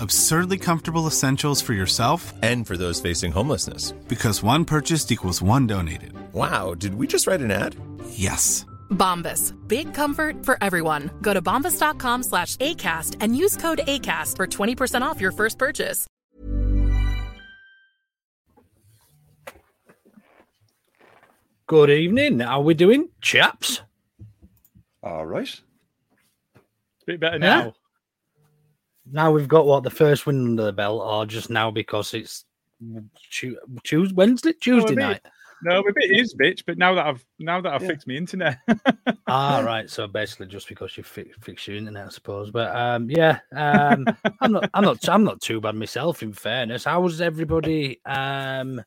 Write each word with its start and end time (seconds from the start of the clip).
Absurdly 0.00 0.58
comfortable 0.58 1.06
essentials 1.06 1.60
for 1.62 1.72
yourself 1.72 2.32
And 2.42 2.66
for 2.66 2.76
those 2.76 3.00
facing 3.00 3.32
homelessness. 3.32 3.92
because 4.08 4.42
one 4.42 4.64
purchased 4.64 5.10
equals 5.12 5.40
one 5.42 5.66
donated. 5.66 6.12
Wow, 6.32 6.74
did 6.74 6.94
we 6.94 7.06
just 7.06 7.26
write 7.26 7.40
an 7.40 7.50
ad? 7.50 7.76
Yes. 8.10 8.66
Bombas. 8.90 9.52
Big 9.68 9.92
comfort 9.94 10.44
for 10.44 10.56
everyone. 10.62 11.10
Go 11.22 11.32
to 11.34 11.42
bombas.com 11.42 12.22
slash 12.22 12.56
ACAST 12.56 13.16
and 13.20 13.36
use 13.36 13.56
code 13.56 13.80
ACAST 13.86 14.36
for 14.36 14.46
20% 14.46 15.02
off 15.02 15.20
your 15.20 15.32
first 15.32 15.58
purchase. 15.58 16.06
Good 21.66 21.90
evening. 21.90 22.40
How 22.40 22.60
are 22.60 22.64
we 22.64 22.74
doing, 22.74 23.08
chaps? 23.20 23.80
All 25.02 25.26
right. 25.26 25.48
a 26.56 26.60
bit 27.06 27.20
better 27.20 27.36
Yeah. 27.38 27.60
now. 27.64 27.74
Now 29.10 29.30
we've 29.30 29.48
got 29.48 29.66
what 29.66 29.82
the 29.82 29.90
first 29.90 30.26
win 30.26 30.44
under 30.44 30.64
the 30.64 30.72
belt, 30.72 31.02
or 31.02 31.26
just 31.26 31.50
now 31.50 31.70
because 31.70 32.14
it's 32.14 32.44
Tu- 33.30 33.58
Tuesday, 33.82 34.14
Wednesday, 34.14 34.52
Tuesday 34.60 34.92
a 34.92 34.96
bit- 34.96 35.02
night. 35.02 35.20
No, 35.62 35.78
a 35.80 35.82
bit 35.94 36.10
is 36.10 36.34
bitch, 36.34 36.62
but 36.66 36.76
now 36.76 36.94
that 36.94 37.06
I've 37.06 37.24
now 37.38 37.58
that 37.60 37.72
I've 37.72 37.80
Yeah. 37.82 37.88
fixed 37.88 38.06
my 38.06 38.14
internet, 38.14 38.58
ah, 39.28 39.62
right. 39.64 39.88
So 39.88 40.06
basically, 40.06 40.46
just 40.46 40.68
because 40.68 40.94
you 40.96 41.02
fi- 41.04 41.30
fix 41.40 41.66
your 41.66 41.76
internet, 41.78 42.06
I 42.06 42.10
suppose. 42.10 42.50
But 42.50 42.74
um, 42.76 43.08
yeah, 43.08 43.38
um, 43.56 44.04
I'm 44.42 44.52
not, 44.52 44.68
I'm 44.74 44.84
not, 44.84 45.08
I'm 45.08 45.24
not 45.24 45.40
too 45.40 45.60
bad 45.62 45.74
myself. 45.76 46.22
In 46.22 46.34
fairness, 46.34 46.84
how 46.84 47.00
was 47.00 47.22
everybody? 47.22 47.98
Um, 48.04 48.82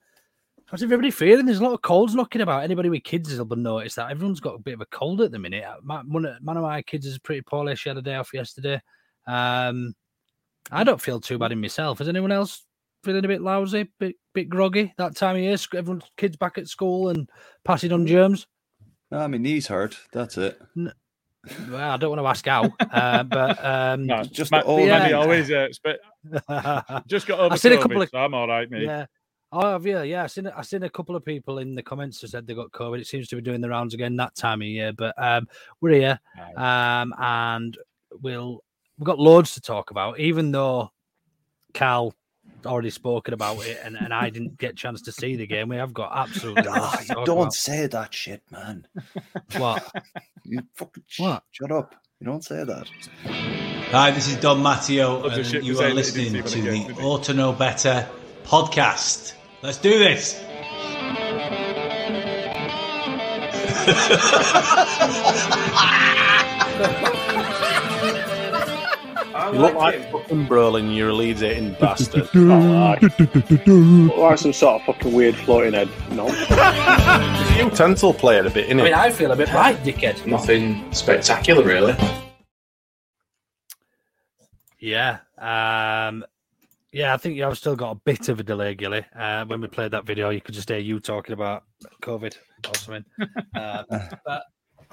how's 0.65 0.83
everybody 0.83 1.09
feeling? 1.09 1.47
There's 1.47 1.59
a 1.59 1.63
lot 1.63 1.73
of 1.73 1.81
colds 1.81 2.13
knocking 2.13 2.41
about. 2.41 2.63
Anybody 2.63 2.89
with 2.89 3.03
kids 3.03 3.35
will 3.35 3.55
notice 3.55 3.95
that 3.95 4.11
everyone's 4.11 4.41
got 4.41 4.55
a 4.55 4.59
bit 4.59 4.75
of 4.75 4.81
a 4.81 4.85
cold 4.87 5.21
at 5.21 5.31
the 5.31 5.39
minute. 5.39 5.63
Uh, 5.63 5.77
My, 5.81 6.01
one, 6.01 6.25
of, 6.25 6.35
one 6.43 6.57
of 6.57 6.63
my 6.63 6.83
kids 6.83 7.07
is 7.07 7.17
pretty 7.17 7.41
poorly. 7.41 7.75
She 7.75 7.89
had 7.89 7.97
a 7.97 8.03
day 8.03 8.15
off 8.15 8.33
yesterday. 8.35 8.79
Um, 9.25 9.95
I 10.71 10.83
don't 10.83 11.01
feel 11.01 11.19
too 11.19 11.37
bad 11.37 11.51
in 11.51 11.61
myself. 11.61 12.01
Is 12.01 12.07
anyone 12.09 12.31
else 12.31 12.63
feeling 13.03 13.23
a 13.25 13.27
bit 13.27 13.41
lousy, 13.41 13.89
bit 13.99 14.15
bit 14.33 14.49
groggy 14.49 14.93
that 14.97 15.15
time 15.15 15.35
of 15.35 15.41
year? 15.41 15.55
Everyone's 15.75 16.03
kids 16.17 16.35
back 16.37 16.57
at 16.57 16.67
school 16.67 17.09
and 17.09 17.29
passing 17.63 17.91
on 17.91 18.05
germs. 18.07 18.47
No, 19.11 19.25
mean, 19.27 19.43
knees 19.43 19.67
hurt. 19.67 19.97
That's 20.11 20.37
it. 20.37 20.59
Well, 20.75 21.91
I 21.91 21.95
don't 21.95 22.09
want 22.09 22.21
to 22.21 22.27
ask 22.27 22.45
how, 22.45 22.73
uh, 22.91 23.23
but 23.23 23.63
um, 23.63 24.05
no, 24.05 24.17
just 24.23 24.33
just 24.33 24.53
old 24.53 24.79
my 24.79 24.85
knee 24.85 25.13
man. 25.13 25.13
always 25.13 25.47
hurts. 25.49 25.79
But 25.83 25.99
just 27.07 27.25
got 27.27 27.39
over 27.39 27.53
I've 27.53 27.59
seen 27.61 27.71
a 27.73 27.81
couple 27.81 28.01
of- 28.01 28.09
so 28.09 28.17
I'm 28.17 28.33
all 28.33 28.47
right, 28.47 28.69
mate. 28.69 28.83
yeah. 28.83 29.05
Oh, 29.53 29.71
have 29.71 29.85
you? 29.85 30.01
Yeah, 30.01 30.25
I 30.25 30.27
seen 30.27 30.47
I 30.47 30.61
seen 30.61 30.83
a 30.83 30.89
couple 30.89 31.15
of 31.15 31.23
people 31.23 31.59
in 31.59 31.73
the 31.73 31.81
comments 31.81 32.19
who 32.19 32.27
said 32.27 32.45
they 32.45 32.53
got 32.53 32.73
COVID. 32.73 32.99
It 32.99 33.07
seems 33.07 33.29
to 33.29 33.37
be 33.37 33.41
doing 33.41 33.61
the 33.61 33.69
rounds 33.69 33.93
again 33.93 34.17
that 34.17 34.35
time 34.35 34.61
of 34.61 34.67
year. 34.67 34.91
But 34.91 35.15
um, 35.17 35.47
we're 35.79 35.93
here, 35.93 36.19
um, 36.57 37.13
and 37.17 37.77
we'll 38.21 38.61
we've 38.97 39.05
got 39.05 39.19
loads 39.19 39.53
to 39.55 39.61
talk 39.61 39.91
about. 39.91 40.19
Even 40.19 40.51
though 40.51 40.91
Cal 41.73 42.13
already 42.65 42.89
spoken 42.89 43.33
about 43.33 43.65
it, 43.65 43.79
and, 43.83 43.95
and 43.95 44.13
I 44.13 44.29
didn't 44.29 44.57
get 44.57 44.71
a 44.71 44.75
chance 44.75 45.03
to 45.03 45.11
see 45.11 45.35
the 45.35 45.45
game, 45.47 45.69
we 45.69 45.75
have 45.77 45.93
got 45.93 46.11
absolutely 46.15 46.63
loads 46.71 47.07
you 47.09 47.15
don't 47.25 47.29
about. 47.37 47.53
say 47.53 47.87
that 47.87 48.13
shit, 48.13 48.41
man. 48.51 48.87
What? 49.57 49.89
You 50.49 50.61
fucking 50.75 51.03
What? 51.17 51.43
shut 51.51 51.73
up. 51.73 51.93
You 52.21 52.27
don't 52.27 52.41
say 52.43 52.63
that. 52.63 52.87
Hi, 53.91 54.11
this 54.11 54.29
is 54.29 54.37
Don 54.37 54.63
Matteo, 54.63 55.19
Lots 55.19 55.51
and 55.51 55.65
you 55.65 55.77
are 55.81 55.89
listening 55.93 56.41
to 56.41 56.47
see 56.47 56.61
when 56.61 56.69
I 56.69 56.71
the 56.71 56.77
came, 56.77 56.87
didn't? 56.87 57.03
Ought 57.03 57.23
To 57.25 57.33
Know 57.33 57.51
Better 57.51 58.07
podcast. 58.45 59.33
Let's 59.61 59.77
do 59.77 59.99
this. 59.99 60.41
You 69.53 69.59
look 69.59 69.75
like 69.75 70.11
fucking 70.11 70.47
Brolin, 70.47 70.95
you're 70.95 71.09
a 71.09 71.13
Leeds 71.13 71.41
eating 71.43 71.75
bastard. 71.79 72.27
Look 72.33 73.01
like 74.17 74.37
some 74.39 74.53
sort 74.53 74.81
of 74.81 74.85
fucking 74.85 75.13
weird 75.13 75.35
floating 75.35 75.73
head. 75.73 75.89
No, 76.11 76.27
you 77.57 77.69
tensile 77.69 78.13
player 78.13 78.45
a 78.45 78.49
bit, 78.49 78.69
I 78.69 78.73
mean. 78.73 78.93
I 78.93 79.09
feel 79.09 79.31
a 79.31 79.35
bit 79.35 79.51
right, 79.53 79.77
dickhead. 79.83 80.25
nothing 80.25 80.91
spectacular, 80.93 81.63
really. 81.63 81.95
Yeah. 84.79 85.19
Um 85.37 86.25
yeah, 86.93 87.13
I 87.13 87.17
think 87.17 87.39
I've 87.41 87.57
still 87.57 87.75
got 87.75 87.91
a 87.91 87.95
bit 87.95 88.29
of 88.29 88.39
a 88.39 88.43
delay, 88.43 88.73
Gilly. 88.73 89.05
Uh, 89.15 89.45
when 89.45 89.61
we 89.61 89.67
played 89.67 89.91
that 89.91 90.05
video, 90.05 90.29
you 90.29 90.41
could 90.41 90.55
just 90.55 90.69
hear 90.69 90.79
you 90.79 90.99
talking 90.99 91.33
about 91.33 91.63
COVID 92.01 92.35
or 92.65 92.75
something. 92.75 93.05
uh, 93.55 93.83
but 94.25 94.43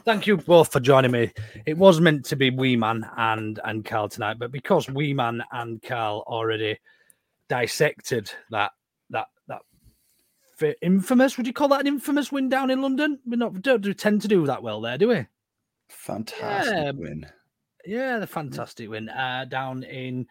thank 0.04 0.26
you 0.26 0.36
both 0.36 0.72
for 0.72 0.80
joining 0.80 1.10
me. 1.10 1.32
It 1.66 1.76
was 1.76 2.00
meant 2.00 2.24
to 2.26 2.36
be 2.36 2.50
Wee 2.50 2.76
Man 2.76 3.08
and 3.16 3.60
and 3.64 3.84
Carl 3.84 4.08
tonight, 4.08 4.38
but 4.38 4.52
because 4.52 4.88
Wee 4.88 5.14
Man 5.14 5.42
and 5.52 5.82
Carl 5.82 6.24
already 6.26 6.78
dissected 7.48 8.30
that 8.50 8.72
that 9.10 9.26
that 9.48 9.62
infamous, 10.82 11.36
would 11.36 11.46
you 11.46 11.52
call 11.52 11.68
that 11.68 11.80
an 11.80 11.86
infamous 11.86 12.30
win 12.32 12.48
down 12.48 12.70
in 12.70 12.82
London? 12.82 13.18
We 13.26 13.36
not 13.36 13.52
we 13.52 13.60
don't 13.60 13.82
do, 13.82 13.92
tend 13.94 14.22
to 14.22 14.28
do 14.28 14.46
that 14.46 14.62
well 14.62 14.80
there, 14.80 14.98
do 14.98 15.08
we? 15.08 15.26
Fantastic 15.88 16.72
Yeah. 16.74 16.90
win. 16.92 17.26
Yeah, 17.86 18.18
the 18.18 18.26
fantastic 18.26 18.88
win 18.88 19.08
uh, 19.10 19.44
down 19.48 19.82
in 19.82 20.26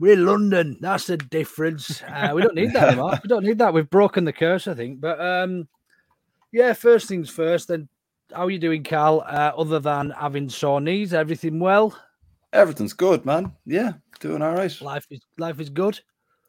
we're 0.00 0.12
in 0.14 0.24
London. 0.26 0.78
That's 0.80 1.06
the 1.08 1.16
difference. 1.16 2.02
Uh, 2.02 2.30
we 2.34 2.42
don't 2.42 2.54
need 2.54 2.72
that 2.72 2.88
anymore. 2.90 3.18
We 3.22 3.28
don't 3.28 3.44
need 3.44 3.58
that. 3.58 3.74
We've 3.74 3.90
broken 3.90 4.24
the 4.24 4.32
curse, 4.32 4.68
I 4.68 4.74
think. 4.74 5.00
But 5.00 5.20
um, 5.20 5.68
yeah, 6.52 6.72
first 6.72 7.08
things 7.08 7.28
first. 7.28 7.68
Then, 7.68 7.88
how 8.34 8.44
are 8.46 8.50
you 8.50 8.58
doing, 8.58 8.82
Carl? 8.84 9.22
Uh, 9.26 9.52
other 9.56 9.78
than 9.80 10.10
having 10.10 10.48
sore 10.48 10.80
knees, 10.80 11.14
everything 11.14 11.58
well? 11.60 11.98
Everything's 12.52 12.92
good, 12.94 13.24
man. 13.24 13.52
Yeah, 13.66 13.92
doing 14.20 14.42
all 14.42 14.54
right. 14.54 14.80
Life 14.80 15.06
is 15.10 15.20
life 15.38 15.60
is 15.60 15.70
good. 15.70 16.00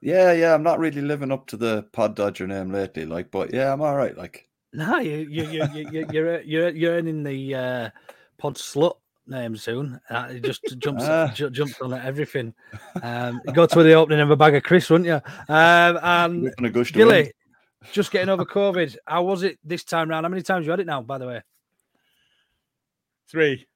Yeah, 0.02 0.32
yeah. 0.32 0.54
I'm 0.54 0.64
not 0.64 0.80
really 0.80 1.02
living 1.02 1.32
up 1.32 1.46
to 1.48 1.58
the 1.58 1.84
pod 1.92 2.16
dodger 2.16 2.48
name 2.48 2.72
lately, 2.72 3.06
like, 3.06 3.32
but 3.32 3.54
yeah, 3.54 3.74
I'm 3.74 3.82
all 3.82 3.96
right. 3.98 4.18
Like, 4.18 4.48
No, 4.74 5.00
you 5.00 5.28
you 5.30 5.44
you 5.44 5.64
you 5.74 5.90
you 5.92 6.06
you're 6.12 6.42
you're 6.42 6.70
you're 6.70 6.94
earning 6.94 7.24
the 7.24 7.56
uh, 7.56 7.90
pod 8.38 8.56
slut 8.56 8.96
name 9.28 9.58
soon. 9.58 10.00
Uh, 10.10 10.28
it 10.32 10.44
just 10.44 10.62
jumps 10.80 11.04
Ah. 11.06 11.32
ju- 11.36 11.50
jumps 11.50 11.82
on 11.82 11.94
everything. 11.94 12.54
Um, 13.04 13.42
you 13.46 13.54
go 13.54 13.66
to 13.66 13.84
the 13.84 13.94
opening 13.94 14.22
of 14.22 14.32
a 14.32 14.38
bag 14.38 14.56
of 14.56 14.64
crisps, 14.64 14.90
wouldn't 14.92 15.08
you? 15.08 15.20
Um, 15.54 16.00
and 16.02 16.44
Looking 16.44 16.66
a 16.66 16.70
gush 16.70 16.94
to 16.94 17.00
win. 17.00 17.08
Gilly, 17.10 17.32
just 17.92 18.12
getting 18.12 18.30
over 18.30 18.46
COVID. 18.60 18.96
How 19.06 19.24
was 19.24 19.44
it 19.44 19.60
this 19.66 19.84
time 19.84 20.10
round? 20.10 20.26
How 20.26 20.30
many 20.30 20.44
times 20.44 20.66
you 20.66 20.72
had 20.72 20.80
it 20.80 20.88
now, 20.88 21.02
by 21.02 21.18
the 21.18 21.28
way? 21.28 21.42
Three. 23.30 23.68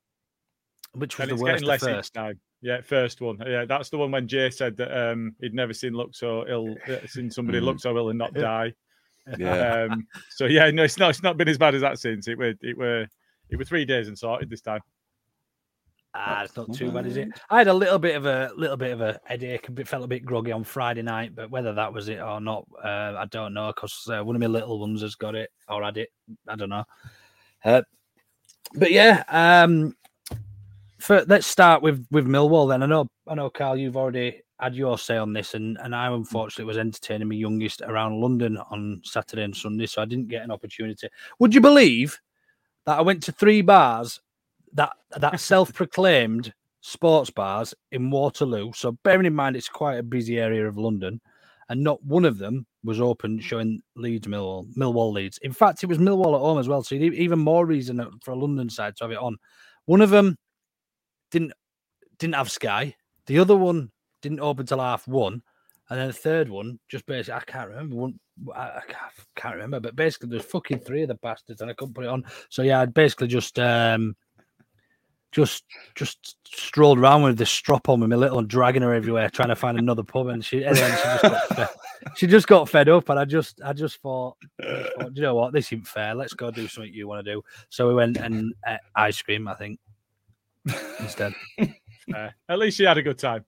Which 0.94 1.18
was 1.18 1.24
And 1.24 1.30
the 1.32 1.34
it's 1.36 1.44
worst 1.44 1.54
getting 1.56 1.68
less 1.68 1.84
at 1.84 1.90
each 1.90 1.96
first? 1.96 2.14
time. 2.14 2.40
Yeah, 2.62 2.82
first 2.82 3.20
one. 3.22 3.38
Yeah, 3.46 3.66
that's 3.66 3.90
the 3.90 3.98
one 3.98 4.12
when 4.12 4.28
Jay 4.28 4.50
said 4.50 4.78
that 4.78 4.96
um, 4.98 5.36
he'd 5.42 5.54
never 5.54 5.74
seen 5.74 5.94
look 5.94 6.16
so 6.16 6.46
ill, 6.48 6.76
uh, 6.88 7.06
seen 7.08 7.30
somebody 7.30 7.60
Mm. 7.60 7.64
look 7.66 7.80
so 7.80 7.98
ill 7.98 8.10
and 8.10 8.18
not 8.20 8.34
die. 8.34 8.74
Yeah. 9.38 9.88
Um, 9.90 10.08
so 10.30 10.46
yeah, 10.46 10.70
no, 10.72 10.84
it's 10.84 10.98
not. 10.98 11.10
It's 11.12 11.24
not 11.24 11.38
been 11.38 11.48
as 11.50 11.58
bad 11.58 11.76
as 11.76 11.82
that 11.82 11.98
since. 12.00 12.28
It 12.28 12.38
were. 12.38 12.54
It 12.62 12.78
were. 12.78 13.08
It 13.50 13.56
was 13.58 13.68
three 13.70 13.86
days 13.86 14.08
and 14.08 14.18
sorted 14.18 14.50
this 14.50 14.62
time. 14.62 14.82
Ah, 16.16 16.44
it's 16.44 16.56
not 16.56 16.74
too 16.74 16.92
bad, 16.92 17.08
is 17.08 17.18
it? 17.18 17.30
I 17.50 17.58
had 17.58 17.68
a 17.68 17.74
little 17.74 17.98
bit 17.98 18.16
of 18.16 18.26
a 18.26 18.52
little 18.56 18.78
bit 18.78 18.92
of 18.92 19.02
a 19.02 19.20
headache, 19.26 19.68
a 19.70 19.86
felt 19.86 20.04
a 20.04 20.08
bit 20.08 20.24
groggy 20.26 20.52
on 20.52 20.64
Friday 20.64 21.02
night, 21.02 21.34
but 21.36 21.50
whether 21.50 21.74
that 21.74 21.92
was 21.92 22.08
it 22.10 22.20
or 22.22 22.40
not, 22.40 22.68
uh, 22.84 23.16
I 23.18 23.26
don't 23.32 23.54
know. 23.54 23.68
Because 23.74 24.08
uh, 24.10 24.24
one 24.24 24.36
of 24.36 24.40
my 24.40 24.46
little 24.48 24.80
ones 24.80 25.02
has 25.02 25.16
got 25.16 25.36
it 25.36 25.50
or 25.68 25.84
had 25.84 25.98
it. 25.98 26.10
I 26.48 26.56
don't 26.56 26.70
know. 26.70 26.84
Uh, 27.66 27.82
but 28.76 28.92
yeah, 28.92 29.24
um, 29.28 29.96
for, 31.00 31.24
let's 31.28 31.48
start 31.48 31.82
with 31.82 32.06
with 32.12 32.28
Millwall. 32.28 32.70
Then 32.70 32.84
I 32.84 32.86
know, 32.86 33.08
I 33.28 33.36
know, 33.36 33.50
Carl, 33.50 33.78
you've 33.78 33.98
already 33.98 34.42
had 34.60 34.76
your 34.76 34.98
say 34.98 35.18
on 35.18 35.34
this, 35.34 35.54
and 35.54 35.78
and 35.84 35.96
I 35.96 36.08
unfortunately 36.08 36.66
was 36.66 36.78
entertaining 36.78 37.30
my 37.30 37.36
youngest 37.36 37.82
around 37.82 38.22
London 38.22 38.58
on 38.58 39.02
Saturday 39.04 39.44
and 39.44 39.56
Sunday, 39.56 39.86
so 39.86 40.02
I 40.02 40.06
didn't 40.06 40.30
get 40.30 40.44
an 40.44 40.52
opportunity. 40.52 41.08
Would 41.40 41.54
you 41.54 41.62
believe 41.62 42.20
that 42.86 42.98
I 42.98 43.02
went 43.02 43.24
to 43.24 43.32
three 43.32 43.62
bars 43.62 44.22
that 44.74 44.94
that 45.18 45.40
self-proclaimed 45.40 46.54
sports 46.82 47.30
bars 47.30 47.74
in 47.92 48.12
Waterloo. 48.12 48.74
So 48.74 48.92
bearing 49.04 49.26
in 49.26 49.34
mind 49.34 49.56
it's 49.56 49.70
quite 49.70 49.98
a 49.98 50.04
busy 50.04 50.40
area 50.40 50.68
of 50.68 50.78
London, 50.78 51.22
and 51.70 51.84
not 51.84 52.04
one 52.04 52.26
of 52.26 52.38
them 52.38 52.66
was 52.84 53.00
open 53.00 53.40
showing 53.40 53.82
Leeds 53.96 54.28
Millwall, 54.28 54.72
Millwall 54.76 55.14
Leeds. 55.14 55.40
In 55.42 55.54
fact, 55.54 55.84
it 55.84 55.88
was 55.88 55.98
Millwall 55.98 56.36
at 56.36 56.42
home 56.42 56.60
as 56.60 56.68
well. 56.68 56.84
So 56.84 56.96
even 56.96 57.40
more 57.40 57.66
reason 57.66 58.06
for 58.24 58.32
a 58.32 58.36
London 58.36 58.70
side 58.70 58.96
to 58.98 59.06
have 59.06 59.12
it 59.12 59.18
on. 59.18 59.38
One 59.86 60.02
of 60.02 60.10
them 60.10 60.38
didn't 61.32 61.54
didn't 62.20 62.36
have 62.36 62.52
Sky. 62.52 62.96
The 63.26 63.40
other 63.40 63.56
one 63.56 63.92
didn't 64.22 64.40
open 64.40 64.66
till 64.66 64.80
half 64.80 65.08
one, 65.08 65.42
and 65.90 66.00
then 66.00 66.08
the 66.08 66.14
third 66.14 66.50
one 66.50 66.80
just 66.90 67.06
basically 67.06 67.34
I 67.34 67.42
can't 67.42 67.70
remember 67.70 67.96
one. 67.96 68.20
I 68.56 68.82
can't 69.36 69.56
remember, 69.56 69.80
but 69.80 69.96
basically 69.96 70.30
there's 70.30 70.46
fucking 70.46 70.80
three 70.80 71.04
of 71.04 71.08
the 71.08 71.16
bastards, 71.16 71.62
and 71.62 71.70
I 71.70 71.74
couldn't 71.74 71.94
put 71.94 72.06
it 72.06 72.10
on. 72.10 72.24
So 72.50 72.62
yeah, 72.64 72.82
I'd 72.82 72.94
basically 72.94 73.28
just 73.28 73.60
um 73.60 74.16
just 75.34 75.64
just 75.96 76.38
strolled 76.46 77.00
around 77.00 77.24
with 77.24 77.38
this 77.38 77.50
strop 77.50 77.90
on 77.90 78.00
with 78.00 78.10
my 78.10 78.16
little 78.16 78.40
and 78.40 78.48
dragging 78.48 78.84
her 78.84 78.94
everywhere, 78.94 79.30
trying 79.30 79.50
to 79.50 79.56
find 79.56 79.78
another 79.78 80.04
pub. 80.04 80.28
And 80.28 80.46
she, 80.46 80.64
and 80.64 80.78
then 80.78 80.92
she 80.98 81.04
just 81.04 81.22
got 81.24 81.48
fed, 81.48 81.70
she 82.16 82.28
just 82.28 82.48
got 82.48 82.70
fed 82.70 82.90
up. 82.90 83.10
And 83.10 83.20
I 83.20 83.26
just 83.26 83.62
I 83.64 83.74
just 83.74 84.00
thought, 84.02 84.38
I 84.62 84.66
just 84.66 84.96
thought 84.96 85.16
you 85.16 85.22
know 85.24 85.36
what, 85.36 85.54
this 85.54 85.68
isn't 85.68 85.88
fair. 85.88 86.16
Let's 86.16 86.34
go 86.34 86.52
do 86.52 86.68
something 86.68 86.94
you 86.94 87.08
want 87.08 87.26
to 87.26 87.34
do. 87.34 87.44
So 87.70 87.88
we 87.88 87.96
went 87.96 88.18
and 88.18 88.54
uh, 88.66 88.78
ice 88.96 89.22
cream, 89.22 89.48
I 89.48 89.56
think, 89.56 89.80
instead. 91.00 91.34
Uh, 92.14 92.28
at 92.50 92.60
least 92.60 92.76
she 92.76 92.84
had 92.84 92.98
a 92.98 93.02
good 93.02 93.18
time. 93.18 93.46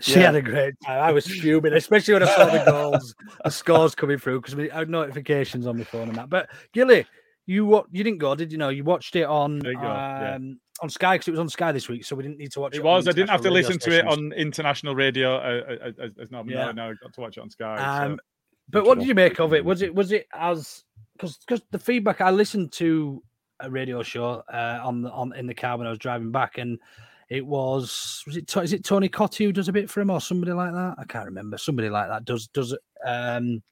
She 0.00 0.14
yeah. 0.14 0.26
had 0.26 0.34
a 0.34 0.40
great 0.40 0.74
time. 0.84 1.00
I 1.00 1.12
was 1.12 1.26
fuming, 1.26 1.74
especially 1.74 2.14
when 2.14 2.22
I 2.22 2.34
saw 2.34 2.46
the 2.46 2.64
goals, 2.64 3.14
the 3.44 3.50
scores 3.50 3.94
coming 3.94 4.18
through 4.18 4.40
because 4.40 4.58
I 4.58 4.74
had 4.74 4.88
notifications 4.88 5.66
on 5.66 5.76
my 5.76 5.84
phone 5.84 6.08
and 6.08 6.16
that. 6.16 6.30
But 6.30 6.48
Gilly, 6.72 7.06
you 7.46 7.66
what 7.66 7.86
you 7.90 8.04
didn't 8.04 8.18
go, 8.18 8.34
did 8.34 8.52
you 8.52 8.58
know? 8.58 8.68
You 8.68 8.84
watched 8.84 9.16
it 9.16 9.24
on 9.24 9.66
um, 9.66 9.72
yeah 9.82 10.38
on 10.82 10.90
Sky 10.90 11.14
because 11.14 11.28
it 11.28 11.30
was 11.30 11.40
on 11.40 11.48
Sky 11.48 11.72
this 11.72 11.88
week, 11.88 12.04
so 12.04 12.16
we 12.16 12.24
didn't 12.24 12.38
need 12.38 12.52
to 12.52 12.60
watch 12.60 12.74
it. 12.74 12.78
It 12.78 12.84
was. 12.84 13.06
I 13.06 13.12
didn't 13.12 13.30
have 13.30 13.40
to 13.42 13.50
listen 13.50 13.80
stations. 13.80 14.02
to 14.02 14.06
it 14.06 14.12
on 14.12 14.32
international 14.32 14.94
radio. 14.94 15.36
Uh, 15.36 15.76
uh, 15.98 16.08
as 16.20 16.30
no, 16.30 16.44
yeah. 16.46 16.72
no, 16.72 16.90
I 16.90 16.94
got 17.00 17.14
to 17.14 17.20
watch 17.20 17.36
it 17.36 17.40
on 17.40 17.50
Sky. 17.50 17.76
Um, 17.76 18.16
so. 18.16 18.18
But 18.68 18.84
what 18.84 18.98
did 18.98 19.06
you 19.06 19.14
make 19.14 19.38
of 19.38 19.54
it? 19.54 19.64
Was 19.64 19.82
it 19.82 19.94
was 19.94 20.12
it 20.12 20.26
as 20.34 20.84
because 21.14 21.38
because 21.38 21.62
the 21.70 21.78
feedback 21.78 22.20
I 22.20 22.30
listened 22.30 22.72
to 22.72 23.22
a 23.60 23.70
radio 23.70 24.02
show 24.02 24.42
uh, 24.52 24.80
on 24.82 25.02
the 25.02 25.10
on 25.10 25.34
in 25.36 25.46
the 25.46 25.54
car 25.54 25.78
when 25.78 25.86
I 25.86 25.90
was 25.90 25.98
driving 25.98 26.32
back, 26.32 26.58
and 26.58 26.78
it 27.28 27.46
was 27.46 28.22
was 28.26 28.36
it 28.36 28.56
is 28.56 28.72
it 28.72 28.84
Tony 28.84 29.08
Cottee 29.08 29.44
who 29.44 29.52
does 29.52 29.68
a 29.68 29.72
bit 29.72 29.88
for 29.88 30.00
him 30.00 30.10
or 30.10 30.20
somebody 30.20 30.52
like 30.52 30.72
that? 30.72 30.96
I 30.98 31.04
can't 31.04 31.26
remember. 31.26 31.58
Somebody 31.58 31.90
like 31.90 32.08
that 32.08 32.24
does 32.24 32.48
does 32.48 32.76
um. 33.06 33.62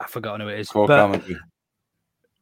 I 0.00 0.06
forgot 0.08 0.40
who 0.40 0.48
it 0.48 0.58
is. 0.58 0.70
But, 0.72 1.22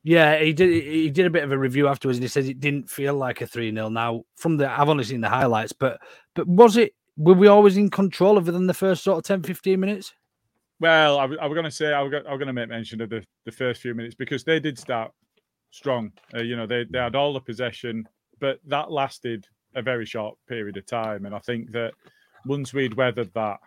yeah, 0.03 0.39
he 0.39 0.53
did. 0.53 0.71
He 0.85 1.11
did 1.11 1.27
a 1.27 1.31
bit 1.31 1.45
of 1.45 1.53
a 1.53 1.59
review 1.59 1.87
afterwards, 1.87 2.19
and 2.19 2.25
he 2.25 2.29
says 2.29 2.49
it 2.49 2.61
didn't 2.61 2.89
feel 2.89 3.15
like 3.15 3.41
a 3.43 3.47
three 3.47 3.73
0 3.73 3.91
Now, 3.91 4.23
from 4.37 4.57
the 4.57 4.71
I've 4.71 4.89
only 4.89 5.05
seen 5.05 5.21
the 5.21 5.29
highlights, 5.29 5.73
but 5.73 6.01
but 6.35 6.47
was 6.49 6.77
it? 6.77 6.95
Were 7.17 7.35
we 7.35 7.49
always 7.49 7.77
in 7.77 7.91
control 7.91 8.39
it 8.39 8.55
in 8.55 8.67
the 8.67 8.73
first 8.73 9.05
sort 9.05 9.19
of 9.19 9.25
10, 9.25 9.43
15 9.43 9.79
minutes? 9.79 10.15
Well, 10.79 11.19
I, 11.19 11.25
I 11.25 11.47
was 11.47 11.55
going 11.55 11.65
to 11.65 11.71
say 11.71 11.93
I 11.93 12.01
was, 12.01 12.11
going 12.11 12.47
to 12.47 12.53
make 12.55 12.71
mention 12.71 13.03
of 13.03 13.11
the, 13.11 13.23
the 13.45 13.53
first 13.53 13.83
few 13.83 13.95
minutes 13.95 14.15
because 14.15 14.43
they 14.43 14.59
did 14.59 14.79
start 14.79 15.13
strong. 15.71 16.13
Uh, 16.35 16.41
you 16.41 16.57
know, 16.57 16.67
they 16.67 16.85
they 16.85 16.99
had 16.99 17.15
all 17.15 17.35
the 17.35 17.41
possession, 17.41 18.09
but 18.39 18.59
that 18.67 18.91
lasted 18.91 19.47
a 19.75 19.83
very 19.83 20.07
short 20.07 20.39
period 20.49 20.79
of 20.79 20.87
time, 20.87 21.27
and 21.27 21.35
I 21.35 21.41
think 21.41 21.73
that 21.73 21.93
once 22.47 22.73
we'd 22.73 22.95
weathered 22.95 23.35
that, 23.35 23.59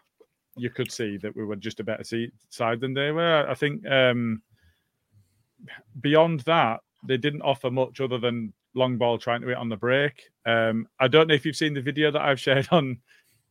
you 0.58 0.72
could 0.72 0.92
see 0.92 1.18
that 1.18 1.36
we 1.36 1.46
were 1.46 1.56
just 1.56 1.80
a 1.80 1.84
better 1.84 2.04
side 2.50 2.80
than 2.80 2.96
they 2.96 3.12
were. 3.12 3.48
I 3.48 3.54
think. 3.54 3.86
um 3.86 4.42
beyond 6.00 6.42
that, 6.42 6.82
they 7.06 7.18
didn't 7.18 7.42
offer 7.42 7.70
much 7.70 8.00
other 8.00 8.18
than 8.18 8.54
long 8.76 8.98
ball 8.98 9.18
trying 9.18 9.42
to 9.42 9.48
hit 9.48 9.58
on 9.58 9.70
the 9.70 9.78
break. 9.78 10.24
Um, 10.46 10.88
I 11.00 11.08
don't 11.08 11.28
know 11.28 11.36
if 11.36 11.46
you've 11.46 11.56
seen 11.56 11.74
the 11.74 11.82
video 11.82 12.12
that 12.12 12.22
I've 12.22 12.40
shared 12.40 12.68
on 12.72 13.00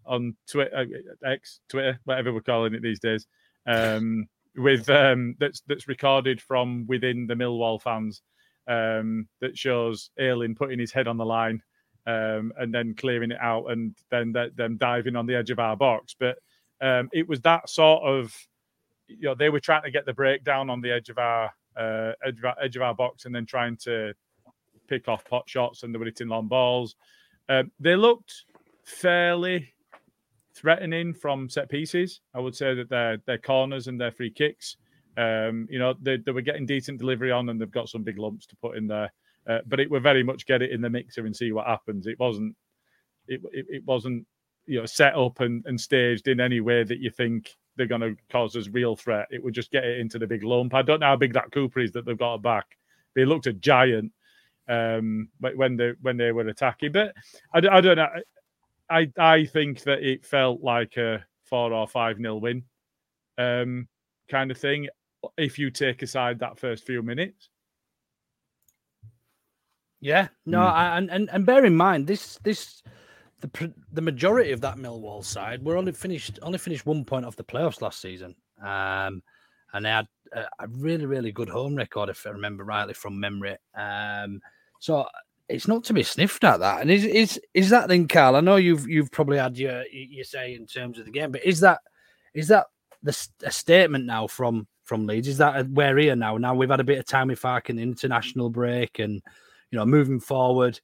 on 0.04 0.36
Twitter, 0.50 0.76
uh, 0.76 1.28
X, 1.28 1.60
Twitter, 1.68 2.00
whatever 2.04 2.32
we're 2.32 2.40
calling 2.40 2.74
it 2.74 2.82
these 2.82 2.98
days, 2.98 3.26
um, 3.66 4.26
with 4.56 4.88
um, 4.90 5.36
that's 5.38 5.62
that's 5.66 5.86
recorded 5.88 6.40
from 6.40 6.86
within 6.88 7.26
the 7.26 7.34
Millwall 7.34 7.80
fans. 7.80 8.22
Um, 8.68 9.28
that 9.40 9.58
shows 9.58 10.10
Ayling 10.20 10.54
putting 10.54 10.78
his 10.78 10.92
head 10.92 11.08
on 11.08 11.16
the 11.16 11.24
line 11.24 11.60
um, 12.06 12.52
and 12.56 12.72
then 12.72 12.94
clearing 12.94 13.32
it 13.32 13.40
out, 13.40 13.66
and 13.66 13.94
then 14.10 14.32
them 14.32 14.76
diving 14.76 15.16
on 15.16 15.26
the 15.26 15.34
edge 15.34 15.50
of 15.50 15.58
our 15.58 15.76
box. 15.76 16.14
But 16.18 16.38
um, 16.80 17.08
it 17.12 17.28
was 17.28 17.40
that 17.40 17.68
sort 17.68 18.04
of, 18.04 18.36
you 19.08 19.28
know, 19.28 19.34
they 19.34 19.50
were 19.50 19.60
trying 19.60 19.82
to 19.82 19.90
get 19.90 20.06
the 20.06 20.14
breakdown 20.14 20.70
on 20.70 20.80
the 20.80 20.92
edge 20.92 21.08
of 21.08 21.18
our 21.18 21.52
uh, 21.76 22.12
edge, 22.24 22.38
of 22.38 22.44
our, 22.44 22.56
edge 22.62 22.76
of 22.76 22.82
our 22.82 22.94
box 22.94 23.24
and 23.24 23.34
then 23.34 23.46
trying 23.46 23.76
to 23.76 24.12
pick 24.88 25.08
off 25.08 25.24
pot 25.24 25.48
shots 25.48 25.82
and 25.82 25.94
they 25.94 25.98
were 25.98 26.04
hitting 26.04 26.28
long 26.28 26.48
balls. 26.48 26.96
Um, 27.48 27.70
they 27.80 27.96
looked 27.96 28.44
fairly 28.84 29.72
threatening 30.54 31.14
from 31.14 31.48
set 31.48 31.68
pieces. 31.68 32.20
I 32.34 32.40
would 32.40 32.54
say 32.54 32.74
that 32.74 32.88
their 32.90 33.18
their 33.26 33.38
corners 33.38 33.88
and 33.88 34.00
their 34.00 34.10
free 34.10 34.30
kicks, 34.30 34.76
um, 35.16 35.66
you 35.70 35.78
know, 35.78 35.94
they, 36.00 36.18
they 36.18 36.32
were 36.32 36.40
getting 36.40 36.66
decent 36.66 36.98
delivery 36.98 37.30
on 37.30 37.48
and 37.48 37.60
they've 37.60 37.70
got 37.70 37.88
some 37.88 38.02
big 38.02 38.18
lumps 38.18 38.46
to 38.46 38.56
put 38.56 38.76
in 38.76 38.86
there. 38.86 39.12
Uh, 39.48 39.58
but 39.66 39.80
it 39.80 39.90
were 39.90 40.00
very 40.00 40.22
much 40.22 40.46
get 40.46 40.62
it 40.62 40.70
in 40.70 40.80
the 40.80 40.90
mixer 40.90 41.26
and 41.26 41.34
see 41.34 41.52
what 41.52 41.66
happens. 41.66 42.06
It 42.06 42.18
wasn't 42.18 42.54
it, 43.28 43.40
it, 43.52 43.66
it 43.68 43.84
wasn't 43.86 44.26
you 44.66 44.80
know 44.80 44.86
set 44.86 45.14
up 45.14 45.40
and, 45.40 45.64
and 45.66 45.80
staged 45.80 46.28
in 46.28 46.40
any 46.40 46.60
way 46.60 46.84
that 46.84 47.00
you 47.00 47.10
think 47.10 47.56
they're 47.76 47.86
going 47.86 48.00
to 48.00 48.16
cause 48.30 48.56
us 48.56 48.68
real 48.68 48.96
threat. 48.96 49.28
It 49.30 49.42
would 49.42 49.54
just 49.54 49.70
get 49.70 49.84
it 49.84 49.98
into 49.98 50.18
the 50.18 50.26
big 50.26 50.42
lump. 50.42 50.74
I 50.74 50.82
don't 50.82 51.00
know 51.00 51.06
how 51.06 51.16
big 51.16 51.32
that 51.34 51.52
Cooper 51.52 51.80
is 51.80 51.92
that 51.92 52.04
they've 52.04 52.18
got 52.18 52.42
back. 52.42 52.66
They 53.14 53.24
looked 53.24 53.46
a 53.46 53.52
giant 53.52 54.12
um, 54.68 55.28
when 55.40 55.76
they 55.76 55.92
when 56.00 56.16
they 56.16 56.32
were 56.32 56.48
attacking, 56.48 56.92
but 56.92 57.14
I, 57.54 57.58
I 57.58 57.80
don't 57.80 57.96
know. 57.96 58.08
I 58.88 59.10
I 59.18 59.44
think 59.46 59.82
that 59.82 60.02
it 60.02 60.24
felt 60.24 60.62
like 60.62 60.96
a 60.96 61.24
four 61.44 61.72
or 61.72 61.86
five 61.86 62.18
nil 62.18 62.40
win, 62.40 62.64
um, 63.38 63.88
kind 64.30 64.50
of 64.50 64.58
thing. 64.58 64.88
If 65.36 65.58
you 65.58 65.70
take 65.70 66.02
aside 66.02 66.38
that 66.40 66.58
first 66.58 66.86
few 66.86 67.02
minutes. 67.02 67.48
Yeah, 70.00 70.28
no, 70.46 70.58
mm. 70.58 70.72
I, 70.72 70.98
and 70.98 71.30
and 71.30 71.46
bear 71.46 71.64
in 71.64 71.76
mind 71.76 72.06
this 72.06 72.38
this 72.42 72.82
the 73.42 73.74
the 73.92 74.00
majority 74.00 74.52
of 74.52 74.60
that 74.62 74.76
Millwall 74.76 75.24
side 75.24 75.62
were 75.62 75.76
only 75.76 75.92
finished 75.92 76.38
only 76.42 76.58
finished 76.58 76.86
one 76.86 77.04
point 77.04 77.26
off 77.26 77.36
the 77.36 77.44
playoffs 77.44 77.82
last 77.82 78.00
season, 78.00 78.34
um, 78.62 79.22
and 79.74 79.84
they 79.84 79.90
had 79.90 80.06
a, 80.32 80.44
a, 80.60 80.68
really 80.68 81.06
really 81.06 81.32
good 81.32 81.48
home 81.48 81.74
record 81.74 82.08
if 82.08 82.26
I 82.26 82.30
remember 82.30 82.64
rightly 82.64 82.94
from 82.94 83.20
memory. 83.20 83.56
Um, 83.74 84.40
so 84.78 85.06
it's 85.48 85.68
not 85.68 85.84
to 85.84 85.92
be 85.92 86.02
sniffed 86.02 86.44
at 86.44 86.60
that. 86.60 86.80
And 86.80 86.90
is 86.90 87.04
is 87.04 87.40
is 87.52 87.70
that 87.70 87.88
then, 87.88 88.08
Carl? 88.08 88.36
I 88.36 88.40
know 88.40 88.56
you've 88.56 88.88
you've 88.88 89.10
probably 89.10 89.38
had 89.38 89.58
your 89.58 89.84
your 89.90 90.24
say 90.24 90.54
in 90.54 90.66
terms 90.66 90.98
of 90.98 91.04
the 91.04 91.10
game, 91.10 91.32
but 91.32 91.44
is 91.44 91.60
that 91.60 91.80
is 92.34 92.48
that 92.48 92.66
the 93.02 93.28
a 93.42 93.50
statement 93.50 94.06
now 94.06 94.28
from 94.28 94.68
from 94.84 95.06
Leeds? 95.06 95.28
Is 95.28 95.38
that 95.38 95.68
where 95.70 95.94
we're 95.94 96.16
now? 96.16 96.36
Now 96.36 96.54
we've 96.54 96.70
had 96.70 96.80
a 96.80 96.84
bit 96.84 96.98
of 96.98 97.06
time 97.06 97.28
with 97.28 97.42
Farke 97.42 97.70
and 97.70 97.80
international 97.80 98.50
break, 98.50 99.00
and 99.00 99.14
you 99.70 99.78
know 99.78 99.84
moving 99.84 100.20
forward 100.20 100.80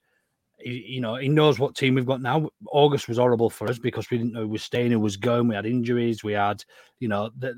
he, 0.61 0.85
you 0.87 1.01
know, 1.01 1.17
he 1.17 1.29
knows 1.29 1.59
what 1.59 1.75
team 1.75 1.95
we've 1.95 2.07
got 2.07 2.21
now. 2.21 2.49
August 2.71 3.09
was 3.09 3.19
horrible 3.19 3.51
for 3.51 3.69
us 3.69 3.79
because 3.79 4.11
we 4.11 4.19
didn't 4.19 4.33
know 4.33 4.43
who 4.43 4.49
was 4.49 4.63
staying, 4.63 4.91
who 4.91 5.01
was 5.01 5.17
going. 5.17 5.49
We 5.49 5.55
had 5.55 5.67
injuries. 5.67 6.25
We 6.25 6.33
had, 6.33 6.65
you 7.01 7.09
know, 7.09 7.31
the, 7.39 7.55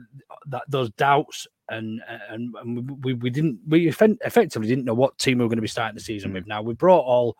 that 0.46 0.62
those 0.68 0.90
doubts, 0.90 1.46
and 1.68 2.00
and, 2.28 2.54
and 2.60 3.04
we, 3.04 3.14
we 3.14 3.30
didn't 3.30 3.60
we 3.66 3.88
effectively 3.88 4.68
didn't 4.68 4.84
know 4.84 4.94
what 4.94 5.18
team 5.18 5.38
we 5.38 5.44
were 5.44 5.48
going 5.48 5.56
to 5.56 5.62
be 5.62 5.68
starting 5.68 5.94
the 5.94 6.02
season 6.02 6.30
mm. 6.30 6.34
with. 6.34 6.46
Now 6.46 6.62
we 6.62 6.74
brought 6.74 7.04
all 7.04 7.36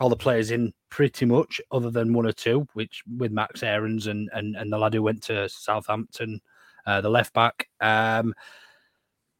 all 0.00 0.08
the 0.08 0.16
players 0.16 0.50
in 0.50 0.72
pretty 0.88 1.26
much, 1.26 1.60
other 1.70 1.90
than 1.90 2.12
one 2.12 2.26
or 2.26 2.32
two, 2.32 2.66
which 2.72 3.02
with 3.18 3.32
Max 3.32 3.62
Aarons 3.62 4.06
and 4.06 4.28
and 4.32 4.56
and 4.56 4.72
the 4.72 4.78
lad 4.78 4.94
who 4.94 5.02
went 5.02 5.22
to 5.24 5.48
Southampton, 5.48 6.40
uh, 6.86 7.00
the 7.00 7.10
left 7.10 7.32
back. 7.32 7.68
Um, 7.80 8.34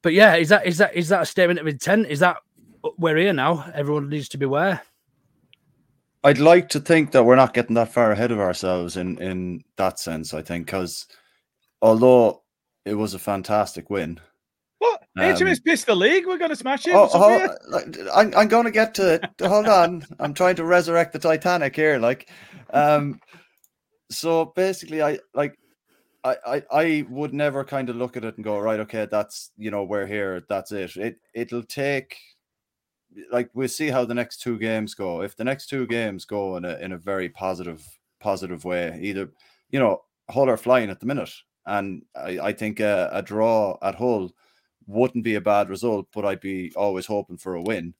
but 0.02 0.14
yeah, 0.14 0.36
is 0.36 0.48
that 0.48 0.66
is 0.66 0.78
that 0.78 0.94
is 0.94 1.08
that 1.08 1.22
a 1.22 1.26
statement 1.26 1.60
of 1.60 1.66
intent? 1.66 2.06
Is 2.06 2.20
that 2.20 2.38
we're 2.96 3.16
here 3.16 3.32
now? 3.32 3.70
Everyone 3.74 4.08
needs 4.08 4.28
to 4.30 4.38
beware. 4.38 4.80
I'd 6.22 6.38
like 6.38 6.68
to 6.70 6.80
think 6.80 7.12
that 7.12 7.24
we're 7.24 7.36
not 7.36 7.54
getting 7.54 7.74
that 7.74 7.92
far 7.92 8.12
ahead 8.12 8.30
of 8.30 8.40
ourselves 8.40 8.96
in 8.96 9.18
in 9.18 9.64
that 9.76 9.98
sense. 9.98 10.34
I 10.34 10.42
think 10.42 10.66
because 10.66 11.06
although 11.80 12.42
it 12.84 12.94
was 12.94 13.14
a 13.14 13.18
fantastic 13.18 13.90
win, 13.90 14.20
what 14.80 15.02
HMS 15.18 15.62
pissed 15.62 15.86
the 15.86 15.94
league. 15.94 16.26
We're 16.26 16.38
going 16.38 16.50
to 16.50 16.56
smash 16.56 16.86
it. 16.86 16.94
Oh, 16.94 17.08
oh, 17.12 17.48
I'm, 18.14 18.34
I'm 18.34 18.48
going 18.48 18.64
to 18.64 18.70
get 18.70 18.94
to 18.94 19.14
it. 19.14 19.24
Hold 19.42 19.66
on. 19.66 20.06
I'm 20.18 20.32
trying 20.32 20.56
to 20.56 20.64
resurrect 20.64 21.12
the 21.12 21.18
Titanic 21.18 21.76
here. 21.76 21.98
Like, 21.98 22.30
um, 22.72 23.20
so 24.10 24.52
basically, 24.56 25.02
I 25.02 25.18
like, 25.34 25.58
I, 26.24 26.36
I, 26.46 26.62
I 26.70 27.06
would 27.10 27.34
never 27.34 27.64
kind 27.64 27.90
of 27.90 27.96
look 27.96 28.16
at 28.16 28.24
it 28.24 28.36
and 28.36 28.44
go, 28.44 28.58
right, 28.58 28.80
okay, 28.80 29.06
that's 29.10 29.50
you 29.56 29.70
know, 29.70 29.84
we're 29.84 30.06
here, 30.06 30.44
that's 30.48 30.72
it. 30.72 30.96
It 30.96 31.16
it'll 31.34 31.62
take 31.62 32.16
like 33.32 33.50
we'll 33.54 33.68
see 33.68 33.88
how 33.88 34.04
the 34.04 34.14
next 34.14 34.40
two 34.40 34.58
games 34.58 34.94
go. 34.94 35.22
If 35.22 35.36
the 35.36 35.44
next 35.44 35.66
two 35.66 35.86
games 35.86 36.24
go 36.24 36.56
in 36.56 36.64
a 36.64 36.76
in 36.78 36.92
a 36.92 36.98
very 36.98 37.28
positive 37.28 37.84
positive 38.20 38.64
way, 38.64 38.98
either 39.02 39.30
you 39.70 39.78
know, 39.78 40.02
Hull 40.30 40.48
are 40.50 40.56
flying 40.56 40.90
at 40.90 41.00
the 41.00 41.06
minute, 41.06 41.32
and 41.66 42.02
I, 42.16 42.38
I 42.40 42.52
think 42.52 42.80
a, 42.80 43.08
a 43.12 43.22
draw 43.22 43.76
at 43.82 43.94
Hull 43.94 44.30
wouldn't 44.86 45.24
be 45.24 45.36
a 45.36 45.40
bad 45.40 45.68
result, 45.70 46.08
but 46.12 46.24
I'd 46.24 46.40
be 46.40 46.72
always 46.74 47.06
hoping 47.06 47.36
for 47.36 47.54
a 47.54 47.62
win. 47.62 47.94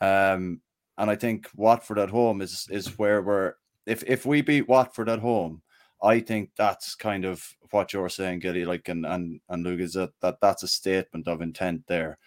Um, 0.00 0.60
and 0.98 1.10
I 1.10 1.16
think 1.16 1.48
Watford 1.54 1.98
at 1.98 2.10
home 2.10 2.42
is 2.42 2.66
is 2.70 2.98
where 2.98 3.22
we're 3.22 3.54
if 3.86 4.02
if 4.06 4.26
we 4.26 4.42
beat 4.42 4.68
Watford 4.68 5.08
at 5.08 5.20
home, 5.20 5.62
I 6.02 6.20
think 6.20 6.50
that's 6.56 6.94
kind 6.94 7.24
of 7.24 7.46
what 7.70 7.92
you're 7.92 8.08
saying, 8.08 8.40
Gilly, 8.40 8.64
like 8.64 8.88
and 8.88 9.06
and 9.06 9.40
and 9.48 9.64
Luke 9.64 9.80
is 9.80 9.94
that, 9.94 10.10
that 10.20 10.36
that's 10.40 10.62
a 10.62 10.68
statement 10.68 11.28
of 11.28 11.40
intent 11.40 11.86
there, 11.86 12.18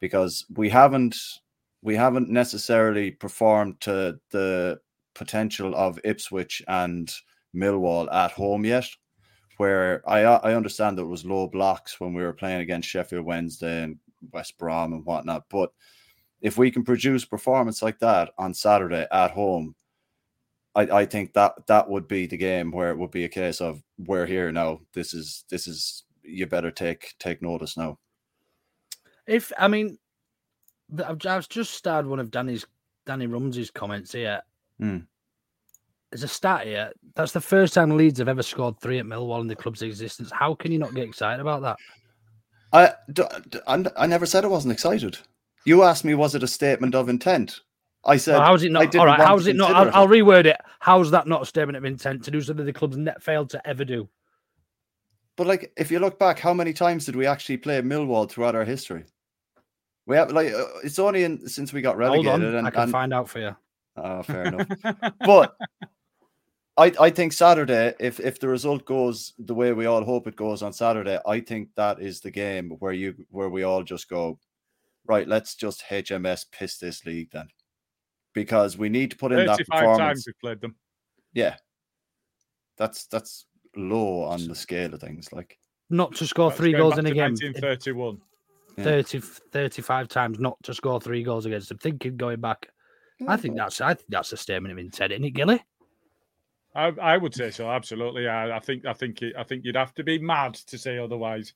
because 0.00 0.46
we 0.54 0.70
haven't 0.70 1.16
we 1.82 1.96
haven't 1.96 2.30
necessarily 2.30 3.10
performed 3.10 3.80
to 3.80 4.18
the 4.30 4.80
potential 5.14 5.74
of 5.74 6.00
Ipswich 6.04 6.62
and 6.68 7.12
Millwall 7.54 8.12
at 8.12 8.32
home 8.32 8.64
yet. 8.64 8.86
Where 9.58 10.02
I 10.08 10.22
I 10.22 10.54
understand 10.54 10.98
that 10.98 11.02
it 11.02 11.06
was 11.06 11.24
low 11.24 11.46
blocks 11.46 12.00
when 12.00 12.14
we 12.14 12.22
were 12.22 12.32
playing 12.32 12.62
against 12.62 12.88
Sheffield 12.88 13.24
Wednesday 13.24 13.82
and 13.82 13.98
West 14.32 14.56
Brom 14.58 14.92
and 14.92 15.04
whatnot, 15.04 15.44
but 15.50 15.72
if 16.42 16.58
we 16.58 16.70
can 16.70 16.82
produce 16.82 17.24
performance 17.24 17.82
like 17.82 18.00
that 18.00 18.30
on 18.36 18.52
Saturday 18.52 19.06
at 19.12 19.30
home, 19.30 19.74
I, 20.74 20.82
I 20.82 21.06
think 21.06 21.32
that 21.34 21.52
that 21.68 21.88
would 21.88 22.08
be 22.08 22.26
the 22.26 22.36
game 22.36 22.72
where 22.72 22.90
it 22.90 22.98
would 22.98 23.12
be 23.12 23.24
a 23.24 23.28
case 23.28 23.60
of 23.60 23.82
we're 23.98 24.26
here 24.26 24.50
now. 24.50 24.80
This 24.92 25.14
is 25.14 25.44
this 25.48 25.66
is 25.66 26.04
you 26.22 26.46
better 26.46 26.70
take 26.70 27.14
take 27.18 27.42
notice 27.42 27.76
now. 27.76 27.98
If 29.26 29.52
I 29.56 29.68
mean, 29.68 29.98
I've, 31.00 31.26
I've 31.26 31.48
just 31.48 31.74
starred 31.74 32.06
one 32.06 32.18
of 32.18 32.30
Danny's 32.30 32.66
Danny 33.06 33.26
Rumsey's 33.26 33.70
comments 33.70 34.12
here. 34.12 34.40
Mm. 34.80 35.06
There's 36.10 36.22
a 36.22 36.28
stat 36.28 36.66
here. 36.66 36.92
That's 37.14 37.32
the 37.32 37.40
first 37.40 37.74
time 37.74 37.96
Leeds 37.96 38.18
have 38.18 38.28
ever 38.28 38.42
scored 38.42 38.80
three 38.80 38.98
at 38.98 39.06
Millwall 39.06 39.40
in 39.40 39.46
the 39.46 39.56
club's 39.56 39.82
existence. 39.82 40.30
How 40.30 40.54
can 40.54 40.70
you 40.70 40.78
not 40.78 40.94
get 40.94 41.08
excited 41.08 41.40
about 41.40 41.62
that? 41.62 41.76
I, 42.72 42.92
I, 43.66 43.84
I 43.96 44.06
never 44.06 44.26
said 44.26 44.44
I 44.44 44.48
wasn't 44.48 44.72
excited. 44.72 45.18
You 45.64 45.82
asked 45.82 46.04
me, 46.04 46.14
was 46.14 46.34
it 46.34 46.42
a 46.42 46.48
statement 46.48 46.94
of 46.94 47.08
intent? 47.08 47.60
I 48.04 48.16
said, 48.16 48.32
well, 48.32 48.42
how's 48.42 48.64
it 48.64 48.72
not? 48.72 48.94
All 48.96 49.06
right, 49.06 49.20
how's 49.20 49.46
it 49.46 49.56
not? 49.56 49.72
I'll, 49.72 49.88
it. 49.88 49.94
I'll, 49.94 50.08
reword 50.08 50.46
it. 50.46 50.56
How's 50.80 51.10
that 51.12 51.28
not 51.28 51.42
a 51.42 51.46
statement 51.46 51.76
of 51.76 51.84
intent 51.84 52.24
to 52.24 52.30
do 52.30 52.40
something 52.40 52.66
the 52.66 52.72
club's 52.72 52.96
net 52.96 53.22
failed 53.22 53.50
to 53.50 53.66
ever 53.66 53.84
do? 53.84 54.08
But 55.36 55.46
like, 55.46 55.72
if 55.76 55.90
you 55.90 55.98
look 55.98 56.18
back, 56.18 56.38
how 56.38 56.52
many 56.52 56.72
times 56.72 57.06
did 57.06 57.16
we 57.16 57.26
actually 57.26 57.58
play 57.58 57.80
Millwall 57.80 58.28
throughout 58.28 58.56
our 58.56 58.64
history? 58.64 59.04
We 60.06 60.16
have 60.16 60.32
like 60.32 60.52
uh, 60.52 60.66
it's 60.82 60.98
only 60.98 61.24
in 61.24 61.48
since 61.48 61.72
we 61.72 61.80
got 61.80 61.96
relegated. 61.96 62.30
Hold 62.30 62.42
on, 62.42 62.54
and, 62.56 62.66
I 62.66 62.70
can 62.70 62.82
and, 62.82 62.92
find 62.92 63.14
out 63.14 63.28
for 63.28 63.38
you. 63.40 63.56
Oh, 63.96 64.22
fair 64.22 64.44
enough. 64.44 64.66
but 65.20 65.56
I, 66.76 66.92
I 66.98 67.10
think 67.10 67.32
Saturday, 67.32 67.94
if 68.00 68.18
if 68.18 68.40
the 68.40 68.48
result 68.48 68.84
goes 68.84 69.34
the 69.38 69.54
way 69.54 69.72
we 69.72 69.86
all 69.86 70.04
hope 70.04 70.26
it 70.26 70.36
goes 70.36 70.62
on 70.62 70.72
Saturday, 70.72 71.18
I 71.26 71.40
think 71.40 71.68
that 71.76 72.00
is 72.00 72.20
the 72.20 72.30
game 72.30 72.70
where 72.78 72.92
you 72.92 73.14
where 73.30 73.50
we 73.50 73.62
all 73.62 73.82
just 73.82 74.08
go, 74.08 74.38
right, 75.06 75.28
let's 75.28 75.54
just 75.54 75.84
HMS 75.88 76.46
piss 76.50 76.78
this 76.78 77.04
league 77.04 77.30
then. 77.32 77.48
Because 78.34 78.78
we 78.78 78.88
need 78.88 79.10
to 79.10 79.16
put 79.16 79.32
in 79.32 79.46
that 79.46 79.58
performance. 79.58 79.98
times 79.98 80.24
we 80.26 80.32
played 80.40 80.60
them. 80.62 80.74
Yeah. 81.34 81.56
That's 82.78 83.04
that's 83.04 83.44
low 83.76 84.22
on 84.22 84.48
the 84.48 84.54
scale 84.54 84.94
of 84.94 85.00
things. 85.00 85.30
Like 85.32 85.58
not 85.90 86.14
to 86.16 86.26
score 86.26 86.50
three 86.50 86.72
goals 86.72 86.96
in 86.96 87.04
a 87.04 87.10
game. 87.10 87.34
1931. 87.34 88.18
30, 88.78 89.20
35 89.20 90.08
times 90.08 90.38
not 90.38 90.56
to 90.62 90.74
score 90.74 91.00
three 91.00 91.22
goals 91.22 91.46
against 91.46 91.68
them. 91.68 91.78
Thinking 91.78 92.16
going 92.16 92.40
back. 92.40 92.68
I 93.28 93.36
think 93.36 93.56
that's 93.56 93.80
I 93.80 93.94
think 93.94 94.08
that's 94.08 94.32
a 94.32 94.36
statement 94.36 94.72
of 94.72 94.78
intent, 94.78 95.12
isn't 95.12 95.24
it, 95.24 95.30
Gilly? 95.30 95.62
I, 96.74 96.92
I 97.00 97.16
would 97.16 97.34
say 97.34 97.50
so. 97.50 97.70
Absolutely. 97.70 98.28
I, 98.28 98.56
I 98.56 98.58
think 98.58 98.84
I 98.86 98.92
think 98.92 99.22
I 99.38 99.42
think 99.42 99.64
you'd 99.64 99.76
have 99.76 99.94
to 99.94 100.04
be 100.04 100.18
mad 100.18 100.54
to 100.54 100.78
say 100.78 100.98
otherwise. 100.98 101.52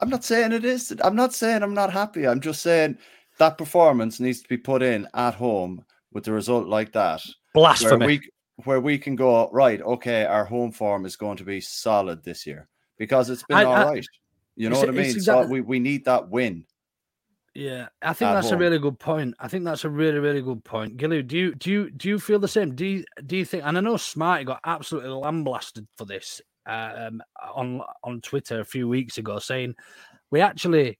I'm 0.00 0.10
not 0.10 0.24
saying 0.24 0.52
it 0.52 0.64
is. 0.64 0.94
I'm 1.02 1.16
not 1.16 1.32
saying 1.32 1.62
I'm 1.62 1.74
not 1.74 1.92
happy. 1.92 2.26
I'm 2.26 2.40
just 2.40 2.62
saying 2.62 2.98
that 3.38 3.58
performance 3.58 4.20
needs 4.20 4.42
to 4.42 4.48
be 4.48 4.58
put 4.58 4.82
in 4.82 5.08
at 5.14 5.34
home 5.34 5.84
with 6.12 6.28
a 6.28 6.32
result 6.32 6.66
like 6.66 6.92
that. 6.92 7.22
Blasphemy. 7.54 7.98
Where 7.98 8.06
we, 8.06 8.20
where 8.64 8.80
we 8.80 8.98
can 8.98 9.16
go 9.16 9.48
right. 9.52 9.80
Okay, 9.80 10.24
our 10.24 10.44
home 10.44 10.72
form 10.72 11.06
is 11.06 11.16
going 11.16 11.36
to 11.38 11.44
be 11.44 11.60
solid 11.60 12.22
this 12.22 12.46
year 12.46 12.68
because 12.98 13.30
it's 13.30 13.44
been 13.44 13.58
I, 13.58 13.64
all 13.64 13.74
I, 13.74 13.84
right. 13.84 14.06
You 14.56 14.70
know 14.70 14.78
what 14.78 14.88
I 14.88 14.92
mean? 14.92 15.10
Exactly, 15.10 15.44
so 15.44 15.48
we, 15.48 15.60
we 15.60 15.78
need 15.78 16.04
that 16.06 16.28
win. 16.30 16.64
Yeah, 17.54 17.88
I 18.02 18.12
think 18.12 18.32
that's 18.32 18.50
home. 18.50 18.58
a 18.58 18.60
really 18.60 18.78
good 18.78 18.98
point. 18.98 19.34
I 19.38 19.48
think 19.48 19.64
that's 19.64 19.84
a 19.84 19.88
really, 19.88 20.18
really 20.18 20.42
good 20.42 20.62
point. 20.62 20.98
Gilly, 20.98 21.22
do 21.22 21.38
you 21.38 21.54
do 21.54 21.70
you 21.70 21.90
do 21.90 22.08
you 22.08 22.18
feel 22.18 22.38
the 22.38 22.48
same? 22.48 22.74
Do 22.74 22.84
you 22.84 23.04
do 23.24 23.36
you 23.36 23.46
think? 23.46 23.64
And 23.64 23.78
I 23.78 23.80
know 23.80 23.96
Smarty 23.96 24.44
got 24.44 24.60
absolutely 24.64 25.10
lambasted 25.10 25.86
for 25.96 26.04
this 26.04 26.42
um, 26.66 27.22
on 27.54 27.80
on 28.04 28.20
Twitter 28.20 28.60
a 28.60 28.64
few 28.64 28.88
weeks 28.88 29.16
ago, 29.16 29.38
saying 29.38 29.74
we 30.30 30.42
actually 30.42 30.98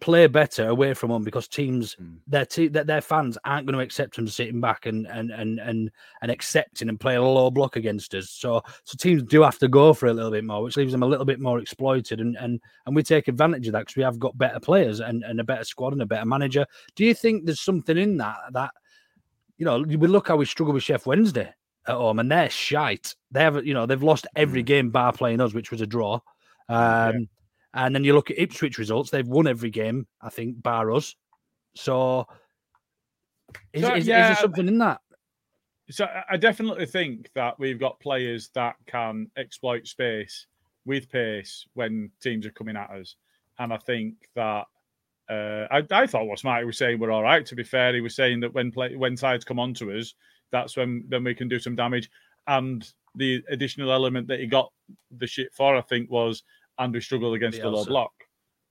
play 0.00 0.26
better 0.26 0.68
away 0.68 0.94
from 0.94 1.10
home 1.10 1.24
because 1.24 1.48
teams 1.48 1.96
mm. 1.96 2.16
their 2.26 2.44
te- 2.44 2.68
their 2.68 3.00
fans 3.00 3.38
aren't 3.44 3.66
going 3.66 3.76
to 3.76 3.82
accept 3.84 4.16
them 4.16 4.28
sitting 4.28 4.60
back 4.60 4.86
and 4.86 5.06
and 5.06 5.30
and 5.30 5.58
and 5.58 5.90
and 6.22 6.30
accepting 6.30 6.88
and 6.88 7.00
playing 7.00 7.18
a 7.18 7.28
low 7.28 7.50
block 7.50 7.76
against 7.76 8.14
us. 8.14 8.30
So 8.30 8.62
so 8.84 8.96
teams 8.98 9.22
do 9.22 9.42
have 9.42 9.58
to 9.58 9.68
go 9.68 9.94
for 9.94 10.06
a 10.06 10.14
little 10.14 10.30
bit 10.30 10.44
more, 10.44 10.62
which 10.62 10.76
leaves 10.76 10.92
them 10.92 11.02
a 11.02 11.06
little 11.06 11.24
bit 11.24 11.40
more 11.40 11.58
exploited 11.58 12.20
and 12.20 12.36
and 12.36 12.60
and 12.86 12.94
we 12.94 13.02
take 13.02 13.28
advantage 13.28 13.66
of 13.66 13.72
that 13.72 13.80
because 13.80 13.96
we 13.96 14.02
have 14.02 14.18
got 14.18 14.36
better 14.36 14.60
players 14.60 15.00
and, 15.00 15.22
and 15.24 15.40
a 15.40 15.44
better 15.44 15.64
squad 15.64 15.92
and 15.92 16.02
a 16.02 16.06
better 16.06 16.26
manager. 16.26 16.66
Do 16.94 17.04
you 17.04 17.14
think 17.14 17.44
there's 17.44 17.60
something 17.60 17.96
in 17.96 18.16
that 18.18 18.36
that 18.52 18.72
you 19.58 19.64
know 19.64 19.80
we 19.80 19.96
look 19.96 20.28
how 20.28 20.36
we 20.36 20.44
struggle 20.44 20.74
with 20.74 20.84
Sheff 20.84 21.06
Wednesday 21.06 21.52
at 21.86 21.94
home 21.94 22.18
and 22.18 22.30
they're 22.30 22.50
shite. 22.50 23.14
They 23.30 23.40
have 23.40 23.64
you 23.64 23.74
know 23.74 23.86
they've 23.86 24.02
lost 24.02 24.26
every 24.36 24.62
mm. 24.62 24.66
game 24.66 24.90
bar 24.90 25.12
playing 25.12 25.40
us, 25.40 25.54
which 25.54 25.70
was 25.70 25.80
a 25.80 25.86
draw. 25.86 26.20
Um, 26.68 27.14
yeah 27.14 27.18
and 27.76 27.94
then 27.94 28.04
you 28.04 28.14
look 28.14 28.30
at 28.30 28.38
Ipswich 28.38 28.78
results; 28.78 29.10
they've 29.10 29.26
won 29.26 29.46
every 29.46 29.70
game, 29.70 30.06
I 30.20 30.30
think, 30.30 30.62
bar 30.62 30.90
us. 30.92 31.14
So, 31.74 32.26
is, 33.72 33.82
so, 33.82 33.94
is, 33.94 34.06
yeah, 34.06 34.32
is 34.32 34.38
there 34.38 34.42
something 34.42 34.68
in 34.68 34.78
that? 34.78 35.00
So, 35.90 36.08
I 36.28 36.36
definitely 36.36 36.86
think 36.86 37.30
that 37.34 37.58
we've 37.58 37.78
got 37.78 38.00
players 38.00 38.50
that 38.54 38.76
can 38.86 39.30
exploit 39.36 39.86
space 39.86 40.46
with 40.84 41.10
pace 41.10 41.66
when 41.74 42.10
teams 42.20 42.46
are 42.46 42.52
coming 42.52 42.76
at 42.76 42.90
us, 42.90 43.16
and 43.58 43.72
I 43.72 43.76
think 43.76 44.14
that 44.34 44.64
uh, 45.28 45.66
I, 45.70 45.82
I, 45.90 46.06
thought 46.06 46.26
what 46.26 46.38
Smarty 46.38 46.64
was 46.64 46.78
saying 46.78 46.98
we're 46.98 47.10
all 47.10 47.22
right. 47.22 47.44
To 47.44 47.56
be 47.56 47.64
fair, 47.64 47.94
he 47.94 48.00
was 48.00 48.14
saying 48.14 48.40
that 48.40 48.54
when 48.54 48.70
play, 48.70 48.96
when 48.96 49.16
sides 49.16 49.44
come 49.44 49.58
onto 49.58 49.92
us, 49.92 50.14
that's 50.52 50.76
when 50.76 51.04
then 51.08 51.24
we 51.24 51.34
can 51.34 51.48
do 51.48 51.58
some 51.58 51.76
damage. 51.76 52.10
And 52.46 52.88
the 53.16 53.42
additional 53.50 53.92
element 53.92 54.28
that 54.28 54.40
he 54.40 54.46
got 54.46 54.72
the 55.18 55.26
shit 55.26 55.52
for, 55.52 55.76
I 55.76 55.80
think, 55.80 56.10
was 56.10 56.44
and 56.78 56.92
we 56.92 57.00
struggled 57.00 57.34
against 57.34 57.60
the 57.60 57.68
low 57.68 57.84
block. 57.84 58.12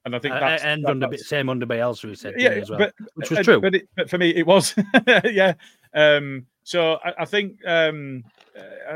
And 0.05 0.15
I 0.15 0.19
think 0.19 0.35
that's 0.35 0.63
and 0.63 0.83
that, 0.83 0.91
under 0.91 1.07
that's, 1.09 1.27
same 1.27 1.49
under 1.49 1.65
Bielsa 1.65 2.01
who 2.01 2.15
said 2.15 2.35
yeah, 2.37 2.49
as 2.49 2.69
well, 2.69 2.77
but, 2.77 2.93
which 3.15 3.31
was 3.31 3.39
true. 3.39 3.59
But, 3.59 3.73
it, 3.73 3.89
but 3.95 4.07
for 4.07 4.19
me, 4.19 4.29
it 4.29 4.45
was 4.45 4.75
yeah. 5.25 5.53
Um, 5.95 6.45
so 6.63 6.99
I, 7.03 7.13
I 7.19 7.25
think 7.25 7.57
um, 7.65 8.23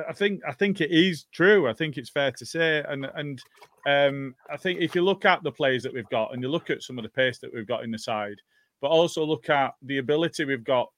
I 0.07 0.13
think 0.13 0.41
I 0.47 0.51
think 0.51 0.81
it 0.81 0.91
is 0.91 1.25
true. 1.33 1.67
I 1.67 1.73
think 1.73 1.97
it's 1.97 2.11
fair 2.11 2.31
to 2.33 2.45
say, 2.45 2.83
and 2.87 3.07
and 3.15 3.41
um, 3.87 4.35
I 4.51 4.57
think 4.57 4.81
if 4.81 4.93
you 4.93 5.01
look 5.01 5.25
at 5.25 5.41
the 5.41 5.51
players 5.51 5.81
that 5.81 5.93
we've 5.93 6.09
got, 6.09 6.31
and 6.31 6.43
you 6.43 6.49
look 6.49 6.69
at 6.69 6.83
some 6.83 6.99
of 6.99 7.03
the 7.03 7.09
pace 7.09 7.39
that 7.39 7.51
we've 7.51 7.67
got 7.67 7.83
in 7.83 7.89
the 7.89 7.97
side, 7.97 8.37
but 8.79 8.89
also 8.89 9.25
look 9.25 9.49
at 9.49 9.73
the 9.81 9.97
ability 9.97 10.45
we've 10.45 10.63
got 10.63 10.89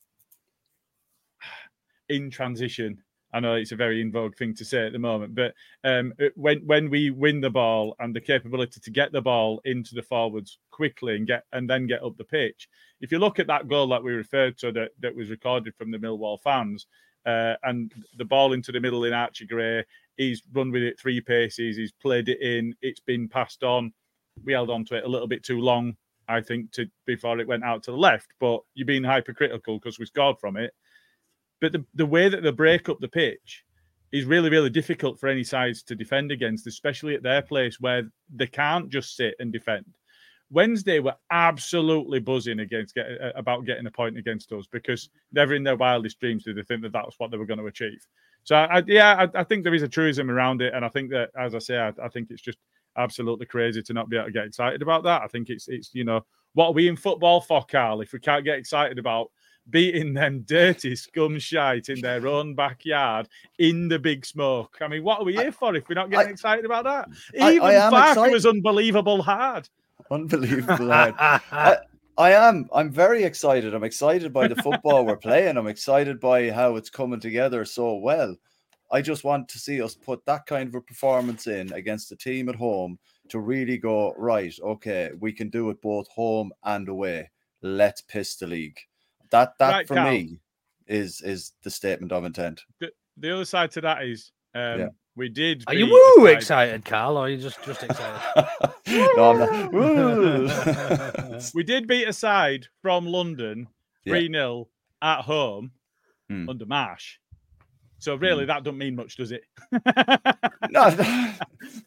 in 2.10 2.30
transition 2.30 3.01
I 3.34 3.40
know 3.40 3.56
it's 3.56 3.72
a 3.72 3.78
very 3.78 4.02
in 4.02 4.12
vogue 4.12 4.36
thing 4.36 4.54
to 4.56 4.66
say 4.66 4.86
at 4.86 4.94
the 4.94 5.00
moment, 5.00 5.36
but 5.36 5.54
um, 5.84 6.14
when 6.36 6.60
when 6.66 6.90
we 6.90 7.10
win 7.12 7.40
the 7.40 7.50
ball 7.50 7.96
and 8.00 8.16
the 8.16 8.22
capability 8.22 8.80
to 8.82 8.92
get 8.92 9.12
the 9.12 9.22
ball 9.22 9.62
into 9.66 9.96
the 9.96 10.02
forwards 10.02 10.60
quickly 10.72 11.16
and 11.16 11.28
get 11.28 11.46
and 11.54 11.70
then 11.70 11.88
get 11.88 12.04
up 12.04 12.18
the 12.18 12.24
pitch, 12.24 12.68
if 13.00 13.12
you 13.12 13.20
look 13.20 13.40
at 13.40 13.48
that 13.48 13.68
goal 13.68 13.88
that 13.88 14.04
we 14.04 14.12
referred 14.12 14.58
to 14.60 14.72
that 14.74 14.92
that 15.00 15.16
was 15.16 15.30
recorded 15.30 15.76
from 15.76 15.92
the 15.92 15.98
Millwall 15.98 16.42
fans, 16.42 16.88
uh, 17.26 17.56
and 17.64 17.94
the 18.18 18.26
ball 18.26 18.54
into 18.54 18.72
the 18.72 18.80
middle 18.80 19.06
in 19.06 19.14
Archie 19.14 19.46
Gray, 19.46 19.84
he's 20.18 20.44
run 20.54 20.72
with 20.72 20.84
it 20.84 21.00
three 21.00 21.22
paces, 21.22 21.78
he's 21.78 21.92
played 21.92 22.30
it 22.30 22.42
in, 22.42 22.76
it's 22.82 23.00
been 23.00 23.28
passed 23.28 23.64
on. 23.64 23.94
We 24.44 24.54
held 24.54 24.70
on 24.70 24.86
to 24.86 24.96
it 24.96 25.04
a 25.04 25.10
little 25.10 25.28
bit 25.28 25.44
too 25.44 25.60
long, 25.60 25.96
I 26.28 26.42
think, 26.42 26.72
to 26.74 26.88
before 27.06 27.40
it 27.40 27.48
went 27.48 27.64
out 27.64 27.84
to 27.84 27.92
the 27.92 27.98
left. 27.98 28.32
But 28.40 28.62
you're 28.74 28.86
being 28.86 29.04
hypercritical 29.04 29.78
because 29.78 30.00
we 30.00 30.06
scored 30.06 30.40
from 30.40 30.58
it. 30.58 30.74
But 31.62 31.72
the, 31.72 31.86
the 31.94 32.06
way 32.06 32.27
that 32.27 32.44
they 32.44 32.51
break 32.51 32.89
up 32.89 33.00
the 33.00 33.08
pitch 33.08 33.63
is 34.12 34.25
really, 34.25 34.50
really 34.50 34.70
difficult 34.70 35.20
for 35.20 35.30
any 35.30 35.44
sides 35.44 35.84
to 35.84 35.96
defend 35.96 36.32
against, 36.32 36.68
especially 36.68 37.15
at 37.15 37.24
their 37.24 37.41
place 37.41 37.80
where 37.80 38.03
they 38.36 38.48
can't 38.48 38.89
just 38.89 39.15
sit 39.15 39.36
and 39.39 39.53
defend. 39.53 39.86
Wednesday 40.50 41.00
were 41.00 41.15
absolutely 41.32 42.20
buzzing 42.20 42.60
against 42.60 42.94
get, 42.94 43.06
uh, 43.22 43.32
about 43.36 43.65
getting 43.65 43.86
a 43.86 43.91
point 43.91 44.18
against 44.18 44.51
us 44.51 44.68
because 44.70 45.10
never 45.32 45.56
in 45.56 45.63
their 45.63 45.77
wildest 45.77 46.20
dreams 46.20 46.44
did 46.44 46.58
they 46.58 46.63
think 46.63 46.82
that 46.82 46.91
that's 46.91 47.18
what 47.20 47.32
they 47.32 47.38
were 47.38 47.46
going 47.46 47.60
to 47.60 47.68
achieve. 47.68 48.06
So 48.44 48.58
I, 48.58 48.84
yeah, 48.86 49.27
I, 49.34 49.39
I, 49.39 49.44
think 49.46 49.63
there 49.63 49.74
is 49.74 49.84
a 49.84 49.88
truism 49.88 50.30
around 50.30 50.62
it, 50.62 50.74
and 50.74 50.84
I 50.84 50.89
think 50.89 51.12
that, 51.12 51.30
as 51.39 51.56
I 51.56 51.60
say, 51.60 51.77
I, 51.77 51.94
I, 52.03 52.10
think 52.10 52.32
it's 52.32 52.41
just 52.41 52.58
absolutely 52.98 53.46
crazy 53.46 53.82
to 53.84 53.94
not 53.94 54.10
be 54.10 54.18
able 54.18 54.25
to 54.25 54.32
get 54.32 54.46
excited 54.46 54.82
about 54.82 55.03
that. 55.03 55.22
I 55.22 55.27
think 55.27 55.50
it's 55.50 55.68
it's 55.68 55.91
you 55.94 56.03
know 56.03 56.25
what 56.53 56.68
are 56.68 56.74
we 56.74 56.88
in 56.88 56.98
football 56.98 57.39
for, 57.39 57.63
Carl? 57.63 58.01
If 58.01 58.13
we 58.13 58.20
can't 58.20 58.44
get 58.44 58.58
excited 58.58 59.00
about 59.00 59.32
beating 59.72 60.13
them 60.13 60.42
dirty 60.42 60.96
scum 60.96 61.40
shite 61.40 61.90
in 61.90 62.01
their 62.01 62.28
own 62.28 62.54
backyard 62.54 63.28
in 63.58 63.88
the 63.88 63.98
big 63.98 64.25
smoke. 64.25 64.78
I 64.82 64.88
mean, 64.88 65.04
what 65.04 65.20
are 65.20 65.25
we 65.25 65.34
here 65.34 65.51
for 65.51 65.75
if 65.75 65.88
we're 65.90 65.96
not 65.96 66.12
getting 66.12 66.32
excited 66.32 66.66
about 66.66 66.84
that? 66.84 67.10
Even 67.34 67.62
Farke 67.62 68.32
was 68.32 68.46
unbelievable 68.46 69.22
hard. 69.22 69.68
Unbelievable 70.10 70.92
hard. 70.92 71.16
I, 71.18 71.78
I 72.18 72.32
am. 72.34 72.70
I'm 72.74 72.92
very 72.92 73.24
excited. 73.24 73.74
I'm 73.74 73.84
excited 73.84 74.34
by 74.34 74.48
the 74.48 74.56
football 74.58 75.06
we're 75.06 75.18
playing. 75.30 75.58
I'm 75.58 75.68
excited 75.68 76.20
by 76.20 76.51
how 76.51 76.75
it's 76.75 76.90
coming 76.90 77.20
together 77.20 77.66
so 77.66 77.96
well. 77.96 78.36
I 78.92 79.01
just 79.01 79.24
want 79.24 79.48
to 79.50 79.60
see 79.60 79.82
us 79.82 79.96
put 79.96 80.25
that 80.25 80.46
kind 80.46 80.68
of 80.68 80.75
a 80.75 80.82
performance 80.82 81.48
in 81.48 81.72
against 81.72 82.12
a 82.12 82.18
team 82.18 82.50
at 82.50 82.56
home 82.56 83.00
to 83.30 83.40
really 83.40 83.78
go, 83.78 84.13
right, 84.18 84.54
okay, 84.62 85.12
we 85.20 85.32
can 85.32 85.50
do 85.50 85.70
it 85.70 85.82
both 85.82 86.10
home 86.10 86.51
and 86.66 86.90
away. 86.90 87.32
Let's 87.62 88.01
piss 88.01 88.36
the 88.36 88.48
league. 88.48 88.78
That 89.32 89.58
that 89.60 89.72
right, 89.72 89.88
for 89.88 89.96
Cal. 89.96 90.12
me 90.12 90.40
is 90.88 91.22
is 91.22 91.54
the 91.64 91.72
statement 91.72 92.12
of 92.12 92.26
intent. 92.26 92.62
The, 92.80 92.92
the 93.18 93.34
other 93.34 93.46
side 93.46 93.72
to 93.72 93.82
that 93.82 94.04
is 94.04 94.32
um, 94.54 94.80
yeah. 94.80 94.88
we 95.16 95.30
did. 95.30 95.64
Are 95.68 95.74
you 95.74 95.88
woo 95.88 96.26
excited, 96.28 96.86
Carl, 96.86 97.18
or 97.18 97.26
are 97.26 97.30
you 97.30 97.38
just 97.38 97.64
just 97.64 97.84
excited? 97.84 98.22
no, 98.88 99.32
I'm 99.32 99.40
not. 99.74 101.52
we 101.54 101.64
did 101.64 101.88
beat 101.88 102.08
a 102.08 102.14
side 102.14 102.68
from 102.82 103.06
London 103.06 103.68
3 104.06 104.22
yeah. 104.24 104.40
0 104.40 104.68
at 105.02 105.22
home 105.22 105.72
hmm. 106.30 106.50
under 106.50 106.66
Marsch. 106.66 107.18
So 108.01 108.15
really, 108.15 108.46
mm. 108.46 108.48
that 108.48 108.63
don't 108.63 108.79
mean 108.79 108.96
much, 108.96 109.15
does 109.15 109.31
it? 109.31 109.43
no. 110.72 111.13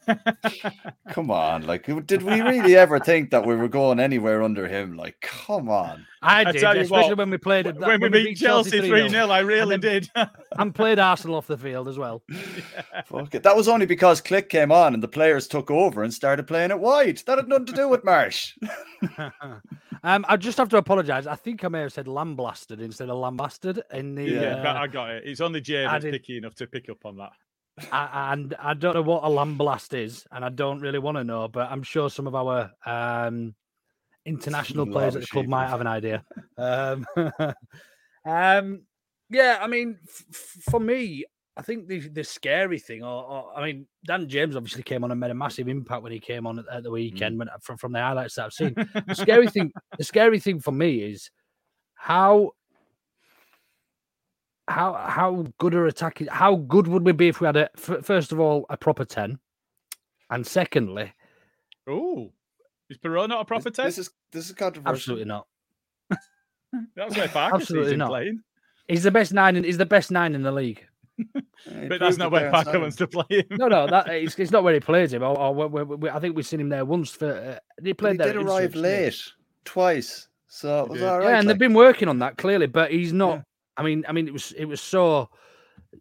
come 1.10 1.28
on, 1.28 1.66
like, 1.66 1.86
did 2.06 2.22
we 2.22 2.40
really 2.40 2.76
ever 2.76 3.00
think 3.00 3.32
that 3.32 3.44
we 3.44 3.56
were 3.56 3.66
going 3.66 3.98
anywhere 3.98 4.40
under 4.40 4.68
him? 4.68 4.96
Like, 4.96 5.20
come 5.20 5.68
on. 5.68 6.06
I 6.22 6.52
did, 6.52 6.62
I 6.62 6.76
especially 6.76 7.10
what, 7.10 7.18
when 7.18 7.30
we 7.30 7.36
played 7.36 7.66
when, 7.66 8.00
when 8.00 8.00
we 8.00 8.08
beat 8.10 8.36
Chelsea 8.36 8.80
three 8.80 9.08
0 9.08 9.28
I 9.28 9.40
really 9.40 9.76
did. 9.76 10.08
and 10.56 10.72
played 10.72 11.00
Arsenal 11.00 11.34
off 11.34 11.48
the 11.48 11.58
field 11.58 11.88
as 11.88 11.98
well. 11.98 12.22
Yeah. 12.32 13.02
Fuck 13.06 13.34
it. 13.34 13.42
That 13.42 13.56
was 13.56 13.68
only 13.68 13.86
because 13.86 14.22
Klich 14.22 14.48
came 14.48 14.70
on 14.70 14.94
and 14.94 15.02
the 15.02 15.08
players 15.08 15.48
took 15.48 15.70
over 15.70 16.04
and 16.04 16.14
started 16.14 16.46
playing 16.46 16.70
it 16.70 16.78
wide. 16.78 17.18
That 17.26 17.38
had 17.38 17.48
nothing 17.48 17.66
to 17.66 17.72
do 17.72 17.88
with 17.88 18.04
Marsch. 18.04 18.52
Um, 20.02 20.24
I 20.28 20.36
just 20.36 20.58
have 20.58 20.68
to 20.70 20.76
apologise. 20.76 21.26
I 21.26 21.36
think 21.36 21.64
I 21.64 21.68
may 21.68 21.80
have 21.80 21.92
said 21.92 22.08
lambasted 22.08 22.80
instead 22.80 23.10
of 23.10 23.18
lambasted 23.18 23.82
in 23.92 24.14
the. 24.14 24.24
Yeah, 24.24 24.62
uh, 24.62 24.80
I 24.80 24.86
got 24.86 25.10
it. 25.10 25.22
It's 25.26 25.40
only 25.40 25.60
Jay 25.60 25.84
that's 25.84 26.04
picky 26.04 26.38
enough 26.38 26.54
to 26.56 26.66
pick 26.66 26.88
up 26.88 27.04
on 27.04 27.16
that. 27.18 27.32
I, 27.90 28.32
and 28.32 28.54
I 28.58 28.74
don't 28.74 28.94
know 28.94 29.02
what 29.02 29.24
a 29.24 29.28
lamblast 29.28 29.94
is, 29.94 30.24
and 30.30 30.44
I 30.44 30.48
don't 30.48 30.80
really 30.80 31.00
want 31.00 31.16
to 31.16 31.24
know, 31.24 31.48
but 31.48 31.70
I'm 31.70 31.82
sure 31.82 32.08
some 32.08 32.26
of 32.26 32.34
our 32.34 32.70
um, 32.86 33.54
international 34.24 34.86
players 34.86 35.16
at 35.16 35.22
the 35.22 35.26
club 35.26 35.46
might 35.46 35.68
have 35.68 35.80
an 35.80 35.86
idea. 35.86 36.24
Um, 36.56 37.04
um, 38.24 38.82
yeah, 39.28 39.58
I 39.60 39.66
mean, 39.66 39.98
f- 40.06 40.62
for 40.70 40.78
me, 40.78 41.24
I 41.56 41.62
think 41.62 41.86
the 41.86 42.00
the 42.08 42.24
scary 42.24 42.80
thing, 42.80 43.04
or, 43.04 43.24
or, 43.24 43.56
I 43.56 43.64
mean, 43.64 43.86
Dan 44.04 44.28
James 44.28 44.56
obviously 44.56 44.82
came 44.82 45.04
on 45.04 45.12
and 45.12 45.20
made 45.20 45.30
a 45.30 45.34
massive 45.34 45.68
impact 45.68 46.02
when 46.02 46.10
he 46.10 46.18
came 46.18 46.46
on 46.46 46.58
at, 46.58 46.64
at 46.68 46.82
the 46.82 46.90
weekend. 46.90 47.36
Mm. 47.36 47.38
When, 47.38 47.48
from 47.60 47.76
from 47.76 47.92
the 47.92 48.00
highlights 48.00 48.34
that 48.34 48.46
I've 48.46 48.52
seen, 48.52 48.74
the 48.74 49.14
scary 49.14 49.48
thing, 49.48 49.72
the 49.98 50.04
scary 50.04 50.40
thing 50.40 50.58
for 50.58 50.72
me 50.72 51.02
is 51.02 51.30
how 51.94 52.52
how 54.66 54.94
how 54.94 55.46
good 55.58 55.74
are 55.76 55.86
attacking? 55.86 56.26
How 56.26 56.56
good 56.56 56.88
would 56.88 57.04
we 57.04 57.12
be 57.12 57.28
if 57.28 57.40
we 57.40 57.46
had 57.46 57.56
a 57.56 57.70
first 57.76 58.32
of 58.32 58.40
all 58.40 58.66
a 58.68 58.76
proper 58.76 59.04
ten, 59.04 59.38
and 60.30 60.44
secondly, 60.44 61.12
oh, 61.88 62.32
is 62.90 62.98
Piroe 62.98 63.28
not 63.28 63.42
a 63.42 63.44
proper 63.44 63.70
ten? 63.70 63.84
This 63.84 63.98
is 63.98 64.10
this 64.32 64.46
is 64.46 64.56
controversial. 64.56 64.92
Absolutely 64.92 65.26
not. 65.26 65.46
That's 66.96 67.16
where 67.16 67.28
Farke 67.28 67.52
Absolutely 67.52 67.96
not. 67.96 68.08
Playing. 68.08 68.40
He's 68.88 69.04
the 69.04 69.12
best 69.12 69.32
nine. 69.32 69.54
In, 69.54 69.62
he's 69.62 69.78
the 69.78 69.86
best 69.86 70.10
nine 70.10 70.34
in 70.34 70.42
the 70.42 70.50
league 70.50 70.84
but 71.88 72.00
that's 72.00 72.16
not 72.16 72.30
where 72.30 72.50
Farke 72.50 72.80
wants 72.80 72.96
to 72.96 73.06
play 73.06 73.24
him. 73.28 73.44
No, 73.52 73.68
no, 73.68 73.86
that 73.86 74.08
it's, 74.08 74.38
it's 74.38 74.50
not 74.50 74.64
where 74.64 74.74
he 74.74 74.80
plays 74.80 75.12
him. 75.12 75.22
Or, 75.22 75.38
or 75.38 75.54
we, 75.54 75.82
we, 75.82 76.10
I 76.10 76.18
think 76.18 76.36
we've 76.36 76.46
seen 76.46 76.60
him 76.60 76.68
there 76.68 76.84
once. 76.84 77.10
For 77.10 77.32
uh, 77.32 77.58
he 77.82 77.94
played 77.94 78.18
but 78.18 78.26
he 78.26 78.32
there. 78.32 78.42
Did 78.42 78.48
arrive 78.48 78.74
late 78.74 79.32
twice, 79.64 80.28
so 80.48 80.84
it 80.84 80.90
was 80.90 81.02
all 81.02 81.18
right. 81.18 81.24
Yeah, 81.24 81.38
and 81.38 81.46
like... 81.46 81.54
they've 81.54 81.58
been 81.58 81.74
working 81.74 82.08
on 82.08 82.18
that 82.18 82.36
clearly, 82.36 82.66
but 82.66 82.90
he's 82.90 83.12
not. 83.12 83.36
Yeah. 83.36 83.42
I 83.76 83.82
mean, 83.82 84.04
I 84.08 84.12
mean, 84.12 84.28
it 84.28 84.32
was 84.32 84.52
it 84.52 84.66
was 84.66 84.80
so 84.80 85.28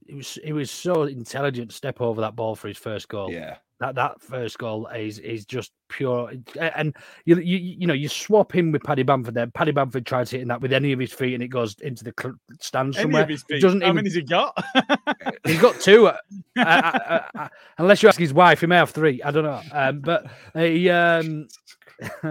it 0.08 0.16
was 0.16 0.38
it 0.44 0.54
was 0.54 0.70
so 0.72 1.04
intelligent 1.04 1.70
to 1.70 1.76
step 1.76 2.02
over 2.02 2.22
that 2.22 2.36
ball 2.36 2.56
for 2.56 2.68
his 2.68 2.78
first 2.78 3.08
goal. 3.08 3.32
Yeah, 3.32 3.58
that 3.84 3.96
that 3.96 4.22
first 4.22 4.58
goal 4.58 4.88
is 4.88 5.20
is 5.20 5.46
just 5.46 5.74
pure. 5.90 6.32
And 6.58 6.96
you 7.26 7.38
you 7.40 7.58
you 7.58 7.86
know 7.86 7.94
you 7.94 8.08
swap 8.08 8.56
him 8.56 8.72
with 8.72 8.82
Paddy 8.82 9.04
Bamford. 9.04 9.34
There, 9.34 9.48
Paddy 9.48 9.72
Bamford 9.72 10.06
tries 10.06 10.32
hitting 10.32 10.48
that 10.48 10.62
with 10.62 10.72
any 10.72 10.94
of 10.94 11.00
his 11.00 11.12
feet, 11.12 11.34
and 11.34 11.44
it 11.44 11.50
goes 11.50 11.76
into 11.82 12.06
the 12.06 12.14
stand 12.62 12.96
somewhere. 12.96 13.24
Any 13.24 13.24
of 13.24 13.30
his 13.30 13.44
feet. 13.44 13.62
Doesn't 13.62 13.82
How 13.82 13.88
even, 13.88 13.98
many's 13.98 14.16
he 14.16 14.22
got? 14.22 14.58
he's 15.46 15.62
got 15.62 15.80
two. 15.80 16.10
Uh, 16.56 16.62
uh, 16.62 17.00
uh, 17.10 17.40
uh, 17.40 17.48
unless 17.80 18.04
you 18.04 18.10
ask 18.10 18.20
his 18.20 18.34
wife, 18.34 18.60
he 18.60 18.68
may 18.68 18.76
have 18.76 18.92
three. 18.92 19.22
I 19.24 19.32
don't 19.32 19.44
know. 19.44 19.62
Um, 19.72 20.02
but 20.02 20.28
he. 20.54 20.90
Um, 20.90 21.48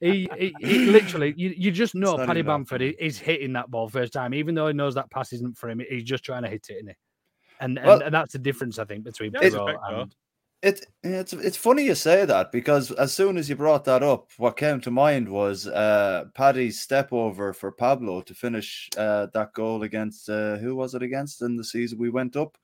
he, 0.00 0.28
he, 0.36 0.54
he, 0.60 0.78
literally, 0.86 1.32
you, 1.36 1.54
you 1.56 1.70
just 1.70 1.94
know 1.94 2.18
Paddy 2.18 2.42
Bamford 2.42 2.82
is 2.82 3.18
hitting 3.18 3.54
that 3.54 3.70
ball 3.70 3.88
first 3.88 4.12
time, 4.12 4.34
even 4.34 4.54
though 4.54 4.66
he 4.66 4.74
knows 4.74 4.94
that 4.96 5.10
pass 5.10 5.32
isn't 5.32 5.56
for 5.56 5.70
him. 5.70 5.80
He's 5.88 6.04
just 6.04 6.24
trying 6.24 6.42
to 6.42 6.48
hit 6.48 6.66
it, 6.68 6.74
isn't 6.74 6.88
he? 6.88 6.94
And, 7.60 7.80
well, 7.82 7.94
and, 7.94 8.02
and, 8.02 8.14
that's 8.14 8.32
the 8.32 8.38
difference, 8.38 8.78
I 8.78 8.84
think, 8.84 9.04
between 9.04 9.32
yeah, 9.32 9.48
and, 9.48 10.14
it, 10.62 10.86
it's 11.02 11.32
it's 11.32 11.56
funny 11.56 11.84
you 11.84 11.94
say 11.94 12.24
that 12.24 12.50
because 12.50 12.90
as 12.92 13.12
soon 13.12 13.36
as 13.36 13.48
you 13.48 13.56
brought 13.56 13.84
that 13.84 14.02
up, 14.02 14.30
what 14.38 14.56
came 14.56 14.80
to 14.80 14.90
mind 14.90 15.28
was 15.28 15.66
uh, 15.66 16.24
Paddy's 16.34 16.80
step 16.80 17.12
over 17.12 17.52
for 17.52 17.70
Pablo 17.70 18.20
to 18.22 18.34
finish 18.34 18.88
uh, 18.96 19.26
that 19.34 19.52
goal 19.52 19.82
against 19.82 20.28
uh, 20.28 20.56
who 20.56 20.74
was 20.74 20.94
it 20.94 21.02
against 21.02 21.42
in 21.42 21.56
the 21.56 21.64
season 21.64 21.98
we 21.98 22.10
went 22.10 22.36
up. 22.36 22.56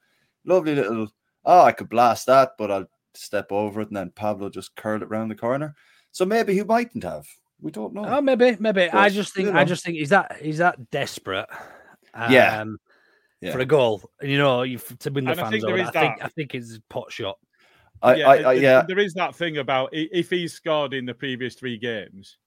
Lovely 0.44 0.74
little. 0.74 1.09
Oh, 1.44 1.62
I 1.62 1.72
could 1.72 1.88
blast 1.88 2.26
that, 2.26 2.52
but 2.59 2.70
I'll 2.70 2.88
step 3.14 3.52
over 3.52 3.81
it, 3.81 3.88
and 3.88 3.96
then 3.96 4.11
Pablo 4.11 4.48
just 4.48 4.74
curled 4.74 5.02
it 5.02 5.11
round 5.11 5.31
the 5.31 5.37
corner. 5.37 5.74
So 6.11 6.24
maybe 6.24 6.55
he 6.55 6.62
mightn't 6.62 7.05
have. 7.05 7.26
We 7.61 7.70
don't 7.70 7.94
know. 7.94 8.05
Oh, 8.05 8.20
maybe, 8.20 8.57
maybe. 8.59 8.88
But, 8.90 8.94
I 8.94 9.09
just 9.09 9.35
think, 9.35 9.46
you 9.46 9.52
know. 9.52 9.59
I 9.59 9.64
just 9.64 9.85
think 9.85 9.96
he's 9.96 10.09
that 10.11 10.37
he's 10.40 10.59
that 10.59 10.90
desperate. 10.90 11.46
Um, 12.14 12.33
yeah. 12.33 12.64
yeah. 13.40 13.52
For 13.52 13.61
a 13.61 13.64
goal, 13.64 14.02
you 14.20 14.38
know, 14.38 14.62
you 14.62 14.78
to 14.78 15.11
win 15.11 15.24
the 15.24 15.31
and 15.31 15.40
fans 15.40 15.48
I 15.48 15.50
think, 15.52 15.64
over. 15.64 15.83
I 15.83 15.90
think 15.90 16.22
I 16.22 16.28
think 16.28 16.55
it's 16.55 16.78
pot 16.88 17.12
shot. 17.12 17.38
I, 18.03 18.15
yeah, 18.15 18.29
I, 18.29 18.37
I, 18.37 18.53
yeah. 18.55 18.83
There 18.87 18.99
is 18.99 19.15
that 19.15 19.35
thing 19.35 19.59
about 19.59 19.91
if 19.93 20.31
he's 20.31 20.53
scored 20.53 20.95
in 20.95 21.07
the 21.07 21.15
previous 21.15 21.55
three 21.55 21.79
games, 21.79 22.38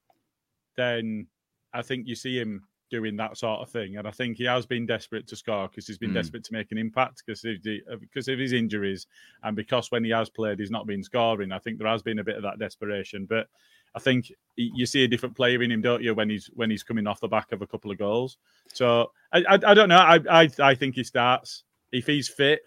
then 0.76 1.26
I 1.72 1.82
think 1.82 2.06
you 2.06 2.14
see 2.14 2.38
him 2.38 2.64
doing 2.90 3.16
that 3.16 3.36
sort 3.36 3.60
of 3.60 3.70
thing. 3.70 3.96
And 3.96 4.06
I 4.06 4.10
think 4.10 4.36
he 4.36 4.44
has 4.44 4.66
been 4.66 4.86
desperate 4.86 5.26
to 5.28 5.36
score 5.36 5.68
because 5.68 5.86
he's 5.86 5.98
been 5.98 6.10
mm. 6.10 6.14
desperate 6.14 6.44
to 6.44 6.52
make 6.52 6.70
an 6.70 6.78
impact 6.78 7.22
because 7.24 7.44
of, 7.44 7.62
the, 7.62 7.80
because 8.00 8.28
of 8.28 8.38
his 8.38 8.52
injuries 8.52 9.06
and 9.42 9.56
because 9.56 9.90
when 9.90 10.04
he 10.04 10.10
has 10.10 10.30
played, 10.30 10.60
he's 10.60 10.70
not 10.70 10.86
been 10.86 11.02
scoring. 11.02 11.52
I 11.52 11.58
think 11.58 11.78
there 11.78 11.88
has 11.88 12.02
been 12.02 12.20
a 12.20 12.24
bit 12.24 12.36
of 12.36 12.42
that 12.42 12.58
desperation. 12.58 13.26
But 13.28 13.48
I 13.94 13.98
think 13.98 14.30
you 14.56 14.86
see 14.86 15.04
a 15.04 15.08
different 15.08 15.36
player 15.36 15.62
in 15.62 15.72
him, 15.72 15.80
don't 15.80 16.02
you, 16.02 16.14
when 16.14 16.28
he's 16.28 16.50
when 16.54 16.70
he's 16.70 16.82
coming 16.82 17.06
off 17.06 17.20
the 17.20 17.28
back 17.28 17.52
of 17.52 17.62
a 17.62 17.66
couple 17.66 17.90
of 17.90 17.98
goals. 17.98 18.36
So 18.72 19.10
I 19.32 19.38
I, 19.48 19.54
I 19.54 19.74
don't 19.74 19.88
know. 19.88 19.96
I, 19.96 20.20
I 20.30 20.50
I 20.60 20.74
think 20.74 20.94
he 20.94 21.02
starts 21.02 21.64
if 21.92 22.06
he's 22.06 22.28
fit. 22.28 22.60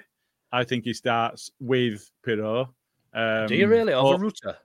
I 0.52 0.64
think 0.64 0.86
he 0.86 0.94
starts 0.94 1.52
with 1.60 2.10
Piroe. 2.26 2.70
Um, 3.14 3.48
do 3.48 3.56
you 3.56 3.68
really 3.68 3.94
over 3.94 4.18
but, 4.18 4.24
Rutter? 4.24 4.58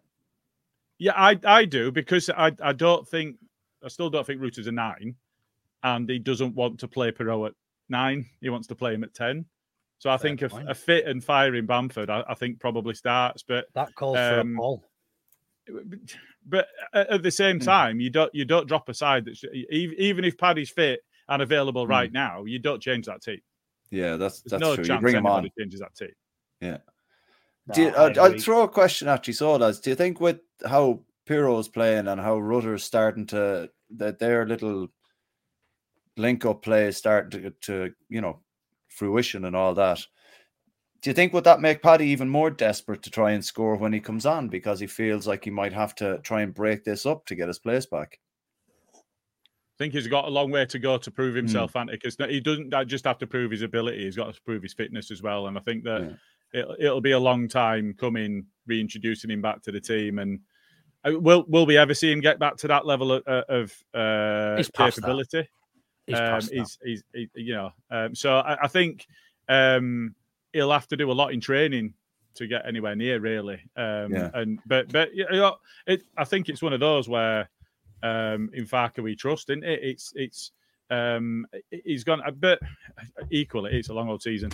Yeah, 0.99 1.13
I 1.17 1.39
I 1.45 1.65
do 1.65 1.91
because 1.91 2.31
I 2.31 2.53
I 2.63 2.73
don't 2.73 3.07
think 3.09 3.37
I 3.85 3.89
still 3.89 4.11
don't 4.11 4.27
think 4.27 4.41
Rutter's 4.41 4.67
a 4.67 4.73
nine, 4.73 5.17
and 5.83 6.09
he 6.09 6.19
doesn't 6.19 6.55
want 6.55 6.81
to 6.81 6.89
play 6.89 7.11
Piroe 7.11 7.49
at 7.49 7.55
nine. 7.89 8.27
He 8.41 8.51
wants 8.51 8.67
to 8.69 8.75
play 8.75 8.95
him 8.95 9.05
at 9.05 9.15
ten. 9.15 9.47
So 9.99 10.11
I 10.11 10.17
Fair 10.17 10.37
think 10.37 10.43
a, 10.43 10.65
a, 10.69 10.75
fit 10.75 11.07
and 11.07 11.25
firing 11.25 11.67
Bamford, 11.67 12.11
I, 12.11 12.23
I, 12.29 12.35
think 12.35 12.61
probably 12.61 12.95
starts. 12.95 13.43
But 13.43 13.67
that 13.75 13.95
calls 13.95 14.19
um, 14.19 14.29
for 14.29 14.37
a 14.37 14.41
um, 14.41 14.57
ball. 14.57 14.85
But 16.47 16.69
at 16.93 17.23
the 17.23 17.31
same 17.31 17.59
hmm. 17.59 17.65
time, 17.65 18.01
you 18.01 18.11
don't 18.11 18.35
you 18.35 18.45
don't 18.45 18.69
drop 18.69 18.89
aside 18.89 19.25
that 19.25 19.43
even 19.71 20.25
if 20.25 20.37
Paddy's 20.37 20.71
fit 20.71 21.01
and 21.29 21.41
available 21.41 21.87
right 21.87 22.11
hmm. 22.11 22.15
now, 22.15 22.45
you 22.45 22.59
don't 22.59 22.83
change 22.83 23.07
that 23.07 23.23
team. 23.23 23.41
Yeah, 23.91 24.17
that's 24.17 24.41
There's 24.41 24.51
that's 24.51 24.61
no 24.61 24.75
true. 24.75 24.85
Chance 24.85 24.99
you 24.99 25.03
bring 25.03 25.17
him 25.17 25.27
on. 25.27 25.49
Changes 25.59 25.81
that 25.81 25.95
team. 25.95 26.13
Yeah. 26.61 26.79
Do 27.73 27.83
you, 27.83 27.89
I, 27.91 28.29
will 28.29 28.39
throw 28.39 28.63
a 28.63 28.69
question 28.69 29.09
at 29.09 29.27
you, 29.27 29.33
so 29.33 29.57
does. 29.57 29.81
Do 29.81 29.91
you 29.91 29.97
think 29.97 30.21
with 30.21 30.41
how 30.67 31.01
Piroe's 31.27 31.69
playing 31.69 32.09
and 32.09 32.21
how 32.21 32.39
Rutter's 32.39 32.85
starting 32.85 33.27
to 33.29 33.71
that 33.97 34.19
their 34.19 34.47
little 34.47 34.89
link 36.17 36.45
up 36.45 36.63
play 36.63 36.87
is 36.87 36.97
starting 36.97 37.43
to, 37.43 37.51
to 37.63 37.95
you 38.09 38.21
know 38.21 38.41
fruition 38.89 39.47
and 39.47 39.57
all 39.57 39.75
that? 39.75 40.07
do 41.05 41.11
you 41.11 41.15
think 41.15 41.35
would 41.35 41.45
that 41.45 41.61
make 41.61 41.83
Paddy 41.83 42.07
even 42.07 42.31
more 42.31 42.49
desperate 42.49 43.03
to 43.03 43.11
try 43.11 43.33
and 43.33 43.45
score 43.45 43.77
when 43.77 43.93
he 43.93 44.01
comes 44.01 44.25
on 44.25 44.49
because 44.49 44.81
he 44.81 44.87
feels 44.87 45.27
like 45.27 45.45
he 45.45 45.51
might 45.51 45.75
have 45.75 45.95
to 45.97 46.17
try 46.21 46.41
and 46.41 46.55
break 46.55 46.83
this 46.83 47.05
up 47.05 47.27
to 47.27 47.35
get 47.35 47.47
his 47.47 47.59
place 47.59 47.85
back? 47.85 48.19
I 48.95 49.77
think 49.77 49.93
he's 49.93 50.07
got 50.07 50.25
a 50.25 50.31
long 50.31 50.51
way 50.51 50.65
to 50.65 50.79
go 50.79 50.97
to 50.97 51.11
prove 51.11 51.33
Hmm. 51.33 51.41
himself, 51.41 51.75
mm. 51.75 51.91
because 51.91 52.17
he 52.31 52.41
doesn't 52.41 52.73
just 52.87 53.05
have 53.05 53.19
to 53.19 53.27
prove 53.27 53.51
his 53.51 53.61
ability; 53.61 54.03
he's 54.03 54.17
got 54.17 54.33
to 54.33 54.41
prove 54.47 54.63
his 54.63 54.73
fitness 54.73 55.11
as 55.11 55.21
well. 55.21 55.47
And 55.47 55.59
I 55.59 55.61
think 55.61 55.85
that 55.85 56.05
yeah. 56.05 56.13
It, 56.55 56.67
it'll 56.79 57.03
be 57.03 57.11
a 57.11 57.19
long 57.19 57.49
time 57.49 57.95
coming, 57.99 58.47
reintroducing 58.67 59.31
him 59.31 59.43
back 59.43 59.61
to 59.63 59.73
the 59.73 59.81
team. 59.81 60.19
And 60.19 60.41
uh, 61.05 61.19
will 61.21 61.45
will 61.49 61.67
we 61.67 61.77
ever 61.77 61.93
see 61.93 62.11
him 62.11 62.21
get 62.21 62.39
back 62.39 62.57
to 62.59 62.69
that 62.69 62.87
level 62.87 63.13
of, 63.13 63.23
of 63.27 63.85
uh, 63.93 64.63
capability? 64.75 65.49
He's, 66.07 66.19
um, 66.19 66.41
he's, 66.41 66.79
he's 66.83 67.05
he, 67.13 67.29
you 67.35 67.55
know, 67.55 67.71
um, 67.91 68.15
so 68.15 68.37
I, 68.37 68.65
I 68.65 68.69
think 68.69 69.07
um, 69.49 70.15
he'll 70.53 70.73
have 70.73 70.87
to 70.89 70.97
do 70.97 71.11
a 71.11 71.13
lot 71.13 71.33
in 71.33 71.41
training 71.41 71.95
to 72.35 72.47
get 72.47 72.67
anywhere 72.67 72.95
near, 72.95 73.21
really. 73.21 73.61
Um, 73.77 74.13
yeah. 74.13 74.31
And 74.35 74.61
but 74.67 74.93
but 74.93 75.15
you 75.15 75.27
know, 75.31 75.57
it, 75.87 76.05
I 76.17 76.25
think 76.25 76.49
it's 76.49 76.63
one 76.63 76.73
of 76.73 76.81
those 76.81 77.09
where 77.09 77.49
um, 78.03 78.51
in 78.53 78.67
Farker 78.67 79.03
we 79.03 79.17
trust, 79.17 79.51
isn't 79.51 79.65
it? 79.65 79.81
It's 79.83 80.13
it's 80.15 80.53
um, 80.91 81.47
he's 81.71 82.05
gone, 82.05 82.23
but 82.39 82.61
equally, 83.31 83.73
it's 83.73 83.89
a 83.89 83.95
long 83.95 84.09
old 84.09 84.23
season. 84.23 84.51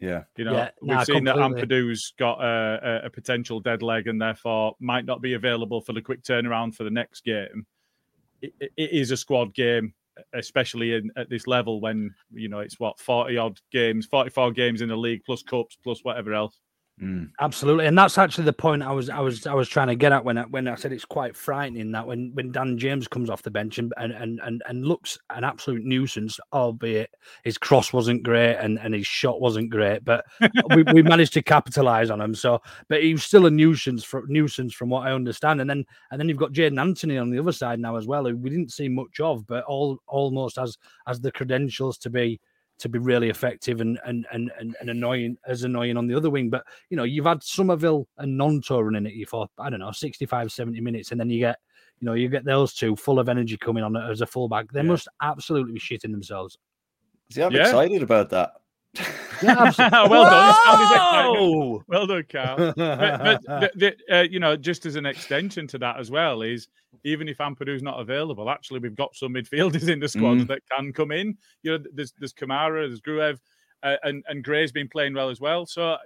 Yeah, 0.00 0.24
you 0.36 0.44
know, 0.44 0.52
yeah, 0.52 0.70
we've 0.80 0.90
nah, 0.90 1.04
seen 1.04 1.24
completely. 1.24 1.42
that 1.42 1.68
Ampadu's 1.68 2.12
got 2.18 2.40
a, 2.40 3.02
a, 3.04 3.06
a, 3.06 3.10
potential 3.10 3.60
dead 3.60 3.82
leg 3.82 4.06
and 4.06 4.20
therefore 4.20 4.74
might 4.80 5.04
not 5.04 5.20
be 5.20 5.34
available 5.34 5.80
for 5.80 5.92
the 5.92 6.02
quick 6.02 6.22
turnaround 6.22 6.74
for 6.74 6.84
the 6.84 6.90
next 6.90 7.24
game. 7.24 7.66
it, 8.42 8.52
it 8.60 8.90
is 8.92 9.10
a 9.10 9.16
squad 9.16 9.54
game, 9.54 9.92
especially 10.34 10.94
in, 10.94 11.10
at 11.16 11.28
this 11.30 11.46
level 11.46 11.80
when 11.80 12.14
you 12.32 12.48
know 12.48 12.60
it's 12.60 12.78
what 12.78 12.98
forty 12.98 13.36
odd 13.36 13.58
games, 13.72 14.06
forty 14.06 14.30
four 14.30 14.52
games 14.52 14.82
in 14.82 14.88
the 14.88 14.96
league 14.96 15.22
plus 15.24 15.42
cups 15.42 15.76
plus 15.82 16.00
whatever 16.04 16.32
else. 16.32 16.60
Mm. 17.02 17.30
Absolutely, 17.40 17.86
and 17.86 17.96
that's 17.96 18.18
actually 18.18 18.44
the 18.44 18.52
point 18.52 18.82
I 18.82 18.90
was 18.90 19.08
I 19.08 19.20
was 19.20 19.46
I 19.46 19.54
was 19.54 19.68
trying 19.68 19.86
to 19.86 19.94
get 19.94 20.10
at 20.10 20.24
when 20.24 20.36
I, 20.36 20.42
when 20.44 20.66
I 20.66 20.74
said 20.74 20.92
it's 20.92 21.04
quite 21.04 21.36
frightening 21.36 21.92
that 21.92 22.04
when, 22.04 22.32
when 22.34 22.50
Dan 22.50 22.76
James 22.76 23.06
comes 23.06 23.30
off 23.30 23.42
the 23.42 23.52
bench 23.52 23.78
and 23.78 23.92
and, 23.98 24.40
and, 24.40 24.62
and 24.66 24.84
looks 24.84 25.16
an 25.30 25.44
absolute 25.44 25.84
nuisance, 25.84 26.40
albeit 26.52 27.10
his 27.44 27.56
cross 27.56 27.92
wasn't 27.92 28.24
great 28.24 28.56
and, 28.56 28.80
and 28.80 28.94
his 28.94 29.06
shot 29.06 29.40
wasn't 29.40 29.70
great, 29.70 30.04
but 30.04 30.24
we, 30.74 30.82
we 30.92 31.02
managed 31.02 31.34
to 31.34 31.42
capitalize 31.42 32.10
on 32.10 32.20
him. 32.20 32.34
So, 32.34 32.60
but 32.88 33.02
he 33.02 33.12
was 33.12 33.24
still 33.24 33.46
a 33.46 33.50
nuisance 33.50 34.02
for 34.02 34.24
nuisance 34.26 34.74
from 34.74 34.88
what 34.88 35.06
I 35.06 35.12
understand. 35.12 35.60
And 35.60 35.70
then 35.70 35.84
and 36.10 36.18
then 36.18 36.28
you've 36.28 36.38
got 36.38 36.52
Jaidon 36.52 36.80
Anthony 36.80 37.16
on 37.16 37.30
the 37.30 37.38
other 37.38 37.52
side 37.52 37.78
now 37.78 37.94
as 37.94 38.08
well, 38.08 38.24
who 38.26 38.36
we 38.36 38.50
didn't 38.50 38.72
see 38.72 38.88
much 38.88 39.20
of, 39.20 39.46
but 39.46 39.62
all 39.64 40.00
almost 40.08 40.56
has 40.56 40.76
has 41.06 41.20
the 41.20 41.30
credentials 41.30 41.96
to 41.98 42.10
be 42.10 42.40
to 42.78 42.88
be 42.88 42.98
really 42.98 43.28
effective 43.28 43.80
and 43.80 43.98
and 44.04 44.26
and 44.32 44.50
and, 44.58 44.76
and 44.80 44.90
annoying 44.90 45.36
as 45.46 45.64
annoying 45.64 45.96
on 45.96 46.06
the 46.06 46.14
other 46.14 46.30
wing. 46.30 46.50
But 46.50 46.64
you 46.90 46.96
know, 46.96 47.04
you've 47.04 47.26
had 47.26 47.42
Summerville 47.42 48.08
and 48.18 48.38
Gnonto 48.38 48.84
running 48.84 49.06
at 49.06 49.14
you 49.14 49.26
for 49.26 49.48
I 49.58 49.70
don't 49.70 49.80
know 49.80 49.92
65, 49.92 50.52
70 50.52 50.80
minutes, 50.80 51.10
and 51.10 51.20
then 51.20 51.30
you 51.30 51.40
get 51.40 51.58
you 52.00 52.06
know 52.06 52.14
you 52.14 52.28
get 52.28 52.44
those 52.44 52.74
two 52.74 52.96
full 52.96 53.18
of 53.18 53.28
energy 53.28 53.56
coming 53.56 53.84
on 53.84 53.96
as 53.96 54.20
a 54.20 54.26
fullback. 54.26 54.70
They 54.72 54.80
yeah. 54.80 54.86
must 54.86 55.08
absolutely 55.22 55.72
be 55.72 55.80
shitting 55.80 56.12
themselves. 56.12 56.56
See, 57.30 57.42
I'm 57.42 57.52
yeah. 57.52 57.62
excited 57.62 58.02
about 58.02 58.30
that. 58.30 58.52
Yeah, 59.42 59.72
well 60.08 60.24
done. 60.24 61.84
Well 61.86 62.06
done, 62.06 62.24
Carl. 62.30 62.56
but, 62.76 63.42
but 63.44 63.44
the, 63.44 63.70
the, 64.08 64.18
uh, 64.18 64.22
you 64.22 64.40
know, 64.40 64.56
just 64.56 64.86
as 64.86 64.96
an 64.96 65.06
extension 65.06 65.66
to 65.68 65.78
that 65.78 65.98
as 65.98 66.10
well 66.10 66.42
is 66.42 66.68
even 67.04 67.28
if 67.28 67.38
Ampadu's 67.38 67.82
not 67.82 68.00
available, 68.00 68.50
actually 68.50 68.80
we've 68.80 68.96
got 68.96 69.14
some 69.14 69.34
midfielders 69.34 69.88
in 69.88 70.00
the 70.00 70.08
squad 70.08 70.38
mm. 70.38 70.48
that 70.48 70.62
can 70.70 70.92
come 70.92 71.12
in. 71.12 71.36
You 71.62 71.78
know, 71.78 71.84
there's 71.92 72.12
there's 72.18 72.32
Kamara, 72.32 72.88
there's 72.88 73.00
Gruev, 73.00 73.38
uh, 73.82 73.96
and 74.02 74.24
and 74.28 74.42
Gray's 74.42 74.72
been 74.72 74.88
playing 74.88 75.14
well 75.14 75.30
as 75.30 75.40
well. 75.40 75.66
So 75.66 75.90
uh, 75.90 75.98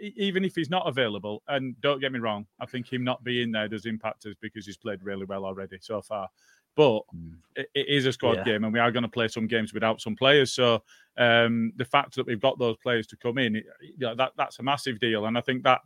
even 0.00 0.44
if 0.44 0.54
he's 0.54 0.70
not 0.70 0.86
available, 0.86 1.42
and 1.48 1.80
don't 1.80 2.00
get 2.00 2.12
me 2.12 2.18
wrong, 2.18 2.46
I 2.60 2.66
think 2.66 2.92
him 2.92 3.04
not 3.04 3.24
being 3.24 3.52
there 3.52 3.68
does 3.68 3.86
impact 3.86 4.26
us 4.26 4.34
because 4.40 4.66
he's 4.66 4.76
played 4.76 5.02
really 5.02 5.24
well 5.24 5.44
already 5.44 5.78
so 5.80 6.02
far. 6.02 6.28
But 6.76 7.02
Mm. 7.14 7.36
it, 7.56 7.68
it 7.74 7.88
is 7.88 8.06
a 8.06 8.12
squad 8.12 8.38
Yeah. 8.38 8.44
game, 8.44 8.64
and 8.64 8.72
we 8.72 8.80
are 8.80 8.90
going 8.90 9.02
to 9.04 9.08
play 9.08 9.28
some 9.28 9.46
games 9.46 9.72
without 9.72 10.00
some 10.00 10.16
players. 10.16 10.52
So 10.52 10.82
um, 11.16 11.72
the 11.76 11.84
fact 11.84 12.16
that 12.16 12.26
we've 12.26 12.40
got 12.40 12.58
those 12.58 12.76
players 12.78 13.06
to 13.08 13.16
come 13.16 13.38
in, 13.38 13.56
it, 13.56 13.66
you 13.80 13.94
know, 13.98 14.14
that 14.16 14.32
that's 14.36 14.58
a 14.58 14.62
massive 14.62 14.98
deal, 14.98 15.26
and 15.26 15.38
I 15.38 15.40
think 15.40 15.62
that 15.64 15.80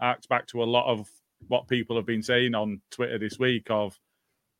acts 0.00 0.26
back 0.26 0.46
to 0.48 0.62
a 0.62 0.64
lot 0.64 0.90
of 0.90 1.08
what 1.48 1.68
people 1.68 1.94
have 1.96 2.06
been 2.06 2.22
saying 2.22 2.54
on 2.54 2.80
Twitter 2.90 3.18
this 3.18 3.38
week 3.38 3.66
of 3.70 3.98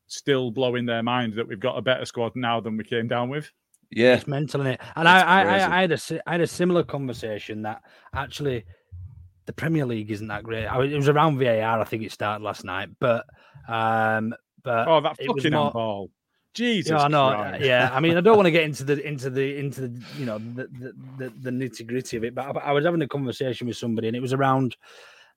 still 0.06 0.50
blowing 0.50 0.86
their 0.86 1.02
mind 1.02 1.32
that 1.34 1.48
we've 1.48 1.58
got 1.60 1.76
a 1.78 1.82
better 1.82 2.04
squad 2.04 2.36
now 2.36 2.60
than 2.60 2.76
we 2.76 2.84
came 2.84 3.08
down 3.08 3.28
with. 3.28 3.50
Yeah, 3.90 4.14
It's 4.14 4.26
mental, 4.26 4.60
is 4.62 4.68
it? 4.74 4.80
And 4.96 5.06
I, 5.08 5.20
I, 5.20 5.76
I, 5.78 5.80
had 5.82 5.92
a 5.92 5.98
si- 5.98 6.20
I 6.26 6.32
had 6.32 6.40
a 6.40 6.46
similar 6.46 6.82
conversation 6.82 7.62
that 7.62 7.82
actually 8.14 8.64
the 9.46 9.52
Premier 9.52 9.84
League 9.84 10.10
isn't 10.10 10.28
that 10.28 10.44
great. 10.44 10.66
I, 10.66 10.78
was- 10.78 10.92
it 10.92 10.96
was 10.96 11.08
around 11.08 11.38
VAR, 11.38 11.80
I 11.80 11.84
think 11.84 12.02
it 12.04 12.12
started 12.12 12.44
last 12.44 12.64
night, 12.64 12.88
but 13.00 13.26
um, 13.68 14.34
but 14.64 14.88
Oh, 14.88 15.00
that 15.00 15.16
fucking 15.18 15.52
more- 15.52 15.62
handball! 15.64 16.10
Jesus, 16.54 16.90
yeah, 16.90 16.98
I 17.04 17.08
know. 17.08 17.30
Christ. 17.30 17.64
Yeah, 17.64 17.88
I 17.92 18.00
mean, 18.00 18.16
I 18.18 18.20
don't 18.20 18.36
want 18.36 18.46
to 18.46 18.50
get 18.50 18.64
into 18.64 18.84
the 18.84 19.02
into 19.06 19.30
the 19.30 19.56
into 19.56 19.88
the 19.88 20.04
you 20.18 20.26
know 20.26 20.38
the 20.38 20.66
the, 20.66 20.92
the, 21.18 21.32
the 21.40 21.50
nitty 21.50 21.86
gritty 21.86 22.16
of 22.18 22.24
it, 22.24 22.34
but 22.34 22.56
I, 22.56 22.60
I 22.60 22.72
was 22.72 22.84
having 22.84 23.00
a 23.02 23.08
conversation 23.08 23.66
with 23.66 23.76
somebody, 23.78 24.08
and 24.08 24.16
it 24.16 24.20
was 24.20 24.34
around 24.34 24.76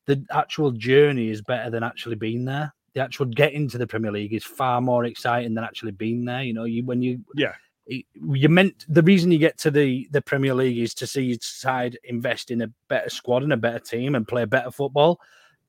the 0.08 0.24
actual 0.32 0.72
journey 0.72 1.30
is 1.30 1.42
better 1.42 1.70
than 1.70 1.84
actually 1.84 2.16
being 2.16 2.44
there. 2.46 2.74
The 2.96 3.02
actual 3.02 3.26
getting 3.28 3.68
to 3.70 3.78
the 3.78 3.88
Premier 3.88 4.12
League 4.12 4.34
is 4.34 4.44
far 4.44 4.82
more 4.82 5.06
exciting 5.06 5.54
than 5.54 5.64
actually 5.64 5.92
being 5.94 6.26
there. 6.26 6.44
You 6.44 6.54
know, 6.54 6.66
you 6.66 6.84
when 6.86 7.02
you 7.02 7.24
Yeah. 7.34 7.54
you 7.88 8.50
meant 8.50 8.86
the 8.90 9.02
reason 9.02 9.32
you 9.32 9.38
get 9.40 9.58
to 9.60 9.72
the 9.72 10.08
the 10.12 10.22
Premier 10.22 10.54
League 10.54 10.78
is 10.80 10.94
to 10.96 11.08
see 11.08 11.24
your 11.24 11.38
side 11.42 11.98
invest 12.04 12.52
in 12.52 12.62
a 12.62 12.68
better 12.90 13.10
squad 13.10 13.44
and 13.44 13.54
a 13.54 13.58
better 13.58 13.80
team 13.80 14.16
and 14.16 14.28
play 14.28 14.44
better 14.46 14.70
football. 14.72 15.20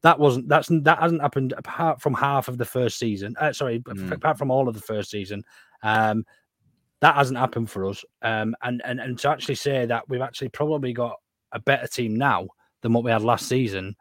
That 0.03 0.19
wasn't 0.19 0.49
that's 0.49 0.69
that 0.69 0.99
hasn't 0.99 1.23
happened 1.23 1.53
apart 1.57 2.01
from 2.01 2.15
half 2.15 2.49
of 2.49 2.59
the 2.59 2.65
first 2.65 2.99
season. 2.99 3.35
Uh, 3.41 3.53
sorry, 3.53 3.81
Mm. 3.81 4.13
apart 4.13 4.39
from 4.39 4.51
all 4.51 4.69
of 4.69 4.75
the 4.75 4.81
first 4.81 5.11
season. 5.11 5.43
Um, 5.83 6.25
that 7.01 7.15
hasn't 7.15 7.39
happened 7.39 7.71
for 7.71 7.87
us. 7.87 8.05
Um, 8.23 8.55
and 8.63 8.81
and 8.85 9.01
and 9.01 9.19
to 9.19 9.29
actually 9.31 9.57
say 9.57 9.85
that 9.87 10.09
we've 10.09 10.21
actually 10.23 10.49
probably 10.51 10.93
got 10.93 11.17
a 11.53 11.61
better 11.61 11.87
team 11.87 12.15
now 12.17 12.49
than 12.83 12.93
what 12.93 13.05
we 13.05 13.11
had 13.11 13.23
last 13.23 13.49
season, 13.49 13.97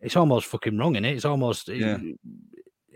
it's 0.00 0.16
almost 0.16 0.46
fucking 0.46 0.76
wrong, 0.78 0.96
is 0.96 1.04
it? 1.04 1.06
It's 1.16 1.24
almost 1.24 1.68
Yeah. 1.68 1.98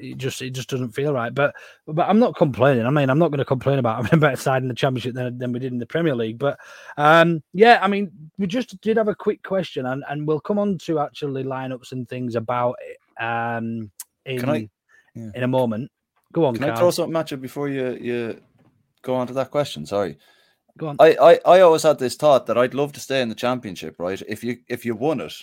It, 0.03 0.19
just 0.19 0.43
it 0.43 0.51
just 0.51 0.69
doesn't 0.69 0.91
feel 0.91 1.12
right. 1.12 1.35
But 1.35 1.55
but 1.87 2.09
I'm 2.09 2.19
not 2.19 2.37
complaining. 2.37 2.87
I 2.87 2.91
mean, 2.91 3.09
I'm 3.09 3.19
not 3.19 3.29
going 3.29 3.38
to 3.38 3.45
complain 3.45 3.79
about 3.79 3.97
having 3.97 4.19
a 4.19 4.21
better 4.21 4.37
side 4.37 4.62
in 4.62 4.69
the 4.69 4.75
championship 4.75 5.15
than, 5.15 5.38
than 5.38 5.53
we 5.53 5.59
did 5.59 5.73
in 5.73 5.79
the 5.79 5.87
Premier 5.87 6.15
League. 6.15 6.38
But 6.38 6.59
um, 6.97 7.43
yeah, 7.53 7.79
I 7.81 7.88
mean, 7.88 8.11
we 8.38 8.47
just 8.47 8.81
did 8.81 8.97
have 8.97 9.09
a 9.09 9.15
quick 9.15 9.43
question, 9.43 9.87
and, 9.87 10.05
and 10.09 10.27
we'll 10.27 10.41
come 10.41 10.59
on 10.59 10.79
to 10.79 10.99
actually 10.99 11.45
lineups 11.45 11.93
and 11.93 12.09
things 12.09 12.35
about 12.35 12.77
it 12.81 13.23
um, 13.23 13.91
in 14.27 14.49
I- 14.49 14.69
yeah. 15.15 15.31
in 15.35 15.43
a 15.43 15.49
moment. 15.49 15.91
Go 16.33 16.47
on, 16.47 16.57
Can 16.57 16.71
I 16.71 16.75
throw 16.75 16.91
something 16.91 17.17
at 17.17 17.31
you 17.31 17.37
before 17.37 17.69
you 17.69 17.99
you 18.01 18.41
go 19.03 19.15
on 19.15 19.27
to 19.27 19.35
that 19.35 19.51
question? 19.51 19.85
Sorry. 19.85 20.17
Go 20.79 20.88
on. 20.88 20.97
I, 20.99 21.17
I, 21.21 21.41
I 21.45 21.61
always 21.61 21.83
had 21.83 21.99
this 21.99 22.17
thought 22.17 22.47
that 22.47 22.57
I'd 22.57 22.73
love 22.73 22.93
to 22.95 23.01
stay 23.01 23.21
in 23.21 23.29
the 23.29 23.35
championship, 23.35 23.97
right? 23.99 24.21
If 24.27 24.43
you 24.43 24.59
if 24.69 24.87
you 24.87 24.95
won 24.95 25.21
it, 25.21 25.35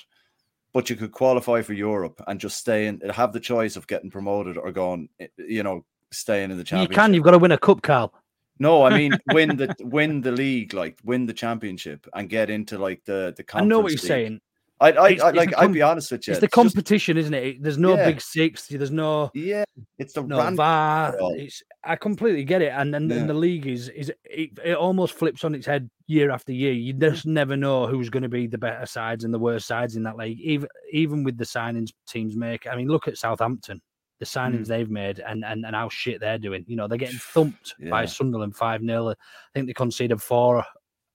but 0.74 0.90
you 0.90 0.96
could 0.96 1.12
qualify 1.12 1.62
for 1.62 1.74
Europe 1.74 2.22
and 2.28 2.40
just 2.40 2.58
stay 2.58 2.88
in, 2.88 3.02
have 3.10 3.34
the 3.34 3.40
choice 3.40 3.76
of 3.76 3.88
getting 3.88 4.12
promoted 4.12 4.58
or 4.58 4.72
going, 4.72 5.10
eh, 5.20 5.28
you 5.38 5.64
know, 5.64 5.84
staying 6.12 6.52
in 6.52 6.58
the 6.58 6.64
championship. 6.64 6.92
you 6.92 6.96
can. 6.96 7.14
You've 7.14 7.24
got 7.24 7.32
to 7.32 7.40
win 7.40 7.52
a 7.52 7.58
cup, 7.58 7.82
Carl. 7.82 8.14
No, 8.60 8.84
I 8.84 8.96
mean 8.96 9.14
win 9.32 9.56
the 9.56 9.74
win 9.80 10.22
the 10.22 10.32
league, 10.32 10.74
like 10.74 11.00
win 11.04 11.26
the 11.26 11.34
championship 11.34 12.08
and 12.14 12.30
get 12.30 12.50
into 12.50 12.78
like 12.78 13.04
the 13.06 13.34
the. 13.36 13.46
I 13.54 13.64
know 13.64 13.80
what 13.80 13.92
you're 13.92 13.98
league. 13.98 14.08
saying. 14.08 14.42
I 14.82 14.92
I, 14.94 15.10
It's- 15.10 15.22
I 15.22 15.32
like. 15.32 15.50
the 15.52 15.60
I'd 15.60 15.74
be 15.74 15.82
honest 15.82 16.12
with 16.12 16.26
you. 16.28 16.32
It's 16.32 16.40
the 16.40 16.46
it's 16.46 16.56
just- 16.56 16.74
competition, 16.74 17.18
isn't 17.18 17.34
it? 17.34 17.62
There's 17.62 17.78
no 17.78 17.96
Yeah. 17.96 18.06
big 18.06 18.22
six. 18.22 18.68
There's 18.68 18.92
no 18.92 19.30
yeah, 19.34 19.66
it's 19.98 20.14
the 20.14 20.24
no 20.24 20.38
random 20.38 20.56
VAR. 20.56 21.16
It's 21.36 21.62
I 21.84 21.96
completely 21.98 22.44
get 22.46 22.62
it, 22.62 22.72
and 22.76 22.96
and, 22.96 23.10
Yeah. 23.10 23.18
and 23.18 23.30
the 23.30 23.34
league 23.34 23.68
is 23.68 23.90
is 23.90 24.12
it, 24.24 24.52
it 24.64 24.76
almost 24.78 25.14
flips 25.16 25.44
on 25.44 25.54
its 25.54 25.66
head 25.66 25.90
year 26.08 26.32
after 26.32 26.54
year. 26.54 26.72
You 26.72 26.94
just 26.94 27.26
never 27.26 27.58
know 27.58 27.88
who's 27.88 28.10
going 28.10 28.24
to 28.24 28.30
be 28.30 28.48
the 28.48 28.58
better 28.58 28.86
sides 28.86 29.24
and 29.26 29.34
the 29.34 29.40
worst 29.40 29.68
sides 29.68 29.96
in 29.98 30.04
that 30.04 30.16
league. 30.18 30.40
Even 30.40 30.70
even 30.92 31.24
with 31.24 31.38
the 31.38 31.46
signings 31.46 31.92
teams 32.08 32.36
make. 32.38 32.66
I 32.68 32.76
mean, 32.76 32.88
look 32.88 33.08
at 33.08 33.18
Southampton. 33.18 33.82
The 34.20 34.26
signings 34.26 34.64
Mm. 34.66 34.68
they've 34.68 34.90
made 34.90 35.20
and, 35.20 35.44
and 35.46 35.66
and 35.66 35.76
how 35.76 35.90
shit 35.90 36.20
they're 36.22 36.38
doing. 36.38 36.64
You 36.68 36.76
know, 36.78 36.88
they're 36.88 36.98
getting 36.98 37.20
thumped 37.20 37.76
by 37.90 38.06
Sunderland 38.06 38.56
five 38.56 38.82
0 38.82 39.10
I 39.10 39.16
think 39.54 39.68
they 39.68 39.74
conceded 39.74 40.22
four 40.22 40.60
at, 40.60 40.66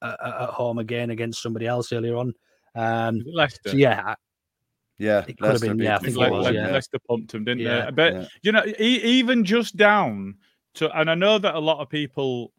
at 0.02 0.34
at 0.42 0.48
home 0.50 0.78
again 0.78 1.10
against 1.10 1.42
somebody 1.42 1.66
else 1.66 1.92
earlier 1.92 2.16
on. 2.16 2.34
Um, 2.74 3.22
Leicester. 3.26 3.70
so 3.70 3.76
yeah, 3.76 4.14
Yeah, 4.98 5.24
It 5.26 5.38
could 5.38 5.50
have 5.52 5.60
been, 5.60 5.78
yeah, 5.78 5.96
I 5.96 5.98
think 5.98 6.16
Le- 6.16 6.26
it 6.26 6.30
was, 6.30 6.46
Le- 6.46 6.52
yeah. 6.52 6.70
Leicester 6.70 6.98
pumped 7.08 7.32
them, 7.32 7.44
didn't 7.44 7.60
Yeah. 7.62 7.86
they? 7.86 7.90
But 7.90 8.12
Yeah. 8.14 8.26
you 8.42 8.52
know, 8.52 8.64
e- 8.78 9.00
even 9.02 9.44
just 9.44 9.76
down 9.76 10.36
to, 10.74 10.90
and 10.98 11.10
I 11.10 11.14
know 11.16 11.38
that 11.38 11.54
a 11.56 11.58
lot 11.58 11.80
of 11.80 11.88
people, 11.88 12.52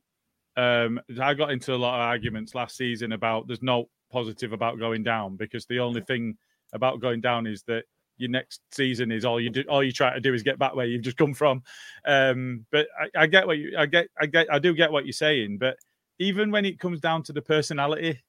um, 0.58 1.00
I 1.22 1.34
got 1.34 1.52
into 1.52 1.74
a 1.74 1.78
lot 1.78 1.96
of 1.96 2.02
arguments 2.02 2.54
last 2.56 2.76
season 2.76 3.14
about 3.14 3.48
there's 3.48 3.62
no 3.62 3.90
positive 4.12 4.52
about 4.54 4.80
going 4.80 5.02
down 5.04 5.38
because 5.38 5.66
the 5.66 5.80
only 5.80 6.02
thing 6.02 6.38
about 6.74 7.00
going 7.00 7.22
down 7.22 7.48
is 7.48 7.64
that 7.64 7.86
your 8.18 8.30
next 8.30 8.62
season 8.72 9.12
is 9.12 9.26
all 9.26 9.40
you 9.42 9.50
do. 9.50 9.64
All 9.70 9.84
you 9.84 9.92
try 9.92 10.14
to 10.14 10.22
do 10.22 10.34
is 10.34 10.44
get 10.44 10.58
back 10.60 10.76
where 10.76 10.86
you've 10.86 11.02
just 11.04 11.18
come 11.18 11.34
from. 11.34 11.64
Um, 12.06 12.66
but 12.72 12.88
I, 13.00 13.24
I 13.24 13.28
get 13.28 13.48
what 13.48 13.58
you, 13.58 13.76
I 13.78 13.86
get, 13.86 14.08
I 14.20 14.26
get, 14.26 14.48
I 14.52 14.60
do 14.60 14.74
get 14.74 14.92
what 14.92 15.06
you're 15.06 15.14
saying. 15.14 15.58
But 15.58 15.78
even 16.20 16.52
when 16.52 16.64
it 16.66 16.80
comes 16.80 17.00
down 17.02 17.24
to 17.24 17.34
the 17.34 17.42
personality 17.42 18.22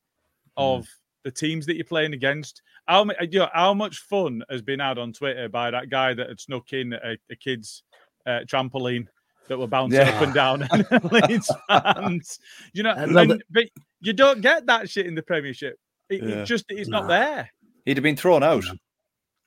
of 0.57 0.88
the 1.26 1.30
teams 1.32 1.66
that 1.66 1.74
you're 1.74 1.84
playing 1.84 2.14
against. 2.14 2.62
How 2.86 3.04
you 3.20 3.40
know, 3.40 3.48
how 3.52 3.74
much 3.74 3.98
fun 3.98 4.44
has 4.48 4.62
been 4.62 4.78
had 4.78 4.96
on 4.96 5.12
Twitter 5.12 5.48
by 5.48 5.72
that 5.72 5.90
guy 5.90 6.14
that 6.14 6.28
had 6.28 6.38
snuck 6.40 6.72
in 6.72 6.92
a, 6.92 7.16
a 7.30 7.34
kid's 7.34 7.82
uh, 8.26 8.40
trampoline 8.46 9.08
that 9.48 9.58
were 9.58 9.66
bouncing 9.66 9.98
Yeah. 10.00 10.10
up 10.16 10.22
and 10.22 10.32
down 10.34 10.62
and 10.70 11.12
Leeds 11.12 11.50
fans. 11.68 12.38
You 12.72 12.84
know, 12.84 12.94
and- 12.94 13.12
but- 13.12 13.42
but 13.50 13.64
you 14.00 14.12
don't 14.12 14.40
get 14.40 14.66
that 14.66 14.88
shit 14.88 15.06
in 15.06 15.16
the 15.16 15.22
Premiership. 15.22 15.76
It, 16.08 16.22
it 16.22 16.44
just 16.44 16.64
it's 16.68 16.88
not 16.88 17.08
there. 17.08 17.50
He'd 17.84 17.96
have 17.96 18.04
been 18.04 18.14
thrown 18.16 18.44
out. 18.44 18.62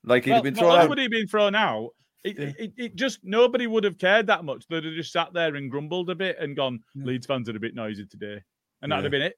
Like 0.04 0.26
he'd 0.26 0.32
Well, 0.32 0.38
have 0.40 0.44
been 0.44 0.56
thrown 0.56 0.72
only 0.72 0.84
out. 0.84 0.90
would 0.90 0.98
he 0.98 1.04
have 1.06 1.12
been 1.12 1.28
thrown 1.28 1.56
out. 1.56 1.92
It, 2.26 2.38
Yeah. 2.38 2.52
it, 2.60 2.74
it 2.78 2.96
just 2.96 3.20
nobody 3.24 3.68
would 3.68 3.86
have 3.86 3.98
cared 3.98 4.28
that 4.28 4.44
much. 4.44 4.66
They'd 4.70 4.84
have 4.84 4.94
just 4.94 5.14
sat 5.14 5.32
there 5.34 5.56
and 5.56 5.72
grumbled 5.72 6.10
a 6.10 6.16
bit 6.16 6.38
and 6.40 6.56
gone, 6.58 6.82
Leeds 6.96 7.26
fans 7.26 7.48
are 7.48 7.56
a 7.56 7.60
bit 7.60 7.74
noisy 7.76 8.06
today. 8.06 8.42
And 8.82 8.92
that'd 8.92 9.06
have 9.06 9.12
been 9.12 9.22
it. 9.22 9.38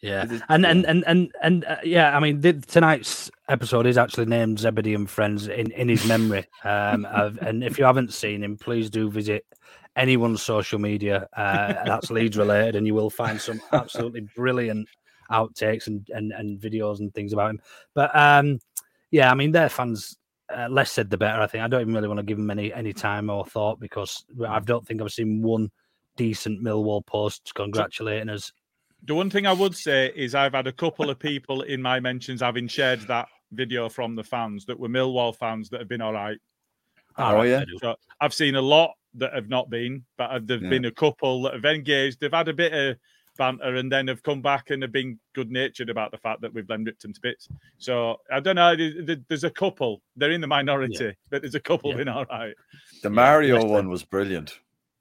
Yeah, 0.00 0.26
and 0.48 0.64
and 0.64 0.86
and 0.86 1.04
and 1.06 1.32
and 1.42 1.64
uh, 1.64 1.76
yeah, 1.82 2.16
I 2.16 2.20
mean, 2.20 2.40
th- 2.40 2.66
tonight's 2.66 3.30
episode 3.48 3.84
is 3.84 3.98
actually 3.98 4.26
named 4.26 4.60
Zebedee 4.60 4.94
and 4.94 5.10
Friends 5.10 5.48
in 5.48 5.72
in 5.72 5.88
his 5.88 6.06
memory. 6.06 6.46
Um, 6.64 7.06
and 7.40 7.64
if 7.64 7.78
you 7.78 7.84
haven't 7.84 8.12
seen 8.12 8.42
him, 8.42 8.56
please 8.56 8.90
do 8.90 9.10
visit 9.10 9.44
anyone's 9.96 10.42
social 10.42 10.78
media 10.78 11.28
uh, 11.36 11.72
that's 11.84 12.10
Leeds 12.10 12.36
related, 12.36 12.76
and 12.76 12.86
you 12.86 12.94
will 12.94 13.10
find 13.10 13.40
some 13.40 13.60
absolutely 13.72 14.28
brilliant 14.36 14.88
outtakes 15.30 15.86
and, 15.86 16.06
and 16.10 16.32
and 16.32 16.60
videos 16.60 17.00
and 17.00 17.12
things 17.14 17.32
about 17.32 17.50
him. 17.50 17.60
But 17.94 18.14
um, 18.14 18.60
yeah, 19.10 19.30
I 19.30 19.34
mean, 19.34 19.52
their 19.52 19.68
fans. 19.68 20.16
Uh, 20.50 20.66
less 20.70 20.90
said 20.90 21.10
the 21.10 21.18
better. 21.18 21.42
I 21.42 21.46
think 21.46 21.62
I 21.62 21.68
don't 21.68 21.82
even 21.82 21.92
really 21.92 22.08
want 22.08 22.18
to 22.18 22.24
give 22.24 22.38
them 22.38 22.50
any 22.50 22.72
any 22.72 22.94
time 22.94 23.28
or 23.28 23.44
thought 23.44 23.78
because 23.78 24.24
I 24.48 24.60
don't 24.60 24.86
think 24.86 25.02
I've 25.02 25.12
seen 25.12 25.42
one 25.42 25.70
decent 26.16 26.62
Millwall 26.62 27.04
post 27.04 27.52
congratulating 27.54 28.30
us. 28.30 28.50
The 29.04 29.14
one 29.14 29.30
thing 29.30 29.46
I 29.46 29.52
would 29.52 29.74
say 29.74 30.12
is 30.14 30.34
I've 30.34 30.52
had 30.54 30.66
a 30.66 30.72
couple 30.72 31.08
of 31.08 31.18
people 31.18 31.62
in 31.62 31.80
my 31.80 32.00
mentions 32.00 32.40
having 32.40 32.68
shared 32.68 33.00
that 33.02 33.28
video 33.52 33.88
from 33.88 34.14
the 34.16 34.24
fans 34.24 34.66
that 34.66 34.78
were 34.78 34.88
Millwall 34.88 35.34
fans 35.34 35.70
that 35.70 35.80
have 35.80 35.88
been 35.88 36.00
all 36.02 36.12
right. 36.12 36.38
Ah, 37.16 37.32
oh, 37.32 37.34
right, 37.36 37.48
yeah? 37.48 37.64
So 37.80 37.96
I've 38.20 38.34
seen 38.34 38.54
a 38.56 38.60
lot 38.62 38.92
that 39.14 39.32
have 39.34 39.48
not 39.48 39.70
been, 39.70 40.04
but 40.16 40.46
there've 40.46 40.62
Yeah. 40.62 40.68
been 40.68 40.84
a 40.84 40.90
couple 40.90 41.42
that 41.42 41.54
have 41.54 41.64
engaged. 41.64 42.20
They've 42.20 42.32
had 42.32 42.48
a 42.48 42.52
bit 42.52 42.72
of 42.72 42.96
banter 43.36 43.76
and 43.76 43.90
then 43.90 44.08
have 44.08 44.22
come 44.22 44.42
back 44.42 44.70
and 44.70 44.82
have 44.82 44.92
been 44.92 45.18
good 45.32 45.50
natured 45.50 45.88
about 45.90 46.10
the 46.10 46.18
fact 46.18 46.40
that 46.42 46.52
we've 46.52 46.66
then 46.66 46.84
ripped 46.84 47.02
them 47.02 47.12
to 47.12 47.20
bits. 47.20 47.48
So 47.78 48.20
I 48.30 48.40
don't 48.40 48.56
know. 48.56 48.74
there- 48.76 49.02
there- 49.02 49.24
There's 49.28 49.44
a 49.44 49.50
couple. 49.50 50.02
They're 50.16 50.32
in 50.32 50.40
the 50.40 50.46
minority, 50.48 51.14
but 51.30 51.42
there's 51.42 51.54
a 51.54 51.60
couple 51.60 51.90
Yeah. 51.92 51.96
been 51.98 52.08
all 52.08 52.24
right. 52.26 52.54
The 53.02 53.10
Mario 53.10 53.54
listen. 53.56 53.70
one 53.70 53.88
was 53.88 54.04
brilliant. 54.04 54.58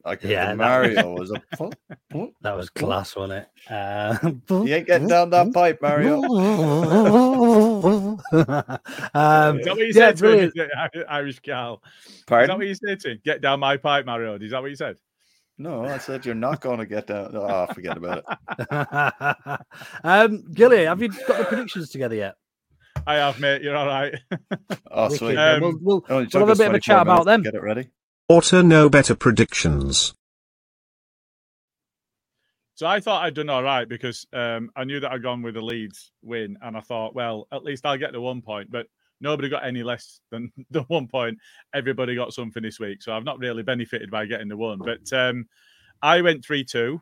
Like 0.08 0.24
Yeah, 0.24 0.46
the 0.46 0.48
that- 0.52 0.58
Mario 0.58 1.14
was 1.20 1.32
a 1.32 1.42
pull, 1.58 1.74
pull, 2.10 2.32
That 2.42 2.56
was 2.56 2.70
pull. 2.70 2.88
class, 2.88 3.14
wasn't 3.16 3.44
it? 3.44 3.50
Uh, 3.72 4.18
You 4.64 4.76
ain't 4.76 4.88
getting 4.88 5.08
down 5.10 5.30
that 5.32 5.52
pipe, 5.54 5.82
Mario. 5.82 6.22
um, 9.14 9.60
Is 9.60 9.66
that 9.66 9.76
what 9.76 9.80
you 9.80 9.86
yeah, 9.88 9.92
said 9.94 10.18
to 10.18 10.40
him, 10.40 10.52
brilliant. 10.52 11.06
Irish 11.10 11.40
Cal? 11.40 11.82
Is 12.06 12.16
that 12.20 12.26
Pardon? 12.28 12.58
what 12.58 12.68
you 12.68 12.76
said 12.76 13.00
to 13.02 13.12
him? 13.12 13.20
Get 13.26 13.42
down 13.42 13.60
my 13.60 13.76
pipe, 13.76 14.06
Mario. 14.06 14.38
Is 14.40 14.52
that 14.52 14.62
what 14.62 14.70
you 14.70 14.78
said? 14.78 14.96
No, 15.58 15.84
I 15.86 15.98
said 15.98 16.26
you're 16.26 16.36
not 16.36 16.62
going 16.62 16.78
to 16.80 16.86
get 16.86 17.08
down. 17.08 17.32
Oh, 17.34 17.68
forget 17.74 17.98
about 17.98 18.24
it. 18.60 19.60
um, 20.04 20.44
Gilly, 20.54 20.86
have 20.86 21.02
you 21.02 21.10
got 21.10 21.38
the 21.40 21.46
predictions 21.46 21.90
together 21.90 22.16
yet? 22.16 22.36
I 23.06 23.16
have, 23.16 23.40
mate. 23.40 23.62
You're 23.62 23.76
all 23.76 23.88
right. 23.88 24.14
Oh, 24.92 25.04
Wicked. 25.06 25.18
sweet. 25.20 25.38
Um, 25.38 25.62
we'll, 25.62 25.74
we'll, 25.82 26.06
we'll 26.10 26.20
have 26.26 26.50
a 26.50 26.52
us 26.52 26.58
bit 26.60 26.68
of 26.68 26.74
a 26.76 26.80
chat 26.80 27.02
about 27.02 27.26
them. 27.26 27.42
Get 27.42 27.56
it 27.56 27.62
ready. 27.62 27.90
Ought 28.30 28.44
to 28.46 28.62
know 28.62 28.90
better 28.90 29.16
predictions. 29.16 30.14
So 32.76 32.86
I 32.86 33.00
thought 33.00 33.24
I'd 33.24 33.34
done 33.34 33.50
all 33.50 33.64
right 33.64 33.88
because 33.88 34.28
um, 34.34 34.70
I 34.76 34.84
knew 34.84 35.00
that 35.00 35.12
I'd 35.12 35.24
gone 35.24 35.42
with 35.42 35.56
the 35.56 35.62
Leeds 35.62 36.12
win, 36.22 36.58
and 36.62 36.76
I 36.76 36.82
thought, 36.82 37.16
well, 37.16 37.48
at 37.52 37.64
least 37.64 37.86
I'll 37.86 37.98
get 37.98 38.12
the 38.12 38.22
one 38.22 38.42
point. 38.42 38.70
But 38.70 38.88
nobody 39.22 39.50
got 39.50 39.66
any 39.66 39.82
less 39.82 40.20
than 40.30 40.52
the 40.72 40.84
one 40.84 41.08
point. 41.08 41.40
Everybody 41.74 42.16
got 42.16 42.34
something 42.34 42.62
this 42.62 42.80
week, 42.80 43.02
so 43.02 43.14
I've 43.14 43.24
not 43.24 43.40
really 43.40 43.64
benefited 43.64 44.12
by 44.12 44.26
getting 44.26 44.50
the 44.50 44.58
one. 44.58 44.80
But 44.80 45.12
um, 45.14 45.48
I 46.02 46.22
went 46.22 46.44
three 46.44 46.66
two. 46.66 47.02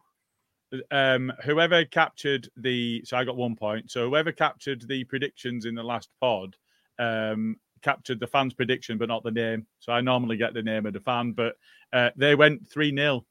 Um, 0.92 1.34
whoever 1.44 1.86
captured 1.86 2.50
the 2.56 3.02
so 3.04 3.18
I 3.18 3.24
got 3.24 3.36
one 3.36 3.56
point. 3.56 3.90
So 3.90 4.10
whoever 4.10 4.32
captured 4.32 4.88
the 4.88 5.04
predictions 5.06 5.66
in 5.66 5.74
the 5.74 5.84
last 5.84 6.10
pod 6.22 6.56
um, 7.00 7.58
captured 7.86 8.20
the 8.20 8.28
fan's 8.28 8.56
prediction, 8.56 8.98
but 8.98 9.08
not 9.08 9.24
the 9.24 9.32
name. 9.32 9.68
So 9.80 9.94
I 9.94 10.02
normally 10.02 10.38
get 10.38 10.56
the 10.56 10.64
name 10.64 10.88
of 10.88 10.94
the 10.94 11.00
fan, 11.00 11.34
but 11.34 11.56
uh, 11.94 12.10
they 12.16 12.34
went 12.34 12.68
three 12.68 12.94
0 12.94 13.24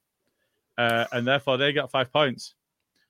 uh, 0.77 1.05
and 1.11 1.27
therefore 1.27 1.57
they 1.57 1.73
got 1.73 1.91
five 1.91 2.11
points. 2.11 2.55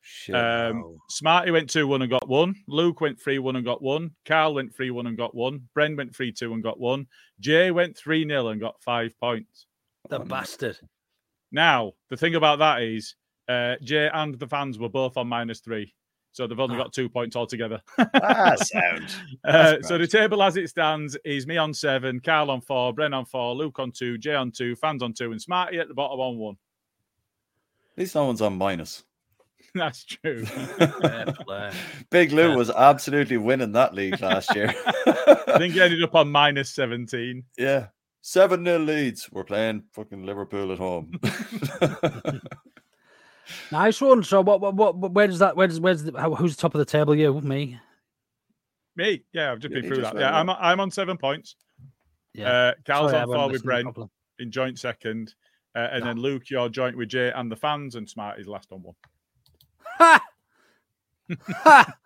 Shit. 0.02 0.36
Um, 0.36 0.98
Smarty 1.10 1.52
went 1.52 1.70
2 1.70 1.88
1 1.88 2.02
and 2.02 2.12
got 2.12 2.28
one. 2.28 2.56
Luke 2.68 3.00
went 3.02 3.22
3 3.22 3.40
1 3.40 3.56
and 3.56 3.66
got 3.66 3.82
one. 3.82 4.12
Carl 4.26 4.56
went 4.56 4.76
3 4.76 4.90
1 4.90 5.08
and 5.08 5.18
got 5.18 5.34
one. 5.36 5.62
Bren 5.76 5.96
went 5.96 6.16
3 6.16 6.32
2 6.32 6.54
and 6.54 6.64
got 6.64 6.80
one. 6.80 7.08
Jay 7.40 7.72
went 7.72 7.96
3 7.96 8.28
0 8.28 8.48
and 8.50 8.60
got 8.60 8.82
five 8.82 9.18
points. 9.20 9.68
The 10.10 10.20
bastard. 10.20 10.80
Now, 11.52 11.94
the 12.10 12.18
thing 12.18 12.36
about 12.36 12.60
that 12.60 12.82
is, 12.82 13.16
uh, 13.48 13.76
Jay 13.84 14.10
and 14.12 14.38
the 14.38 14.48
fans 14.48 14.78
were 14.78 14.90
both 14.90 15.16
on 15.18 15.28
minus 15.28 15.60
three. 15.60 15.94
So 16.36 16.46
they've 16.48 16.60
only 16.60 16.76
got 16.76 16.92
two 16.92 17.08
points 17.08 17.38
altogether. 17.38 17.82
ah, 17.98 18.56
sound. 18.58 19.16
Uh, 19.46 19.82
so 19.82 19.98
the 19.98 20.08
table 20.08 20.42
as 20.44 20.58
it 20.58 20.68
stands 20.70 21.16
is 21.24 21.46
me 21.48 21.56
on 21.56 21.74
seven, 21.74 22.20
Carl 22.20 22.50
on 22.50 22.60
four, 22.60 22.94
Bren 22.94 23.16
on 23.16 23.26
four, 23.26 23.56
Luke 23.56 23.80
on 23.80 23.92
two, 23.92 24.18
Jay 24.18 24.34
on 24.34 24.52
two, 24.52 24.76
fans 24.76 25.02
on 25.02 25.14
two, 25.14 25.32
and 25.32 25.42
Smarty 25.42 25.80
at 25.80 25.88
the 25.88 25.94
bottom 25.94 26.20
on 26.20 26.38
one. 26.38 26.58
At 27.94 28.02
least 28.02 28.16
no 28.16 28.26
one's 28.26 28.42
on 28.42 28.58
minus. 28.58 29.04
That's 29.76 30.04
true. 30.04 30.46
Fair 30.46 31.26
play. 31.46 31.72
Big 32.10 32.32
Lou 32.34 32.58
was 32.58 32.70
absolutely 32.70 33.38
winning 33.38 33.72
that 33.74 33.94
league 33.94 34.20
last 34.20 34.54
year. 34.56 34.74
I 35.06 35.58
think 35.58 35.74
he 35.76 35.82
ended 35.82 36.04
up 36.04 36.16
on 36.16 36.30
minus 36.30 36.72
17. 36.72 37.44
yeah. 37.58 37.88
7 38.22 38.64
nil 38.64 38.80
leads. 38.80 39.32
We're 39.32 39.44
playing 39.44 39.84
fucking 39.92 40.26
Liverpool 40.26 40.72
at 40.72 40.80
home. 40.80 41.20
Nice 43.72 44.02
one. 44.02 44.24
So, 44.24 44.42
what, 44.42 44.62
what, 44.62 44.76
what, 44.76 45.12
where 45.12 45.28
does 45.28 45.40
that, 45.40 45.56
where 45.56 45.68
does, 45.68 45.80
where's 45.80 46.04
the, 46.04 46.20
how, 46.20 46.34
who's 46.36 46.56
top 46.56 46.74
of 46.74 46.80
the 46.80 46.86
table? 46.86 47.16
You, 47.16 47.40
me? 47.42 47.80
Me, 48.96 49.24
yeah, 49.34 49.52
I've 49.52 49.60
just 49.60 49.74
been 49.74 49.84
you 49.84 49.90
through 49.90 49.98
just 49.98 50.14
that. 50.14 50.22
went 50.22 50.34
Yeah, 50.34 50.40
I'm. 50.40 50.50
I'm 50.50 50.80
on 50.80 50.90
seven 50.90 51.18
points. 51.18 51.56
Yeah. 52.34 52.50
Uh, 52.50 52.74
Carl's 52.86 53.12
Sorry, 53.12 53.24
on 53.24 53.28
wasn't 53.28 53.42
four 53.42 53.52
with 53.52 53.66
listening 53.66 53.94
Bren 53.94 54.10
in 54.40 54.52
joint 54.52 54.80
second. 54.80 55.36
Uh, 55.76 55.90
and 55.92 56.06
then 56.06 56.18
Luke, 56.18 56.50
you're 56.50 56.70
joint 56.70 56.96
with 56.96 57.10
Jay 57.10 57.32
and 57.36 57.52
the 57.52 57.56
fans, 57.56 57.96
and 57.96 58.08
Smarty's 58.08 58.48
last 58.48 58.72
on 58.72 58.84
one. 58.84 58.96
Ha! 59.98 60.22
Ha! 61.50 61.94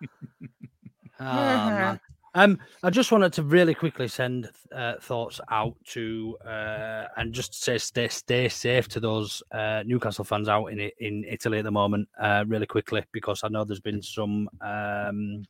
Oh, 1.22 1.24
man. 1.24 2.00
Um, 2.34 2.58
I 2.82 2.90
just 2.90 3.10
wanted 3.10 3.32
to 3.34 3.42
really 3.42 3.74
quickly 3.74 4.06
send 4.06 4.48
uh, 4.72 4.94
thoughts 5.00 5.40
out 5.50 5.74
to 5.86 6.36
uh, 6.46 7.06
and 7.16 7.32
just 7.32 7.60
say 7.60 7.76
stay 7.78 8.06
stay 8.08 8.48
safe 8.48 8.86
to 8.88 9.00
those 9.00 9.42
uh, 9.50 9.82
Newcastle 9.84 10.24
fans 10.24 10.48
out 10.48 10.66
in 10.66 10.78
in 11.00 11.24
Italy 11.28 11.58
at 11.58 11.64
the 11.64 11.70
moment. 11.72 12.08
Uh, 12.20 12.44
really 12.46 12.66
quickly 12.66 13.04
because 13.12 13.42
I 13.42 13.48
know 13.48 13.64
there's 13.64 13.80
been 13.80 14.02
some 14.02 14.48
um, 14.60 15.42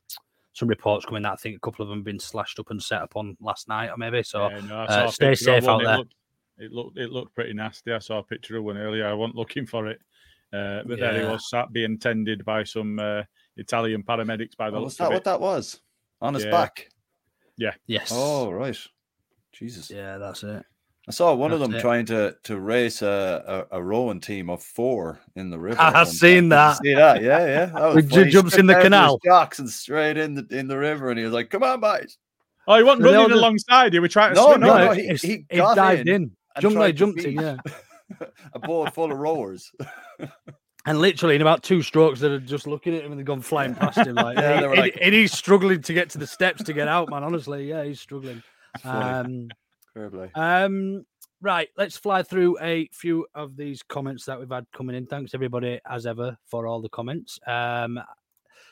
some 0.53 0.67
reports 0.67 1.05
coming 1.05 1.21
that 1.23 1.33
I 1.33 1.35
think 1.35 1.55
a 1.55 1.59
couple 1.59 1.83
of 1.83 1.89
them 1.89 1.99
have 1.99 2.05
been 2.05 2.19
slashed 2.19 2.59
up 2.59 2.71
and 2.71 2.81
set 2.81 3.01
up 3.01 3.15
on 3.15 3.37
last 3.39 3.67
night 3.67 3.89
or 3.89 3.97
maybe. 3.97 4.23
So 4.23 4.49
Yeah, 4.49 4.59
no, 4.67 4.79
uh, 4.81 5.07
stay 5.11 5.35
safe 5.35 5.63
one. 5.63 5.71
out 5.73 5.83
there. 5.83 5.93
It 5.93 5.97
looked, 5.97 6.15
it 6.57 6.71
looked 6.71 6.97
it 6.97 7.11
looked 7.11 7.35
pretty 7.35 7.53
nasty. 7.53 7.93
I 7.93 7.99
saw 7.99 8.19
a 8.19 8.23
picture 8.23 8.57
of 8.57 8.63
one 8.63 8.77
earlier. 8.77 9.07
I 9.07 9.13
wasn't 9.13 9.35
looking 9.35 9.67
for 9.67 9.85
it, 9.87 10.01
uh, 10.51 10.81
but 10.87 10.99
there 10.99 11.21
he 11.21 11.25
was 11.27 11.47
sat 11.47 11.71
being 11.71 11.99
tended 11.99 12.43
by 12.43 12.63
some 12.63 12.97
uh, 12.97 13.21
Italian 13.57 14.01
paramedics 14.01 14.57
by 14.57 14.71
the 14.71 14.77
Oh, 14.77 14.81
looks 14.81 14.93
was 14.93 14.97
that 14.97 15.05
of 15.05 15.11
what 15.13 15.17
it. 15.17 15.23
that 15.25 15.39
was? 15.39 15.79
On 16.21 16.33
his 16.33 16.45
Yeah. 16.45 16.51
back. 16.51 16.89
Yeah. 17.57 17.73
Yes, 17.87 18.11
Oh, 18.13 18.51
right. 18.51 18.77
Jesus. 19.53 19.89
yeah, 19.89 20.17
that's 20.17 20.43
it. 20.43 20.63
I 21.07 21.11
saw 21.11 21.33
one 21.33 21.51
of 21.51 21.59
them 21.59 21.73
it. 21.73 21.81
trying 21.81 22.05
to 22.07 22.35
to 22.43 22.59
race 22.59 23.01
a, 23.01 23.67
a, 23.71 23.77
a 23.79 23.83
rowing 23.83 24.19
team 24.19 24.49
of 24.49 24.61
four 24.63 25.19
in 25.35 25.49
the 25.49 25.57
river. 25.59 25.75
I've 25.81 25.93
at 25.93 25.93
one 25.95 26.05
point. 26.05 26.15
seen 26.15 26.43
Did 26.43 26.51
that. 26.51 26.77
See 26.77 26.93
that? 26.93 27.21
Yeah, 27.23 27.45
yeah. 27.45 27.65
That 27.73 27.95
was 27.95 28.05
j- 28.05 28.25
He 28.25 28.29
jumps 28.31 28.55
in 28.57 28.67
the 28.67 28.73
down 28.73 28.79
to 28.79 28.83
his 28.83 28.85
canal. 28.85 29.19
Jocks 29.25 29.59
and 29.59 29.69
straight 29.69 30.17
in 30.17 30.35
the 30.35 30.47
in 30.51 30.67
the 30.67 30.77
river, 30.77 31.09
and 31.09 31.17
he 31.17 31.25
was 31.25 31.33
like, 31.33 31.49
"Come 31.49 31.63
on, 31.63 31.79
mate!" 31.79 32.15
Oh, 32.67 32.77
he 32.77 32.83
wasn't 32.83 33.03
So 33.03 33.11
running 33.13 33.29
just- 33.29 33.37
alongside 33.39 33.93
you. 33.93 34.01
We 34.01 34.09
trying 34.09 34.35
to 34.35 34.39
No, 34.39 34.47
swim. 34.49 34.61
no, 34.61 34.77
no. 34.77 34.91
He, 34.93 35.01
it's- 35.01 35.21
he 35.23 35.45
it 35.49 35.57
dived 35.57 36.07
in, 36.07 36.15
in. 36.23 36.31
Jumped, 36.59 36.75
tried 36.75 36.83
like, 36.85 36.95
jumped 36.95 37.19
in, 37.21 37.33
yeah. 37.33 37.57
a 38.53 38.59
boat 38.59 38.93
full 38.93 39.11
of 39.11 39.17
rowers. 39.17 39.71
And 40.85 40.99
literally 40.99 41.35
in 41.35 41.41
about 41.41 41.61
two 41.63 41.81
strokes, 41.81 42.19
they're 42.19 42.39
just 42.39 42.65
looking 42.65 42.95
at 42.95 43.03
him 43.03 43.11
and 43.11 43.19
they've 43.19 43.25
gone 43.25 43.41
flying 43.41 43.75
past 43.75 43.99
him. 43.99 44.15
Like, 44.15 44.37
Yeah, 44.37 44.53
and, 44.53 44.63
they 44.63 44.67
were 44.67 44.75
like- 44.75 44.97
and 45.01 45.13
he's 45.13 45.31
struggling 45.31 45.81
to 45.81 45.93
get 45.93 46.09
to 46.11 46.17
the 46.17 46.25
steps 46.27 46.63
to 46.63 46.73
get 46.73 46.87
out, 46.87 47.09
man. 47.09 47.23
Honestly, 47.23 47.69
yeah, 47.69 47.83
he's 47.83 47.99
struggling. 47.99 48.41
Um, 48.83 49.49
um, 50.35 51.05
right, 51.41 51.69
let's 51.77 51.97
fly 51.97 52.23
through 52.23 52.57
a 52.61 52.87
few 52.93 53.27
of 53.35 53.55
these 53.57 53.83
comments 53.83 54.25
that 54.25 54.39
we've 54.39 54.49
had 54.49 54.65
coming 54.73 54.95
in. 54.95 55.05
Thanks 55.05 55.33
everybody, 55.33 55.79
as 55.89 56.05
ever, 56.05 56.37
for 56.45 56.65
all 56.65 56.81
the 56.81 56.89
comments. 56.89 57.39
Um, 57.45 57.99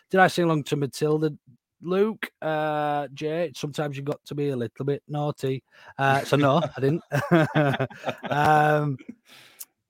did 0.10 0.20
I 0.20 0.28
sing 0.28 0.46
along 0.46 0.64
to 0.66 0.76
Matilda? 0.78 1.32
Luke, 1.82 2.30
uh, 2.42 3.08
Jay, 3.14 3.52
sometimes 3.56 3.96
you 3.96 4.04
got 4.04 4.24
to 4.26 4.36
be 4.36 4.50
a 4.50 4.56
little 4.56 4.84
bit 4.86 5.02
naughty. 5.08 5.64
Uh, 5.98 6.24
so 6.24 6.36
no, 6.36 6.62
I 6.76 6.82
didn't. 6.82 7.04
um, 8.30 8.98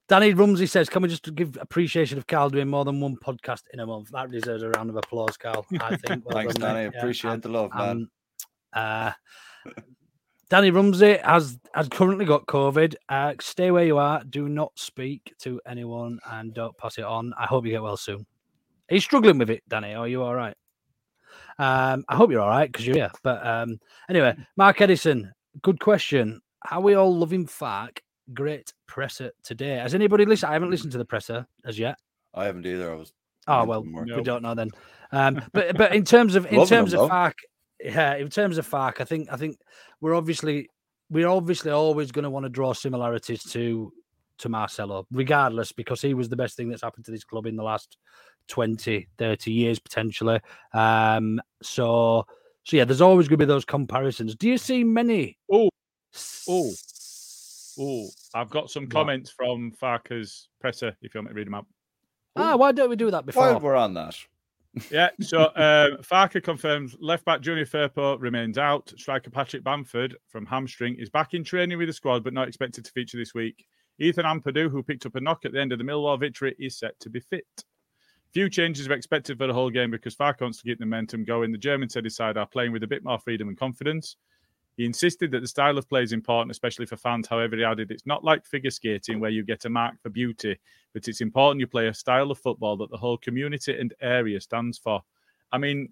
Danny 0.09 0.33
Rumsey 0.33 0.65
says, 0.65 0.89
"Can 0.89 1.01
we 1.03 1.07
just 1.09 1.33
give 1.35 1.57
appreciation 1.61 2.17
of 2.17 2.27
Carl 2.27 2.49
doing 2.49 2.67
more 2.67 2.83
than 2.83 2.99
one 2.99 3.15
podcast 3.15 3.61
in 3.73 3.79
a 3.79 3.85
month? 3.85 4.09
That 4.11 4.31
deserves 4.31 4.63
a 4.63 4.69
round 4.71 4.89
of 4.89 4.95
applause, 4.97 5.37
Carl. 5.37 5.65
I 5.79 5.95
think. 5.95 6.25
Well 6.25 6.31
Thanks, 6.35 6.55
done, 6.55 6.73
Danny. 6.75 6.89
mate. 6.89 6.97
Appreciate 6.97 7.31
and- 7.31 7.43
the 7.43 7.49
love, 7.49 7.71
man. 7.75 8.09
and, 8.73 8.83
uh, 8.83 9.11
Danny 10.49 10.71
Rumsey 10.71 11.17
has 11.23 11.59
has 11.75 11.87
currently 11.89 12.25
got 12.25 12.47
COVID. 12.47 12.95
Uh, 13.07 13.35
stay 13.39 13.69
where 13.69 13.85
you 13.85 13.99
are. 13.99 14.23
Do 14.27 14.49
not 14.49 14.71
speak 14.79 15.33
to 15.41 15.61
anyone 15.67 16.19
and 16.31 16.53
don't 16.55 16.75
pass 16.77 16.97
it 16.97 17.03
on. 17.03 17.31
I 17.37 17.45
hope 17.45 17.65
you 17.65 17.71
get 17.71 17.83
well 17.83 17.97
soon. 17.97 18.25
Are 18.89 18.95
you 18.95 18.99
struggling 18.99 19.37
with 19.37 19.51
it, 19.51 19.61
Danny? 19.69 19.93
Are 19.93 20.07
you 20.07 20.23
all 20.23 20.33
right? 20.33 20.55
Um, 21.59 22.03
I 22.09 22.15
hope 22.15 22.31
you're 22.31 22.41
all 22.41 22.49
right 22.49 22.71
because 22.71 22.87
you're 22.87 22.95
here. 22.95 23.11
But 23.21 23.45
um, 23.45 23.79
anyway, 24.09 24.35
Mark 24.57 24.81
Edison, 24.81 25.31
good 25.61 25.79
question. 25.79 26.41
How 26.63 26.81
we 26.81 26.95
all 26.95 27.15
loving 27.15 27.45
Farke? 27.45 27.99
Great 28.33 28.73
presser 28.87 29.31
today. 29.43 29.75
Has 29.77 29.95
anybody 29.95 30.25
listened? 30.25 30.49
I 30.49 30.53
haven't 30.53 30.69
listened 30.69 30.91
to 30.93 30.97
the 30.97 31.05
presser 31.05 31.47
as 31.65 31.79
yet. 31.79 31.97
I 32.33 32.45
haven't 32.45 32.65
either. 32.65 32.91
I 32.91 32.95
was. 32.95 33.13
Oh 33.47 33.65
well, 33.65 33.83
some 33.83 34.05
we 34.15 34.21
don't 34.21 34.43
know 34.43 34.53
then. 34.53 34.69
Um, 35.11 35.41
but 35.53 35.75
but 35.77 35.95
in 35.95 36.03
terms 36.03 36.35
of 36.35 36.45
in 36.51 36.65
terms 36.65 36.91
them, 36.91 37.01
of 37.01 37.09
though. 37.09 37.15
Farke, 37.15 37.39
yeah, 37.83 38.15
in 38.15 38.29
terms 38.29 38.57
of 38.57 38.69
Farke, 38.69 39.01
I 39.01 39.05
think 39.05 39.29
I 39.31 39.37
think 39.37 39.57
we're 40.01 40.13
obviously 40.13 40.69
we're 41.09 41.27
obviously 41.27 41.71
always 41.71 42.11
going 42.11 42.23
to 42.23 42.29
want 42.29 42.45
to 42.45 42.49
draw 42.49 42.73
similarities 42.73 43.43
to 43.51 43.91
to 44.39 44.49
Marcelo, 44.49 45.05
regardless, 45.11 45.71
because 45.71 46.01
he 46.01 46.13
was 46.13 46.29
the 46.29 46.35
best 46.35 46.55
thing 46.55 46.69
that's 46.69 46.81
happened 46.81 47.05
to 47.05 47.11
this 47.11 47.23
club 47.23 47.45
in 47.45 47.55
the 47.55 47.63
last 47.63 47.97
20, 48.47 49.07
30 49.17 49.51
years 49.51 49.79
potentially. 49.79 50.39
Um, 50.73 51.41
so 51.61 52.25
so 52.63 52.77
yeah, 52.77 52.85
there's 52.85 53.01
always 53.01 53.27
going 53.27 53.39
to 53.39 53.45
be 53.45 53.49
those 53.49 53.65
comparisons. 53.65 54.35
Do 54.35 54.47
you 54.47 54.57
see 54.57 54.83
many? 54.83 55.37
Oh, 55.51 55.69
oh, 56.47 56.71
oh! 57.79 58.07
I've 58.33 58.49
got 58.49 58.69
some 58.69 58.87
comments 58.87 59.29
from 59.29 59.71
Farke's 59.71 60.49
presser. 60.59 60.95
If 61.01 61.13
you 61.13 61.19
want 61.19 61.27
me 61.27 61.33
to 61.33 61.35
read 61.35 61.47
them 61.47 61.55
out. 61.55 61.65
Ah, 62.35 62.55
why 62.55 62.71
don't 62.71 62.89
we 62.89 62.95
do 62.95 63.11
that 63.11 63.25
before? 63.25 63.43
While 63.43 63.59
we're 63.59 63.75
on 63.75 63.93
that, 63.95 64.15
Yeah, 64.91 65.09
so 65.21 65.45
um, 65.55 65.97
Farke 66.03 66.43
confirms 66.43 66.95
left 66.99 67.25
back 67.25 67.41
Junior 67.41 67.65
Firpo 67.65 68.19
remains 68.19 68.57
out. 68.57 68.93
Striker 68.97 69.31
Patrick 69.31 69.63
Bamford 69.63 70.15
from 70.27 70.45
hamstring 70.45 70.95
is 70.99 71.09
back 71.09 71.33
in 71.33 71.43
training 71.43 71.77
with 71.77 71.87
the 71.87 71.93
squad, 71.93 72.23
but 72.23 72.33
not 72.33 72.47
expected 72.47 72.85
to 72.85 72.91
feature 72.91 73.17
this 73.17 73.33
week. 73.33 73.65
Ethan 73.99 74.25
Ampadu, 74.25 74.69
who 74.69 74.83
picked 74.83 75.05
up 75.05 75.15
a 75.15 75.21
knock 75.21 75.43
at 75.43 75.51
the 75.51 75.59
end 75.59 75.73
of 75.73 75.77
the 75.77 75.83
Millwall 75.83 76.19
victory, 76.19 76.55
is 76.59 76.77
set 76.77 76.97
to 77.01 77.09
be 77.09 77.19
fit. 77.19 77.45
Few 78.31 78.49
changes 78.49 78.87
are 78.87 78.93
expected 78.93 79.37
for 79.37 79.47
the 79.47 79.53
whole 79.53 79.71
game 79.71 79.89
because 79.89 80.15
Farke 80.15 80.41
wants 80.41 80.59
to 80.59 80.63
keep 80.63 80.77
the 80.77 80.85
momentum 80.85 81.25
going. 81.25 81.51
The 81.51 81.57
Germans 81.57 81.93
said 81.93 82.03
his 82.03 82.15
side 82.15 82.37
are 82.37 82.45
playing 82.45 82.71
with 82.71 82.83
a 82.83 82.87
bit 82.87 83.03
more 83.03 83.19
freedom 83.19 83.47
and 83.47 83.57
confidence. 83.57 84.15
He 84.79 84.85
insisted 84.85 85.31
that 85.31 85.41
the 85.41 85.47
style 85.47 85.77
of 85.77 85.89
play 85.89 86.03
is 86.03 86.13
important, 86.13 86.51
especially 86.51 86.85
for 86.85 86.95
fans. 86.95 87.27
However, 87.27 87.57
he 87.57 87.65
added, 87.65 87.91
it's 87.91 88.05
not 88.05 88.23
like 88.23 88.45
figure 88.45 88.69
skating 88.71 89.19
where 89.19 89.29
you 89.29 89.43
get 89.43 89.65
a 89.65 89.69
mark 89.69 90.01
for 90.01 90.07
beauty, 90.09 90.57
but 90.93 91.05
it's 91.09 91.19
important 91.19 91.59
you 91.59 91.67
play 91.67 91.89
a 91.89 91.93
style 91.93 92.31
of 92.31 92.39
football 92.39 92.77
that 92.77 92.89
the 92.89 92.95
whole 92.95 93.17
community 93.17 93.77
and 93.77 93.93
area 93.99 94.39
stands 94.39 94.77
for. 94.77 95.01
I 95.51 95.57
mean, 95.57 95.89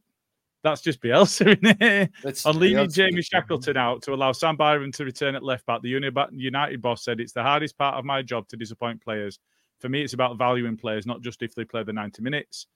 that's 0.63 0.79
just 0.79 1.01
Bielsa, 1.01 1.47
isn't 1.61 1.81
it? 1.81 2.11
It's 2.23 2.45
On 2.45 2.57
leaving 2.57 2.89
Jamie 2.89 3.21
Shackleton 3.21 3.75
out 3.75 4.03
to 4.03 4.13
allow 4.13 4.31
Sam 4.31 4.55
Byram 4.55 4.93
to 4.93 5.03
return 5.03 5.35
at 5.35 5.43
left 5.43 5.65
back, 5.65 5.81
the 5.81 5.89
United 5.89 6.81
boss 6.81 7.03
said, 7.03 7.19
It's 7.19 7.33
the 7.33 7.43
hardest 7.43 7.77
part 7.77 7.95
of 7.95 8.05
my 8.05 8.21
job 8.21 8.47
to 8.47 8.55
disappoint 8.55 9.03
players. 9.03 9.37
For 9.81 9.89
me, 9.89 10.01
it's 10.01 10.13
about 10.13 10.37
valuing 10.37 10.77
players, 10.77 11.05
not 11.05 11.19
just 11.19 11.43
if 11.43 11.53
they 11.53 11.65
play 11.65 11.83
the 11.83 11.91
90 11.91 12.21
minutes. 12.21 12.67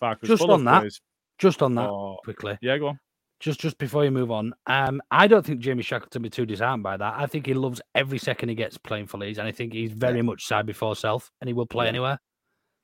Farke's 0.00 0.28
Just 0.28 0.44
on 0.44 0.62
that, 0.62 0.82
praise. 0.82 1.00
just 1.38 1.60
on 1.60 1.74
that, 1.74 1.90
Oh, 1.90 2.18
quickly. 2.22 2.56
Yeah, 2.62 2.78
go 2.78 2.86
on. 2.90 3.00
Just 3.38 3.60
just 3.60 3.76
before 3.76 4.04
you 4.04 4.10
move 4.10 4.30
on, 4.30 4.54
um, 4.66 5.02
I 5.10 5.26
don't 5.26 5.44
think 5.44 5.60
Jamie 5.60 5.82
Shackleton 5.82 6.22
be 6.22 6.30
too 6.30 6.46
disarmed 6.46 6.82
by 6.82 6.96
that. 6.96 7.14
I 7.18 7.26
think 7.26 7.44
he 7.46 7.52
loves 7.54 7.82
every 7.94 8.18
second 8.18 8.48
he 8.48 8.54
gets 8.54 8.78
playing 8.78 9.06
for 9.08 9.18
Leeds, 9.18 9.38
and 9.38 9.46
I 9.46 9.52
think 9.52 9.74
he's 9.74 9.92
very 9.92 10.22
much 10.22 10.46
side 10.46 10.64
before 10.64 10.96
self, 10.96 11.30
and 11.40 11.48
he 11.48 11.52
will 11.54 11.66
play 11.66 11.84
Yeah. 11.84 11.90
anywhere. 11.90 12.20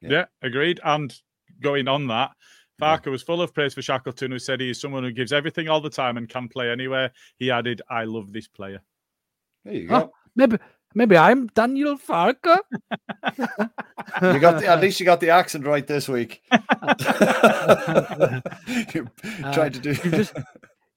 Yeah. 0.03 0.25
agreed. 0.43 0.79
And 0.85 1.15
going 1.63 1.89
on 1.89 2.07
that, 2.09 2.33
Farke 2.81 3.11
was 3.11 3.23
full 3.23 3.41
of 3.41 3.55
praise 3.55 3.73
for 3.73 3.81
Shackleton, 3.83 4.31
who 4.33 4.39
said 4.39 4.61
he 4.61 4.71
is 4.71 4.81
someone 4.81 5.05
who 5.05 5.13
gives 5.13 5.33
everything 5.33 5.69
all 5.69 5.81
the 5.81 5.89
time 5.89 6.17
and 6.17 6.29
can 6.29 6.49
play 6.49 6.71
anywhere. 6.71 7.13
He 7.39 7.51
added, 7.51 7.81
I 7.89 8.05
love 8.05 8.33
this 8.33 8.49
player. 8.49 8.83
there 9.65 9.75
you 9.75 9.89
Huh, 9.89 10.01
go. 10.07 10.13
maybe 10.35 10.59
maybe 10.95 11.17
I'm 11.17 11.47
Daniel 11.49 11.97
Farke. 11.97 12.59
You 14.23 14.39
got 14.39 14.61
the, 14.61 14.67
at 14.67 14.81
least 14.81 15.01
you 15.01 15.07
got 15.07 15.21
the 15.21 15.31
accent 15.31 15.67
right 15.67 15.87
this 15.87 16.09
week. 16.09 16.43
You're 18.93 19.11
trying 19.53 19.73
to 19.73 19.81
do. 19.81 19.91
You've 19.91 20.13
just 20.13 20.35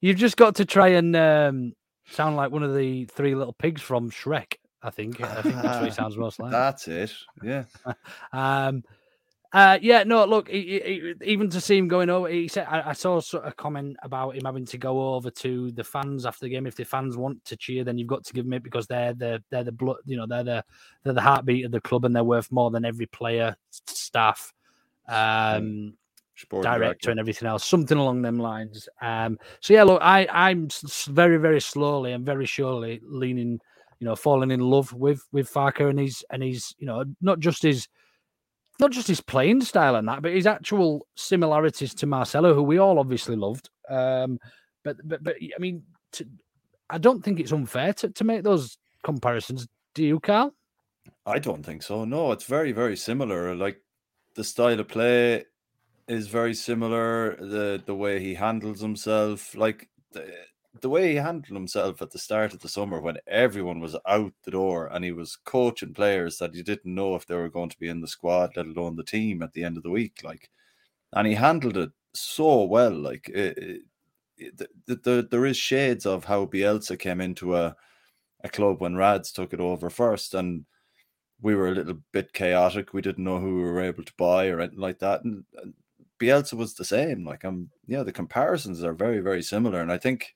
you've 0.00 0.16
just 0.16 0.36
got 0.36 0.56
to 0.56 0.64
try 0.64 0.88
and 0.88 1.14
um, 1.16 1.72
sound 2.10 2.36
like 2.36 2.50
one 2.50 2.62
of 2.62 2.74
the 2.74 3.04
three 3.06 3.34
little 3.34 3.54
pigs 3.54 3.82
from 3.82 4.10
Shrek. 4.10 4.54
I 4.82 4.90
think. 4.90 5.20
I 5.20 5.42
think 5.42 5.56
that's 5.56 5.80
what 5.80 5.84
he 5.84 5.90
sounds 5.94 6.16
most 6.16 6.38
like. 6.38 6.52
That's 6.52 6.88
it. 6.88 7.12
Yeah. 7.42 7.64
Um, 8.32 8.84
uh, 9.56 9.78
yeah, 9.80 10.04
no, 10.04 10.22
look, 10.26 10.48
he, 10.50 10.60
he- 10.84 11.14
even 11.24 11.48
to 11.48 11.62
see 11.62 11.78
him 11.78 11.88
going 11.88 12.10
over, 12.10 12.28
he 12.28 12.46
said, 12.46 12.66
I, 12.68 12.90
I 12.90 12.92
saw 12.92 13.18
a 13.42 13.50
comment 13.52 13.96
about 14.02 14.36
him 14.36 14.44
having 14.44 14.66
to 14.66 14.76
go 14.76 15.14
over 15.14 15.30
to 15.30 15.70
the 15.70 15.82
fans 15.82 16.26
after 16.26 16.44
the 16.44 16.50
game. 16.50 16.66
If 16.66 16.76
the 16.76 16.84
fans 16.84 17.16
want 17.16 17.42
to 17.46 17.56
cheer, 17.56 17.82
then 17.82 17.96
you've 17.96 18.06
got 18.06 18.22
to 18.24 18.34
give 18.34 18.44
them 18.44 18.52
it 18.52 18.62
because 18.62 18.86
they're 18.86 19.14
the 19.14 19.42
they're 19.48 19.64
the 19.64 19.72
blood, 19.72 19.96
you 20.04 20.18
know, 20.18 20.26
they're 20.26 20.44
the 20.44 20.62
they're 21.02 21.14
the 21.14 21.22
heartbeat 21.22 21.64
of 21.64 21.70
the 21.72 21.80
club 21.80 22.04
and 22.04 22.14
they're 22.14 22.22
worth 22.22 22.52
more 22.52 22.70
than 22.70 22.84
every 22.84 23.06
player, 23.06 23.56
staff, 23.86 24.52
um, 25.08 25.94
Sport 26.34 26.62
director, 26.64 26.78
director. 26.84 27.10
and 27.12 27.20
everything 27.20 27.48
else. 27.48 27.64
Something 27.64 27.96
along 27.96 28.20
them 28.20 28.38
lines. 28.38 28.90
Um, 29.00 29.38
so 29.60 29.72
yeah, 29.72 29.84
look, 29.84 30.02
I 30.02 30.28
I'm 30.30 30.68
very 31.08 31.38
very 31.38 31.62
slowly 31.62 32.12
and 32.12 32.26
very 32.26 32.44
surely 32.44 33.00
leaning, 33.02 33.58
you 34.00 34.04
know, 34.04 34.16
falling 34.16 34.50
in 34.50 34.60
love 34.60 34.92
with 34.92 35.26
with 35.32 35.50
Farke 35.50 35.88
and 35.88 35.98
his 35.98 36.22
and 36.28 36.42
his, 36.42 36.74
you 36.78 36.86
know, 36.86 37.06
not 37.22 37.40
just 37.40 37.62
his 37.62 37.88
not 38.78 38.92
just 38.92 39.08
his 39.08 39.20
playing 39.20 39.62
style 39.62 39.96
and 39.96 40.08
that, 40.08 40.22
but 40.22 40.32
his 40.32 40.46
actual 40.46 41.06
similarities 41.14 41.94
to 41.94 42.06
Marcelo, 42.06 42.54
who 42.54 42.62
we 42.62 42.78
all 42.78 42.98
obviously 42.98 43.36
loved. 43.36 43.70
Um, 43.88 44.38
but 44.84 44.96
but 45.04 45.22
but 45.22 45.36
I 45.40 45.58
mean, 45.58 45.82
to, 46.12 46.26
I 46.90 46.98
don't 46.98 47.22
think 47.24 47.40
it's 47.40 47.52
unfair 47.52 47.92
to, 47.94 48.10
to 48.10 48.24
make 48.24 48.42
those 48.42 48.78
comparisons. 49.02 49.66
Do 49.94 50.04
you, 50.04 50.20
Carl? 50.20 50.54
I 51.24 51.38
don't 51.38 51.64
think 51.64 51.82
so. 51.82 52.04
No, 52.04 52.32
it's 52.32 52.44
very, 52.44 52.72
very 52.72 52.96
similar. 52.96 53.54
Like 53.54 53.80
the 54.34 54.44
style 54.44 54.78
of 54.80 54.88
play 54.88 55.44
is 56.08 56.28
very 56.28 56.54
similar. 56.54 57.36
The 57.36 57.82
the 57.84 57.94
way 57.94 58.20
he 58.20 58.34
handles 58.34 58.80
himself, 58.80 59.54
like 59.54 59.88
the, 60.12 60.32
the 60.80 60.88
way 60.88 61.10
he 61.10 61.16
handled 61.16 61.56
himself 61.56 62.02
at 62.02 62.10
the 62.10 62.18
start 62.18 62.52
of 62.52 62.60
the 62.60 62.68
summer 62.68 63.00
when 63.00 63.18
everyone 63.26 63.80
was 63.80 63.96
out 64.06 64.32
the 64.44 64.50
door 64.50 64.88
and 64.88 65.04
he 65.04 65.12
was 65.12 65.36
coaching 65.44 65.94
players 65.94 66.38
that 66.38 66.54
you 66.54 66.62
didn't 66.62 66.94
know 66.94 67.14
if 67.14 67.26
they 67.26 67.34
were 67.34 67.48
going 67.48 67.70
to 67.70 67.78
be 67.78 67.88
in 67.88 68.00
the 68.00 68.08
squad, 68.08 68.56
let 68.56 68.66
alone 68.66 68.96
the 68.96 69.04
team 69.04 69.42
at 69.42 69.52
the 69.52 69.64
end 69.64 69.76
of 69.76 69.82
the 69.82 69.90
week. 69.90 70.20
Like, 70.22 70.50
and 71.12 71.26
he 71.26 71.34
handled 71.34 71.76
it 71.76 71.90
so 72.14 72.64
well. 72.64 72.92
Like, 72.92 73.28
it, 73.28 73.82
it, 74.38 74.56
the, 74.56 74.68
the, 74.86 74.96
the, 74.96 75.28
there 75.30 75.46
is 75.46 75.56
shades 75.56 76.06
of 76.06 76.24
how 76.24 76.46
Bielsa 76.46 76.98
came 76.98 77.20
into 77.20 77.56
a 77.56 77.76
a 78.44 78.48
club 78.48 78.80
when 78.80 78.96
Rads 78.96 79.32
took 79.32 79.52
it 79.52 79.60
over 79.60 79.90
first, 79.90 80.34
and 80.34 80.64
we 81.40 81.54
were 81.54 81.68
a 81.68 81.72
little 81.72 81.98
bit 82.12 82.32
chaotic. 82.32 82.92
We 82.92 83.02
didn't 83.02 83.24
know 83.24 83.38
who 83.38 83.56
we 83.56 83.62
were 83.62 83.82
able 83.82 84.04
to 84.04 84.12
buy 84.16 84.48
or 84.48 84.60
anything 84.60 84.80
like 84.80 84.98
that. 85.00 85.24
And, 85.24 85.44
and 85.62 85.74
Bielsa 86.18 86.54
was 86.54 86.74
the 86.74 86.84
same. 86.84 87.24
Like 87.24 87.44
I'm, 87.44 87.70
yeah, 87.86 88.02
the 88.02 88.12
comparisons 88.12 88.82
are 88.82 88.94
very, 88.94 89.20
very 89.20 89.42
similar. 89.42 89.82
And 89.82 89.92
I 89.92 89.98
think 89.98 90.34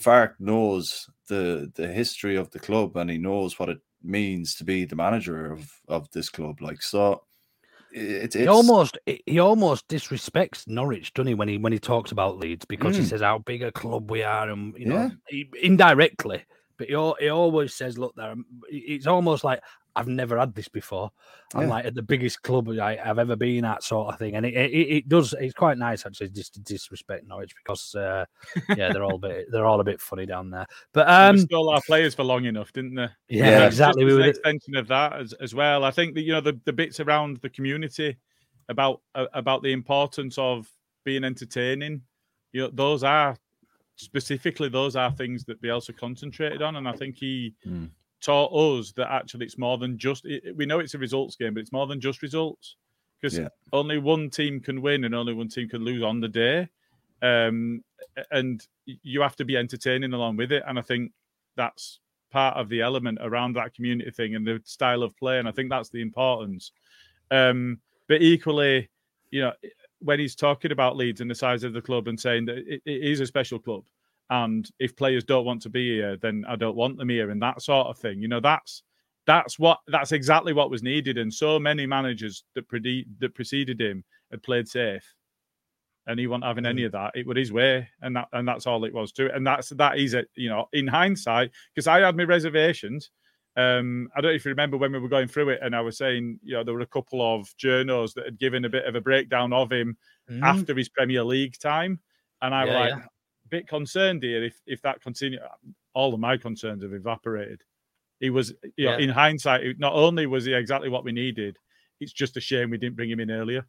Farke 0.00 0.34
knows 0.38 1.08
the 1.28 1.70
the 1.74 1.88
history 1.88 2.36
of 2.36 2.50
the 2.50 2.58
club 2.58 2.96
and 2.96 3.10
he 3.10 3.18
knows 3.18 3.58
what 3.58 3.68
it 3.68 3.80
means 4.02 4.54
to 4.56 4.64
be 4.64 4.84
the 4.84 4.96
manager 4.96 5.52
of 5.52 5.70
of 5.88 6.10
this 6.10 6.28
club. 6.28 6.60
Like 6.60 6.82
so, 6.82 7.22
it, 7.92 8.24
it's 8.24 8.34
He 8.34 8.46
almost 8.46 8.98
he 9.26 9.38
almost 9.38 9.86
disrespects 9.88 10.66
Norwich, 10.66 11.12
doesn't 11.12 11.28
he, 11.28 11.34
when 11.34 11.48
he 11.48 11.58
when 11.58 11.72
he 11.72 11.78
talks 11.78 12.12
about 12.12 12.38
Leeds 12.38 12.64
because 12.64 12.96
he 12.96 13.02
Mm. 13.02 13.06
says 13.06 13.20
how 13.20 13.38
big 13.38 13.62
a 13.62 13.72
club 13.72 14.10
we 14.10 14.22
are, 14.22 14.48
and 14.48 14.76
you 14.78 14.86
know, 14.86 14.94
Yeah. 15.02 15.10
he, 15.28 15.50
indirectly. 15.62 16.44
But 16.78 16.88
he, 16.88 16.94
he 17.20 17.28
always 17.28 17.74
says, 17.74 17.98
"Look, 17.98 18.14
there." 18.16 18.34
It's 18.70 19.06
almost 19.06 19.44
like 19.44 19.60
I've 19.96 20.08
never 20.08 20.38
had 20.38 20.54
this 20.54 20.68
before. 20.68 21.10
I'm 21.54 21.62
Yeah. 21.62 21.68
like 21.68 21.84
at 21.86 21.94
the 21.94 22.02
biggest 22.02 22.42
club 22.42 22.68
I, 22.68 22.98
I've 23.04 23.18
ever 23.18 23.36
been 23.36 23.64
at, 23.64 23.82
sort 23.82 24.12
of 24.12 24.18
thing. 24.18 24.36
And 24.36 24.46
it, 24.46 24.54
it, 24.54 24.96
it 24.96 25.08
does. 25.08 25.34
It's 25.40 25.54
quite 25.54 25.78
nice 25.78 26.06
actually, 26.06 26.30
just 26.30 26.54
to 26.54 26.60
disrespect 26.60 27.26
Norwich 27.26 27.54
because, 27.56 27.94
uh, 27.94 28.24
yeah, 28.76 28.92
they're 28.92 29.04
all 29.04 29.16
a 29.16 29.18
bit 29.18 29.46
they're 29.50 29.66
all 29.66 29.80
a 29.80 29.84
bit 29.84 30.00
funny 30.00 30.26
down 30.26 30.50
there. 30.50 30.66
But 30.92 31.08
um, 31.08 31.36
they 31.36 31.42
stole 31.42 31.70
our 31.70 31.80
players 31.82 32.14
for 32.14 32.24
long 32.24 32.44
enough, 32.44 32.72
didn't 32.72 32.94
they? 32.94 33.08
Yeah, 33.28 33.56
And 33.56 33.64
exactly. 33.64 34.04
Just 34.04 34.14
We 34.14 34.20
were 34.20 34.28
extension 34.28 34.76
of 34.76 34.88
that 34.88 35.14
as, 35.14 35.32
as 35.34 35.54
well. 35.54 35.84
I 35.84 35.90
think 35.90 36.14
that 36.14 36.22
you 36.22 36.32
know 36.32 36.40
the, 36.40 36.58
the 36.64 36.72
bits 36.72 37.00
around 37.00 37.38
the 37.38 37.50
community 37.50 38.16
about 38.68 39.00
uh, 39.14 39.26
about 39.32 39.62
the 39.62 39.72
importance 39.72 40.38
of 40.38 40.70
being 41.04 41.24
entertaining. 41.24 42.02
You 42.52 42.62
know, 42.62 42.70
those 42.72 43.02
are 43.04 43.36
specifically 43.96 44.68
those 44.68 44.96
are 44.96 45.10
things 45.12 45.44
that 45.44 45.60
Bielsa 45.62 45.96
concentrated 45.96 46.62
on, 46.62 46.76
and 46.76 46.88
I 46.88 46.92
think 46.92 47.16
he 47.16 47.54
Mm. 47.66 47.90
Taught 48.20 48.52
us 48.52 48.92
that 48.92 49.10
actually 49.10 49.46
it's 49.46 49.58
more 49.58 49.78
than 49.78 49.98
just. 49.98 50.24
It, 50.24 50.56
we 50.56 50.66
know 50.66 50.80
it's 50.80 50.94
a 50.94 50.98
results 50.98 51.36
game, 51.36 51.54
but 51.54 51.60
it's 51.60 51.72
more 51.72 51.86
than 51.86 52.00
just 52.00 52.22
results 52.22 52.76
because 53.20 53.38
Yeah. 53.38 53.48
only 53.72 53.98
one 53.98 54.30
team 54.30 54.60
can 54.60 54.80
win 54.80 55.04
and 55.04 55.14
only 55.14 55.32
one 55.34 55.48
team 55.48 55.68
can 55.68 55.84
lose 55.84 56.02
on 56.02 56.20
the 56.20 56.28
day. 56.28 56.68
Um, 57.22 57.84
and 58.30 58.66
you 58.86 59.20
have 59.20 59.36
to 59.36 59.44
be 59.44 59.56
entertaining 59.56 60.14
along 60.14 60.36
with 60.36 60.52
it. 60.52 60.62
And 60.66 60.78
I 60.78 60.82
think 60.82 61.12
that's 61.56 62.00
part 62.30 62.56
of 62.56 62.68
the 62.68 62.80
element 62.80 63.18
around 63.20 63.54
that 63.54 63.74
community 63.74 64.10
thing 64.10 64.34
and 64.36 64.46
the 64.46 64.60
style 64.64 65.02
of 65.02 65.16
play, 65.16 65.38
and 65.38 65.48
I 65.48 65.52
think 65.52 65.68
that's 65.68 65.90
the 65.90 66.00
importance. 66.00 66.72
Um, 67.30 67.80
but 68.06 68.22
equally, 68.22 68.88
you 69.30 69.42
know, 69.42 69.52
when 69.98 70.18
he's 70.18 70.34
talking 70.34 70.72
about 70.72 70.96
Leeds 70.96 71.20
and 71.20 71.30
the 71.30 71.34
size 71.34 71.62
of 71.62 71.72
the 71.72 71.82
club 71.82 72.08
and 72.08 72.18
saying 72.18 72.46
that 72.46 72.58
it, 72.58 72.82
it 72.84 73.02
is 73.02 73.20
a 73.20 73.26
special 73.26 73.58
club, 73.58 73.84
and 74.30 74.70
if 74.78 74.96
players 74.96 75.24
don't 75.24 75.44
want 75.44 75.60
to 75.62 75.68
be 75.68 75.96
here, 75.96 76.16
then 76.16 76.44
I 76.48 76.56
don't 76.56 76.76
want 76.76 76.96
them 76.96 77.08
here, 77.08 77.30
and 77.30 77.42
that 77.42 77.60
sort 77.62 77.88
of 77.88 77.98
thing. 77.98 78.20
You 78.22 78.28
know, 78.28 78.40
that's 78.40 78.82
that's 79.26 79.58
what 79.58 79.78
that's 79.88 80.12
exactly 80.12 80.52
what 80.52 80.70
was 80.70 80.82
needed, 80.82 81.18
and 81.18 81.32
so 81.32 81.58
many 81.58 81.86
managers 81.86 82.44
that 82.54 82.66
pre- 82.68 83.06
that 83.18 83.34
preceded 83.34 83.80
him 83.80 84.04
had 84.30 84.42
played 84.42 84.68
safe, 84.68 85.04
and 86.06 86.18
he 86.18 86.26
wasn't 86.26 86.44
having 86.44 86.64
any 86.66 86.84
of 86.84 86.92
that. 86.92 87.12
It 87.14 87.26
was 87.26 87.36
his 87.36 87.52
way, 87.52 87.88
and 88.02 88.16
that 88.16 88.28
and 88.32 88.46
that's 88.46 88.66
all 88.66 88.84
it 88.84 88.94
was 88.94 89.12
to 89.12 89.26
it, 89.26 89.34
and 89.34 89.46
that's 89.46 89.70
that 89.70 89.98
is 89.98 90.14
it. 90.14 90.28
You 90.36 90.48
know, 90.48 90.66
in 90.72 90.86
hindsight, 90.86 91.50
because 91.74 91.86
I 91.86 92.00
had 92.00 92.16
my 92.16 92.24
reservations. 92.24 93.10
Um, 93.56 94.08
I 94.14 94.20
don't 94.20 94.30
know 94.30 94.36
if 94.36 94.44
you 94.44 94.50
remember 94.50 94.76
when 94.76 94.92
we 94.92 95.00
were 95.00 95.08
going 95.08 95.26
through 95.26 95.48
it, 95.50 95.58
and 95.60 95.74
I 95.74 95.80
was 95.80 95.98
saying, 95.98 96.38
you 96.44 96.54
know, 96.54 96.62
there 96.62 96.72
were 96.72 96.80
a 96.80 96.86
couple 96.86 97.20
of 97.20 97.48
journos 97.62 98.14
that 98.14 98.24
had 98.24 98.38
given 98.38 98.64
a 98.64 98.68
bit 98.70 98.84
of 98.86 98.94
a 98.94 99.00
breakdown 99.00 99.52
of 99.52 99.72
him 99.72 99.96
Mm. 100.30 100.42
after 100.44 100.72
his 100.76 100.88
Premier 100.88 101.24
League 101.24 101.58
time, 101.58 101.98
and 102.42 102.54
I 102.54 102.64
was 102.64 102.74
like, 102.74 102.90
yeah. 102.90 103.04
A 103.50 103.56
bit 103.56 103.68
concerned 103.68 104.22
here 104.22 104.44
if 104.44 104.60
if 104.66 104.80
that 104.82 105.02
continued. 105.02 105.40
All 105.94 106.14
of 106.14 106.20
my 106.20 106.36
concerns 106.36 106.82
have 106.82 106.92
evaporated. 106.92 107.62
He 108.20 108.30
was, 108.30 108.54
you 108.76 108.86
know, 108.86 108.96
Yeah. 108.96 109.04
in 109.04 109.08
hindsight, 109.10 109.78
not 109.78 109.94
only 109.94 110.26
was 110.26 110.44
he 110.44 110.54
exactly 110.54 110.88
what 110.88 111.04
we 111.04 111.12
needed, 111.12 111.58
it's 112.00 112.12
just 112.12 112.36
a 112.36 112.40
shame 112.40 112.70
we 112.70 112.78
didn't 112.78 112.96
bring 112.96 113.10
him 113.10 113.20
in 113.20 113.30
earlier. 113.30 113.66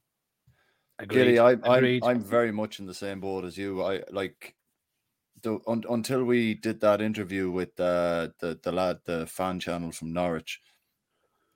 Gilly, 1.07 1.39
I, 1.39 1.51
I'm 1.63 2.03
I'm 2.03 2.23
very 2.23 2.51
much 2.51 2.79
in 2.79 2.85
the 2.85 2.93
same 2.93 3.19
boat 3.19 3.43
as 3.43 3.57
you. 3.57 3.81
I 3.81 4.03
like 4.11 4.55
the 5.41 5.59
un, 5.65 5.83
until 5.89 6.23
we 6.23 6.53
did 6.53 6.79
that 6.81 7.01
interview 7.01 7.49
with 7.49 7.79
uh, 7.79 8.29
the 8.39 8.59
the 8.61 8.71
lad, 8.71 8.99
the 9.05 9.25
fan 9.25 9.59
channel 9.59 9.91
from 9.91 10.13
Norwich, 10.13 10.61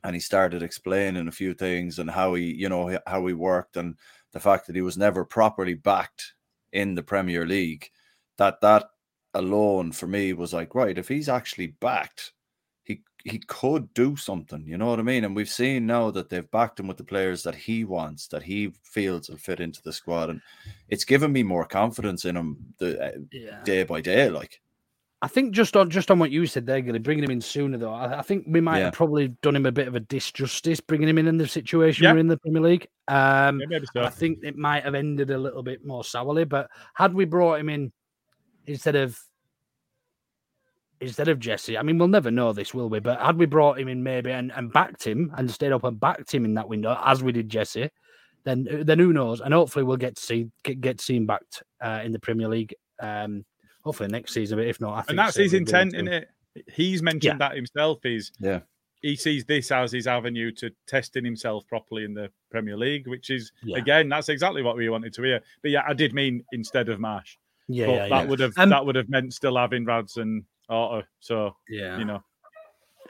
and 0.03 0.15
he 0.15 0.19
started 0.19 0.63
explaining 0.63 1.27
a 1.27 1.31
few 1.31 1.53
things 1.53 1.99
and 1.99 2.09
how 2.09 2.33
he, 2.33 2.45
you 2.55 2.69
know, 2.69 2.97
how 3.05 3.27
he 3.27 3.33
worked 3.35 3.77
and 3.77 3.97
the 4.31 4.39
fact 4.39 4.65
that 4.65 4.75
he 4.75 4.81
was 4.81 4.97
never 4.97 5.23
properly 5.23 5.75
backed 5.75 6.33
in 6.73 6.95
the 6.95 7.03
Premier 7.03 7.45
League. 7.45 7.91
That 8.37 8.61
that 8.61 8.89
alone 9.33 9.91
for 9.91 10.07
me 10.07 10.33
was 10.33 10.53
like, 10.53 10.73
right, 10.75 10.97
if 10.97 11.07
he's 11.07 11.29
actually 11.29 11.67
backed, 11.67 12.33
he 12.83 13.01
he 13.23 13.39
could 13.39 13.93
do 13.93 14.15
something. 14.15 14.65
You 14.67 14.77
know 14.77 14.87
what 14.87 14.99
I 14.99 15.03
mean? 15.03 15.23
And 15.25 15.35
we've 15.35 15.49
seen 15.49 15.85
now 15.85 16.11
that 16.11 16.29
they've 16.29 16.49
backed 16.51 16.79
him 16.79 16.87
with 16.87 16.97
the 16.97 17.03
players 17.03 17.43
that 17.43 17.55
he 17.55 17.83
wants, 17.83 18.27
that 18.27 18.43
he 18.43 18.73
feels 18.83 19.29
will 19.29 19.37
fit 19.37 19.59
into 19.59 19.81
the 19.81 19.93
squad, 19.93 20.29
and 20.29 20.41
it's 20.89 21.05
given 21.05 21.31
me 21.31 21.43
more 21.43 21.65
confidence 21.65 22.25
in 22.25 22.35
him 22.37 22.57
the 22.77 23.01
uh, 23.03 23.11
Yeah. 23.31 23.63
day 23.63 23.83
by 23.83 24.01
day. 24.01 24.29
Like, 24.29 24.61
I 25.21 25.27
think 25.27 25.53
just 25.55 25.75
on 25.75 25.89
just 25.89 26.11
on 26.11 26.19
what 26.19 26.29
you 26.29 26.45
said 26.45 26.65
there, 26.67 26.81
Gilly, 26.81 26.99
bringing 26.99 27.23
him 27.23 27.31
in 27.31 27.41
sooner 27.41 27.77
though, 27.77 27.93
I, 27.93 28.19
I 28.19 28.21
think 28.21 28.45
we 28.47 28.61
might 28.61 28.77
Yeah. 28.79 28.85
have 28.85 28.93
probably 28.93 29.29
done 29.41 29.55
him 29.55 29.65
a 29.65 29.71
bit 29.71 29.87
of 29.87 29.95
a 29.95 30.01
disjustice 30.01 30.85
bringing 30.85 31.09
him 31.09 31.17
in 31.17 31.27
in 31.27 31.37
the 31.37 31.47
situation 31.47 32.03
Yeah. 32.03 32.13
we're 32.13 32.19
in 32.19 32.27
the 32.27 32.37
Premier 32.37 32.61
League. 32.61 32.87
Um, 33.07 33.59
Yeah, 33.59 33.65
maybe 33.69 33.87
so. 33.91 34.03
I 34.03 34.09
think 34.09 34.39
it 34.43 34.55
might 34.55 34.83
have 34.83 34.93
ended 34.93 35.31
a 35.31 35.37
little 35.37 35.63
bit 35.63 35.83
more 35.85 36.03
sourly, 36.03 36.43
but 36.43 36.69
had 36.93 37.13
we 37.13 37.25
brought 37.25 37.59
him 37.59 37.69
in 37.69 37.91
instead 38.67 38.95
of 38.95 39.19
instead 41.01 41.27
of 41.27 41.39
Jesse, 41.39 41.77
I 41.77 41.83
mean, 41.83 41.97
we'll 41.97 42.07
never 42.07 42.31
know 42.31 42.53
this, 42.53 42.73
will 42.73 42.89
we? 42.89 42.99
But 42.99 43.19
had 43.19 43.37
we 43.37 43.45
brought 43.45 43.79
him 43.79 43.87
in 43.87 44.01
maybe 44.01 44.31
and, 44.31 44.51
and 44.53 44.71
backed 44.71 45.05
him 45.05 45.31
and 45.37 45.49
stayed 45.49 45.71
up 45.71 45.83
and 45.83 45.99
backed 45.99 46.33
him 46.33 46.45
in 46.45 46.53
that 46.55 46.69
window 46.69 46.97
as 47.03 47.21
we 47.23 47.31
did 47.31 47.49
Jesse, 47.49 47.89
then 48.43 48.67
then 48.83 48.99
who 48.99 49.13
knows? 49.13 49.41
And 49.41 49.53
hopefully 49.53 49.83
we'll 49.83 49.97
get 49.97 50.15
to 50.15 50.21
see 50.21 50.49
get, 50.63 50.81
get 50.81 50.97
to 50.99 51.03
see 51.03 51.17
him 51.17 51.25
backed 51.25 51.63
uh, 51.81 52.01
in 52.03 52.11
the 52.11 52.19
Premier 52.19 52.47
League. 52.47 52.75
Um, 52.99 53.45
hopefully 53.83 54.09
next 54.09 54.33
season, 54.33 54.57
but 54.57 54.67
if 54.67 54.79
not, 54.79 54.93
I 54.93 55.01
think 55.01 55.09
and 55.11 55.19
that's 55.19 55.37
his 55.37 55.53
intent, 55.53 55.93
going 55.93 56.07
isn't 56.07 56.23
it? 56.23 56.29
He's 56.71 57.01
mentioned 57.01 57.41
that 57.41 57.55
himself. 57.55 57.99
He's 58.01 58.31
yeah, 58.39 58.61
he 59.01 59.15
sees 59.15 59.45
this 59.45 59.71
as 59.71 59.91
his 59.91 60.07
avenue 60.07 60.51
to 60.53 60.71
testing 60.87 61.25
himself 61.25 61.67
properly 61.67 62.05
in 62.05 62.13
the 62.13 62.31
Premier 62.49 62.77
League, 62.77 63.07
which 63.07 63.29
is 63.29 63.51
Yeah. 63.63 63.77
again 63.77 64.09
that's 64.09 64.29
exactly 64.29 64.61
what 64.63 64.77
we 64.77 64.87
wanted 64.89 65.13
to 65.15 65.23
hear. 65.23 65.41
But 65.61 65.71
yeah, 65.71 65.83
I 65.87 65.93
did 65.93 66.13
mean 66.13 66.43
instead 66.53 66.89
of 66.89 66.99
Marsch. 66.99 67.35
Yeah, 67.67 67.85
but 67.87 67.91
yeah, 67.93 67.99
that 68.09 68.09
yeah. 68.09 68.25
would 68.25 68.39
have 68.39 68.53
Um, 68.57 68.69
that 68.69 68.85
would 68.85 68.95
have 68.95 69.09
meant 69.09 69.33
still 69.33 69.57
having 69.57 69.85
Rads 69.85 70.17
and 70.17 70.43
Orta. 70.69 71.07
So 71.19 71.55
Yeah. 71.69 71.97
you 71.97 72.05
know, 72.05 72.23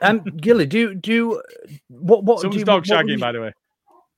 Um, 0.02 0.20
Gilly, 0.20 0.66
do 0.66 0.94
do 0.94 1.12
you, 1.12 1.42
what 1.88 2.24
what 2.24 2.36
do 2.38 2.42
someone's 2.42 2.60
you, 2.60 2.64
dog 2.64 2.84
what 2.88 3.06
shagging, 3.06 3.10
you- 3.12 3.18
by 3.18 3.32
the 3.32 3.40
way. 3.40 3.52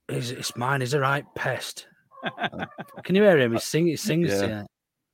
Is 0.08 0.30
it's 0.30 0.56
mine? 0.56 0.80
Is 0.82 0.94
a 0.94 1.00
right 1.00 1.24
pest. 1.34 1.86
Can 3.04 3.14
you 3.14 3.22
hear 3.22 3.38
him? 3.38 3.52
He 3.52 3.58
sing. 3.58 3.86
He 3.86 3.96
sings. 3.96 4.30
Yeah. 4.30 4.46
Yeah. 4.46 4.64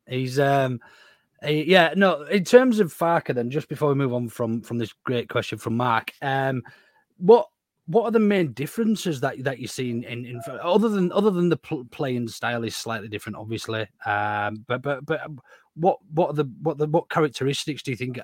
He's 0.09 0.39
um. 0.39 0.81
he- 1.45 1.65
yeah. 1.65 1.95
No. 1.97 2.23
In 2.23 2.45
terms 2.45 2.79
of 2.81 2.95
Farke, 2.95 3.35
then 3.35 3.51
just 3.51 3.69
before 3.69 3.89
we 3.89 3.95
move 3.97 4.13
on 4.15 4.29
from 4.29 4.63
from 4.63 4.79
this 4.79 4.95
great 5.05 5.29
question 5.29 5.59
from 5.59 5.77
Mark, 5.77 6.13
um, 6.23 6.63
what 7.19 7.49
what 7.87 8.05
are 8.05 8.11
the 8.11 8.19
main 8.19 8.53
differences 8.53 9.21
that 9.21 9.43
that 9.45 9.59
you 9.59 9.67
see 9.67 9.91
in, 9.91 10.05
in, 10.05 10.25
in 10.25 10.41
other 10.63 10.89
than 10.89 11.13
other 11.13 11.31
than 11.31 11.49
the 11.49 11.57
pl- 11.57 11.85
playing 11.91 12.29
style 12.29 12.65
is 12.65 12.75
slightly 12.75 13.09
different, 13.09 13.37
obviously. 13.37 13.87
Um, 14.07 14.65
but 14.67 14.83
but 14.83 15.05
but 15.05 15.21
what 15.75 15.99
what 16.13 16.31
are 16.31 16.35
the 16.35 16.51
what 16.63 16.79
the 16.79 16.87
what 16.87 17.11
characteristics 17.11 17.83
do 17.83 17.91
you 17.91 17.97
think 17.97 18.19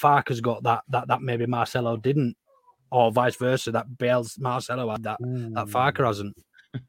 Farke's 0.00 0.40
got 0.40 0.62
that 0.62 0.82
that 0.88 1.08
that 1.08 1.22
maybe 1.22 1.46
Marcelo 1.46 1.96
didn't, 1.96 2.36
or 2.90 3.12
vice 3.12 3.36
versa 3.36 3.70
that 3.72 3.98
Bale's 3.98 4.38
Marcelo 4.38 4.90
had 4.90 5.02
that 5.02 5.18
that 5.20 5.66
Farke 5.66 6.04
hasn't? 6.04 6.36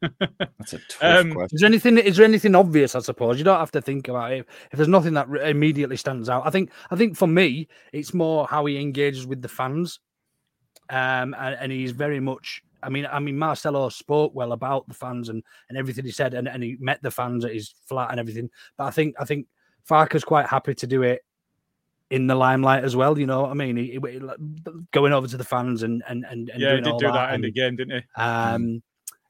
that's 0.58 0.74
a 0.74 0.78
tough 0.88 1.02
Um, 1.02 1.32
question. 1.32 1.54
Is 1.56 1.60
there 1.60 1.68
anything? 1.68 1.98
Is 1.98 2.16
there 2.16 2.26
anything 2.26 2.54
obvious? 2.54 2.94
I 2.94 3.00
suppose 3.00 3.38
you 3.38 3.44
don't 3.44 3.58
have 3.58 3.70
to 3.72 3.80
think 3.80 4.08
about 4.08 4.32
it. 4.32 4.46
If 4.70 4.76
there's 4.76 4.88
nothing 4.88 5.14
that 5.14 5.28
re- 5.28 5.50
immediately 5.50 5.96
stands 5.96 6.28
out, 6.28 6.46
I 6.46 6.50
think. 6.50 6.70
I 6.90 6.96
think 6.96 7.16
for 7.16 7.26
me, 7.26 7.68
it's 7.92 8.12
more 8.12 8.46
how 8.46 8.66
he 8.66 8.78
engages 8.78 9.26
with 9.26 9.40
the 9.40 9.48
fans, 9.48 10.00
um, 10.90 11.34
and, 11.38 11.56
and 11.60 11.72
he's 11.72 11.92
very 11.92 12.20
much. 12.20 12.62
I 12.82 12.88
mean, 12.88 13.08
I 13.10 13.18
mean, 13.18 13.36
Marcelo 13.36 13.88
spoke 13.88 14.34
well 14.34 14.52
about 14.52 14.86
the 14.86 14.94
fans 14.94 15.28
and, 15.30 15.42
and 15.68 15.76
everything 15.76 16.04
he 16.04 16.12
said, 16.12 16.34
and, 16.34 16.46
and 16.48 16.62
he 16.62 16.76
met 16.78 17.02
the 17.02 17.10
fans 17.10 17.44
at 17.44 17.52
his 17.52 17.74
flat 17.86 18.10
and 18.12 18.20
everything. 18.20 18.48
But 18.76 18.84
I 18.84 18.90
think 18.90 19.16
I 19.18 19.24
think 19.24 19.46
Farke's 19.88 20.24
quite 20.24 20.46
happy 20.46 20.74
to 20.74 20.86
do 20.86 21.02
it 21.02 21.24
in 22.10 22.26
the 22.26 22.34
limelight 22.34 22.84
as 22.84 22.94
well. 22.94 23.18
You 23.18 23.26
know 23.26 23.42
what 23.42 23.50
I 23.50 23.54
mean? 23.54 23.76
He, 23.76 23.92
he- 23.92 24.78
going 24.92 25.12
over 25.12 25.26
to 25.26 25.36
the 25.36 25.44
fans 25.44 25.82
and 25.82 26.02
and 26.08 26.24
and, 26.24 26.48
and 26.50 26.60
yeah, 26.60 26.68
he 26.76 26.80
doing 26.80 26.84
did 26.84 26.92
all 26.92 26.98
do 27.00 27.06
that, 27.08 27.12
that 27.14 27.34
and- 27.34 27.54
game, 27.54 27.76
didn't 27.76 27.98
he? 28.02 28.20
um, 28.22 28.82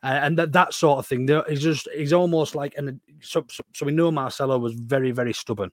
and, 0.02 0.24
and 0.24 0.38
that, 0.38 0.52
that 0.52 0.74
sort 0.74 0.98
of 0.98 1.06
thing. 1.06 1.26
He's 1.48 1.62
just 1.62 1.88
he's 1.94 2.12
almost 2.12 2.54
like 2.54 2.74
and 2.76 3.00
so, 3.20 3.44
so 3.50 3.64
so 3.74 3.86
we 3.86 3.92
know 3.92 4.10
Marcelo 4.10 4.58
was 4.58 4.74
very 4.74 5.10
very 5.10 5.32
stubborn, 5.32 5.70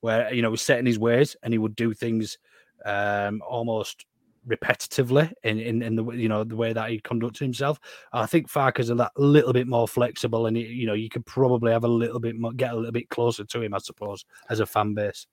where 0.00 0.34
you 0.34 0.42
know 0.42 0.48
he 0.48 0.52
was 0.52 0.62
set 0.62 0.80
in 0.80 0.86
his 0.86 0.98
ways 0.98 1.36
and 1.44 1.54
he 1.54 1.58
would 1.58 1.76
do 1.76 1.94
things 1.94 2.38
um 2.84 3.40
almost 3.46 4.04
repetitively 4.48 5.32
in, 5.42 5.58
in 5.58 5.82
in 5.82 5.96
the 5.96 6.04
you 6.10 6.28
know 6.28 6.44
the 6.44 6.56
way 6.56 6.72
that 6.72 6.90
he 6.90 7.00
conducted 7.00 7.44
himself. 7.44 7.78
I 8.12 8.26
think 8.26 8.48
Farke's 8.48 8.90
a 8.90 8.94
that 8.96 9.12
little 9.16 9.52
bit 9.52 9.66
more 9.66 9.88
flexible, 9.88 10.46
and 10.46 10.56
you 10.56 10.86
know 10.86 10.94
you 10.94 11.08
could 11.08 11.26
probably 11.26 11.72
have 11.72 11.84
a 11.84 11.88
little 11.88 12.20
bit 12.20 12.36
more 12.36 12.52
get 12.52 12.72
a 12.72 12.76
little 12.76 12.92
bit 12.92 13.08
closer 13.08 13.44
to 13.44 13.62
him, 13.62 13.74
I 13.74 13.78
suppose, 13.78 14.24
as 14.50 14.60
a 14.60 14.66
fan 14.66 14.94
base. 14.94 15.26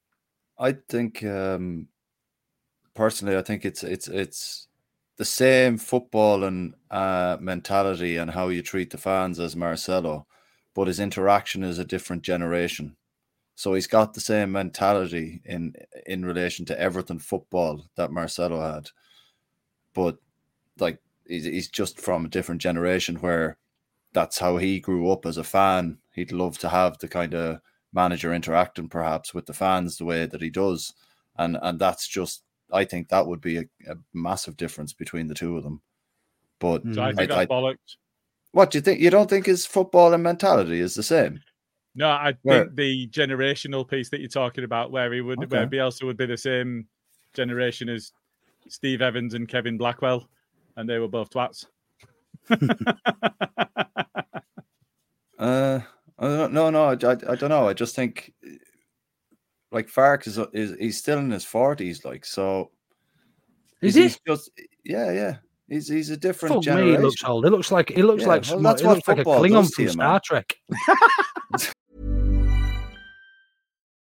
I 0.57 0.73
think 0.89 1.23
um 1.23 1.87
personally, 2.93 3.37
I 3.37 3.41
think 3.41 3.65
it's 3.65 3.83
it's 3.83 4.07
it's 4.07 4.67
the 5.17 5.25
same 5.25 5.77
football 5.77 6.43
and 6.43 6.73
uh, 6.89 7.37
mentality 7.39 8.17
and 8.17 8.31
how 8.31 8.47
you 8.47 8.61
treat 8.61 8.89
the 8.89 8.97
fans 8.97 9.39
as 9.39 9.55
Marcelo, 9.55 10.25
but 10.73 10.87
his 10.87 10.99
interaction 10.99 11.63
is 11.63 11.79
a 11.79 11.85
different 11.85 12.23
generation. 12.23 12.95
So 13.55 13.73
he's 13.73 13.87
got 13.87 14.13
the 14.13 14.21
same 14.21 14.51
mentality 14.51 15.41
in 15.45 15.73
in 16.07 16.25
relation 16.25 16.65
to 16.67 16.79
everything 16.79 17.19
football 17.19 17.85
that 17.95 18.11
Marcelo 18.11 18.61
had, 18.61 18.89
but 19.93 20.17
like 20.79 20.99
he's, 21.27 21.45
he's 21.45 21.67
just 21.69 21.99
from 21.99 22.25
a 22.25 22.29
different 22.29 22.61
generation 22.61 23.15
where 23.17 23.57
that's 24.13 24.39
how 24.39 24.57
he 24.57 24.79
grew 24.79 25.09
up 25.11 25.25
as 25.25 25.37
a 25.37 25.43
fan. 25.43 25.97
He'd 26.13 26.31
love 26.31 26.57
to 26.59 26.69
have 26.69 26.97
the 26.99 27.07
kind 27.07 27.33
of 27.33 27.59
manager 27.93 28.33
interacting 28.33 28.87
perhaps 28.89 29.33
with 29.33 29.45
the 29.45 29.53
fans 29.53 29.97
the 29.97 30.05
way 30.05 30.25
that 30.25 30.41
he 30.41 30.49
does, 30.49 30.93
and 31.37 31.57
and 31.61 31.79
that's 31.79 32.07
just 32.07 32.43
I 32.73 32.85
think 32.85 33.09
that 33.09 33.27
would 33.27 33.41
be 33.41 33.57
a, 33.57 33.63
a 33.89 33.95
massive 34.13 34.55
difference 34.57 34.93
between 34.93 35.27
the 35.27 35.35
two 35.35 35.57
of 35.57 35.63
them. 35.63 35.81
But 36.59 36.83
So 36.93 37.01
I 37.01 37.13
think 37.13 37.31
I- 37.31 37.35
that's 37.35 37.51
bollocks. 37.51 37.95
what 38.51 38.71
do 38.71 38.77
you 38.77 38.81
think? 38.81 38.99
You 39.01 39.09
don't 39.09 39.29
think 39.29 39.45
his 39.45 39.65
football 39.65 40.13
and 40.13 40.23
mentality 40.23 40.79
is 40.79 40.95
the 40.95 41.03
same? 41.03 41.41
No, 41.95 42.07
I 42.07 42.35
Where- 42.43 42.63
think 42.65 42.75
the 42.75 43.07
generational 43.09 43.85
piece 43.89 44.09
that 44.11 44.19
you're 44.21 44.29
talking 44.29 44.63
about, 44.63 44.91
where 44.91 45.11
he 45.11 45.19
would, 45.21 45.51
where 45.51 45.63
Okay. 45.63 45.77
Bielsa 45.77 46.03
would 46.03 46.15
be 46.17 46.25
the 46.25 46.37
same 46.37 46.87
generation 47.33 47.89
as 47.89 48.11
Steve 48.69 49.01
Evans 49.01 49.33
and 49.33 49.47
Kevin 49.47 49.77
Blackwell, 49.77 50.27
and 50.75 50.89
they 50.89 50.99
were 50.99 51.07
both 51.07 51.29
twats. 51.29 51.65
Uh, 55.39 55.79
I 56.19 56.27
no, 56.47 56.69
no, 56.69 56.83
I, 56.85 56.91
I, 56.91 56.93
I 57.29 57.35
don't 57.35 57.49
know. 57.49 57.67
I 57.67 57.73
just 57.73 57.95
think 57.95 58.31
like 59.71 59.87
Farke 59.89 60.27
is 60.27 60.37
is 60.53 60.75
he's 60.79 60.99
still 60.99 61.17
in 61.17 61.31
his 61.31 61.43
forties, 61.45 62.05
like 62.05 62.25
so. 62.25 62.69
Is 63.81 63.95
he? 63.95 64.13
just 64.27 64.51
yeah, 64.85 65.11
yeah. 65.11 65.37
He's 65.67 65.87
he's 65.87 66.11
a 66.11 66.17
different 66.17 66.63
Fuck 66.63 66.75
me, 66.75 66.91
he 66.91 66.97
looks 66.99 67.23
old. 67.23 67.45
It 67.47 67.49
looks 67.49 67.71
like 67.71 67.89
it 67.89 68.03
looks 68.03 68.21
Yeah, 68.21 68.27
like 68.27 68.43
well, 68.43 68.51
some- 68.51 68.61
that's 68.63 68.81
it 68.83 68.85
what 68.85 68.95
looks 68.97 69.07
like 69.07 69.17
a 69.17 69.23
Klingon 69.23 69.73
from 69.73 69.87
Star 69.87 70.11
man. 70.11 70.19
Trek. 70.23 70.55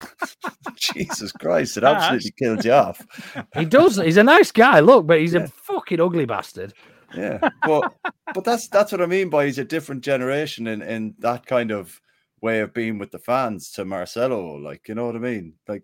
Jesus 0.76 1.32
Christ, 1.32 1.76
it 1.76 1.84
absolutely 1.84 2.32
killed 2.38 2.64
you 2.64 2.72
off. 2.72 3.04
He 3.54 3.64
does. 3.64 3.96
He's 3.96 4.16
a 4.16 4.22
nice 4.22 4.52
guy, 4.52 4.80
look, 4.80 5.06
but 5.06 5.20
he's 5.20 5.34
a 5.34 5.46
fucking 5.46 6.00
ugly 6.00 6.24
bastard. 6.24 6.72
Yeah, 7.14 7.48
but 7.64 7.92
but 8.34 8.44
that's 8.44 8.68
that's 8.68 8.92
what 8.92 9.02
I 9.02 9.06
mean 9.06 9.28
by 9.28 9.46
he's 9.46 9.58
a 9.58 9.64
different 9.64 10.02
generation 10.02 10.66
in 10.66 10.82
in 10.82 11.14
that 11.18 11.46
kind 11.46 11.70
of 11.70 12.00
way 12.40 12.60
of 12.60 12.72
being 12.72 12.98
with 12.98 13.10
the 13.10 13.18
fans 13.18 13.70
to 13.72 13.84
Marcelo. 13.84 14.56
Like, 14.56 14.88
you 14.88 14.94
know 14.94 15.06
what 15.06 15.16
I 15.16 15.18
mean? 15.20 15.54
Like, 15.68 15.82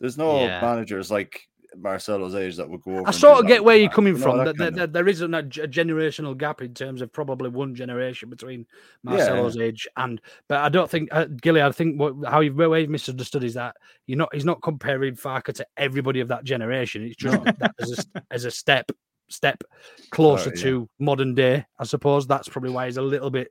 there's 0.00 0.18
no 0.18 0.46
Yeah. 0.46 0.60
managers 0.60 1.10
like 1.10 1.48
Marcelo's 1.78 2.34
age 2.34 2.56
that 2.56 2.68
would 2.68 2.82
go 2.82 2.98
over. 2.98 3.08
I 3.08 3.10
sort 3.10 3.40
of 3.40 3.46
get 3.46 3.64
where 3.64 3.76
you're 3.76 3.90
coming 3.90 4.16
from. 4.16 4.44
that 4.44 4.92
there, 4.92 5.08
isn't 5.08 5.34
a, 5.34 5.42
generational 5.42 6.36
gap 6.36 6.62
in 6.62 6.74
terms 6.74 7.00
of 7.02 7.12
probably 7.12 7.50
one 7.50 7.74
generation 7.74 8.30
between 8.30 8.66
Marcelo's 9.02 9.56
age 9.56 9.86
and. 9.96 10.20
But 10.48 10.58
I 10.58 10.68
don't 10.68 10.90
think 10.90 11.08
uh, 11.12 11.26
Gilly. 11.40 11.62
I 11.62 11.72
think 11.72 12.00
what 12.00 12.14
how 12.28 12.40
you've 12.40 12.56
where 12.56 12.78
you've 12.78 12.90
misunderstood 12.90 13.44
is 13.44 13.54
that 13.54 13.76
you're 14.06 14.18
not. 14.18 14.34
He's 14.34 14.44
not 14.44 14.62
comparing 14.62 15.14
Farke 15.16 15.52
to 15.54 15.66
everybody 15.76 16.20
of 16.20 16.28
that 16.28 16.44
generation. 16.44 17.04
It's 17.04 17.16
just 17.16 17.42
that 17.44 17.74
as 17.80 18.06
a, 18.14 18.22
as 18.30 18.44
a 18.44 18.50
step 18.50 18.90
step 19.28 19.62
closer 20.10 20.52
yeah. 20.54 20.62
to 20.62 20.88
modern 20.98 21.34
day. 21.34 21.64
I 21.78 21.84
suppose 21.84 22.26
that's 22.26 22.48
probably 22.48 22.70
why 22.70 22.86
he's 22.86 22.96
a 22.96 23.02
little 23.02 23.30
bit. 23.30 23.48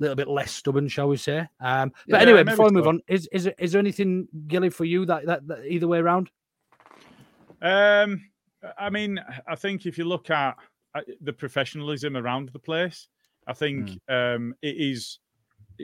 Little 0.00 0.14
bit 0.14 0.28
less 0.28 0.52
stubborn, 0.52 0.86
shall 0.86 1.08
we 1.08 1.16
say? 1.16 1.40
Um, 1.58 1.90
but 2.06 2.18
Yeah, 2.18 2.22
anyway, 2.22 2.44
before 2.44 2.66
we 2.66 2.70
move 2.70 2.86
on, 2.86 3.00
is 3.08 3.28
is 3.32 3.42
there- 3.42 3.54
is 3.58 3.72
there 3.72 3.80
anything 3.80 4.28
Gilly 4.46 4.70
for 4.70 4.84
you 4.84 5.04
that, 5.06 5.26
that, 5.26 5.48
that 5.48 5.66
either 5.66 5.88
way 5.88 5.98
around? 5.98 6.30
Um, 7.62 8.22
I 8.78 8.90
mean, 8.90 9.20
I 9.46 9.54
think 9.54 9.86
if 9.86 9.98
you 9.98 10.04
look 10.04 10.30
at 10.30 10.56
uh, 10.94 11.00
the 11.20 11.32
professionalism 11.32 12.16
around 12.16 12.50
the 12.50 12.58
place, 12.58 13.08
I 13.46 13.52
think 13.52 13.90
um, 14.08 14.54
it 14.62 14.76
is, 14.76 15.20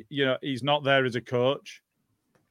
you 0.08 0.26
know, 0.26 0.36
he's 0.42 0.62
not 0.62 0.84
there 0.84 1.04
as 1.04 1.14
a 1.14 1.20
coach, 1.20 1.82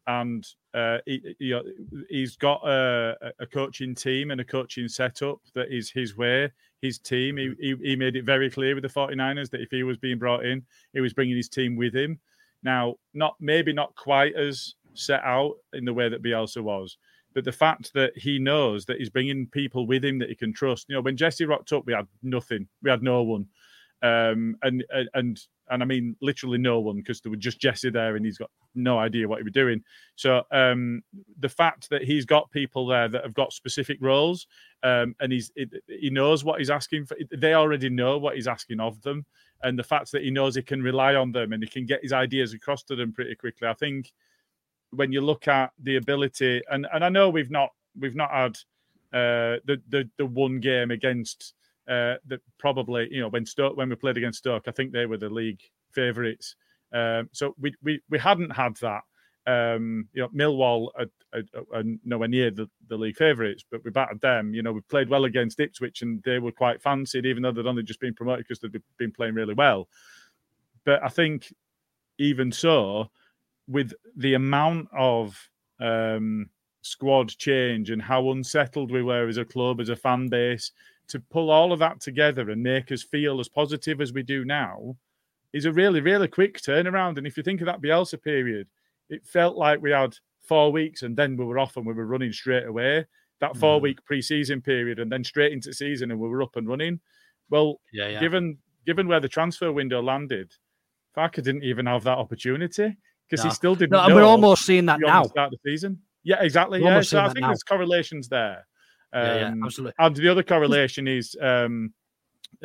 and 0.07 0.45
uh, 0.74 0.97
he, 1.05 1.36
you 1.39 1.55
know, 1.55 1.63
he's 2.09 2.36
got 2.36 2.61
a, 2.67 3.15
a 3.39 3.45
coaching 3.45 3.95
team 3.95 4.32
and 4.32 4.41
a 4.41 4.45
coaching 4.45 4.88
setup 4.88 5.39
that 5.53 5.71
is 5.71 5.89
his 5.89 6.17
way, 6.17 6.51
his 6.82 6.99
team. 6.99 7.38
He, 7.38 7.53
he, 7.59 7.76
he 7.82 7.95
made 7.95 8.15
it 8.15 8.26
very 8.26 8.49
clear 8.49 8.76
with 8.76 8.84
the 8.84 8.89
49ers 8.89 9.49
that 9.51 9.61
if 9.61 9.69
he 9.71 9.84
was 9.84 9.97
being 9.97 10.17
brought 10.17 10.45
in, 10.45 10.63
he 10.93 10.99
was 10.99 11.13
bringing 11.13 11.38
his 11.38 11.49
team 11.49 11.76
with 11.76 11.95
him. 11.95 12.19
Now, 12.63 12.95
not 13.13 13.36
maybe 13.39 13.71
not 13.71 13.95
quite 13.95 14.36
as 14.36 14.76
set 14.93 15.24
out 15.24 15.55
in 15.74 15.86
the 15.86 15.93
way 15.93 16.09
that 16.09 16.24
Bielsa 16.24 16.61
was, 16.61 16.97
but 17.34 17.43
the 17.43 17.51
fact 17.51 17.93
that 17.93 18.11
he 18.15 18.39
knows 18.39 18.86
that 18.86 18.97
he's 18.97 19.09
bringing 19.09 19.47
people 19.47 19.88
with 19.88 20.03
him 20.03 20.19
that 20.19 20.29
he 20.29 20.36
can 20.36 20.53
trust. 20.53 20.88
You 20.89 20.95
know, 20.95 21.01
when 21.01 21.17
Jesse 21.17 21.45
rocked 21.45 21.73
up, 21.73 21.86
we 21.86 21.93
had 21.93 22.07
nothing. 22.21 22.67
We 22.81 22.89
had 22.89 23.03
no 23.03 23.23
one, 23.23 23.47
um, 24.01 24.57
and 24.61 24.84
and 25.13 25.39
and 25.69 25.81
I 25.81 25.86
mean 25.86 26.15
literally 26.21 26.57
no 26.57 26.79
one 26.79 26.97
because 26.97 27.21
there 27.21 27.31
was 27.31 27.39
just 27.39 27.59
Jesse 27.59 27.89
there, 27.89 28.15
and 28.15 28.25
he's 28.25 28.38
got 28.38 28.51
no 28.75 28.99
idea 28.99 29.27
what 29.27 29.39
he 29.39 29.43
was 29.43 29.53
doing. 29.53 29.84
So 30.15 30.43
um, 30.51 31.01
the 31.39 31.49
fact 31.49 31.89
that 31.89 32.03
he's 32.03 32.25
got 32.25 32.51
people 32.51 32.86
there 32.86 33.07
that 33.07 33.23
have 33.23 33.34
got 33.34 33.53
specific 33.53 33.97
roles, 34.01 34.47
um, 34.84 35.15
and 35.19 35.31
he's 35.31 35.51
he 35.88 36.09
knows 36.09 36.43
what 36.43 36.59
he's 36.59 36.69
asking 36.69 37.05
for. 37.05 37.17
They 37.36 37.53
already 37.53 37.89
know 37.89 38.17
what 38.17 38.36
he's 38.36 38.47
asking 38.47 38.79
of 38.79 39.01
them, 39.01 39.25
and 39.63 39.79
the 39.79 39.84
fact 39.84 40.11
that 40.11 40.23
he 40.23 40.31
knows 40.31 40.55
he 40.55 40.61
can 40.61 40.84
rely 40.84 41.15
on 41.15 41.31
them 41.31 41.53
and 41.53 41.63
he 41.63 41.69
can 41.69 41.86
get 41.86 42.03
his 42.03 42.13
ideas 42.13 42.53
across 42.53 42.84
to 42.84 42.95
them 42.95 43.13
pretty 43.13 43.36
quickly. 43.36 43.67
I 43.67 43.73
think 43.73 44.11
when 44.96 45.12
you 45.12 45.22
look 45.22 45.48
at 45.48 45.72
the 45.80 45.98
ability, 45.98 46.62
and 46.70 46.88
and 46.94 47.04
I 47.04 47.10
know 47.10 47.30
we've 47.30 47.52
not 47.52 47.70
we've 48.00 48.16
not 48.16 48.32
had 48.32 48.58
uh, 49.14 49.60
the 49.66 49.82
the 49.89 50.10
the 50.18 50.26
one 50.26 50.60
game 50.60 50.91
against 50.91 51.54
uh, 51.88 52.16
that 52.28 52.41
probably 52.58 53.08
you 53.12 53.22
know 53.22 53.30
when 53.30 53.46
Stoke 53.46 53.78
when 53.78 53.89
we 53.89 53.96
played 53.96 54.18
against 54.18 54.39
Stoke, 54.39 54.68
I 54.68 54.72
think 54.72 54.91
they 54.91 55.06
were 55.06 55.18
the 55.18 55.30
league 55.30 55.62
favourites. 55.91 56.56
Um, 56.91 57.30
so 57.32 57.56
we, 57.60 57.74
we 57.82 58.02
we 58.10 58.20
hadn't 58.20 58.52
had 58.52 58.76
that. 58.78 59.02
Um, 59.46 60.08
you 60.14 60.22
know, 60.22 60.30
Millwall 60.30 60.89
are, 60.98 61.08
are, 61.34 61.44
are 61.74 61.84
nowhere 62.06 62.30
near 62.30 62.50
the, 62.50 62.70
the 62.88 62.96
league 62.96 63.18
favourites, 63.18 63.66
but 63.70 63.84
we 63.84 63.91
battered 63.91 64.22
them. 64.22 64.54
You 64.54 64.64
know, 64.64 64.72
we 64.72 64.80
played 64.82 65.10
well 65.10 65.26
against 65.26 65.60
Ipswich, 65.60 66.02
and 66.02 66.24
they 66.24 66.39
were 66.39 66.54
quite 66.54 66.82
fancied, 66.82 67.26
even 67.26 67.44
though 67.44 67.52
they'd 67.52 67.66
only 67.66 67.84
just 67.84 68.00
been 68.00 68.14
promoted 68.14 68.46
because 68.48 68.60
they'd 68.60 68.82
been 68.98 69.12
playing 69.12 69.34
really 69.34 69.54
well. 69.54 69.89
But 70.86 71.04
I 71.04 71.10
think 71.10 71.54
even 72.20 72.52
so, 72.52 73.10
with 73.68 73.93
the 74.18 74.34
amount 74.34 74.88
of 74.93 75.38
um, 75.80 76.49
squad 76.82 77.30
change 77.30 77.89
and 77.89 78.01
how 78.01 78.32
unsettled 78.32 78.91
we 78.91 79.01
were 79.03 79.28
as 79.28 79.38
a 79.38 79.45
club, 79.45 79.80
as 79.80 79.89
a 79.89 79.95
fan 79.95 80.28
base, 80.28 80.72
to 81.07 81.20
pull 81.20 81.49
all 81.49 81.72
of 81.74 81.80
that 81.80 81.99
together 81.99 82.49
and 82.49 82.61
make 82.61 82.91
us 82.91 83.03
feel 83.03 83.39
as 83.39 83.49
positive 83.49 84.01
as 84.01 84.14
we 84.14 84.24
do 84.24 84.45
now 84.45 84.95
is 85.53 85.66
a 85.66 85.72
really, 85.72 86.01
really 86.01 86.28
quick 86.28 86.59
turnaround. 86.59 87.18
And 87.18 87.28
if 87.28 87.38
you 87.38 87.43
think 87.43 87.61
of 87.61 87.68
that 87.68 87.82
Bielsa 87.82 88.22
period, 88.22 88.68
it 89.09 89.26
felt 89.26 89.55
like 89.55 89.82
we 89.82 89.91
had 89.91 90.16
four 90.41 90.72
weeks 90.72 91.03
and 91.03 91.16
then 91.16 91.38
we 91.38 91.45
were 91.45 91.59
off 91.59 91.78
and 91.78 91.86
we 91.86 91.93
were 91.93 92.05
running 92.05 92.32
straight 92.32 92.66
away. 92.66 93.05
That 93.39 93.57
four 93.57 93.80
week 93.82 94.03
pre-season 94.05 94.61
period 94.61 94.99
and 94.99 95.11
then 95.11 95.24
straight 95.24 95.51
into 95.51 95.74
season 95.74 96.11
and 96.11 96.20
we 96.20 96.30
were 96.30 96.41
up 96.41 96.55
and 96.55 96.68
running. 96.68 97.01
Well, 97.49 97.82
Yeah, 97.91 98.07
yeah. 98.07 98.20
given 98.20 98.57
given 98.86 99.07
where 99.07 99.20
the 99.20 99.28
transfer 99.28 99.72
window 99.72 100.01
landed, 100.01 100.53
Farke 101.16 101.43
didn't 101.43 101.64
even 101.64 101.86
have 101.86 102.03
that 102.05 102.18
opportunity 102.18 102.95
because 103.30 103.43
No. 103.43 103.49
he 103.49 103.55
still 103.55 103.76
didn't. 103.76 103.91
No, 103.91 104.03
and 104.05 104.15
we're 104.15 104.24
almost 104.24 104.65
seeing 104.65 104.86
that 104.88 104.99
now. 104.99 105.24
start 105.24 105.51
the 105.51 105.57
season. 105.65 105.99
Yeah, 106.24 106.41
exactly. 106.41 106.82
We're 106.82 106.91
yeah, 106.95 107.01
so 107.01 107.19
I 107.19 107.26
think 107.28 107.39
now. 107.41 107.47
there's 107.47 107.63
correlations 107.63 108.28
there. 108.30 108.65
Yeah, 109.13 109.36
yeah, 109.36 109.47
Um, 109.49 109.63
absolutely. 109.63 109.93
And 109.99 110.15
the 110.15 110.30
other 110.30 110.43
correlation 110.43 111.07
is 111.07 111.36
um, 111.41 111.93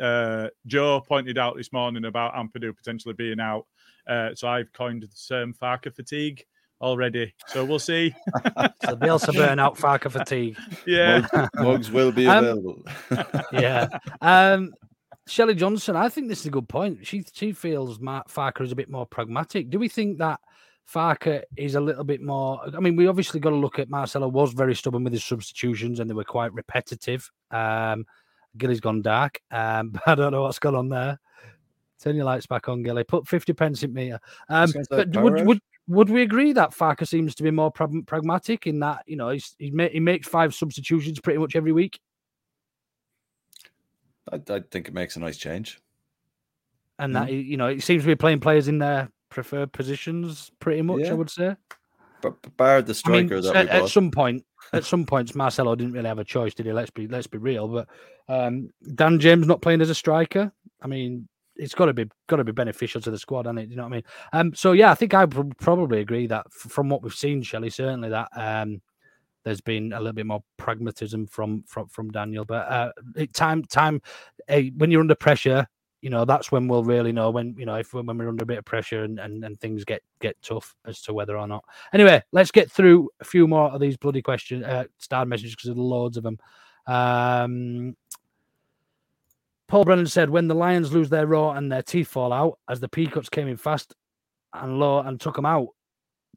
uh, 0.01 0.47
Joe 0.65 1.01
pointed 1.01 1.37
out 1.37 1.57
this 1.57 1.71
morning 1.73 2.05
about 2.05 2.33
Ampadu 2.35 2.75
potentially 2.75 3.13
being 3.13 3.39
out. 3.39 3.65
Uh, 4.07 4.33
so 4.33 4.47
I've 4.47 4.71
coined 4.73 5.03
the 5.03 5.07
term 5.27 5.53
Farke 5.53 5.93
fatigue 5.93 6.43
already. 6.81 7.33
So 7.47 7.65
we'll 7.65 7.79
see. 7.79 8.15
So 8.85 8.95
Bielsa 8.95 9.33
burnout, 9.35 9.77
Farke 9.77 10.09
fatigue. 10.09 10.57
Yeah. 10.87 11.27
Mugs, 11.33 11.49
mugs 11.55 11.91
will 11.91 12.11
be 12.13 12.27
Um, 12.27 12.43
available. 12.45 12.83
yeah. 13.53 13.87
Um, 14.21 14.73
Shelley 15.27 15.53
Johnson, 15.53 15.95
I 15.95 16.09
think 16.09 16.27
this 16.29 16.39
is 16.39 16.45
a 16.47 16.49
good 16.49 16.67
point. 16.69 17.05
She 17.05 17.23
she 17.33 17.51
feels 17.51 17.99
Mark 17.99 18.29
Farke 18.29 18.61
is 18.61 18.71
a 18.71 18.75
bit 18.75 18.89
more 18.89 19.05
pragmatic. 19.05 19.69
Do 19.69 19.77
we 19.77 19.87
think 19.89 20.17
that 20.19 20.39
Farke 20.93 21.43
is 21.55 21.75
a 21.75 21.81
little 21.81 22.03
bit 22.03 22.21
more? 22.21 22.61
I 22.75 22.79
mean, 22.79 22.95
we 22.95 23.07
obviously 23.07 23.39
got 23.39 23.51
to 23.51 23.55
look 23.55 23.77
at 23.79 23.89
Marcelo 23.89 24.27
was 24.27 24.53
very 24.53 24.75
stubborn 24.75 25.03
with 25.03 25.13
his 25.13 25.23
substitutions 25.23 25.99
and 25.99 26.09
they 26.09 26.15
were 26.15 26.23
quite 26.23 26.53
repetitive. 26.53 27.29
Um, 27.51 28.05
Gilly's 28.57 28.79
gone 28.79 29.01
dark, 29.01 29.39
um, 29.51 29.89
but 29.93 30.07
I 30.07 30.15
don't 30.15 30.31
know 30.31 30.43
what's 30.43 30.59
gone 30.59 30.75
on 30.75 30.89
there. 30.89 31.19
Turn 32.01 32.15
your 32.15 32.25
lights 32.25 32.47
back 32.47 32.69
on, 32.69 32.81
Gilly. 32.81 33.03
Put 33.03 33.27
fifty 33.27 33.51
pence 33.51 33.83
in 33.83 33.93
me. 33.93 34.13
Um, 34.47 34.73
but 34.89 35.13
like 35.13 35.23
would, 35.23 35.45
would 35.45 35.59
would 35.87 36.09
we 36.09 36.21
agree 36.21 36.53
that 36.53 36.71
Farke 36.71 37.05
seems 37.05 37.35
to 37.35 37.43
be 37.43 37.51
more 37.51 37.71
prag- 37.71 38.07
pragmatic 38.07 38.67
in 38.67 38.79
that 38.79 39.03
you 39.05 39.17
know 39.17 39.29
he's, 39.29 39.53
he, 39.59 39.69
ma- 39.69 39.89
he 39.89 39.99
makes 39.99 40.27
five 40.27 40.55
substitutions 40.55 41.19
pretty 41.19 41.39
much 41.39 41.57
every 41.57 41.73
week? 41.73 41.99
I, 44.31 44.37
I 44.37 44.61
think 44.71 44.87
it 44.87 44.93
makes 44.93 45.17
a 45.17 45.19
nice 45.19 45.37
change. 45.37 45.81
and 46.99 47.15
that 47.15 47.31
you 47.31 47.57
know 47.57 47.67
it 47.67 47.83
seems 47.83 48.03
to 48.03 48.07
be 48.07 48.15
playing 48.15 48.39
players 48.39 48.69
in 48.69 48.79
their 48.79 49.09
preferred 49.39 49.71
positions 49.71 50.51
pretty 50.59 50.81
much. 50.81 51.05
I 51.05 51.13
would 51.13 51.29
say. 51.29 51.55
But 52.21 52.41
but 52.41 52.57
bar 52.57 52.81
the 52.81 53.01
I 53.05 53.09
mean, 53.09 53.27
that 53.27 53.55
at, 53.55 53.69
at 53.69 53.87
some 53.87 54.11
point, 54.11 54.43
at 54.73 54.83
some 54.83 55.05
points, 55.05 55.33
Marcelo 55.33 55.73
didn't 55.75 55.93
really 55.93 56.07
have 56.07 56.19
a 56.19 56.25
choice, 56.25 56.53
did 56.53 56.65
he? 56.65 56.73
Let's 56.73 56.91
be 56.91 57.07
let's 57.07 57.27
be 57.27 57.37
real. 57.37 57.69
But 57.69 57.87
um, 58.27 58.71
Dan 58.95 59.19
James 59.19 59.47
not 59.47 59.61
playing 59.61 59.79
as 59.79 59.89
a 59.89 59.95
striker. 59.95 60.51
I 60.81 60.87
mean, 60.87 61.29
it's 61.55 61.73
got 61.73 61.85
to 61.85 61.93
be 61.93 62.07
got 62.27 62.37
to 62.37 62.43
be 62.43 62.51
beneficial 62.51 62.99
to 62.99 63.11
the 63.11 63.17
squad, 63.17 63.47
and 63.47 63.57
it? 63.57 63.69
You 63.69 63.77
know 63.77 63.83
what 63.83 63.93
I 63.93 63.95
mean? 63.95 64.03
Um, 64.33 64.53
so 64.53 64.73
yeah, 64.73 64.91
I 64.91 64.95
think 64.95 65.13
I 65.13 65.23
would 65.23 65.57
probably 65.57 66.01
agree 66.01 66.27
that 66.27 66.45
f- 66.47 66.71
from 66.71 66.89
what 66.89 67.01
we've 67.01 67.13
seen, 67.13 67.41
Shelley, 67.41 67.69
certainly 67.69 68.09
that 68.09 68.27
um, 68.35 68.81
there's 69.45 69.61
been 69.61 69.93
a 69.93 69.99
little 69.99 70.11
bit 70.11 70.25
more 70.25 70.43
pragmatism 70.57 71.27
from 71.27 71.63
from 71.63 71.87
from 71.87 72.11
Daniel. 72.11 72.43
But 72.43 72.69
uh, 72.69 72.91
time 73.31 73.63
time 73.63 74.01
uh, 74.49 74.61
when 74.75 74.91
you're 74.91 75.01
under 75.01 75.15
pressure, 75.15 75.67
you 76.01 76.09
know 76.09 76.25
that's 76.25 76.51
when 76.51 76.67
we'll 76.67 76.83
really 76.83 77.11
know 77.11 77.29
when 77.29 77.55
you 77.57 77.65
know 77.65 77.75
if 77.75 77.93
when 77.93 78.05
we're 78.17 78.29
under 78.29 78.43
a 78.43 78.47
bit 78.47 78.57
of 78.57 78.65
pressure 78.65 79.03
and 79.03 79.19
and, 79.19 79.43
and 79.43 79.59
things 79.59 79.83
get 79.85 80.01
get 80.21 80.35
tough 80.41 80.75
as 80.85 81.01
to 81.03 81.13
whether 81.13 81.37
or 81.37 81.47
not. 81.47 81.63
Anyway, 81.93 82.21
let's 82.31 82.51
get 82.51 82.71
through 82.71 83.09
a 83.19 83.25
few 83.25 83.47
more 83.47 83.69
of 83.69 83.81
these 83.81 83.97
bloody 83.97 84.21
questions 84.21 84.63
uh, 84.63 84.85
star 84.97 85.25
messages 85.25 85.55
because 85.55 85.67
there's 85.67 85.77
loads 85.77 86.17
of 86.17 86.23
them. 86.23 86.37
Um, 86.87 87.95
Paul 89.67 89.85
Brennan 89.85 90.07
said, 90.07 90.29
when 90.31 90.47
the 90.47 90.55
Lions 90.55 90.91
lose 90.91 91.09
their 91.09 91.27
raw 91.27 91.51
and 91.51 91.71
their 91.71 91.83
teeth 91.83 92.07
fall 92.07 92.33
out, 92.33 92.57
as 92.67 92.79
the 92.79 92.89
Peacocks 92.89 93.29
came 93.29 93.47
in 93.47 93.57
fast 93.57 93.93
and 94.53 94.79
low 94.79 94.99
and 94.99 95.21
took 95.21 95.35
them 95.35 95.45
out, 95.45 95.67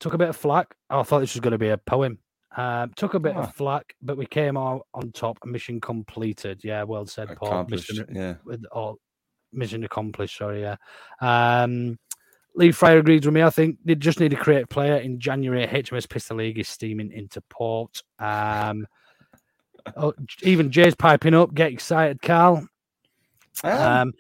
took 0.01 0.13
a 0.13 0.19
bit 0.19 0.29
of 0.29 0.37
flack. 0.37 0.75
Oh, 0.91 1.01
I 1.01 1.03
thought 1.03 1.21
this 1.21 1.33
was 1.35 1.41
going 1.41 1.53
to 1.53 1.59
be 1.59 1.71
a 1.71 1.79
poem. 1.79 2.19
Um, 2.55 2.93
took 2.97 3.15
a 3.15 3.19
bit 3.21 3.35
Ah. 3.35 3.45
of 3.45 3.55
flack, 3.55 3.95
but 4.03 4.19
we 4.19 4.27
came 4.27 4.59
out 4.59 4.87
on 4.93 5.13
top. 5.13 5.39
Mission 5.47 5.81
completed. 5.81 6.61
Yeah, 6.63 6.83
well 6.83 7.07
said, 7.07 7.35
Paul. 7.39 7.65
Mission, 7.71 8.05
yeah. 8.13 8.35
with 8.45 8.63
all 8.71 8.99
mission 9.53 9.85
accomplished. 9.85 10.39
Sorry, 10.39 10.63
yeah. 10.63 10.77
Um, 11.21 11.99
Lee 12.55 12.73
Fryer 12.73 12.99
agrees 12.99 13.25
with 13.25 13.35
me. 13.35 13.43
I 13.43 13.51
think 13.51 13.79
they 13.85 13.95
just 13.95 14.21
need 14.21 14.33
a 14.33 14.37
creative 14.37 14.69
player 14.69 14.97
in 14.97 15.19
January. 15.19 15.67
HMS 15.67 16.09
Pistol 16.09 16.39
League 16.39 16.59
is 16.59 16.69
steaming 16.69 17.11
into 17.13 17.41
port. 17.43 18.03
Um, 18.19 18.87
oh, 19.97 20.13
even 20.43 20.71
Jay's 20.71 20.95
piping 20.95 21.35
up. 21.35 21.55
Get 21.55 21.73
excited, 21.73 22.21
Carl. 22.21 22.67
Um, 23.65 24.13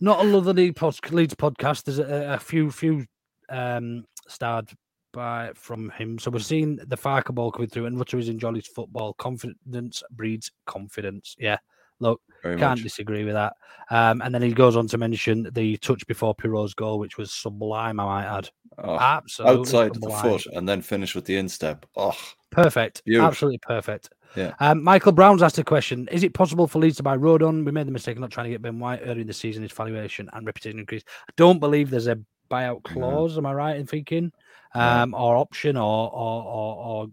not 0.00 0.20
a 0.20 0.28
lot 0.28 0.46
of 0.46 0.56
the 0.56 0.70
pod- 0.72 1.10
Leeds 1.10 1.34
podcast. 1.34 1.84
There's 1.84 1.98
a, 1.98 2.34
a 2.34 2.38
few 2.38 2.70
few 2.70 3.06
um, 3.48 4.06
starred 4.28 4.70
by 5.12 5.52
from 5.54 5.90
him. 5.90 6.18
So 6.18 6.30
we're 6.30 6.40
seeing 6.40 6.76
the 6.76 6.96
Farke 6.96 7.34
ball 7.34 7.50
coming 7.50 7.68
through, 7.68 7.86
and 7.86 7.98
Rutter 7.98 8.18
is 8.18 8.28
enjoying 8.28 8.56
his 8.56 8.66
football. 8.66 9.14
Confidence 9.14 10.02
breeds 10.10 10.50
confidence. 10.66 11.34
Yeah, 11.38 11.58
look, 12.00 12.20
Very 12.44 12.56
can't 12.56 12.78
much. 12.78 12.82
disagree 12.84 13.24
with 13.24 13.34
that. 13.34 13.54
Um, 13.90 14.22
and 14.22 14.32
then 14.34 14.42
he 14.42 14.52
goes 14.52 14.76
on 14.76 14.86
to 14.88 14.98
mention 14.98 15.48
the 15.52 15.76
touch 15.78 16.06
before 16.06 16.34
Piroe's 16.36 16.74
goal, 16.74 16.98
which 17.00 17.18
was 17.18 17.32
sublime. 17.32 17.98
I 17.98 18.04
might 18.04 18.38
add, 18.38 18.50
Oh, 18.78 18.96
absolutely 18.98 19.60
outside 19.60 19.94
the 19.94 20.10
foot 20.10 20.46
and 20.54 20.68
then 20.68 20.82
finish 20.82 21.14
with 21.14 21.24
the 21.24 21.36
instep. 21.36 21.86
Oh, 21.96 22.16
Perfect. 22.50 23.02
Beautiful. 23.04 23.26
Absolutely 23.28 23.58
perfect. 23.58 24.10
Yeah. 24.36 24.54
Um, 24.60 24.82
Michael 24.82 25.12
Brown's 25.12 25.42
asked 25.42 25.58
a 25.58 25.64
question. 25.64 26.08
Is 26.10 26.24
it 26.24 26.34
possible 26.34 26.66
for 26.66 26.80
Leeds 26.80 26.96
to 26.96 27.02
buy 27.02 27.16
Rodon? 27.16 27.64
We 27.64 27.70
made 27.72 27.86
the 27.86 27.92
mistake 27.92 28.16
of 28.16 28.20
not 28.20 28.30
trying 28.30 28.44
to 28.46 28.50
get 28.50 28.62
Ben 28.62 28.78
White 28.80 29.00
early 29.04 29.20
in 29.20 29.26
the 29.28 29.32
season. 29.32 29.62
His 29.62 29.70
valuation 29.72 30.28
and 30.32 30.44
reputation 30.46 30.80
increase. 30.80 31.02
I 31.28 31.32
don't 31.36 31.60
believe 31.60 31.88
there's 31.90 32.08
a 32.08 32.18
buyout 32.50 32.82
clause. 32.82 33.38
Am 33.38 33.46
I 33.46 33.54
right 33.54 33.76
in 33.76 33.86
thinking? 33.86 34.32
Um, 34.74 35.14
or 35.14 35.36
option 35.36 35.76
or 35.76 36.10
or 36.12 36.42
or 36.42 36.76
or, 36.76 37.06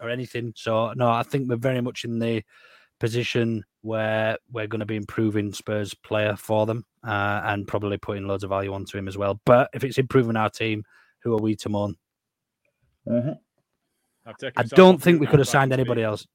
or 0.00 0.08
anything. 0.08 0.54
So 0.56 0.94
no, 0.94 1.10
I 1.10 1.22
think 1.24 1.46
we're 1.48 1.56
very 1.56 1.82
much 1.82 2.04
in 2.04 2.18
the 2.18 2.42
position 3.00 3.64
where 3.80 4.38
we're 4.52 4.66
going 4.66 4.80
to 4.80 4.86
be 4.86 4.96
improving 4.96 5.52
Spurs 5.52 5.94
player 5.94 6.36
for 6.36 6.66
them 6.66 6.84
uh, 7.02 7.40
and 7.44 7.66
probably 7.66 7.98
putting 7.98 8.26
loads 8.26 8.44
of 8.44 8.50
value 8.50 8.72
onto 8.72 8.96
him 8.96 9.08
as 9.08 9.18
well. 9.18 9.40
But 9.44 9.70
if 9.74 9.82
it's 9.82 9.98
improving 9.98 10.36
our 10.36 10.50
team, 10.50 10.84
who 11.22 11.34
are 11.34 11.40
we 11.40 11.56
to 11.56 11.68
mourn? 11.68 11.96
I've 13.08 14.36
taken 14.36 14.52
I 14.56 14.62
don't 14.62 15.02
think 15.02 15.20
we 15.20 15.26
could 15.26 15.38
have 15.40 15.48
so 15.48 15.58
I 15.58 15.62
can 15.62 15.70
signed 15.70 15.72
anybody 15.72 16.02
else. 16.02 16.26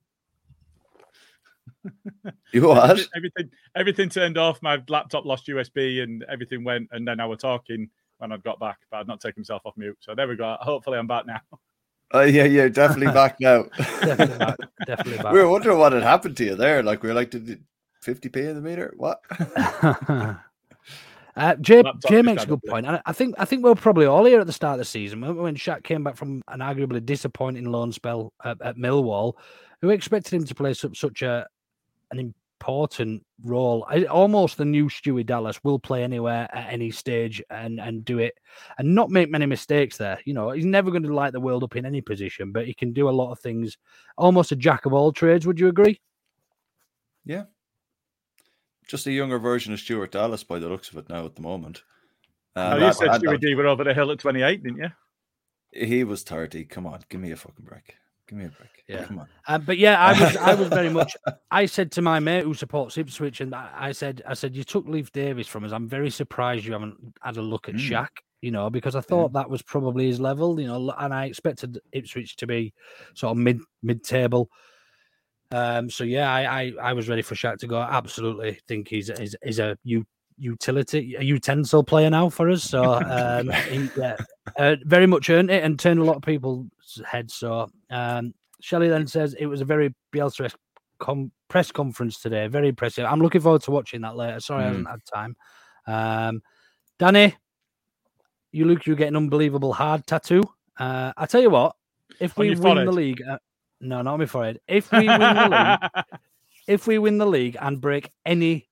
You 2.52 2.68
what? 2.68 2.90
Everything, 2.90 3.10
everything, 3.16 3.50
everything 3.76 4.10
turned 4.10 4.38
off. 4.40 4.60
My 4.64 4.82
laptop 4.90 5.24
lost 5.26 5.46
USB 5.46 6.02
and 6.02 6.24
everything 6.28 6.64
went. 6.64 6.88
And 6.92 7.08
then 7.08 7.20
I 7.20 7.26
was 7.28 7.40
talking 7.40 7.90
when 8.18 8.32
I 8.32 8.38
got 8.38 8.60
back, 8.60 8.80
but 8.90 8.98
I'd 8.98 9.08
not 9.08 9.22
taken 9.22 9.42
myself 9.42 9.62
off 9.66 9.76
mute. 9.78 9.98
So 10.00 10.16
there 10.16 10.28
we 10.28 10.36
go. 10.36 10.58
Hopefully, 10.62 10.98
I'm 10.98 11.06
back 11.06 11.28
now. 11.28 11.42
Oh 12.12 12.22
yeah, 12.22 12.46
yeah, 12.46 12.68
definitely 12.68 13.08
back 13.14 13.38
now. 13.40 13.64
Definitely 13.78 14.38
back. 14.38 14.58
Definitely 14.86 15.24
back. 15.24 15.34
we 15.34 15.40
were 15.40 15.50
wondering 15.50 15.80
what 15.80 15.94
had 15.94 16.04
happened 16.04 16.38
to 16.38 16.46
you 16.46 16.56
there. 16.56 16.84
Like 16.84 17.04
we 17.04 17.10
were 17.10 17.16
like, 17.16 17.32
did 17.32 17.64
fifty 18.02 18.30
p 18.30 18.42
in 18.42 18.56
the 18.56 18.62
meter? 18.62 18.94
What? 18.98 19.22
Uh, 21.38 21.54
Jay, 21.56 21.84
Jay 22.08 22.22
makes 22.22 22.44
a 22.44 22.48
good 22.48 22.62
a 22.66 22.72
point. 22.72 22.86
And 22.86 23.02
I 23.06 23.12
think 23.12 23.36
I 23.38 23.44
think 23.44 23.62
we 23.62 23.70
were 23.70 23.76
probably 23.76 24.06
all 24.06 24.24
here 24.24 24.40
at 24.40 24.48
the 24.48 24.54
start 24.54 24.76
of 24.76 24.80
the 24.80 24.86
season 24.86 25.20
when, 25.20 25.36
when 25.36 25.56
Shaq 25.56 25.84
came 25.84 26.02
back 26.02 26.16
from 26.16 26.42
an 26.48 26.62
arguably 26.62 27.06
disappointing 27.06 27.66
loan 27.66 27.92
spell 27.92 28.32
at, 28.46 28.62
at 28.62 28.78
Millwall. 28.78 29.34
Who 29.82 29.90
expected 29.90 30.34
him 30.34 30.46
to 30.46 30.56
play 30.56 30.74
such, 30.74 30.98
such 30.98 31.22
a 31.24 31.46
an 32.12 32.34
important 32.60 33.26
role? 33.44 33.86
I, 33.90 34.06
almost 34.06 34.58
the 34.58 34.66
new 34.66 34.88
Stewie 34.88 35.26
Dallas 35.26 35.64
will 35.64 35.80
play 35.80 36.04
anywhere 36.04 36.48
at 36.54 36.72
any 36.72 36.92
stage 36.92 37.42
and 37.50 37.80
and 37.80 38.06
do 38.06 38.20
it 38.20 38.36
and 38.78 38.96
not 38.96 39.10
make 39.10 39.30
many 39.30 39.46
mistakes 39.46 39.98
there. 39.98 40.20
You 40.26 40.34
know, 40.34 40.52
he's 40.52 40.66
never 40.66 40.92
going 40.92 41.04
to 41.04 41.14
light 41.14 41.34
the 41.34 41.40
world 41.40 41.64
up 41.64 41.76
in 41.76 41.86
any 41.86 42.02
position, 42.02 42.52
but 42.52 42.66
he 42.66 42.74
can 42.74 42.94
do 42.94 43.10
a 43.10 43.12
lot 43.12 43.32
of 43.32 43.40
things. 43.40 43.78
Almost 44.18 44.52
a 44.52 44.56
jack 44.56 44.86
of 44.86 44.94
all 44.94 45.12
trades. 45.12 45.46
Would 45.46 45.60
you 45.60 45.68
agree? 45.68 46.00
Yeah. 47.26 47.44
Just 48.88 49.08
a 49.08 49.12
younger 49.12 49.40
version 49.40 49.74
of 49.74 49.80
Stuart 49.80 50.12
Dallas 50.12 50.44
by 50.44 50.60
the 50.60 50.70
looks 50.70 50.90
of 50.90 50.98
it 50.98 51.10
now 51.10 51.26
at 51.26 51.36
the 51.36 51.42
moment. 51.42 51.84
Um, 52.56 52.80
you 52.80 52.86
and- 52.86 52.96
said 52.96 53.16
Stuart 53.16 53.42
D 53.42 53.56
were 53.56 53.68
over 53.68 53.84
the 53.84 53.94
hill 53.94 54.12
at 54.12 54.20
28, 54.20 54.64
didn't 54.64 54.78
you? 54.78 54.90
He 55.88 56.04
was 56.06 56.24
30. 56.24 56.66
Come 56.66 56.88
on, 56.88 57.02
give 57.10 57.20
me 57.20 57.32
a 57.32 57.36
fucking 57.36 57.66
break. 57.66 57.96
Give 58.28 58.38
me 58.40 58.46
a 58.46 58.50
break. 58.50 58.70
Yeah. 58.88 59.04
Come 59.06 59.20
on. 59.20 59.28
Um, 59.48 59.62
but 59.66 59.78
yeah, 59.78 60.04
I 60.04 60.20
was 60.20 60.36
I 60.38 60.54
was 60.56 60.68
very 60.70 60.90
much. 60.90 61.16
I 61.52 61.66
said 61.68 61.92
to 61.94 62.02
my 62.02 62.20
mate 62.20 62.44
who 62.44 62.54
supports 62.54 62.98
Ipswich, 62.98 63.42
and 63.42 63.54
I 63.54 63.92
said 63.92 64.22
I 64.28 64.34
said 64.34 64.56
you 64.56 64.64
took 64.64 64.88
Leif 64.88 65.12
Davis 65.12 65.48
from 65.48 65.64
us. 65.64 65.72
I'm 65.72 65.88
very 65.88 66.10
surprised 66.10 66.66
you 66.66 66.74
haven't 66.74 66.98
had 67.22 67.38
a 67.38 67.42
look 67.42 67.70
at 67.70 67.76
Mm. 67.76 67.90
Shaq. 67.90 68.08
You 68.42 68.52
know, 68.52 68.70
because 68.70 68.96
I 68.96 69.02
thought 69.02 69.34
that 69.34 69.50
was 69.50 69.64
probably 69.64 70.06
his 70.08 70.20
level. 70.20 70.60
You 70.60 70.68
know, 70.68 70.94
and 71.00 71.14
I 71.14 71.26
expected 71.26 71.80
Ipswich 71.94 72.36
to 72.38 72.48
be 72.48 72.74
sort 73.14 73.32
of 73.32 73.38
mid 73.38 73.60
mid 73.82 74.04
table. 74.04 74.50
Um, 75.52 75.90
so 75.90 76.04
yeah, 76.04 76.32
I, 76.32 76.62
I 76.62 76.74
I 76.82 76.94
was 76.94 77.08
ready 77.08 77.22
for 77.22 77.36
Shaq 77.36 77.58
to 77.60 77.68
go. 77.68 77.78
I 77.78 77.96
absolutely 77.96 78.60
think 78.68 78.88
he's 78.88 79.10
is 79.10 79.36
is 79.44 79.60
a 79.60 79.78
u- 79.84 80.06
utility 80.38 81.16
a 81.18 81.24
utensil 81.24 81.84
player 81.84 82.10
now 82.10 82.30
for 82.30 82.50
us. 82.50 82.64
So 82.64 82.84
um, 82.94 83.50
he, 83.50 83.90
yeah, 83.98 84.18
uh, 84.58 84.76
very 84.84 85.08
much 85.08 85.30
earned 85.30 85.52
it 85.52 85.64
and 85.64 85.80
turned 85.80 86.00
a 86.00 86.04
lot 86.04 86.18
of 86.18 86.22
people's 86.22 86.68
heads. 87.06 87.36
So 87.36 87.70
um, 87.90 88.34
Shelley 88.62 88.90
then 88.90 89.08
says 89.08 89.36
it 89.38 89.46
was 89.46 89.62
a 89.62 89.66
very 89.66 89.94
Bielsa 90.14 90.54
com- 91.00 91.32
press 91.48 91.72
conference 91.72 92.20
today. 92.22 92.48
Very 92.48 92.70
impressive. 92.70 93.06
I'm 93.06 93.22
looking 93.22 93.42
forward 93.42 93.64
to 93.64 93.72
watching 93.72 94.02
that 94.02 94.16
later. 94.16 94.40
Sorry, 94.40 94.64
I 94.64 94.68
haven't 94.68 94.86
had 94.86 95.06
time. 95.06 95.36
Um, 95.88 96.42
Danny, 96.98 97.36
you 98.52 98.66
look 98.66 98.86
you 98.86 98.96
get 98.96 99.10
an 99.10 99.18
unbelievable 99.18 99.74
hard 99.74 100.06
tattoo. 100.08 100.44
Uh, 100.78 101.14
I 101.16 101.26
tell 101.26 101.42
you 101.42 101.50
what, 101.50 101.76
if 102.20 102.38
we 102.38 102.56
win 102.56 102.86
the 102.86 102.92
league, 102.92 103.22
uh, 103.22 103.38
no, 103.82 104.02
not 104.02 104.14
on 104.14 104.20
my 104.20 104.26
forehead. 104.26 104.60
If 104.68 104.92
we 104.92 105.08
win 105.08 105.20
the 105.20 105.50
league, 105.50 106.06
if 106.68 106.88
we 106.88 106.98
win 106.98 107.18
the 107.18 107.26
league 107.26 107.58
and 107.60 107.80
break 107.80 108.12
any 108.26 108.68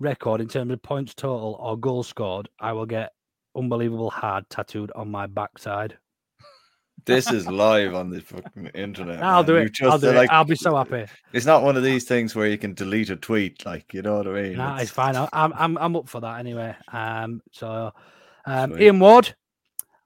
record 0.00 0.40
in 0.40 0.48
terms 0.48 0.72
of 0.72 0.82
points 0.82 1.14
total 1.14 1.56
or 1.60 1.78
goals 1.78 2.08
scored, 2.08 2.48
I 2.58 2.72
will 2.72 2.86
get 2.86 3.12
unbelievable 3.56 4.10
hard 4.10 4.48
tattooed 4.50 4.90
on 4.94 5.10
my 5.10 5.26
backside. 5.26 5.96
This 7.06 7.30
is 7.30 7.48
live 7.48 7.94
on 7.94 8.10
the 8.10 8.20
fucking 8.20 8.66
internet. 8.74 9.22
I'll 9.22 9.42
man. 9.42 9.46
do 9.46 9.56
it. 9.56 9.76
I'll 9.82 9.98
do 9.98 10.16
uh, 10.16 10.22
it. 10.22 10.30
I'll 10.30 10.44
be 10.44 10.54
so 10.54 10.76
happy. 10.76 11.06
It's 11.32 11.46
not 11.46 11.62
one 11.62 11.76
of 11.76 11.82
these 11.82 12.04
things 12.04 12.34
where 12.34 12.46
you 12.46 12.58
can 12.58 12.74
delete 12.74 13.10
a 13.10 13.16
tweet, 13.16 13.64
like 13.64 13.94
you 13.94 14.02
know 14.02 14.18
what 14.18 14.26
I 14.26 14.42
mean. 14.42 14.56
Nah, 14.56 14.74
It's- 14.74 14.82
it's 14.82 14.90
fine. 14.90 15.16
I'm 15.16 15.52
I'm 15.54 15.78
I'm 15.78 15.96
up 15.96 16.08
for 16.08 16.20
that 16.20 16.38
anyway. 16.40 16.74
Um, 16.92 17.40
so 17.52 17.92
um, 18.46 18.70
Sweet. 18.72 18.82
Ian 18.82 19.00
Ward, 19.00 19.34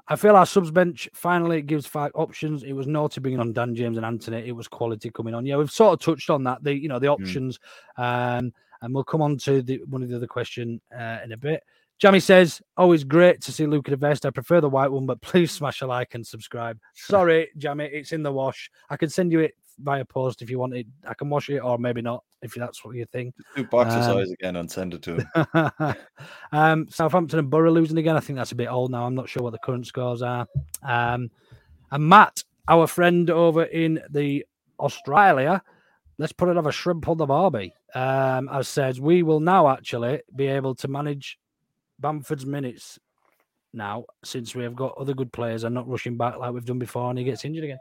I 0.06 0.16
feel 0.16 0.36
our 0.36 0.46
subs 0.46 0.70
bench 0.70 1.08
finally 1.14 1.62
gives 1.62 1.86
five 1.86 2.12
options. 2.14 2.62
It 2.62 2.74
was 2.74 2.86
naughty 2.86 3.20
bringing 3.20 3.40
on 3.40 3.52
Dan 3.52 3.74
James 3.74 3.96
and 3.96 4.06
Anthony. 4.06 4.46
It 4.46 4.52
was 4.52 4.68
quality 4.68 5.10
coming 5.10 5.34
on. 5.34 5.46
Yeah, 5.46 5.56
we've 5.56 5.70
sort 5.70 5.94
of 5.94 6.00
touched 6.00 6.30
on 6.30 6.44
that. 6.44 6.62
The 6.62 6.74
you 6.74 6.88
know 6.88 6.98
the 6.98 7.08
options, 7.08 7.58
um, 7.96 8.52
and 8.84 8.94
we'll 8.94 9.04
come 9.04 9.22
on 9.22 9.36
to 9.38 9.62
the 9.62 9.82
one 9.88 10.02
of 10.02 10.08
the 10.08 10.16
other 10.16 10.26
question 10.26 10.80
uh, 10.96 11.18
in 11.24 11.32
a 11.32 11.36
bit. 11.36 11.62
Jamie 11.98 12.20
says, 12.20 12.60
always 12.76 13.04
great 13.04 13.40
to 13.42 13.52
see 13.52 13.66
Luca 13.66 13.90
the 13.92 13.96
vest. 13.96 14.26
I 14.26 14.30
prefer 14.30 14.60
the 14.60 14.68
white 14.68 14.90
one, 14.90 15.06
but 15.06 15.20
please 15.20 15.52
smash 15.52 15.80
a 15.80 15.86
like 15.86 16.14
and 16.14 16.26
subscribe. 16.26 16.78
Sorry, 16.94 17.50
Jamie, 17.56 17.84
it's 17.84 18.12
in 18.12 18.22
the 18.22 18.32
wash. 18.32 18.70
I 18.90 18.96
can 18.96 19.08
send 19.08 19.30
you 19.32 19.40
it 19.40 19.54
via 19.78 20.04
post 20.04 20.42
if 20.42 20.50
you 20.50 20.58
want 20.58 20.74
it. 20.74 20.86
I 21.08 21.14
can 21.14 21.28
wash 21.28 21.48
it 21.50 21.58
or 21.58 21.78
maybe 21.78 22.02
not 22.02 22.22
if 22.42 22.54
that's 22.54 22.84
what 22.84 22.96
you 22.96 23.06
think. 23.06 23.34
Do 23.56 23.64
boxer 23.64 23.96
Um, 23.98 24.02
size 24.02 24.30
again 24.30 24.56
and 24.56 24.70
send 24.70 24.94
it 24.94 25.02
to 25.02 25.16
him. 25.16 25.94
um, 26.52 26.86
Southampton 26.90 27.38
and 27.38 27.50
Borough 27.50 27.72
losing 27.72 27.98
again. 27.98 28.16
I 28.16 28.20
think 28.20 28.36
that's 28.36 28.52
a 28.52 28.56
bit 28.56 28.68
old 28.68 28.90
now. 28.90 29.06
I'm 29.06 29.14
not 29.14 29.28
sure 29.28 29.42
what 29.42 29.52
the 29.52 29.58
current 29.58 29.86
scores 29.86 30.22
are. 30.22 30.46
Um, 30.82 31.30
and 31.90 32.08
Matt, 32.08 32.44
our 32.68 32.86
friend 32.86 33.30
over 33.30 33.64
in 33.64 34.00
the 34.10 34.44
Australia, 34.78 35.62
let's 36.18 36.32
put 36.32 36.48
another 36.48 36.72
shrimp 36.72 37.08
on 37.08 37.16
the 37.16 37.26
barbie. 37.26 37.74
Um, 37.94 38.48
as 38.50 38.66
said 38.68 38.98
we 38.98 39.22
will 39.22 39.38
now 39.38 39.68
actually 39.68 40.20
be 40.34 40.48
able 40.48 40.74
to 40.76 40.88
manage 40.88 41.38
Bamford's 42.00 42.44
minutes 42.44 42.98
now 43.72 44.04
since 44.24 44.54
we 44.54 44.64
have 44.64 44.74
got 44.74 44.96
other 44.98 45.14
good 45.14 45.32
players 45.32 45.64
and 45.64 45.74
not 45.74 45.88
rushing 45.88 46.16
back 46.16 46.36
like 46.38 46.52
we've 46.52 46.64
done 46.64 46.78
before 46.78 47.10
and 47.10 47.18
he 47.18 47.24
gets 47.24 47.44
injured 47.44 47.64
again. 47.64 47.78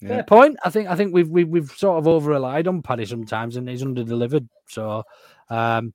Yeah. 0.00 0.08
Fair 0.08 0.24
point. 0.24 0.56
I 0.64 0.70
think 0.70 0.88
I 0.88 0.94
think 0.94 1.12
we've 1.12 1.28
we've, 1.28 1.48
we've 1.48 1.70
sort 1.70 1.98
of 1.98 2.06
over 2.06 2.30
relied 2.30 2.68
on 2.68 2.82
Paddy 2.82 3.06
sometimes 3.06 3.56
and 3.56 3.68
he's 3.68 3.82
under 3.82 4.04
delivered. 4.04 4.48
So 4.68 5.02
um 5.50 5.92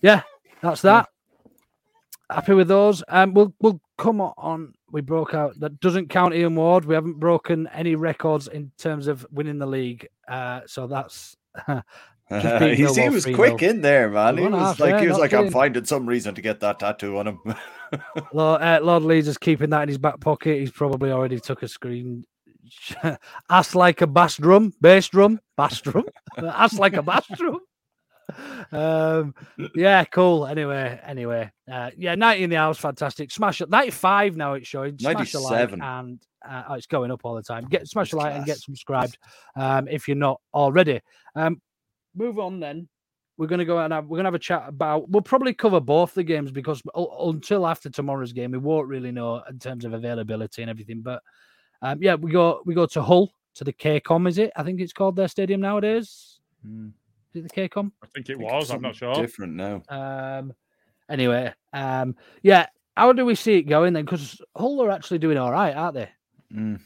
yeah, 0.00 0.22
that's 0.60 0.82
that. 0.82 1.08
happy 2.30 2.54
with 2.54 2.68
those. 2.68 3.02
Um, 3.08 3.34
we'll 3.34 3.54
we'll 3.60 3.80
come 3.98 4.20
on. 4.20 4.74
We 4.90 5.00
broke 5.00 5.34
out. 5.34 5.58
That 5.60 5.80
doesn't 5.80 6.10
count 6.10 6.34
Ian 6.34 6.54
Ward. 6.54 6.84
We 6.84 6.94
haven't 6.94 7.18
broken 7.18 7.68
any 7.72 7.94
records 7.94 8.48
in 8.48 8.72
terms 8.78 9.06
of 9.06 9.26
winning 9.30 9.58
the 9.58 9.66
league. 9.66 10.08
Uh, 10.28 10.60
so 10.66 10.86
that's. 10.86 11.36
beat 12.30 12.40
he, 12.76 12.84
was 12.84 12.96
3-0. 12.96 13.34
quick 13.34 13.62
in 13.62 13.80
there, 13.80 14.10
man. 14.10 14.36
He 14.36 14.42
One 14.42 14.52
and 14.52 14.62
a 14.62 14.64
was 14.64 14.68
half, 14.68 14.80
like, 14.80 14.90
yeah, 14.90 15.00
he 15.00 15.08
was 15.08 15.18
like, 15.18 15.32
I'm 15.32 15.50
finding 15.50 15.84
some 15.84 16.06
reason 16.06 16.34
to 16.34 16.42
get 16.42 16.60
that 16.60 16.78
tattoo 16.78 17.18
on 17.18 17.28
him. 17.28 17.40
Lord, 18.32 18.62
uh, 18.62 18.80
Lord 18.82 19.04
Leeds 19.04 19.28
is 19.28 19.38
keeping 19.38 19.70
that 19.70 19.82
in 19.82 19.88
his 19.88 19.98
back 19.98 20.20
pocket. 20.20 20.58
He's 20.58 20.70
probably 20.70 21.10
already 21.10 21.38
took 21.38 21.62
a 21.62 21.68
screen. 21.68 22.24
Ass 23.50 23.74
like 23.74 24.00
a 24.00 24.06
bass 24.06 24.36
drum, 24.36 24.72
bass 24.80 25.08
drum, 25.08 25.40
bass 25.56 25.80
drum. 25.80 26.04
Ass 26.36 26.78
like 26.78 26.94
a 26.94 27.02
bass 27.02 27.26
drum. 27.34 27.60
Um, 28.72 29.34
yeah, 29.74 30.04
cool. 30.04 30.46
Anyway, 30.46 31.00
anyway, 31.04 31.50
uh, 31.70 31.90
yeah, 31.96 32.14
90 32.14 32.42
in 32.42 32.50
the 32.50 32.56
house, 32.56 32.78
fantastic. 32.78 33.30
Smash 33.30 33.60
it, 33.60 33.70
95 33.70 34.36
now 34.36 34.54
it's 34.54 34.66
showing. 34.66 34.98
Smash 34.98 35.34
a 35.34 35.40
like 35.40 35.70
97. 35.70 35.82
and 35.82 36.20
uh, 36.48 36.62
oh, 36.68 36.74
it's 36.74 36.86
going 36.86 37.10
up 37.10 37.20
all 37.24 37.34
the 37.34 37.42
time. 37.42 37.66
Get 37.68 37.86
smash 37.88 38.12
a 38.12 38.16
like 38.16 38.34
and 38.34 38.44
get 38.44 38.58
subscribed 38.58 39.18
um, 39.56 39.88
if 39.88 40.08
you're 40.08 40.16
not 40.16 40.40
already. 40.54 41.00
Um, 41.34 41.60
move 42.16 42.38
on 42.38 42.60
then. 42.60 42.88
We're 43.38 43.46
gonna 43.46 43.66
go 43.66 43.78
and 43.78 43.92
have, 43.92 44.06
we're 44.06 44.16
gonna 44.16 44.28
have 44.28 44.34
a 44.34 44.38
chat 44.38 44.64
about. 44.66 45.10
We'll 45.10 45.22
probably 45.22 45.52
cover 45.52 45.78
both 45.78 46.14
the 46.14 46.24
games 46.24 46.50
because 46.50 46.82
until 46.94 47.66
after 47.66 47.90
tomorrow's 47.90 48.32
game, 48.32 48.50
we 48.50 48.58
won't 48.58 48.88
really 48.88 49.12
know 49.12 49.42
in 49.50 49.58
terms 49.58 49.84
of 49.84 49.92
availability 49.92 50.62
and 50.62 50.70
everything. 50.70 51.02
But 51.02 51.22
um, 51.82 52.02
yeah, 52.02 52.14
we 52.14 52.30
go 52.30 52.62
we 52.64 52.74
go 52.74 52.86
to 52.86 53.02
Hull 53.02 53.30
to 53.56 53.64
the 53.64 53.74
KCOM. 53.74 54.26
Is 54.28 54.38
it? 54.38 54.52
I 54.56 54.62
think 54.62 54.80
it's 54.80 54.94
called 54.94 55.16
their 55.16 55.28
stadium 55.28 55.60
nowadays. 55.60 56.40
Hmm. 56.64 56.88
Is 57.34 57.44
it 57.44 57.52
the 57.52 57.68
KCOM? 57.68 57.92
I 58.02 58.06
think 58.06 58.30
it 58.30 58.38
think 58.38 58.50
was. 58.50 58.70
I'm 58.70 58.80
not 58.80 58.96
sure. 58.96 59.14
Different 59.14 59.54
now. 59.54 59.82
Um, 59.90 60.54
anyway, 61.10 61.52
um, 61.74 62.16
yeah. 62.42 62.66
How 62.96 63.12
do 63.12 63.26
we 63.26 63.34
see 63.34 63.58
it 63.58 63.64
going 63.64 63.92
then? 63.92 64.06
Because 64.06 64.40
Hull 64.56 64.82
are 64.82 64.90
actually 64.90 65.18
doing 65.18 65.36
all 65.36 65.52
right, 65.52 65.76
aren't 65.76 65.94
they? 65.94 66.08
Mm. 66.54 66.80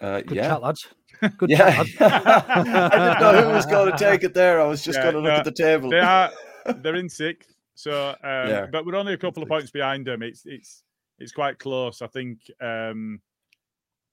Uh, 0.00 0.20
Good 0.20 0.36
yeah. 0.36 0.48
chat, 0.48 0.62
lads. 0.62 0.86
Good 1.38 1.50
Yeah. 1.50 1.84
I 2.00 2.90
didn't 2.90 3.20
know 3.20 3.42
who 3.42 3.54
was 3.54 3.66
going 3.66 3.90
to 3.92 3.98
take 3.98 4.24
it 4.24 4.34
there. 4.34 4.60
I 4.60 4.64
was 4.66 4.82
just 4.84 4.98
Yeah, 4.98 5.04
going 5.04 5.14
to 5.14 5.20
look 5.20 5.32
no, 5.32 5.36
at 5.36 5.44
the 5.44 5.52
table. 5.52 5.90
They 5.90 6.00
are. 6.00 6.30
They're 6.82 6.96
in 6.96 7.08
sixth. 7.08 7.54
So, 7.74 8.10
um, 8.10 8.16
Yeah. 8.22 8.66
but 8.70 8.84
we're 8.84 8.96
only 8.96 9.14
a 9.14 9.18
couple 9.18 9.42
of 9.42 9.48
points 9.48 9.70
behind 9.70 10.06
them. 10.06 10.22
It's 10.22 10.42
it's 10.44 10.82
it's 11.18 11.32
quite 11.32 11.58
close. 11.58 12.02
I 12.02 12.06
think 12.08 12.38
um, 12.60 13.20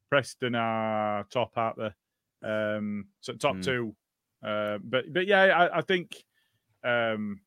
Preston 0.10 0.56
are 0.56 1.24
top 1.30 1.58
out 1.58 1.78
there. 1.78 1.96
Um, 2.78 3.08
so 3.22 3.34
top 3.34 3.56
Mm. 3.58 3.64
two. 3.64 3.96
Uh, 4.44 4.78
but 4.84 5.12
but 5.14 5.28
yeah, 5.28 5.42
I, 5.44 5.78
I 5.80 5.82
think. 5.82 6.24
Um, 6.84 7.42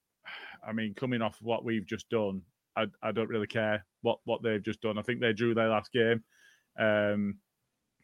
I 0.67 0.73
mean, 0.73 0.93
coming 0.95 1.23
off 1.23 1.39
what 1.41 1.65
we've 1.65 1.87
just 1.87 2.09
done, 2.11 2.43
I, 2.77 2.87
I 3.03 3.13
don't 3.13 3.29
really 3.29 3.47
care 3.47 3.87
what 4.03 4.19
what 4.25 4.43
they've 4.43 4.63
just 4.63 4.81
done. 4.83 4.99
I 4.99 5.03
think 5.03 5.21
they 5.21 5.33
drew 5.33 5.55
their 5.55 5.69
last 5.69 5.93
game. 5.93 6.23
Um, 6.79 7.37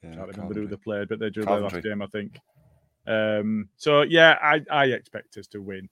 Yeah, 0.04 0.10
I 0.12 0.14
can't 0.16 0.28
remember 0.28 0.54
who 0.54 0.66
Coventry. 0.66 0.66
they 0.66 0.76
played, 0.82 1.08
but 1.08 1.18
they 1.18 1.30
drew 1.30 1.44
their 1.44 1.60
last 1.60 1.82
game, 1.82 2.02
I 2.02 2.06
think. 2.06 2.38
Um, 3.06 3.68
so 3.76 4.02
yeah, 4.02 4.38
I, 4.42 4.62
I 4.70 4.84
expect 4.86 5.36
us 5.36 5.46
to 5.48 5.60
win. 5.60 5.88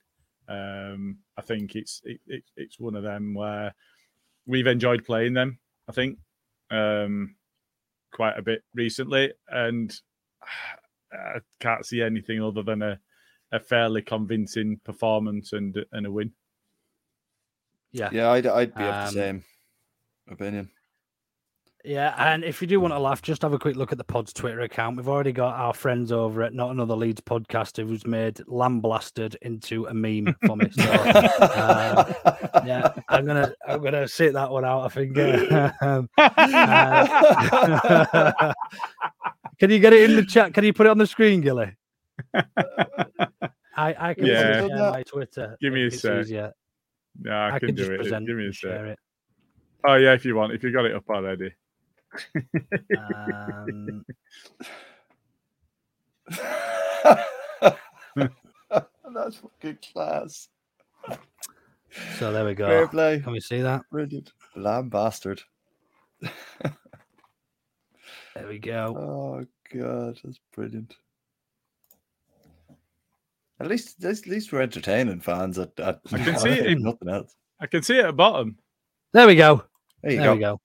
Um, 0.48 1.18
I 1.36 1.42
think 1.42 1.76
it's 1.76 2.00
it, 2.04 2.20
it, 2.26 2.44
it's 2.56 2.78
one 2.80 2.94
of 2.96 3.02
them 3.02 3.34
where 3.34 3.74
we've 4.46 4.66
enjoyed 4.66 5.04
playing 5.04 5.34
them. 5.34 5.58
I 5.88 5.92
think 5.92 6.18
um, 6.70 7.36
quite 8.12 8.38
a 8.38 8.42
bit 8.42 8.62
recently, 8.74 9.32
and 9.48 9.94
I 11.12 11.40
can't 11.60 11.84
see 11.86 12.02
anything 12.02 12.42
other 12.42 12.62
than 12.62 12.82
a, 12.82 12.98
a 13.52 13.60
fairly 13.60 14.02
convincing 14.02 14.80
performance 14.84 15.52
and 15.52 15.76
and 15.92 16.06
a 16.06 16.10
win. 16.10 16.32
Yeah. 17.92 18.08
Yeah, 18.10 18.30
I'd, 18.30 18.46
I'd 18.46 18.74
be 18.74 18.82
of 18.84 18.88
Um, 18.88 19.04
the 19.04 19.10
same 19.10 19.44
opinion. 20.30 20.70
Yeah, 21.84 22.14
and 22.16 22.44
if 22.44 22.62
you 22.62 22.68
do 22.68 22.78
want 22.78 22.94
to 22.94 22.98
laugh, 23.00 23.22
just 23.22 23.42
have 23.42 23.52
a 23.52 23.58
quick 23.58 23.74
look 23.74 23.90
at 23.90 23.98
the 23.98 24.04
pod's 24.04 24.32
Twitter 24.32 24.60
account. 24.60 24.96
We've 24.96 25.08
already 25.08 25.32
got 25.32 25.58
our 25.58 25.74
friends 25.74 26.12
over 26.12 26.44
at 26.44 26.54
Not 26.54 26.70
Another 26.70 26.94
Leeds 26.94 27.20
podcast 27.20 27.84
who's 27.84 28.06
made 28.06 28.40
Lamb 28.46 28.80
Blasted 28.80 29.36
into 29.42 29.86
a 29.86 29.94
meme 29.94 30.32
for 30.46 30.56
me. 30.56 30.70
So, 30.70 30.84
uh, 30.92 32.62
yeah, 32.64 32.92
I'm 33.08 33.26
gonna 33.26 33.52
I'm 33.66 33.82
gonna 33.82 34.06
sit 34.06 34.32
that 34.34 34.48
one 34.50 34.64
out. 34.64 34.84
I 34.84 34.88
think. 34.90 35.18
uh, 35.18 35.72
can 39.58 39.70
you 39.70 39.78
get 39.80 39.92
it 39.92 40.08
in 40.08 40.14
the 40.16 40.24
chat? 40.24 40.54
Can 40.54 40.64
you 40.64 40.72
put 40.72 40.86
it 40.86 40.90
on 40.90 40.98
the 40.98 41.06
screen, 41.06 41.40
Gilly? 41.40 41.74
I 42.34 42.44
I 43.76 44.14
can 44.14 44.26
Yeah. 44.26 44.58
probably 44.58 44.76
share 44.76 44.90
my 44.92 45.02
Twitter. 45.02 45.56
Give 45.60 45.72
me 45.72 45.82
a 45.82 45.86
if 45.86 45.98
sec. 46.00 46.20
easier. 46.20 46.52
Yeah, 47.24 47.36
I, 47.36 47.56
I 47.56 47.58
can, 47.58 47.68
can 47.68 47.74
do 47.76 47.96
just 47.98 48.12
it. 48.12 48.26
Give 48.26 48.36
me 48.36 48.44
a 48.44 48.46
and 48.46 48.54
sec. 48.54 48.70
it. 48.70 48.98
Oh 49.84 49.94
yeah, 49.96 50.12
if 50.12 50.24
you 50.24 50.36
want, 50.36 50.52
if 50.52 50.62
you 50.62 50.72
got 50.72 50.84
it 50.84 50.94
up 50.94 51.04
already. 51.10 51.52
Um, 52.98 54.04
That's 59.14 59.36
fucking 59.36 59.78
class. 59.92 60.48
so 62.18 62.32
there 62.32 62.44
we 62.44 62.54
go. 62.54 62.66
Fair 62.66 62.88
play. 62.88 63.20
Can 63.20 63.32
we 63.32 63.40
see 63.40 63.60
that? 63.60 63.82
Brilliant. 63.90 64.32
Lamb 64.56 64.88
bastard. 64.88 65.42
There 68.34 68.48
we 68.48 68.58
go. 68.58 68.96
Oh 68.96 69.46
god, 69.72 70.18
that's 70.24 70.40
brilliant. 70.54 70.96
At 73.60 73.66
least, 73.68 74.02
at 74.04 74.26
least 74.26 74.52
we're 74.52 74.62
entertaining 74.62 75.20
fans. 75.20 75.58
At, 75.58 75.78
at 75.78 76.00
I 76.12 76.18
can 76.18 76.38
see 76.38 76.48
it 76.50 76.78
nothing 76.80 77.08
else. 77.10 77.36
I 77.60 77.66
can 77.66 77.82
see 77.82 77.98
it 77.98 78.04
at 78.04 78.06
the 78.08 78.12
bottom. 78.14 78.56
There 79.12 79.26
we 79.26 79.36
go. 79.36 79.64
There 80.02 80.12
you 80.12 80.18
there 80.18 80.26
go. 80.28 80.34
we 80.34 80.40
go. 80.40 80.60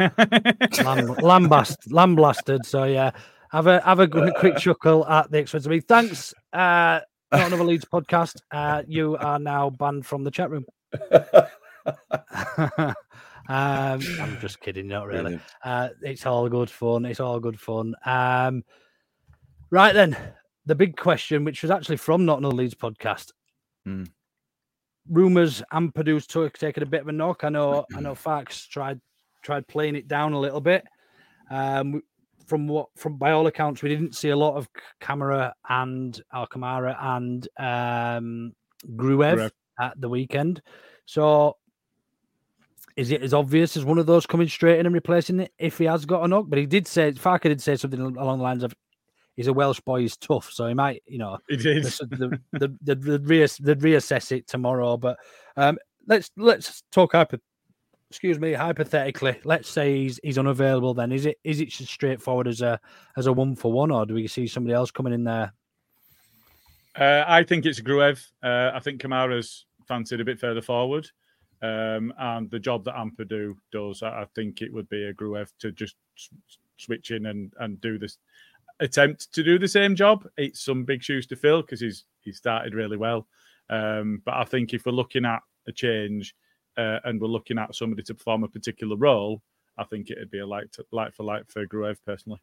Lamb, 0.00 1.14
lambast, 1.16 1.76
lamb 1.90 2.16
blasted. 2.16 2.64
So 2.64 2.84
yeah, 2.84 3.10
have 3.50 3.66
a 3.66 3.80
have 3.80 4.00
a 4.00 4.06
good, 4.06 4.32
quick 4.38 4.56
chuckle 4.56 5.06
at 5.06 5.30
the 5.30 5.38
expense 5.38 5.66
of 5.66 5.70
me. 5.70 5.80
Thanks. 5.80 6.32
Uh, 6.52 7.00
not 7.32 7.46
another 7.48 7.64
Leeds 7.64 7.84
podcast. 7.84 8.36
Uh, 8.50 8.82
you 8.88 9.16
are 9.16 9.38
now 9.38 9.70
banned 9.70 10.06
from 10.06 10.24
the 10.24 10.30
chat 10.30 10.50
room. 10.50 10.64
um, 12.10 12.94
I'm 13.48 14.38
just 14.40 14.60
kidding, 14.60 14.88
not 14.88 15.06
really. 15.06 15.40
Uh, 15.64 15.88
it's 16.02 16.26
all 16.26 16.48
good 16.48 16.70
fun. 16.70 17.04
It's 17.04 17.20
all 17.20 17.40
good 17.40 17.58
fun. 17.58 17.94
Um, 18.04 18.64
right 19.70 19.94
then, 19.94 20.16
the 20.66 20.74
big 20.74 20.96
question, 20.96 21.44
which 21.44 21.62
was 21.62 21.70
actually 21.70 21.96
from 21.96 22.24
Not 22.24 22.38
Another 22.38 22.56
Leeds 22.56 22.74
podcast. 22.74 23.32
Hmm. 23.84 24.04
Rumors 25.08 25.62
Ampadu's 25.72 26.26
took 26.26 26.58
taking 26.58 26.82
a 26.82 26.86
bit 26.86 27.00
of 27.00 27.08
a 27.08 27.12
knock. 27.12 27.44
I 27.44 27.48
know. 27.48 27.86
I 27.96 28.00
know. 28.00 28.14
Farke's 28.14 28.66
tried 28.66 29.00
tried 29.42 29.66
playing 29.66 29.96
it 29.96 30.08
down 30.08 30.32
a 30.32 30.40
little 30.40 30.60
bit. 30.60 30.84
Um, 31.50 32.02
from 32.46 32.66
what, 32.66 32.88
from 32.96 33.16
by 33.16 33.30
all 33.30 33.46
accounts, 33.46 33.82
we 33.82 33.88
didn't 33.88 34.16
see 34.16 34.30
a 34.30 34.36
lot 34.36 34.56
of 34.56 34.68
Kamara 35.00 35.52
and 35.68 36.20
Alcamara 36.34 36.96
and 37.00 37.48
um, 37.58 38.52
Gruev 38.96 39.36
Gruev. 39.36 39.50
at 39.78 40.00
the 40.00 40.08
weekend. 40.08 40.60
So, 41.06 41.56
is 42.96 43.12
it 43.12 43.22
as 43.22 43.32
obvious 43.32 43.76
as 43.76 43.84
one 43.84 43.98
of 43.98 44.06
those 44.06 44.26
coming 44.26 44.48
straight 44.48 44.80
in 44.80 44.86
and 44.86 44.94
replacing 44.94 45.40
it 45.40 45.52
if 45.58 45.78
he 45.78 45.84
has 45.84 46.04
got 46.04 46.24
a 46.24 46.28
knock? 46.28 46.46
But 46.48 46.58
he 46.58 46.66
did 46.66 46.86
say 46.86 47.12
Farke 47.12 47.42
did 47.42 47.62
say 47.62 47.76
something 47.76 48.00
along 48.00 48.38
the 48.38 48.44
lines 48.44 48.64
of, 48.64 48.74
"He's 49.36 49.46
a 49.46 49.52
Welsh 49.52 49.80
boy, 49.80 50.00
he's 50.00 50.16
tough, 50.16 50.50
so 50.52 50.66
he 50.66 50.74
might, 50.74 51.02
you 51.06 51.18
know, 51.18 51.38
He 51.48 51.56
did. 51.56 51.84
the, 51.84 52.40
the, 52.52 52.58
the, 52.58 52.76
the, 52.82 52.94
the 52.96 53.18
reass, 53.20 53.58
they'd 53.58 53.78
reassess 53.78 54.32
it 54.32 54.48
tomorrow." 54.48 54.96
But 54.96 55.18
um, 55.56 55.78
let's 56.08 56.30
let's 56.36 56.82
talk 56.90 57.12
hyper. 57.12 57.38
Excuse 58.10 58.40
me, 58.40 58.52
hypothetically, 58.52 59.38
let's 59.44 59.70
say 59.70 59.96
he's 59.96 60.18
he's 60.24 60.36
unavailable. 60.36 60.94
Then 60.94 61.12
is 61.12 61.26
it 61.26 61.38
is 61.44 61.60
it 61.60 61.70
straightforward 61.70 62.48
as 62.48 62.60
a 62.60 62.80
as 63.16 63.26
a 63.26 63.32
one 63.32 63.54
for 63.54 63.72
one, 63.72 63.92
or 63.92 64.04
do 64.04 64.14
we 64.14 64.26
see 64.26 64.48
somebody 64.48 64.74
else 64.74 64.90
coming 64.90 65.12
in 65.12 65.22
there? 65.22 65.52
Uh, 66.98 67.24
I 67.26 67.44
think 67.44 67.66
it's 67.66 67.80
Gruev. 67.80 68.20
Uh, 68.42 68.72
I 68.74 68.80
think 68.80 69.00
Kamara's 69.00 69.66
fancied 69.86 70.20
a 70.20 70.24
bit 70.24 70.40
further 70.40 70.60
forward. 70.60 71.08
Um, 71.62 72.12
and 72.18 72.50
the 72.50 72.58
job 72.58 72.84
that 72.84 72.94
Ampadu 72.94 73.54
does, 73.70 74.02
I, 74.02 74.22
I 74.22 74.26
think 74.34 74.62
it 74.62 74.72
would 74.72 74.88
be 74.88 75.04
a 75.04 75.14
Gruev 75.14 75.52
to 75.60 75.70
just 75.70 75.96
switch 76.78 77.10
in 77.10 77.26
and, 77.26 77.52
and 77.60 77.80
do 77.80 77.98
this 77.98 78.18
attempt 78.80 79.32
to 79.34 79.42
do 79.44 79.58
the 79.58 79.68
same 79.68 79.94
job. 79.94 80.26
It's 80.36 80.64
some 80.64 80.84
big 80.84 81.02
shoes 81.02 81.26
to 81.28 81.36
fill 81.36 81.60
because 81.60 81.80
he's 81.80 82.04
he 82.22 82.32
started 82.32 82.74
really 82.74 82.96
well. 82.96 83.28
Um, 83.68 84.22
but 84.24 84.34
I 84.34 84.44
think 84.44 84.74
if 84.74 84.84
we're 84.84 84.92
looking 84.92 85.24
at 85.24 85.42
a 85.68 85.72
change 85.72 86.34
uh, 86.80 87.00
and 87.04 87.20
we're 87.20 87.28
looking 87.28 87.58
at 87.58 87.74
somebody 87.74 88.02
to 88.02 88.14
perform 88.14 88.42
a 88.42 88.48
particular 88.48 88.96
role, 88.96 89.42
I 89.76 89.84
think 89.84 90.10
it'd 90.10 90.30
be 90.30 90.38
a 90.38 90.46
like 90.46 90.70
to, 90.72 90.84
like 90.92 91.14
for 91.14 91.24
like 91.24 91.48
for 91.50 91.66
Gruev 91.66 91.96
personally. 92.06 92.40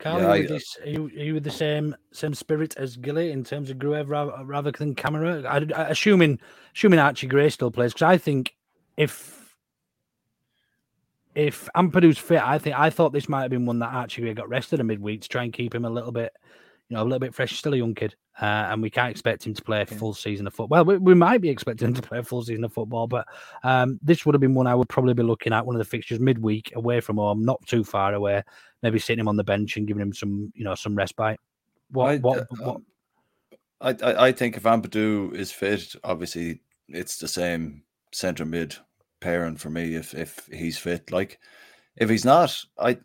Carl, 0.00 0.18
Yeah, 0.18 0.26
are, 0.28 0.36
you 0.36 0.42
with 0.42 0.50
this, 0.50 0.76
are, 0.84 0.88
you, 0.88 1.06
are 1.06 1.24
you 1.24 1.34
with 1.34 1.44
the 1.44 1.50
same 1.50 1.94
same 2.12 2.34
spirit 2.34 2.74
as 2.76 2.96
Gilly 2.96 3.30
in 3.30 3.44
terms 3.44 3.70
of 3.70 3.78
Gruev 3.78 4.08
rather, 4.08 4.44
rather 4.44 4.72
than 4.72 4.94
Kamara? 4.96 5.46
I, 5.46 5.80
I- 5.80 5.88
assuming 5.90 6.40
assuming 6.74 6.98
Archie 6.98 7.28
Gray 7.28 7.48
still 7.50 7.70
plays 7.70 7.92
because 7.92 8.02
I 8.06 8.18
think 8.18 8.56
if 8.96 9.56
if 11.36 11.68
Ampadu's 11.76 12.18
fit, 12.18 12.42
I 12.42 12.58
think 12.58 12.76
I 12.76 12.90
thought 12.90 13.12
this 13.12 13.28
might 13.28 13.42
have 13.42 13.50
been 13.50 13.66
one 13.66 13.78
that 13.78 13.92
Archie 13.92 14.22
Gray 14.22 14.34
got 14.34 14.48
rested 14.48 14.80
a 14.80 14.84
midweek 14.84 15.22
to 15.22 15.28
try 15.28 15.44
and 15.44 15.52
keep 15.52 15.74
him 15.74 15.84
a 15.84 15.90
little 15.90 16.12
bit 16.12 16.32
you 16.88 16.96
know, 16.96 17.02
a 17.02 17.04
little 17.04 17.18
bit 17.18 17.34
fresh. 17.34 17.56
Still 17.56 17.74
a 17.74 17.78
young 17.78 17.94
kid, 17.94 18.14
uh, 18.40 18.44
and 18.44 18.82
we 18.82 18.90
can't 18.90 19.10
expect 19.10 19.46
him 19.46 19.54
to 19.54 19.62
play 19.62 19.82
a 19.82 19.86
full 19.86 20.14
season 20.14 20.46
of 20.46 20.54
football. 20.54 20.84
Well, 20.84 20.84
we, 20.84 20.98
we, 20.98 21.14
might 21.14 21.40
be 21.40 21.48
expecting 21.48 21.88
him 21.88 21.94
to 21.94 22.02
play 22.02 22.18
a 22.18 22.22
full 22.22 22.42
season 22.42 22.64
of 22.64 22.72
football, 22.72 23.06
but 23.06 23.26
um, 23.62 23.98
this 24.02 24.24
would 24.24 24.34
have 24.34 24.40
been 24.40 24.54
one 24.54 24.66
I 24.66 24.74
would 24.74 24.88
probably 24.88 25.14
be 25.14 25.22
looking 25.22 25.52
at. 25.52 25.64
One 25.64 25.76
of 25.76 25.78
the 25.78 25.84
fixtures 25.84 26.20
midweek, 26.20 26.72
away 26.74 27.00
from 27.00 27.16
home, 27.16 27.44
not 27.44 27.64
too 27.66 27.84
far 27.84 28.12
away. 28.14 28.42
Maybe 28.82 28.98
sitting 28.98 29.20
him 29.20 29.28
on 29.28 29.36
the 29.36 29.44
bench 29.44 29.76
and 29.76 29.86
giving 29.86 30.02
him 30.02 30.12
some, 30.12 30.52
you 30.54 30.64
know, 30.64 30.74
some 30.74 30.94
respite. 30.94 31.40
What? 31.90 32.10
I, 32.10 32.16
what, 32.18 32.38
uh, 32.38 32.44
what? 32.60 32.80
I, 33.80 33.90
I, 34.02 34.26
I 34.26 34.32
think 34.32 34.56
if 34.56 34.64
Ampadu 34.64 35.34
is 35.34 35.52
fit, 35.52 35.94
obviously 36.04 36.60
it's 36.88 37.18
the 37.18 37.28
same 37.28 37.82
centre 38.12 38.44
mid 38.44 38.76
pairing 39.20 39.56
for 39.56 39.70
me. 39.70 39.94
If 39.94 40.14
if 40.14 40.46
he's 40.52 40.78
fit, 40.78 41.10
like 41.10 41.38
if 41.96 42.10
he's 42.10 42.24
not, 42.24 42.56
I 42.78 42.98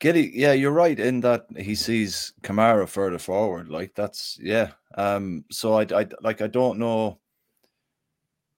Giddy, 0.00 0.30
yeah, 0.32 0.52
you're 0.52 0.70
right 0.70 0.98
in 0.98 1.20
that 1.20 1.46
he 1.56 1.74
sees 1.74 2.32
Kamara 2.42 2.88
further 2.88 3.18
forward. 3.18 3.68
Like 3.68 3.94
that's 3.94 4.38
yeah. 4.40 4.70
Um, 4.96 5.44
so 5.50 5.74
I, 5.74 5.86
I 5.92 6.06
like 6.20 6.40
I 6.40 6.46
don't 6.46 6.78
know 6.78 7.18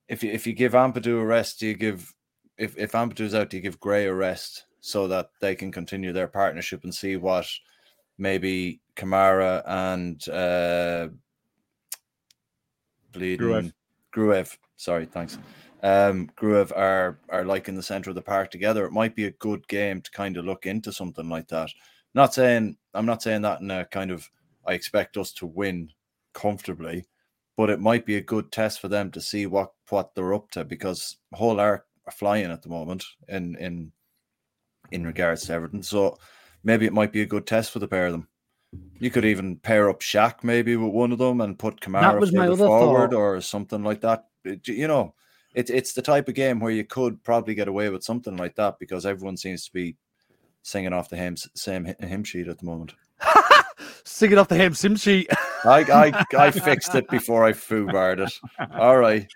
if 0.09 0.22
you 0.22 0.30
if 0.32 0.47
you 0.47 0.53
give 0.53 0.72
Ampadu 0.72 1.20
a 1.20 1.24
rest, 1.24 1.61
do 1.61 1.66
you 1.66 1.74
give 1.74 2.12
if 2.59 2.76
if 2.76 2.93
Ampadu's 2.93 3.34
out, 3.34 3.49
do 3.49 3.57
you 3.57 3.62
give 3.62 3.80
Gray 3.80 4.07
a 4.07 4.14
rest 4.14 4.66
so 4.80 5.09
that 5.09 5.30
they 5.41 5.55
can 5.55 5.72
continue 5.72 6.12
their 6.12 6.28
partnership 6.28 6.84
and 6.84 6.95
see 6.95 7.16
what 7.16 7.47
maybe 8.18 8.80
Kamara 8.97 9.62
and 9.66 10.28
uh 10.28 11.09
bleeding 13.12 13.47
Gruev. 13.47 13.72
Gruev. 14.14 14.57
Sorry, 14.76 15.07
thanks 15.07 15.38
um, 15.83 16.31
Gruev 16.37 16.72
are 16.76 17.18
are 17.28 17.45
like 17.45 17.68
in 17.68 17.74
the 17.74 17.83
center 17.83 18.11
of 18.11 18.16
the 18.16 18.22
park 18.22 18.51
together. 18.51 18.85
It 18.85 18.93
might 18.93 19.14
be 19.14 19.24
a 19.24 19.33
good 19.33 19.66
game 19.68 20.01
to 20.03 20.11
kind 20.11 20.37
of 20.37 20.45
look 20.45 20.66
into 20.66 20.93
something 20.93 21.28
like 21.28 21.49
that. 21.49 21.70
Not 22.14 22.35
saying 22.35 22.76
I'm 22.95 23.07
not 23.07 23.22
saying 23.22 23.43
that 23.43 23.61
in 23.61 23.70
a 23.70 23.85
kind 23.85 24.11
of 24.11 24.28
I 24.66 24.74
expect 24.74 25.16
us 25.16 25.33
to 25.35 25.47
win 25.47 25.91
comfortably, 26.35 27.07
but 27.57 27.70
it 27.70 27.81
might 27.81 28.05
be 28.05 28.16
a 28.16 28.22
good 28.22 28.53
test 28.53 28.81
for 28.81 28.89
them 28.89 29.11
to 29.12 29.20
see 29.20 29.47
what 29.47 29.72
what 29.89 30.14
they're 30.14 30.35
up 30.35 30.51
to 30.53 30.64
because 30.64 31.16
are, 31.33 31.59
are 31.59 31.85
flying 32.12 32.51
at 32.51 32.62
the 32.62 32.68
moment 32.68 33.05
in 33.28 33.57
in 33.57 33.93
in 34.93 35.07
regards 35.07 35.47
to 35.47 35.53
Everton. 35.53 35.83
So 35.83 36.18
maybe 36.62 36.87
it 36.87 36.93
might 36.93 37.12
be 37.12 37.22
a 37.22 37.26
good 37.26 37.47
test 37.47 37.70
for 37.70 37.78
the 37.78 37.89
pair 37.89 38.07
of 38.07 38.12
them. 38.12 38.28
You 38.99 39.11
could 39.11 39.24
even 39.24 39.57
pair 39.57 39.89
up 39.89 40.01
Shaq 40.01 40.45
maybe 40.45 40.76
with 40.76 40.93
one 40.93 41.11
of 41.12 41.18
them 41.18 41.41
and 41.41 41.59
put 41.59 41.81
Kamara 41.81 42.03
forward 42.59 43.11
thought. 43.11 43.16
or 43.16 43.41
something 43.41 43.83
like 43.83 44.03
that. 44.03 44.26
You 44.45 44.89
know, 44.89 45.14
it's 45.55 45.70
it's 45.70 45.92
the 45.92 46.03
type 46.03 46.28
of 46.28 46.34
game 46.34 46.61
where 46.61 46.70
you 46.70 46.84
could 46.84 47.22
probably 47.24 47.55
get 47.55 47.68
away 47.68 47.88
with 47.88 48.05
something 48.05 48.36
like 48.36 48.55
that 48.57 48.78
because 48.78 49.05
everyone 49.05 49.36
seems 49.36 49.64
to 49.64 49.72
be 49.72 49.96
singing 50.62 50.92
off 50.92 51.09
the 51.09 51.16
hymn, 51.16 51.36
same 51.55 51.92
hymn 52.01 52.24
sheet 52.24 52.48
at 52.48 52.59
the 52.59 52.66
moment. 52.66 52.94
singing 54.05 54.38
off 54.38 54.48
the 54.48 54.57
hymn 54.57 54.74
sim 54.74 54.96
sheet. 54.96 55.28
I, 55.64 55.80
I 55.92 56.24
I 56.38 56.51
fixed 56.51 56.94
it 56.94 57.09
before 57.09 57.44
I 57.44 57.53
foobarred 57.53 58.26
it. 58.26 58.32
All 58.74 58.98
right. 58.98 59.26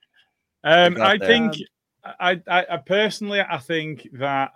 Um, 0.62 1.00
I, 1.00 1.12
I 1.12 1.18
think 1.18 1.56
I, 2.04 2.40
I, 2.48 2.66
I 2.70 2.76
personally 2.78 3.40
I 3.40 3.58
think 3.58 4.08
that 4.14 4.52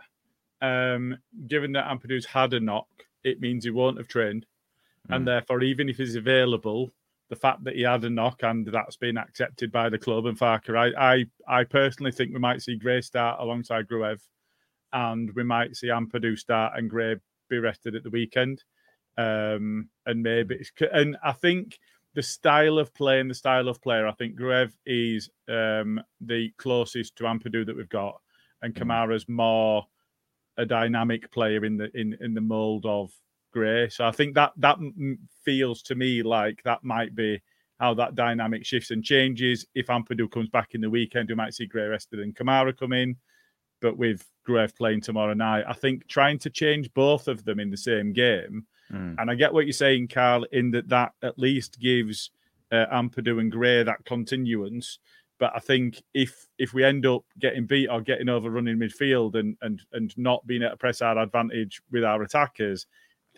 um, 0.61 1.17
given 1.47 1.73
that 1.73 1.87
Ampadu's 1.87 2.27
had 2.27 2.53
a 2.55 2.61
knock, 2.61 2.89
it 3.25 3.41
means 3.41 3.65
he 3.65 3.71
won't 3.71 3.99
have 3.99 4.09
trained, 4.09 4.47
mm. 5.09 5.17
and 5.17 5.27
therefore 5.27 5.63
even 5.63 5.89
if 5.89 5.97
he's 5.97 6.17
available, 6.17 6.91
the 7.29 7.37
fact 7.37 7.65
that 7.65 7.77
he 7.77 7.83
had 7.83 8.05
a 8.05 8.11
knock 8.11 8.43
and 8.43 8.67
that's 8.67 8.97
been 8.97 9.19
accepted 9.19 9.71
by 9.71 9.89
the 9.89 9.99
club 9.99 10.27
and 10.27 10.39
Farke. 10.39 10.75
I, 10.75 11.25
I, 11.49 11.61
I 11.61 11.65
personally 11.65 12.13
think 12.13 12.33
we 12.33 12.39
might 12.39 12.63
see 12.63 12.77
Gray 12.77 13.01
start 13.01 13.41
alongside 13.41 13.89
Gruev, 13.89 14.21
and 14.93 15.31
we 15.35 15.43
might 15.43 15.77
see 15.77 15.89
Ampadu 15.89 16.39
start 16.39 16.75
and 16.77 16.89
Gray 16.89 17.17
be 17.51 17.59
rested 17.59 17.95
at 17.95 18.03
the 18.03 18.11
weekend. 18.11 18.63
Um, 19.17 19.89
and 20.07 20.23
maybe, 20.23 20.65
and 20.93 21.17
I 21.23 21.33
think 21.33 21.79
the 22.15 22.23
style 22.23 22.79
of 22.79 22.95
play 22.95 23.21
and 23.21 23.31
the 23.31 23.35
style 23.35 23.69
of 23.69 23.83
player, 23.83 24.07
I 24.07 24.13
think 24.13 24.39
Gruev 24.39 24.73
is 24.87 25.29
um, 25.49 26.01
the 26.21 26.51
closest 26.57 27.17
to 27.17 27.25
Ampadu 27.25 27.67
that 27.67 27.77
we've 27.77 27.89
got, 27.89 28.21
and 28.63 28.75
mm. 28.75 28.81
Kamara's 28.81 29.29
more 29.29 29.87
a 30.57 30.65
dynamic 30.67 31.31
player 31.31 31.65
in 31.65 31.77
the 31.77 31.91
in 31.97 32.17
in 32.21 32.35
the 32.35 32.41
mold 32.41 32.85
of 32.87 33.13
Gray. 33.53 33.89
So 33.89 34.05
I 34.05 34.11
think 34.11 34.35
that 34.35 34.53
that 34.57 34.79
feels 35.45 35.83
to 35.83 35.95
me 35.95 36.23
like 36.23 36.63
that 36.65 36.85
might 36.85 37.15
be 37.15 37.41
how 37.79 37.95
that 37.95 38.15
dynamic 38.15 38.67
shifts 38.67 38.91
and 38.91 39.05
changes. 39.05 39.67
If 39.75 39.87
Ampadu 39.87 40.31
comes 40.31 40.49
back 40.49 40.75
in 40.75 40.81
the 40.81 40.91
weekend, 40.91 41.29
we 41.29 41.35
might 41.35 41.55
see 41.55 41.67
Gray 41.67 41.87
rested 41.87 42.21
and 42.21 42.35
Kamara 42.35 42.77
come 42.77 42.93
in. 42.93 43.17
But 43.81 43.97
with 43.97 44.25
Gruev 44.47 44.75
playing 44.77 45.03
tomorrow 45.03 45.35
night, 45.35 45.65
I 45.69 45.73
think 45.73 46.09
trying 46.09 46.39
to 46.41 46.51
change 46.51 46.93
both 46.95 47.29
of 47.29 47.45
them 47.45 47.61
in 47.61 47.71
the 47.71 47.77
same 47.77 48.13
game, 48.13 48.67
mm. 48.93 49.15
and 49.17 49.31
I 49.31 49.37
get 49.37 49.53
what 49.53 49.67
you're 49.67 49.73
saying, 49.73 50.09
Carl, 50.09 50.45
in 50.51 50.73
that 50.73 50.89
that 50.89 51.13
at 51.23 51.39
least 51.39 51.79
gives 51.79 52.31
uh, 52.73 52.87
Ampadu 52.93 53.39
and 53.39 53.53
Gray 53.53 53.85
that 53.85 54.05
continuance. 54.05 54.99
But 55.39 55.53
I 55.55 55.61
think 55.61 56.03
if 56.13 56.49
if 56.59 56.75
we 56.75 56.83
end 56.83 57.07
up 57.07 57.23
getting 57.39 57.67
beat 57.67 57.87
or 57.87 58.01
getting 58.01 58.29
overrun 58.29 58.67
in 58.67 58.81
midfield 58.81 59.37
and 59.37 59.57
and 59.63 59.81
and 59.93 60.13
not 60.19 60.45
being 60.45 60.63
able 60.63 60.73
to 60.73 60.77
press 60.77 61.01
our 61.01 61.19
advantage 61.19 61.81
with 61.93 62.03
our 62.03 62.23
attackers, 62.23 62.87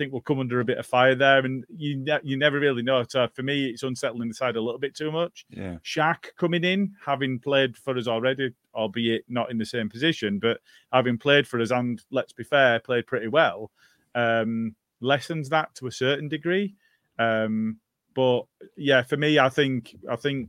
think 0.00 0.12
we'll 0.12 0.22
come 0.22 0.38
under 0.38 0.60
a 0.60 0.64
bit 0.64 0.78
of 0.78 0.86
fire 0.86 1.14
there, 1.14 1.44
and 1.44 1.62
you 1.68 1.96
ne- 1.96 2.20
you 2.22 2.38
never 2.38 2.58
really 2.58 2.82
know. 2.82 3.04
So 3.06 3.28
for 3.34 3.42
me, 3.42 3.66
it's 3.66 3.82
unsettling 3.82 4.28
the 4.28 4.34
side 4.34 4.56
a 4.56 4.60
little 4.60 4.78
bit 4.78 4.94
too 4.94 5.12
much. 5.12 5.44
Yeah, 5.50 5.76
Shaq 5.84 6.34
coming 6.38 6.64
in, 6.64 6.94
having 7.04 7.38
played 7.38 7.76
for 7.76 7.96
us 7.98 8.08
already, 8.08 8.54
albeit 8.74 9.24
not 9.28 9.50
in 9.50 9.58
the 9.58 9.66
same 9.66 9.90
position, 9.90 10.38
but 10.38 10.60
having 10.90 11.18
played 11.18 11.46
for 11.46 11.60
us 11.60 11.70
and 11.70 12.02
let's 12.10 12.32
be 12.32 12.44
fair, 12.44 12.80
played 12.80 13.06
pretty 13.06 13.28
well, 13.28 13.70
um, 14.14 14.74
lessens 15.02 15.50
that 15.50 15.74
to 15.74 15.86
a 15.86 15.92
certain 15.92 16.28
degree. 16.28 16.74
Um, 17.18 17.76
but 18.14 18.44
yeah, 18.78 19.02
for 19.02 19.18
me, 19.18 19.38
I 19.38 19.50
think 19.50 19.94
I 20.08 20.16
think 20.16 20.48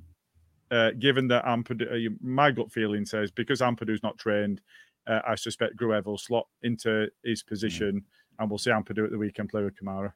uh, 0.72 0.92
given 0.98 1.28
that 1.28 1.44
Ampadu, 1.44 2.08
uh, 2.08 2.14
my 2.22 2.52
gut 2.52 2.72
feeling 2.72 3.06
says 3.06 3.32
because 3.32 3.60
Ampadu's 3.60 4.02
not 4.02 4.18
trained, 4.18 4.62
uh, 5.08 5.20
I 5.28 5.36
suspect 5.36 5.76
Gruev 5.76 6.06
will 6.06 6.18
slot 6.18 6.48
into 6.64 7.10
his 7.26 7.44
position. 7.44 7.96
Mm 7.96 8.04
and 8.40 8.50
we'll 8.50 8.58
see 8.58 8.72
Ampadu 8.72 9.06
it 9.06 9.12
the 9.12 9.18
weekend 9.18 9.50
play 9.50 9.64
with 9.64 9.76
Kamara. 9.76 10.14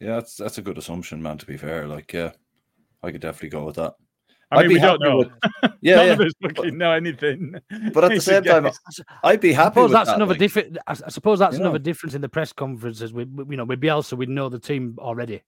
Yeah, 0.00 0.14
that's 0.14 0.36
that's 0.36 0.58
a 0.58 0.62
good 0.62 0.78
assumption, 0.78 1.22
man. 1.22 1.38
To 1.38 1.46
be 1.46 1.56
fair, 1.56 1.86
like 1.86 2.12
yeah, 2.12 2.32
I 3.02 3.10
could 3.10 3.20
definitely 3.20 3.50
go 3.50 3.64
with 3.64 3.76
that. 3.76 3.94
I 4.50 4.62
mean, 4.62 4.74
we 4.74 4.78
don't 4.78 5.00
know. 5.02 5.18
With, 5.18 5.30
yeah, 5.80 5.96
None 5.96 6.06
yeah, 6.06 6.12
of 6.12 6.20
us 6.20 6.32
but, 6.40 6.74
know 6.74 6.92
anything. 6.92 7.54
But 7.92 8.04
at 8.04 8.10
the 8.12 8.20
same 8.20 8.44
time, 8.44 8.70
I'd 9.22 9.40
be 9.40 9.52
happy. 9.52 9.80
I 9.80 9.82
suppose 9.82 9.92
that's 9.92 10.08
that, 10.08 10.16
another 10.16 10.32
like, 10.32 10.38
different. 10.38 10.78
I 10.86 10.94
suppose 10.94 11.38
that's 11.38 11.56
another 11.56 11.78
know. 11.78 11.84
difference 11.84 12.14
in 12.14 12.22
the 12.22 12.28
press 12.28 12.52
conferences. 12.52 13.12
We, 13.12 13.24
you 13.24 13.56
know, 13.56 13.64
with 13.64 13.80
Bielsa, 13.80 14.16
we 14.16 14.26
know 14.26 14.48
the 14.48 14.58
team 14.58 14.96
already. 14.98 15.42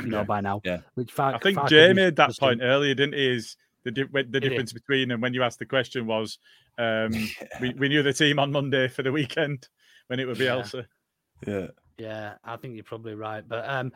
You 0.00 0.08
know, 0.08 0.18
yeah. 0.18 0.24
by 0.24 0.40
now. 0.40 0.60
Yeah. 0.64 0.80
Which 0.94 1.12
Far, 1.12 1.34
I 1.34 1.38
think 1.38 1.58
Jay 1.68 1.92
made 1.92 2.16
that 2.16 2.36
point 2.38 2.60
earlier, 2.62 2.94
didn't 2.94 3.14
he? 3.14 3.28
Is 3.28 3.56
the 3.84 3.90
the 4.30 4.40
difference 4.40 4.72
between 4.72 5.10
and 5.10 5.22
when 5.22 5.34
you 5.34 5.42
asked 5.42 5.58
the 5.58 5.66
question 5.66 6.06
was, 6.06 6.38
um, 6.78 7.12
we, 7.60 7.72
we 7.74 7.88
knew 7.88 8.02
the 8.02 8.12
team 8.12 8.38
on 8.38 8.52
Monday 8.52 8.88
for 8.88 9.02
the 9.02 9.12
weekend 9.12 9.68
when 10.08 10.20
it 10.20 10.26
would 10.26 10.38
be 10.38 10.44
Bielsa. 10.44 10.86
Yeah. 11.46 11.68
Yeah, 11.98 12.34
I 12.44 12.56
think 12.56 12.74
you're 12.74 12.84
probably 12.84 13.14
right. 13.14 13.42
But 13.46 13.68
um, 13.68 13.92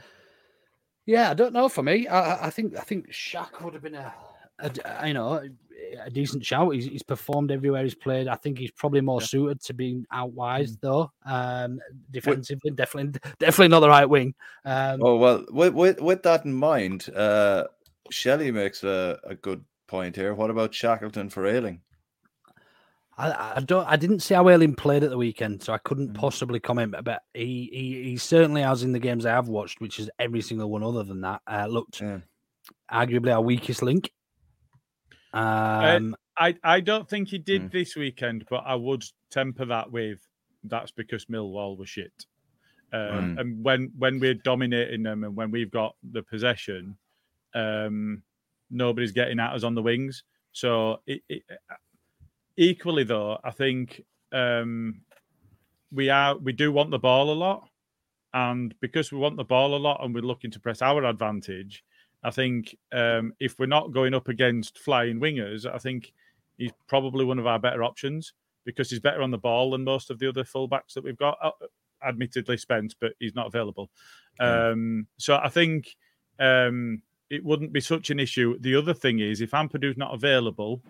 yeah, 1.07 1.31
I 1.31 1.35
don't 1.35 1.53
know. 1.53 1.69
For 1.69 1.83
me, 1.83 2.09
I, 2.09 2.47
I 2.47 2.51
think 2.51 2.77
I 2.77 2.83
think 2.83 3.11
Shaq 3.11 3.63
would 3.63 3.75
have 3.75 3.83
been 3.83 3.95
a, 3.95 4.13
a 4.59 5.07
you 5.07 5.15
know 5.15 5.43
a 6.03 6.11
decent 6.11 6.45
shout. 6.45 6.73
He's, 6.75 6.87
he's, 6.87 7.03
performed 7.03 7.51
everywhere 7.51 7.83
he's 7.83 7.95
played. 7.95 8.29
I 8.29 8.37
think 8.37 8.59
he's 8.59 8.71
probably 8.71 9.01
more 9.01 9.21
yeah. 9.21 9.27
suited 9.27 9.61
to 9.63 9.75
being 9.75 10.07
out 10.13 10.33
wide 10.33 10.69
mm. 10.69 10.81
though. 10.81 11.13
Um, 11.27 11.81
defensively, 12.11 12.71
definitely 12.71 13.21
definitely 13.39 13.69
not 13.69 13.81
the 13.81 13.89
right 13.89 14.09
wing. 14.09 14.35
Um, 14.65 15.01
oh 15.03 15.17
well, 15.17 15.45
with 15.51 15.75
with, 15.75 16.01
with 16.01 16.23
that 16.23 16.45
in 16.45 16.55
mind, 16.55 17.09
uh, 17.15 17.65
Shelley 18.11 18.51
makes 18.51 18.83
a, 18.85 19.19
a 19.25 19.35
good 19.35 19.65
point 19.87 20.17
here. 20.17 20.35
What 20.35 20.51
about 20.51 20.75
Shackleton 20.75 21.29
for 21.29 21.47
Ayling? 21.47 21.81
I, 23.21 23.53
I, 23.57 23.61
don't. 23.61 23.87
I 23.87 23.97
didn't 23.97 24.21
see 24.21 24.35
how 24.35 24.49
Ayling 24.49 24.75
played 24.75 25.05
at 25.05 25.11
the 25.11 25.19
weekend, 25.19 25.63
so 25.63 25.73
I 25.73 25.79
couldn't 25.79 26.13
mm. 26.13 26.15
possibly 26.15 26.59
comment. 26.59 26.95
But 27.05 27.23
he, 27.35 27.69
he, 27.73 28.11
he 28.11 28.17
certainly 28.17 28.63
has 28.63 28.83
in 28.83 28.93
the 28.93 28.99
games 28.99 29.27
I 29.27 29.33
have 29.33 29.49
watched, 29.49 29.81
which 29.81 29.99
is 29.99 30.11
every 30.19 30.41
single 30.41 30.71
one 30.71 30.83
other 30.83 31.03
than 31.03 31.21
that, 31.21 31.43
uh, 31.47 31.67
looked 31.67 32.01
yeah. 32.01 32.21
arguably 32.91 33.33
our 33.33 33.43
weakest 33.43 33.83
link. 33.83 34.11
Um, 35.33 36.15
uh, 36.15 36.43
I 36.43 36.57
I 36.65 36.81
don't 36.81 37.09
think 37.09 37.29
he 37.29 37.39
did 37.39 37.63
mm. 37.65 37.73
this 37.73 37.95
weekend, 37.95 38.47
but 38.49 38.65
I 38.67 38.75
would 38.75 39.05
temper 39.31 39.67
that 39.67 39.93
with 39.93 40.19
that's 40.65 40.91
because 40.91 41.27
Millwall 41.27 41.77
was 41.77 41.89
shit. 41.89 42.13
Um, 42.93 43.37
mm. 43.37 43.41
And 43.41 43.65
when 43.65 43.93
when 43.99 44.19
we're 44.19 44.35
dominating 44.35 45.03
them 45.03 45.25
and 45.25 45.37
when 45.37 45.51
we've 45.51 45.71
got 45.71 45.95
the 46.11 46.23
possession, 46.23 46.97
um, 47.55 48.23
nobody's 48.71 49.13
getting 49.13 49.41
at 49.41 49.53
us 49.53 49.63
on 49.63 49.75
the 49.75 49.83
wings. 49.83 50.25
So 50.53 51.01
it, 51.07 51.23
it, 51.29 51.43
Equally, 52.57 53.05
though, 53.05 53.39
I 53.43 53.51
think 53.51 54.03
um, 54.33 55.03
we 55.93 56.11
are 56.11 56.37
we 56.37 56.53
do 56.53 56.73
want 56.73 56.91
the 56.91 56.99
ball 56.99 57.33
a 57.33 57.35
lot, 57.35 57.69
and 58.35 58.75
because 58.81 59.13
we 59.13 59.19
want 59.19 59.37
the 59.37 59.45
ball 59.45 59.75
a 59.75 59.79
lot 59.79 60.05
and 60.05 60.15
we're 60.15 60.21
looking 60.21 60.51
to 60.53 60.61
press 60.61 60.83
our 60.83 61.05
advantage, 61.05 61.85
I 62.23 62.31
think 62.31 62.77
um, 62.93 63.33
if 63.41 63.59
we're 63.59 63.67
not 63.67 63.93
going 63.93 64.15
up 64.15 64.29
against 64.29 64.79
flying 64.79 65.21
wingers, 65.21 65.67
I 65.67 65.79
think 65.79 66.13
he's 66.59 66.73
probably 66.87 67.25
one 67.25 67.39
of 67.39 67.47
our 67.47 67.59
better 67.59 67.83
options 67.83 68.33
because 68.65 68.91
he's 68.91 69.01
better 69.01 69.23
on 69.23 69.31
the 69.31 69.39
ball 69.39 69.71
than 69.71 69.85
most 69.85 70.11
of 70.11 70.19
the 70.19 70.29
other 70.29 70.45
fullbacks 70.45 70.93
that 70.95 71.05
we've 71.05 71.17
got. 71.17 71.39
Uh, 71.43 71.51
admittedly 72.07 72.57
Spence, 72.57 72.95
but 72.99 73.13
he's 73.19 73.35
not 73.35 73.47
available. 73.47 73.91
Um, 74.39 75.07
so 75.19 75.37
I 75.43 75.49
think 75.49 75.97
um, 76.39 77.03
it 77.29 77.45
wouldn't 77.45 77.73
be 77.73 77.81
such 77.81 78.11
an 78.11 78.19
issue. 78.19 78.59
The 78.61 78.75
other 78.75 78.95
thing 78.95 79.21
is, 79.21 79.41
if 79.41 79.51
Ampadu's 79.51 79.97
not 79.97 80.15
available, 80.15 80.83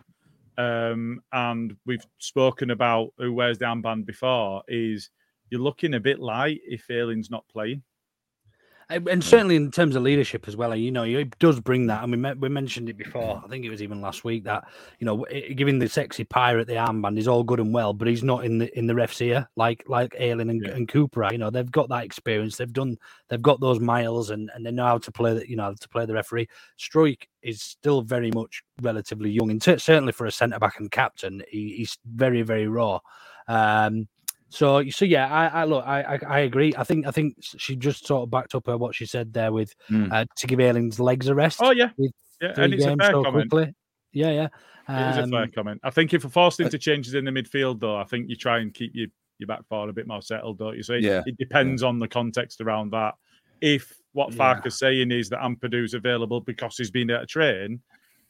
um, 0.58 1.20
and 1.32 1.76
we've 1.86 2.04
spoken 2.18 2.70
about 2.70 3.10
who 3.18 3.32
wears 3.32 3.58
the 3.58 3.64
armband 3.66 4.06
before, 4.06 4.62
is 4.68 5.10
you're 5.50 5.60
looking 5.60 5.94
a 5.94 6.00
bit 6.00 6.20
light 6.20 6.60
if 6.64 6.90
Ayling's 6.90 7.30
not 7.30 7.48
playing. 7.48 7.82
And 8.90 9.08
and 9.08 9.22
certainly 9.22 9.56
in 9.56 9.70
terms 9.70 9.94
of 9.94 10.02
leadership 10.02 10.48
as 10.48 10.56
well, 10.56 10.74
you 10.74 10.90
know, 10.90 11.04
he 11.04 11.24
does 11.38 11.60
bring 11.60 11.86
that. 11.86 12.02
I 12.02 12.06
mean, 12.06 12.38
we 12.40 12.48
mentioned 12.48 12.88
it 12.88 12.96
before. 12.96 13.40
I 13.44 13.48
think 13.48 13.64
it 13.64 13.70
was 13.70 13.82
even 13.82 14.00
last 14.00 14.24
week 14.24 14.44
that 14.44 14.68
you 14.98 15.06
know, 15.06 15.24
giving 15.54 15.78
the 15.78 15.88
sexy 15.88 16.24
pirate 16.24 16.66
the 16.66 16.74
armband 16.74 17.16
is 17.16 17.28
all 17.28 17.44
good 17.44 17.60
and 17.60 17.72
well, 17.72 17.92
but 17.92 18.08
he's 18.08 18.24
not 18.24 18.44
in 18.44 18.58
the 18.58 18.78
in 18.78 18.86
the 18.86 18.94
refs 18.94 19.18
here 19.18 19.48
like 19.56 19.84
like 19.86 20.14
Ayling 20.18 20.50
and, 20.50 20.66
and 20.66 20.88
Cooper. 20.88 21.24
are. 21.24 21.32
You 21.32 21.38
know, 21.38 21.50
they've 21.50 21.70
got 21.70 21.88
that 21.90 22.04
experience. 22.04 22.56
They've 22.56 22.72
done. 22.72 22.96
They've 23.28 23.40
got 23.40 23.60
those 23.60 23.78
miles, 23.78 24.30
and 24.30 24.50
and 24.54 24.66
they 24.66 24.72
know 24.72 24.86
how 24.86 24.98
to 24.98 25.12
play. 25.12 25.34
The, 25.34 25.48
you 25.48 25.56
know, 25.56 25.72
to 25.72 25.88
play 25.88 26.04
the 26.04 26.14
referee. 26.14 26.48
Struijk 26.78 27.28
is 27.42 27.62
still 27.62 28.02
very 28.02 28.30
much 28.32 28.62
relatively 28.82 29.30
young, 29.30 29.50
and 29.50 29.62
cer- 29.62 29.78
certainly 29.78 30.12
for 30.12 30.26
a 30.26 30.32
centre 30.32 30.58
back 30.58 30.80
and 30.80 30.90
captain, 30.90 31.42
he, 31.48 31.76
he's 31.76 31.96
very 32.04 32.42
very 32.42 32.66
raw. 32.66 32.98
Um, 33.46 34.08
so, 34.50 34.86
so 34.90 35.04
yeah, 35.04 35.32
I, 35.32 35.62
I 35.62 35.64
look, 35.64 35.84
I, 35.86 36.02
I, 36.02 36.18
I 36.28 36.38
agree. 36.40 36.74
I 36.76 36.84
think, 36.84 37.06
I 37.06 37.10
think 37.12 37.36
she 37.40 37.76
just 37.76 38.06
sort 38.06 38.24
of 38.24 38.30
backed 38.30 38.54
up 38.54 38.66
her 38.66 38.76
what 38.76 38.94
she 38.94 39.06
said 39.06 39.32
there 39.32 39.52
with 39.52 39.72
Mm. 39.90 40.12
uh, 40.12 40.24
to 40.36 40.46
give 40.46 40.60
Ayling's 40.60 41.00
legs 41.00 41.28
a 41.28 41.34
rest. 41.34 41.60
Oh, 41.62 41.70
yeah. 41.70 41.90
with 41.96 42.12
Yeah, 42.42 42.54
three 42.54 42.64
and 42.64 42.74
it's 42.74 42.84
a 42.84 42.96
fair 42.96 43.10
so 43.12 43.24
comment. 43.24 43.50
quickly. 43.50 43.74
Yeah, 44.12 44.30
yeah. 44.30 44.48
It 44.88 45.18
is 45.20 45.28
a 45.28 45.30
fair 45.30 45.42
Um, 45.44 45.50
comment. 45.54 45.80
I 45.84 45.90
think 45.90 46.12
if 46.12 46.24
we're 46.24 46.30
forced 46.30 46.58
into 46.60 46.76
changes 46.78 47.14
in 47.14 47.24
the 47.24 47.30
midfield, 47.30 47.78
though, 47.80 47.96
I 47.96 48.04
think 48.04 48.28
you 48.28 48.34
try 48.36 48.58
and 48.58 48.74
keep 48.74 48.90
your, 48.94 49.06
your 49.38 49.46
back 49.46 49.64
four 49.68 49.88
a 49.88 49.92
bit 49.92 50.06
more 50.08 50.20
settled, 50.20 50.58
don't 50.58 50.76
you? 50.76 50.82
So 50.82 50.94
it, 50.94 51.02
Yeah. 51.02 51.22
it 51.26 51.38
depends 51.38 51.82
on 51.84 51.98
the 52.00 52.08
context 52.08 52.60
around 52.60 52.90
that. 52.92 53.14
If 53.60 53.94
what 54.12 54.30
Yeah. 54.32 54.36
Farke's 54.38 54.78
saying 54.78 55.12
is 55.12 55.28
that 55.28 55.40
Ampadu's 55.40 55.94
available 55.94 56.40
because 56.40 56.76
he's 56.76 56.90
been 56.90 57.10
at 57.10 57.22
a 57.22 57.26
train, 57.26 57.80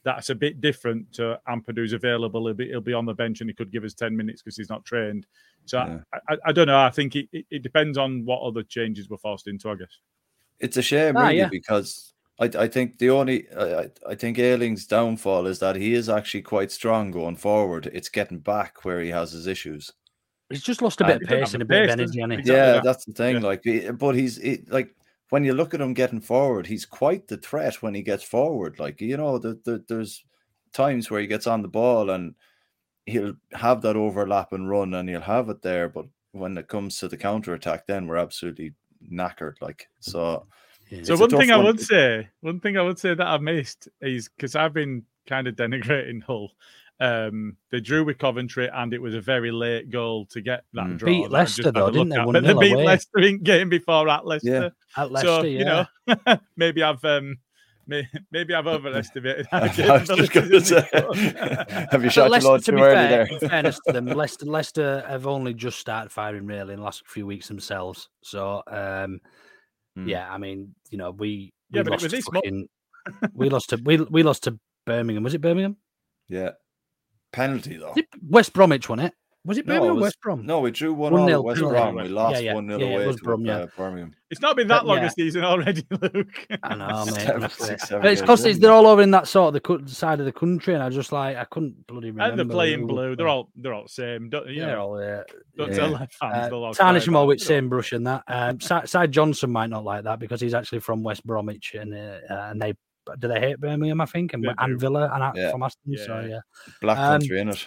that's 0.05 0.31
a 0.31 0.35
bit 0.35 0.61
different 0.61 1.13
to 1.15 1.39
Ampadu's 1.49 1.93
available. 1.93 2.47
He'll 2.47 2.55
be, 2.55 2.69
he'll 2.69 2.81
be 2.81 2.95
on 2.95 3.05
the 3.05 3.15
bench 3.15 3.41
and 3.41 3.51
he 3.51 3.55
could 3.55 3.71
give 3.71 3.85
us 3.85 3.93
10 3.95 4.17
minutes 4.17 4.41
because 4.43 4.57
he's 4.57 4.71
not 4.71 4.85
trained. 4.85 5.27
So 5.67 5.79
I- 5.79 6.01
I, 6.29 6.37
I, 6.47 6.53
don't 6.53 6.67
know. 6.69 6.79
I 6.79 6.91
think 6.91 7.17
it, 7.17 7.29
it, 7.33 7.45
it 7.51 7.63
depends 7.63 7.99
on 7.99 8.25
what 8.25 8.41
other 8.41 8.63
changes 8.63 9.09
we're 9.11 9.19
forced 9.19 9.47
into, 9.47 9.69
I 9.69 9.75
guess. 9.77 9.99
It's 10.59 10.77
a 10.77 10.83
shame, 10.83 11.17
Ah, 11.17 11.27
really, 11.27 11.39
yeah. 11.39 11.49
because 11.51 12.15
I, 12.39 12.45
I 12.59 12.67
think 12.69 12.99
the 12.99 13.11
only 13.11 13.47
I, 13.53 13.81
I- 13.81 13.91
I 14.09 14.15
think 14.15 14.39
Ayling's 14.39 14.87
downfall 14.87 15.47
is 15.47 15.59
that 15.59 15.77
he 15.77 15.93
is 15.95 16.09
actually 16.09 16.43
quite 16.43 16.73
strong 16.73 17.11
going 17.11 17.37
forward. 17.37 17.91
It's 17.93 18.09
getting 18.09 18.39
back 18.39 18.85
where 18.85 19.01
he 19.03 19.11
has 19.11 19.33
his 19.33 19.47
issues. 19.47 19.91
he's 20.49 20.63
just 20.63 20.81
lost 20.83 21.01
a 21.03 21.05
bit 21.05 21.17
Uh, 21.17 21.17
of 21.17 21.29
pace 21.29 21.53
and 21.55 21.63
a 21.63 21.67
bit 21.67 21.85
of 21.85 21.91
energy 21.91 22.23
on 22.23 22.33
it. 22.33 22.47
Yeah, 22.47 22.81
that's 22.83 23.05
the 23.05 23.13
thing. 23.13 23.41
Like, 23.43 23.63
but 23.99 24.15
he's 24.15 24.37
he, 24.39 24.63
like 24.69 24.95
when 25.31 25.45
you 25.45 25.55
look 25.55 25.75
at 25.75 25.81
him 25.81 25.95
getting 25.95 26.21
forward, 26.21 26.67
he's 26.67 26.85
quite 26.85 27.29
the 27.29 27.37
threat 27.39 27.83
when 27.83 27.95
he 27.95 28.03
gets 28.03 28.23
forward. 28.23 28.79
Like 28.79 29.01
you 29.01 29.17
know, 29.17 29.39
the, 29.39 29.59
the, 29.65 29.85
there's 29.89 30.25
times 30.73 31.11
where 31.11 31.21
he 31.21 31.27
gets 31.27 31.47
on 31.47 31.63
the 31.63 31.69
ball 31.69 32.11
and 32.11 32.35
he'll 33.07 33.35
have 33.53 33.83
that 33.83 33.97
overlap 33.97 34.53
and 34.53 34.69
run, 34.69 34.95
and 34.95 35.09
he'll 35.09 35.21
have 35.21 35.49
it 35.49 35.63
there. 35.63 35.89
But 35.89 36.07
when 36.33 36.59
it 36.59 36.69
comes 36.69 36.99
to 36.99 37.09
the 37.09 37.17
counter 37.17 37.55
attack, 37.55 37.87
then 37.87 38.07
we're 38.07 38.17
absolutely 38.17 38.75
knackered. 39.11 39.55
Like 39.61 39.89
so. 40.01 40.47
So 40.91 40.97
it's 40.97 41.11
a 41.11 41.17
one 41.17 41.31
thing 41.31 41.53
I 41.53 41.57
one. 41.57 41.67
would 41.67 41.81
say, 41.81 42.29
one 42.41 42.59
thing 42.59 42.77
I 42.77 42.83
would 42.83 42.99
say 42.99 43.15
that 43.15 43.27
I've 43.27 43.43
missed 43.43 43.89
is 44.01 44.29
because 44.29 44.57
I've 44.57 44.73
been 44.73 45.05
kind 45.27 45.47
of 45.47 45.55
denigrating 45.55 46.21
Hull. 46.23 46.51
Um, 47.01 47.57
they 47.71 47.81
drew 47.81 48.05
with 48.05 48.19
Coventry, 48.19 48.69
and 48.73 48.93
it 48.93 49.01
was 49.01 49.15
a 49.15 49.21
very 49.23 49.51
late 49.51 49.89
goal 49.91 50.27
to 50.27 50.41
get 50.43 50.65
that 50.75 50.87
Mm. 50.87 50.99
draw. 50.99 51.07
Beat 51.07 51.23
that 51.25 51.31
Leicester, 51.33 51.63
just 51.63 51.67
had 51.75 51.77
a 51.77 51.81
though, 51.81 51.91
didn't 51.91 52.09
they? 52.11 52.17
at. 52.17 52.27
But 52.27 52.43
they 52.45 52.55
beat 52.55 52.73
away. 52.75 52.85
Leicester 52.85 53.19
in 53.21 53.43
game 53.43 53.69
before 53.71 54.09
at 54.09 54.27
Leicester. 54.27 54.73
At 54.97 55.07
so 55.07 55.13
Leicester, 55.13 55.49
you 55.49 55.65
know, 55.65 55.87
maybe 56.57 56.83
I've 56.83 57.03
um, 57.05 57.39
may, 57.87 58.07
maybe 58.31 58.53
I've 58.55 58.67
overestimated. 58.67 59.47
I 59.53 59.69
was 59.69 60.09
just 60.09 60.33
going 60.33 60.51
to 60.51 60.61
say, 60.61 60.87
have 60.93 62.03
you 62.03 62.09
But 62.09 62.13
shot 62.13 62.17
your 62.17 62.29
Leicester, 62.29 62.49
load 62.51 62.65
to 62.65 62.71
too 62.73 62.77
be 62.77 62.83
early 62.83 62.95
fair, 62.95 63.09
there? 63.09 63.27
in 63.41 63.49
fairness 63.49 63.81
to 63.87 63.93
them, 63.95 64.07
Leicester, 64.07 64.45
Leicester 64.47 65.05
have 65.09 65.27
only 65.27 65.55
just 65.55 65.79
started 65.79 66.11
firing 66.13 66.45
really 66.45 66.75
in 66.75 66.81
the 66.81 66.85
last 66.85 67.03
few 67.07 67.25
weeks 67.27 67.49
themselves. 67.49 68.11
So, 68.23 68.63
um, 68.67 69.21
yeah, 70.05 70.31
I 70.31 70.37
mean, 70.39 70.75
you 70.91 70.99
know, 70.99 71.11
we, 71.13 71.53
we 71.73 71.79
Yeah, 71.79 71.83
but 71.83 71.87
it 71.87 71.91
lost 71.93 72.03
was 72.03 72.13
this 72.13 72.25
fucking, 72.27 72.69
we 73.33 73.49
lost 73.49 73.71
to 73.71 73.77
we 73.85 73.97
we 73.97 74.23
lost 74.23 74.45
to 74.45 74.59
Birmingham. 74.87 75.23
Was 75.25 75.33
it 75.35 75.41
Birmingham? 75.41 75.77
Yeah, 76.29 76.51
penalty 77.33 77.77
though. 77.77 77.93
Was 77.95 78.05
West 78.29 78.53
Bromwich 78.53 78.89
won 78.89 79.01
it. 79.01 79.15
Was 79.47 79.57
it 79.57 79.67
No, 79.67 79.73
Birmingham 79.73 79.87
it 79.87 79.91
or 79.91 79.95
was- 79.95 80.03
West 80.03 80.21
Brom? 80.21 80.45
No, 80.45 80.61
we 80.61 80.71
drew 80.71 80.93
one 80.93 81.15
1-0 81.15 81.43
West 81.43 81.61
penalty. 81.61 81.75
Brom. 81.81 81.95
We 81.97 82.09
lost 82.11 82.35
Yeah, 82.35 82.41
yeah, 82.51 82.55
one 82.55 82.67
0 82.69 82.79
yeah, 82.79 82.87
yeah, 82.87 82.93
away 82.95 83.05
it 83.05 83.07
was 83.07 83.17
to 83.17 83.23
Brom, 83.23 83.45
yeah. 83.47 83.57
uh, 83.57 83.67
Birmingham. 83.75 84.15
It's 84.31 84.43
not 84.43 84.55
been 84.55 84.69
that 84.69 84.81
But, 84.83 84.87
long 84.87 84.99
yeah. 84.99 85.07
a 85.07 85.11
season 85.11 85.45
already, 85.45 85.83
Luke. 86.03 86.47
I 86.63 86.75
know, 86.75 87.05
mate. 87.07 87.15
Seven, 87.15 87.37
honestly. 87.37 87.67
six, 87.69 87.89
seven 87.89 88.03
But 88.03 88.13
it's 88.13 88.21
because 88.21 88.45
in. 88.45 88.61
they're 88.61 88.71
all 88.71 88.87
over 88.87 89.01
in 89.01 89.11
that 89.13 89.27
sort 89.29 89.49
of 89.49 89.55
the 89.55 89.61
cou- 89.61 89.87
side 89.87 90.21
of 90.21 90.27
the 90.27 90.33
country, 90.33 90.75
and 90.75 90.83
I 90.83 90.91
just 90.91 91.11
like 91.11 91.39
I 91.39 91.45
couldn't 91.47 91.87
bloody 91.87 92.11
remember. 92.11 92.33
And 92.33 92.39
they're 92.51 92.55
playing 92.55 92.81
who 92.81 92.87
blue. 92.89 93.17
They're 93.17 93.29
all 93.29 93.49
they're 93.57 93.73
all 93.73 93.89
same. 93.89 94.29
Don't, 94.29 94.47
you 94.49 94.61
They're 94.61 94.77
know, 94.77 94.83
all, 94.83 95.01
yeah. 95.03 95.23
don't 95.57 95.71
Yeah. 95.71 95.75
tell 95.79 95.89
their 95.89 96.09
fans. 96.21 96.35
Uh, 96.37 96.49
they'll 96.51 96.65
all 96.65 96.75
tarnish 96.75 97.07
them 97.07 97.17
all 97.17 97.27
with 97.27 97.41
same 97.41 97.71
brush 97.71 97.93
and 97.93 98.07
that. 98.07 98.23
Um, 98.29 98.61
Si- 98.61 98.85
Side 98.87 99.11
Johnson 99.11 99.51
might 99.51 99.71
not 99.71 99.85
like 99.85 100.05
that 100.05 100.19
because 100.19 100.43
he's 100.43 100.53
actually 100.55 100.81
from 100.81 101.03
West 101.03 101.27
Bromwich 101.27 101.75
and 101.75 101.95
uh, 101.95 102.19
and 102.29 102.61
they 102.61 102.75
do 103.19 103.29
they 103.29 103.41
hate 103.41 103.61
Birmingham, 103.61 104.01
I 104.01 104.07
think, 104.07 104.33
and, 104.35 104.45
They 104.45 104.53
and. 104.59 104.79
Villa 104.81 105.11
and 105.13 105.37
Yeah. 105.37 105.51
from 105.51 105.63
Aston. 105.63 105.97
So 105.97 106.21
Yeah. 106.21 106.27
yeah, 106.29 106.41
Black 106.81 106.99
Um, 106.99 107.21
country 107.21 107.41
in 107.41 107.49
it. 107.49 107.67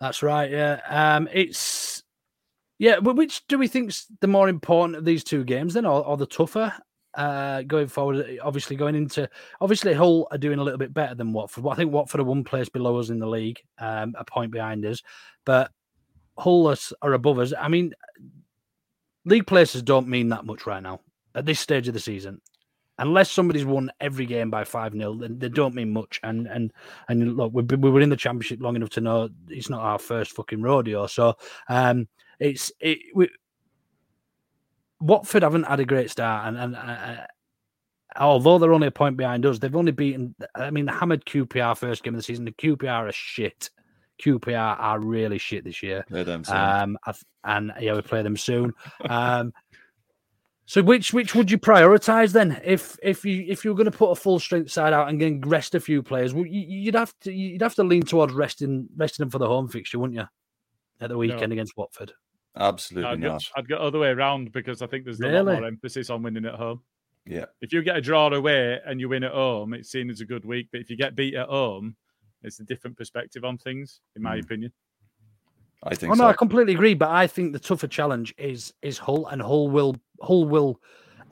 that's 0.00 0.22
right. 0.22 0.50
Yeah, 0.50 0.80
um, 0.88 1.28
it's 1.32 2.02
yeah. 2.78 3.00
But 3.00 3.16
which 3.16 3.46
do 3.48 3.58
we 3.58 3.68
think's 3.68 4.06
the 4.20 4.26
more 4.26 4.48
important 4.48 4.96
of 4.96 5.04
these 5.04 5.24
two 5.24 5.44
games 5.44 5.74
then, 5.74 5.86
or, 5.86 6.04
or 6.06 6.16
the 6.16 6.26
tougher? 6.26 6.72
Uh, 7.14 7.60
going 7.62 7.86
forward, 7.88 8.38
obviously 8.42 8.74
going 8.74 8.94
into 8.94 9.28
obviously 9.60 9.92
Hull 9.92 10.26
are 10.30 10.38
doing 10.38 10.58
a 10.58 10.62
little 10.62 10.78
bit 10.78 10.94
better 10.94 11.14
than 11.14 11.34
Watford. 11.34 11.66
I 11.66 11.74
think 11.74 11.92
Watford 11.92 12.22
are 12.22 12.24
one 12.24 12.42
place 12.42 12.70
below 12.70 12.98
us 12.98 13.10
in 13.10 13.18
the 13.18 13.26
league, 13.26 13.60
um, 13.78 14.14
a 14.18 14.24
point 14.24 14.50
behind 14.50 14.86
us, 14.86 15.02
but 15.44 15.70
Hull 16.38 16.68
are, 16.68 16.76
are 17.02 17.12
above 17.12 17.38
us. 17.38 17.52
I 17.58 17.68
mean, 17.68 17.92
league 19.26 19.46
places 19.46 19.82
don't 19.82 20.08
mean 20.08 20.30
that 20.30 20.46
much 20.46 20.64
right 20.66 20.82
now 20.82 21.00
at 21.34 21.44
this 21.44 21.60
stage 21.60 21.86
of 21.86 21.92
the 21.92 22.00
season. 22.00 22.40
Unless 23.02 23.32
somebody's 23.32 23.64
won 23.64 23.90
every 24.00 24.26
game 24.26 24.48
by 24.48 24.62
5 24.62 24.92
0, 24.92 25.14
then 25.14 25.38
they 25.38 25.48
don't 25.48 25.74
mean 25.74 25.92
much. 25.92 26.20
And 26.22 26.46
and 26.46 26.72
and 27.08 27.36
look, 27.36 27.52
we, 27.52 27.62
we 27.62 27.90
were 27.90 28.00
in 28.00 28.10
the 28.10 28.16
championship 28.16 28.62
long 28.62 28.76
enough 28.76 28.90
to 28.90 29.00
know 29.00 29.28
it's 29.48 29.68
not 29.68 29.80
our 29.82 29.98
first 29.98 30.30
fucking 30.32 30.62
rodeo. 30.62 31.08
So 31.08 31.34
um 31.68 32.06
it's 32.38 32.70
it 32.80 32.98
we, 33.14 33.28
Watford 35.00 35.42
haven't 35.42 35.64
had 35.64 35.80
a 35.80 35.84
great 35.84 36.10
start, 36.10 36.46
and 36.46 36.56
and 36.56 36.76
uh, 36.76 37.26
although 38.16 38.58
they're 38.58 38.72
only 38.72 38.86
a 38.86 38.92
point 38.92 39.16
behind 39.16 39.44
us, 39.44 39.58
they've 39.58 39.74
only 39.74 39.90
beaten. 39.90 40.34
I 40.54 40.70
mean, 40.70 40.86
they 40.86 40.92
hammered 40.92 41.24
QPR 41.24 41.76
first 41.76 42.04
game 42.04 42.14
of 42.14 42.18
the 42.18 42.22
season. 42.22 42.44
The 42.44 42.52
QPR 42.52 43.08
are 43.08 43.12
shit. 43.12 43.70
QPR 44.22 44.78
are 44.78 45.00
really 45.00 45.38
shit 45.38 45.64
this 45.64 45.82
year. 45.82 46.04
Play 46.08 46.22
them 46.22 46.44
soon. 46.44 46.56
Um, 46.56 46.98
and 47.42 47.72
yeah, 47.80 47.94
we 47.94 48.02
play 48.02 48.22
them 48.22 48.36
soon. 48.36 48.72
Um, 49.08 49.52
so 50.66 50.82
which 50.82 51.12
which 51.12 51.34
would 51.34 51.50
you 51.50 51.58
prioritize 51.58 52.32
then? 52.32 52.60
If 52.64 52.98
if 53.02 53.24
you 53.24 53.44
if 53.48 53.64
you 53.64 53.70
were 53.70 53.76
going 53.76 53.90
to 53.90 53.96
put 53.96 54.10
a 54.10 54.14
full 54.14 54.38
strength 54.38 54.70
side 54.70 54.92
out 54.92 55.08
and 55.08 55.20
then 55.20 55.40
rest 55.40 55.74
a 55.74 55.80
few 55.80 56.02
players, 56.02 56.34
well, 56.34 56.46
you, 56.46 56.60
you'd 56.60 56.94
have 56.94 57.14
to 57.20 57.32
you'd 57.32 57.62
have 57.62 57.74
to 57.76 57.84
lean 57.84 58.02
towards 58.02 58.32
resting 58.32 58.88
resting 58.96 59.24
them 59.24 59.30
for 59.30 59.38
the 59.38 59.46
home 59.46 59.68
fixture, 59.68 59.98
wouldn't 59.98 60.18
you? 60.18 60.26
At 61.00 61.08
the 61.08 61.18
weekend 61.18 61.52
against 61.52 61.76
Watford. 61.76 62.12
Absolutely 62.56 63.10
I'd 63.10 63.20
go, 63.20 63.28
not. 63.28 63.44
I'd 63.56 63.68
go 63.68 63.76
other 63.76 63.98
way 63.98 64.08
around 64.08 64.52
because 64.52 64.82
I 64.82 64.86
think 64.86 65.04
there's 65.04 65.20
a 65.20 65.28
lot 65.28 65.44
more 65.44 65.64
emphasis 65.64 66.10
on 66.10 66.22
winning 66.22 66.44
at 66.44 66.54
home. 66.54 66.82
Yeah. 67.26 67.46
If 67.60 67.72
you 67.72 67.82
get 67.82 67.96
a 67.96 68.00
draw 68.00 68.28
away 68.28 68.78
and 68.84 69.00
you 69.00 69.08
win 69.08 69.24
at 69.24 69.32
home, 69.32 69.74
it's 69.74 69.90
seen 69.90 70.10
as 70.10 70.20
a 70.20 70.24
good 70.24 70.44
week. 70.44 70.68
But 70.70 70.80
if 70.80 70.90
you 70.90 70.96
get 70.96 71.16
beat 71.16 71.34
at 71.34 71.48
home, 71.48 71.96
it's 72.42 72.60
a 72.60 72.64
different 72.64 72.96
perspective 72.96 73.44
on 73.44 73.58
things, 73.58 74.00
in 74.16 74.22
my 74.22 74.34
hmm. 74.34 74.40
opinion. 74.40 74.72
I 75.84 75.94
think. 75.94 76.12
Oh 76.12 76.14
no, 76.14 76.26
I 76.26 76.32
completely 76.32 76.74
agree. 76.74 76.94
But 76.94 77.10
I 77.10 77.26
think 77.26 77.52
the 77.52 77.58
tougher 77.58 77.88
challenge 77.88 78.34
is 78.38 78.72
is 78.82 78.98
Hull, 78.98 79.26
and 79.26 79.42
Hull 79.42 79.68
will 79.68 79.96
Hull 80.22 80.44
will 80.44 80.80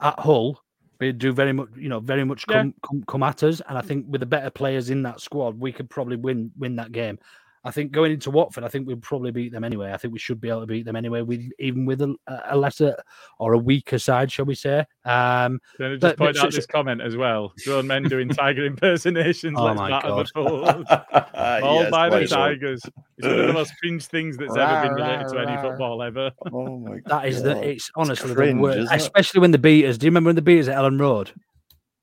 at 0.01 0.19
Hull 0.19 0.61
be, 0.99 1.11
do 1.11 1.33
very 1.33 1.53
much, 1.53 1.69
you 1.75 1.89
know, 1.89 1.99
very 1.99 2.23
much 2.23 2.45
Yeah. 2.47 2.61
come, 2.61 2.73
come 2.83 3.03
come 3.07 3.23
at 3.23 3.43
us. 3.43 3.61
And 3.67 3.77
I 3.77 3.81
mm. 3.81 3.85
think 3.85 4.05
with 4.09 4.21
the 4.21 4.27
better 4.27 4.49
players 4.49 4.89
in 4.89 5.03
that 5.03 5.21
squad, 5.21 5.59
we 5.59 5.71
could 5.71 5.89
probably 5.89 6.17
win 6.17 6.51
win 6.57 6.75
that 6.77 6.91
game. 6.91 7.19
I 7.63 7.69
think 7.69 7.91
going 7.91 8.11
into 8.11 8.31
Watford, 8.31 8.63
I 8.63 8.69
think 8.69 8.87
we'd 8.87 9.03
probably 9.03 9.29
beat 9.29 9.51
them 9.51 9.63
anyway. 9.63 9.91
I 9.91 9.97
think 9.97 10.13
we 10.13 10.19
should 10.19 10.41
be 10.41 10.49
able 10.49 10.61
to 10.61 10.65
beat 10.65 10.83
them 10.83 10.95
anyway, 10.95 11.21
with 11.21 11.47
even 11.59 11.85
with 11.85 12.01
a, 12.01 12.15
a 12.45 12.57
lesser 12.57 12.95
or 13.37 13.53
a 13.53 13.57
weaker 13.57 13.99
side, 13.99 14.31
shall 14.31 14.45
we 14.45 14.55
say? 14.55 14.79
Um, 15.05 15.59
Can 15.77 15.85
I 15.85 15.89
just 15.89 16.01
but- 16.01 16.17
point 16.17 16.37
but- 16.37 16.45
out 16.45 16.53
this 16.53 16.65
comment 16.65 17.01
as 17.01 17.15
well? 17.15 17.53
Grown 17.65 17.85
men 17.85 18.03
doing 18.03 18.29
tiger 18.29 18.65
impersonations. 18.65 19.57
Oh 19.59 19.65
Let's 19.65 19.77
my 19.77 19.89
batter 19.91 20.09
the 20.09 20.27
God. 20.33 21.05
All 21.63 21.81
Yes, 21.83 21.91
by 21.91 22.09
the 22.09 22.15
quite 22.17 22.29
so. 22.29 22.35
Tigers. 22.35 22.81
It's 23.17 23.27
one 23.27 23.39
of 23.39 23.47
the 23.47 23.53
most 23.53 23.73
cringe 23.79 24.05
things 24.05 24.37
that's 24.37 24.55
ever 24.57 24.87
been 24.87 24.93
related 24.95 25.27
to 25.29 25.39
any 25.39 25.61
football 25.61 26.01
ever. 26.01 26.31
Oh 26.51 26.77
my 26.79 26.99
that 27.05 27.27
is 27.27 27.43
the 27.43 27.61
it's 27.61 27.91
honestly 27.95 28.33
cringe, 28.33 28.57
the 28.57 28.61
worst, 28.63 28.77
isn't 28.79 28.91
it? 28.93 29.01
especially 29.01 29.41
when 29.41 29.51
the 29.51 29.59
beaters. 29.59 29.99
Do 29.99 30.07
you 30.07 30.09
remember 30.09 30.29
when 30.29 30.35
the 30.35 30.41
beaters 30.41 30.67
at 30.67 30.77
Elland 30.77 30.99
Road? 30.99 31.31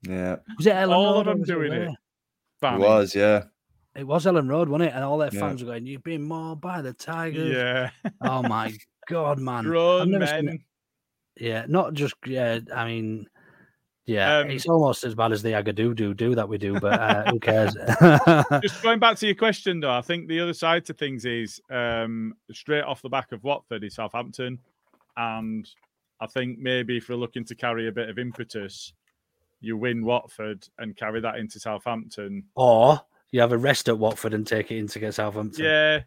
Yeah. 0.02 0.36
Was 0.56 0.66
it 0.66 0.74
Elland 0.74 0.94
All 0.94 1.04
Road? 1.04 1.08
All 1.14 1.18
of 1.18 1.26
them 1.26 1.40
was 1.40 1.50
it 1.50 1.52
doing 1.52 1.72
it. 1.72 1.90
It 2.62 2.78
was, 2.78 3.14
yeah. 3.14 3.44
It 3.98 4.06
was 4.06 4.26
Elland 4.26 4.48
Road, 4.48 4.68
wasn't 4.68 4.90
it? 4.90 4.94
And 4.94 5.02
all 5.04 5.18
their 5.18 5.30
Yeah. 5.32 5.40
fans 5.40 5.62
were 5.62 5.70
going, 5.70 5.86
"You've 5.86 6.04
been 6.04 6.22
mauled 6.22 6.60
by 6.60 6.82
the 6.82 6.92
Tigers." 6.92 7.52
Yeah. 7.56 7.90
Oh 8.20 8.42
my 8.42 8.72
god, 9.08 9.38
man! 9.40 9.64
Grown 9.64 10.10
men. 10.12 10.60
Yeah, 11.36 11.66
not 11.68 11.94
just 11.94 12.14
yeah. 12.26 12.60
I 12.74 12.84
mean, 12.86 13.26
yeah, 14.06 14.38
Um, 14.38 14.50
it's 14.50 14.66
almost 14.66 15.04
as 15.04 15.14
bad 15.14 15.32
as 15.32 15.42
the 15.42 15.50
Agadoo 15.50 15.94
do 15.94 16.14
do 16.14 16.34
that 16.36 16.48
we 16.48 16.58
do, 16.58 16.78
but 16.80 16.98
uh, 17.00 17.30
who 17.30 17.38
cares? 17.40 17.74
Just 18.62 18.82
going 18.82 18.98
back 19.00 19.16
to 19.18 19.26
your 19.26 19.34
question, 19.34 19.80
though, 19.80 19.90
I 19.92 20.00
think 20.00 20.28
the 20.28 20.40
other 20.40 20.54
side 20.54 20.84
to 20.86 20.94
things 20.94 21.24
is 21.24 21.60
um, 21.70 22.34
straight 22.52 22.82
off 22.84 23.02
the 23.02 23.08
back 23.08 23.32
of 23.32 23.42
Watford 23.44 23.82
is 23.84 23.94
Southampton, 23.96 24.58
and 25.16 25.68
I 26.20 26.26
think 26.26 26.58
maybe 26.58 26.96
if 26.96 27.08
we're 27.08 27.16
looking 27.16 27.44
to 27.46 27.54
carry 27.54 27.88
a 27.88 27.92
bit 27.92 28.08
of 28.08 28.18
impetus, 28.18 28.92
you 29.60 29.76
win 29.76 30.04
Watford 30.04 30.66
and 30.78 30.96
carry 30.96 31.20
that 31.20 31.36
into 31.36 31.58
Southampton. 31.60 32.44
or 32.54 33.00
you 33.30 33.40
have 33.40 33.52
a 33.52 33.58
rest 33.58 33.88
at 33.88 33.98
Watford 33.98 34.34
and 34.34 34.46
take 34.46 34.70
it 34.70 34.78
in 34.78 34.86
to 34.88 34.98
get 34.98 35.14
Southampton. 35.14 35.64
Yeah, 35.64 36.00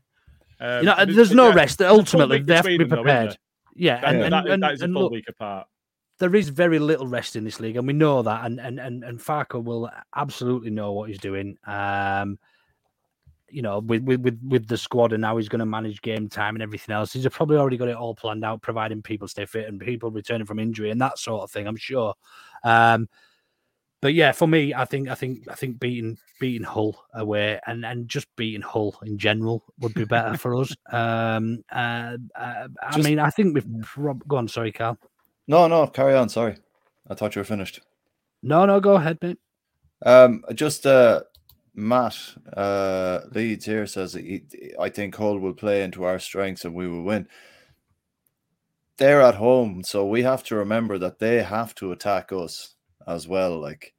um, 0.59 0.79
you 0.79 0.85
know, 0.85 1.05
there's 1.05 1.33
no 1.33 1.49
yeah, 1.49 1.55
rest. 1.55 1.81
a 1.81 1.89
Ultimately, 1.89 2.41
they 2.41 2.55
have 2.55 2.65
to 2.65 2.69
be 2.69 2.77
them, 2.77 2.89
though, 2.89 2.95
prepared. 2.97 3.37
Yeah, 3.75 4.01
That- 4.01 4.15
and, 4.15 4.21
that- 4.33 4.33
and, 4.45 4.53
and, 4.53 4.63
that 4.63 4.73
is 4.73 4.81
a 4.81 4.85
and 4.85 4.93
full 4.93 5.03
look, 5.03 5.11
week 5.11 5.29
apart. 5.29 5.67
there 6.19 6.35
is 6.35 6.49
very 6.49 6.77
little 6.79 7.07
rest 7.07 7.35
in 7.35 7.43
this 7.43 7.59
league, 7.59 7.77
and 7.77 7.87
we 7.87 7.93
know 7.93 8.21
that. 8.21 8.45
And 8.45 8.59
and 8.59 8.79
and, 8.79 9.03
and 9.03 9.19
Farke 9.19 9.63
will 9.63 9.89
absolutely 10.15 10.69
know 10.71 10.91
what 10.93 11.09
he's 11.09 11.19
doing. 11.19 11.57
Um, 11.65 12.37
you 13.49 13.61
know, 13.61 13.79
with 13.79 14.03
with 14.03 14.21
with, 14.21 14.39
with 14.47 14.67
the 14.67 14.77
squad, 14.77 15.13
and 15.13 15.23
how 15.25 15.37
he's 15.37 15.49
going 15.49 15.59
to 15.59 15.65
manage 15.65 16.01
game 16.01 16.29
time 16.29 16.55
and 16.55 16.63
everything 16.63 16.93
else. 16.93 17.11
He's 17.13 17.27
probably 17.27 17.57
already 17.57 17.77
got 17.77 17.87
it 17.89 17.95
all 17.95 18.15
planned 18.15 18.45
out, 18.45 18.61
providing 18.61 19.01
people 19.01 19.27
stay 19.27 19.45
fit 19.45 19.67
and 19.67 19.79
people 19.79 20.09
returning 20.11 20.45
from 20.47 20.59
injury 20.59 20.89
and 20.91 21.01
that 21.01 21.17
sort 21.19 21.43
of 21.43 21.51
thing. 21.51 21.67
I'm 21.67 21.75
sure. 21.75 22.13
Um, 22.63 23.09
but 24.01 24.13
yeah, 24.13 24.31
for 24.31 24.47
me, 24.47 24.73
I 24.73 24.85
think 24.85 25.07
I 25.09 25.15
think 25.15 25.47
I 25.49 25.53
think 25.55 25.79
beating 25.79 26.17
beating 26.39 26.63
Hull 26.63 27.03
away 27.13 27.59
and 27.67 27.85
and 27.85 28.07
just 28.09 28.27
beating 28.35 28.61
Hull 28.61 28.99
in 29.05 29.17
general 29.17 29.63
would 29.79 29.93
be 29.93 30.05
better 30.05 30.37
for 30.37 30.55
us. 30.55 30.75
Um, 30.91 31.63
uh, 31.71 32.17
uh, 32.35 32.67
I 32.83 32.91
Just- 32.95 33.07
mean, 33.07 33.19
I 33.19 33.29
think 33.29 33.53
we've 33.53 33.81
prob- 33.83 34.27
go 34.27 34.37
on. 34.37 34.47
Sorry, 34.47 34.71
Carl. 34.71 34.97
No, 35.47 35.67
no, 35.67 35.87
carry 35.87 36.15
on. 36.15 36.29
Sorry, 36.29 36.57
I 37.09 37.13
thought 37.15 37.35
you 37.35 37.39
were 37.39 37.45
finished. 37.45 37.79
No, 38.43 38.65
no, 38.65 38.79
go 38.79 38.95
ahead, 38.95 39.19
mate. 39.21 39.37
Um, 40.03 40.43
just 40.55 40.85
uh, 40.87 41.21
Matt 41.75 42.17
uh, 42.57 43.19
Leeds 43.31 43.65
here 43.65 43.85
says 43.85 44.13
he, 44.13 44.43
I 44.79 44.89
think 44.89 45.15
Hull 45.15 45.37
will 45.39 45.53
play 45.53 45.83
into 45.83 46.03
our 46.03 46.17
strengths 46.17 46.65
and 46.65 46.73
we 46.73 46.87
will 46.87 47.03
win. 47.03 47.27
They're 48.97 49.21
at 49.21 49.35
home, 49.35 49.83
so 49.83 50.05
we 50.05 50.23
have 50.23 50.43
to 50.45 50.55
remember 50.55 50.97
that 50.99 51.19
they 51.19 51.43
have 51.43 51.73
to 51.75 51.91
attack 51.91 52.31
us 52.31 52.75
as 53.07 53.27
well. 53.27 53.59
Like, 53.59 53.93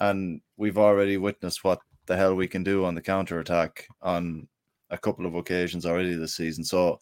and 0.00 0.40
we've 0.56 0.78
already 0.78 1.16
witnessed 1.16 1.64
what 1.64 1.80
the 2.06 2.16
hell 2.16 2.34
we 2.34 2.48
can 2.48 2.62
do 2.62 2.84
on 2.84 2.94
the 2.94 3.02
counter 3.02 3.40
attack 3.40 3.86
on 4.02 4.48
a 4.90 4.98
couple 4.98 5.26
of 5.26 5.34
occasions 5.34 5.86
already 5.86 6.14
this 6.14 6.36
season. 6.36 6.64
So, 6.64 7.00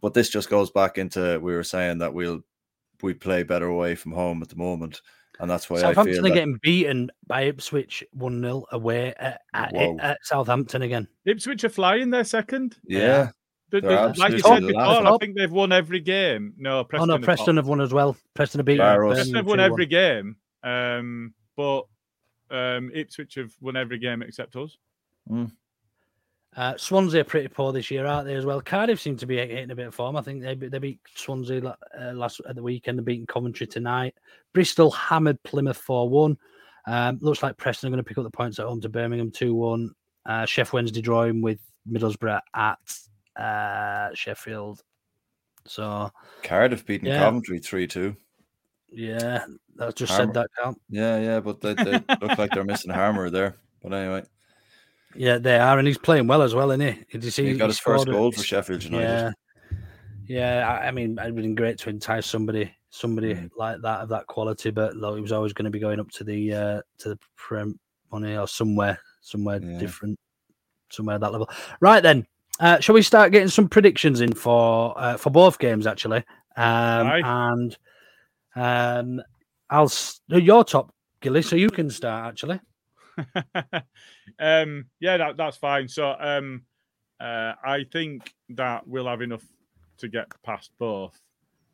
but 0.00 0.14
this 0.14 0.28
just 0.28 0.50
goes 0.50 0.70
back 0.70 0.98
into 0.98 1.38
we 1.40 1.54
were 1.54 1.64
saying 1.64 1.98
that 1.98 2.14
we'll 2.14 2.42
we 3.02 3.14
play 3.14 3.42
better 3.42 3.66
away 3.66 3.94
from 3.94 4.12
home 4.12 4.42
at 4.42 4.48
the 4.48 4.56
moment, 4.56 5.02
and 5.40 5.50
that's 5.50 5.68
why 5.68 5.78
I 5.78 5.80
Southampton 5.80 6.14
feel 6.14 6.26
are 6.26 6.28
that, 6.28 6.34
getting 6.34 6.58
beaten 6.62 7.10
by 7.26 7.42
Ipswich 7.42 8.04
1 8.12 8.40
0 8.40 8.64
away 8.72 9.14
at, 9.18 9.40
at, 9.52 9.74
at 10.00 10.18
Southampton 10.22 10.82
again. 10.82 11.08
Ipswich 11.24 11.64
are 11.64 11.68
flying 11.68 12.10
their 12.10 12.24
second. 12.24 12.76
yeah. 12.86 13.30
They- 13.80 13.88
They're 13.88 14.12
like 14.14 14.32
you 14.32 14.38
said 14.38 14.66
before, 14.66 14.80
I 14.82 15.16
think 15.18 15.36
they've 15.36 15.50
won 15.50 15.72
every 15.72 16.00
game. 16.00 16.54
No, 16.56 16.84
Preston 16.84 17.10
oh, 17.10 17.12
no, 17.14 17.18
have 17.18 17.24
Preston 17.24 17.56
not. 17.56 17.62
have 17.64 17.68
won 17.68 17.80
as 17.80 17.92
well. 17.92 18.16
Preston 18.34 18.58
have 18.60 18.66
beaten 18.66 18.84
Barrows. 18.84 19.16
Preston 19.16 19.36
have 19.36 19.46
won 19.46 19.60
every 19.60 19.86
game, 19.86 20.36
um, 20.62 21.34
but 21.56 21.82
um, 22.50 22.90
Ipswich 22.94 23.34
have 23.36 23.52
won 23.60 23.76
every 23.76 23.98
game 23.98 24.22
except 24.22 24.56
us. 24.56 24.76
Uh, 26.56 26.76
Swansea 26.76 27.22
are 27.22 27.24
pretty 27.24 27.48
poor 27.48 27.72
this 27.72 27.90
year, 27.90 28.06
aren't 28.06 28.28
they, 28.28 28.34
as 28.34 28.44
well? 28.44 28.60
Cardiff 28.60 29.00
seem 29.00 29.16
to 29.16 29.26
be 29.26 29.38
hitting 29.38 29.72
a 29.72 29.74
bit 29.74 29.88
of 29.88 29.94
form. 29.94 30.16
I 30.16 30.22
think 30.22 30.40
they, 30.40 30.54
they 30.54 30.78
beat 30.78 31.00
Swansea 31.16 31.60
uh, 31.66 32.12
last 32.12 32.40
at 32.48 32.54
the 32.54 32.62
weekend. 32.62 32.98
They're 32.98 33.04
beating 33.04 33.26
Coventry 33.26 33.66
tonight. 33.66 34.14
Bristol 34.52 34.92
hammered 34.92 35.42
Plymouth 35.42 35.78
4 35.78 36.08
1. 36.08 36.38
Um, 36.86 37.18
looks 37.20 37.42
like 37.42 37.56
Preston 37.56 37.88
are 37.88 37.90
going 37.90 38.04
to 38.04 38.08
pick 38.08 38.18
up 38.18 38.24
the 38.24 38.30
points 38.30 38.60
at 38.60 38.66
home 38.66 38.80
to 38.82 38.88
Birmingham 38.88 39.32
2 39.32 39.52
1. 39.52 39.90
Uh, 40.26 40.42
Sheff 40.42 40.72
Wednesday 40.72 41.00
drawing 41.00 41.42
with 41.42 41.58
Middlesbrough 41.90 42.40
at 42.54 42.78
uh, 43.36 44.10
Sheffield. 44.14 44.82
So, 45.66 46.10
Cardiff 46.42 46.84
beating 46.84 47.08
Yeah. 47.08 47.18
Coventry 47.18 47.58
3 47.58 47.86
2. 47.86 48.14
yeah, 48.90 49.44
I 49.80 49.90
just 49.90 50.12
Hamer. 50.12 50.26
said 50.26 50.34
that, 50.34 50.50
Cal. 50.58 50.76
Yeah, 50.90 51.18
yeah, 51.18 51.40
but 51.40 51.60
they, 51.60 51.74
they 51.74 51.92
look 52.20 52.38
like 52.38 52.52
they're 52.52 52.64
missing 52.64 52.92
Hamer 52.92 53.30
there. 53.30 53.56
But 53.82 53.92
anyway, 53.94 54.24
Yeah, 55.14 55.38
they 55.38 55.58
are, 55.58 55.78
and 55.78 55.86
he's 55.88 55.98
playing 55.98 56.26
well 56.26 56.42
as 56.42 56.54
well, 56.54 56.70
isn't 56.70 56.80
he? 56.86 57.04
Did 57.12 57.24
you 57.24 57.30
see? 57.30 57.46
he 57.46 57.58
got 57.58 57.68
his 57.70 57.78
first 57.78 58.06
goal 58.06 58.30
for 58.32 58.42
Sheffield 58.42 58.84
United. 58.84 59.08
Yeah, 59.08 59.30
yeah. 60.26 60.68
I, 60.82 60.88
I 60.88 60.90
mean, 60.90 61.18
it'd 61.18 61.34
been 61.34 61.54
great 61.54 61.78
to 61.78 61.90
entice 61.90 62.26
somebody, 62.26 62.70
somebody 62.90 63.34
Mm. 63.34 63.50
like 63.56 63.80
that 63.82 64.00
of 64.02 64.08
that 64.10 64.26
quality, 64.26 64.70
but 64.70 64.96
like, 64.96 65.14
he 65.16 65.20
was 65.20 65.32
always 65.32 65.52
going 65.52 65.64
to 65.64 65.70
be 65.70 65.80
going 65.80 65.98
up 66.00 66.10
to 66.12 66.24
the 66.24 66.52
uh 66.54 66.82
to 66.98 67.08
the 67.10 67.18
Prem 67.36 67.78
money 68.12 68.36
or 68.36 68.46
somewhere, 68.48 68.98
somewhere 69.22 69.60
Yeah. 69.60 69.78
different, 69.78 70.18
somewhere 70.90 71.16
at 71.16 71.20
that 71.22 71.32
level. 71.32 71.48
Right 71.80 72.02
then, 72.02 72.26
uh, 72.60 72.80
shall 72.80 72.94
we 72.94 73.02
start 73.02 73.32
getting 73.32 73.48
some 73.48 73.68
predictions 73.68 74.20
in 74.20 74.32
for 74.32 74.94
uh, 74.96 75.16
for 75.16 75.30
both 75.30 75.58
games 75.58 75.86
actually? 75.86 76.24
Um, 76.56 77.08
and 77.24 77.76
um, 78.56 79.22
I'll 79.70 79.90
your 80.28 80.64
top, 80.64 80.94
Gilly, 81.20 81.42
so 81.42 81.56
you 81.56 81.70
can 81.70 81.90
start 81.90 82.28
actually. 82.28 82.60
um, 84.38 84.86
yeah, 85.00 85.16
that, 85.16 85.36
that's 85.36 85.56
fine. 85.56 85.88
So 85.88 86.14
um, 86.18 86.62
uh, 87.20 87.54
I 87.64 87.84
think 87.92 88.34
that 88.50 88.86
we'll 88.86 89.08
have 89.08 89.22
enough 89.22 89.44
to 89.98 90.08
get 90.08 90.26
past 90.42 90.70
both. 90.78 91.20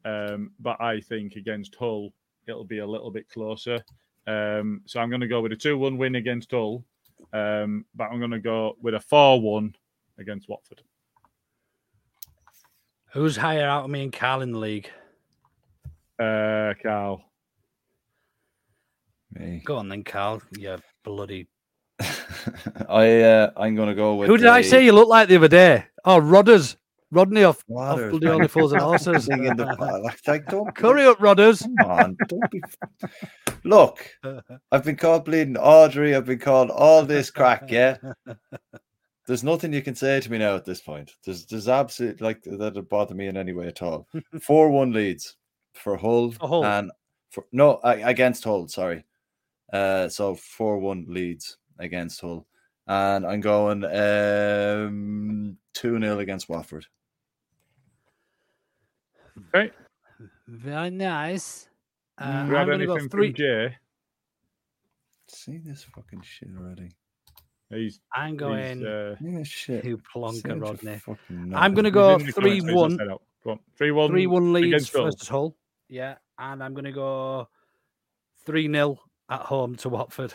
Um, 0.05 0.53
but 0.61 0.81
I 0.81 1.01
think 1.01 1.37
against 1.37 1.75
Hull, 1.75 2.13
it'll 2.47 2.65
be 2.65 2.79
a 2.79 2.87
little 2.87 3.11
bit 3.11 3.29
closer. 3.29 3.85
Um, 4.27 4.83
so 4.87 5.01
I'm 5.01 5.11
going 5.11 5.21
to 5.21 5.29
go 5.29 5.41
with 5.41 5.53
a 5.53 5.57
2 5.57 5.77
1 5.77 5.97
win 5.99 6.15
against 6.15 6.53
Hull. 6.53 6.85
Um, 7.33 7.85
but 7.95 8.05
I'm 8.05 8.19
going 8.19 8.31
to 8.31 8.41
go 8.41 8.77
with 8.81 8.95
a 8.95 9.01
4 9.01 9.41
1 9.41 9.75
against 10.21 10.49
Watford. 10.49 10.83
Who's 13.13 13.37
higher 13.37 13.67
out 13.67 13.85
of 13.85 13.91
me 13.91 14.05
and 14.05 14.13
Carl 14.13 14.43
in 14.43 14.53
the 14.53 14.59
league? 14.59 14.89
Uh, 16.19 16.75
Carl. 16.83 17.25
Me. 19.33 19.63
Go 19.65 19.77
on 19.77 19.89
then, 19.89 20.05
Carl. 20.05 20.43
You 20.57 20.77
bloody. 21.03 21.49
I 22.89 23.21
uh, 23.21 23.51
I'm 23.57 23.75
gonna 23.75 23.95
go 23.95 24.15
with 24.17 24.29
Who 24.29 24.37
did 24.37 24.47
I 24.47 24.61
a- 24.61 24.65
say 24.65 24.85
you 24.85 24.93
looked 24.93 25.11
like 25.11 25.29
the 25.29 25.37
other 25.37 25.49
day? 25.49 25.85
Oh, 26.05 26.19
Rodders. 26.21 26.77
Rodney 27.13 27.43
off, 27.43 27.65
off 27.69 27.99
bloody 27.99 28.29
Only 28.29 28.47
Fools 28.47 28.73
and 28.73 28.81
Horses. 28.81 29.25
Singing 29.25 29.57
the 29.57 29.65
like, 29.65 30.27
like, 30.29 30.47
don't 30.47 30.73
Curry 30.77 31.07
up, 31.07 31.19
Rodders. 31.19 31.61
Come 31.81 31.91
on, 31.91 32.17
don't 32.29 32.51
be. 32.53 32.63
Look, 33.65 34.07
I've 34.73 34.85
been 34.85 34.95
called 34.95 35.25
bleeding 35.25 35.57
Audrey. 35.57 36.15
I've 36.15 36.27
been 36.27 36.39
called 36.39 36.71
all 36.71 37.05
this 37.05 37.31
crack. 37.31 37.65
Yeah, 37.69 37.97
there's 39.31 39.45
nothing 39.45 39.73
you 39.73 39.81
can 39.81 39.95
say 39.95 40.19
to 40.19 40.29
me 40.29 40.39
now 40.39 40.57
at 40.57 40.65
this 40.65 40.81
point. 40.81 41.15
There's, 41.25 41.47
there's 41.47 41.69
absolutely 41.69 42.25
like 42.27 42.43
that'd 42.43 42.89
bother 42.89 43.15
me 43.15 43.29
in 43.29 43.37
any 43.37 43.53
way 43.53 43.69
at 43.69 43.81
all. 43.81 44.09
Four 44.43 44.71
one 44.71 44.93
leads 44.93 45.37
for 45.75 45.97
Hull, 45.97 46.33
For 46.33 46.49
Hull. 46.49 46.65
and 46.65 46.91
for 47.31 47.45
no 47.53 47.79
against 47.85 48.43
Hull. 48.43 48.67
Sorry, 48.67 49.05
uh, 49.73 50.09
so 50.09 50.35
four 50.35 50.79
one 50.81 51.05
leads 51.07 51.59
against 51.79 52.21
Hull, 52.21 52.45
and 52.89 53.25
I'm 53.25 53.41
going 53.41 53.85
um 53.85 55.57
two 55.75 56.01
0 56.01 56.19
against 56.19 56.49
Watford. 56.49 56.87
Okay. 59.55 59.71
Very 60.49 60.91
nice. 60.91 61.69
Uh, 62.19 62.47
Do 62.47 62.57
I'm 62.57 62.61
you 62.63 62.67
going 62.67 62.79
to 62.81 62.87
go 62.87 62.99
three. 63.09 63.29
from 63.29 63.35
Jay? 63.37 63.77
See 65.29 65.59
this 65.59 65.85
fucking 65.95 66.23
shit 66.23 66.49
already. 66.59 66.91
He's, 67.71 68.01
I'm 68.15 68.31
he's, 68.33 68.39
going. 68.41 68.87
uh, 68.87 69.15
Yeah, 69.21 69.43
shit. 69.45 69.85
You 69.85 69.97
See 69.97 70.03
plonker, 70.19 70.61
Rodney. 70.61 71.01
I'm 71.55 71.73
going 71.75 71.85
to 71.85 71.91
go 71.93 72.15
in 72.17 72.21
3 72.21 72.33
comments, 72.33 72.35
so 72.35 72.43
he's 72.43 72.65
1. 72.65 72.91
not 72.91 72.99
set 72.99 73.09
up. 73.09 73.23
Go 73.45 73.51
on. 73.53 73.59
3 73.79 73.91
1. 73.93 74.11
3 74.11 74.27
1 74.27 74.53
leads 74.53 74.67
against 74.67 74.93
Hull. 74.93 75.05
versus 75.05 75.29
Hull. 75.29 75.57
Yeah. 75.89 76.15
And 76.39 76.63
I'm 76.63 76.75
going 76.75 76.85
to 76.85 76.93
go 76.93 77.49
3 78.45 78.67
0 78.73 78.99
at 79.29 79.41
home 79.43 79.77
to 79.77 79.89
Watford. 79.89 80.35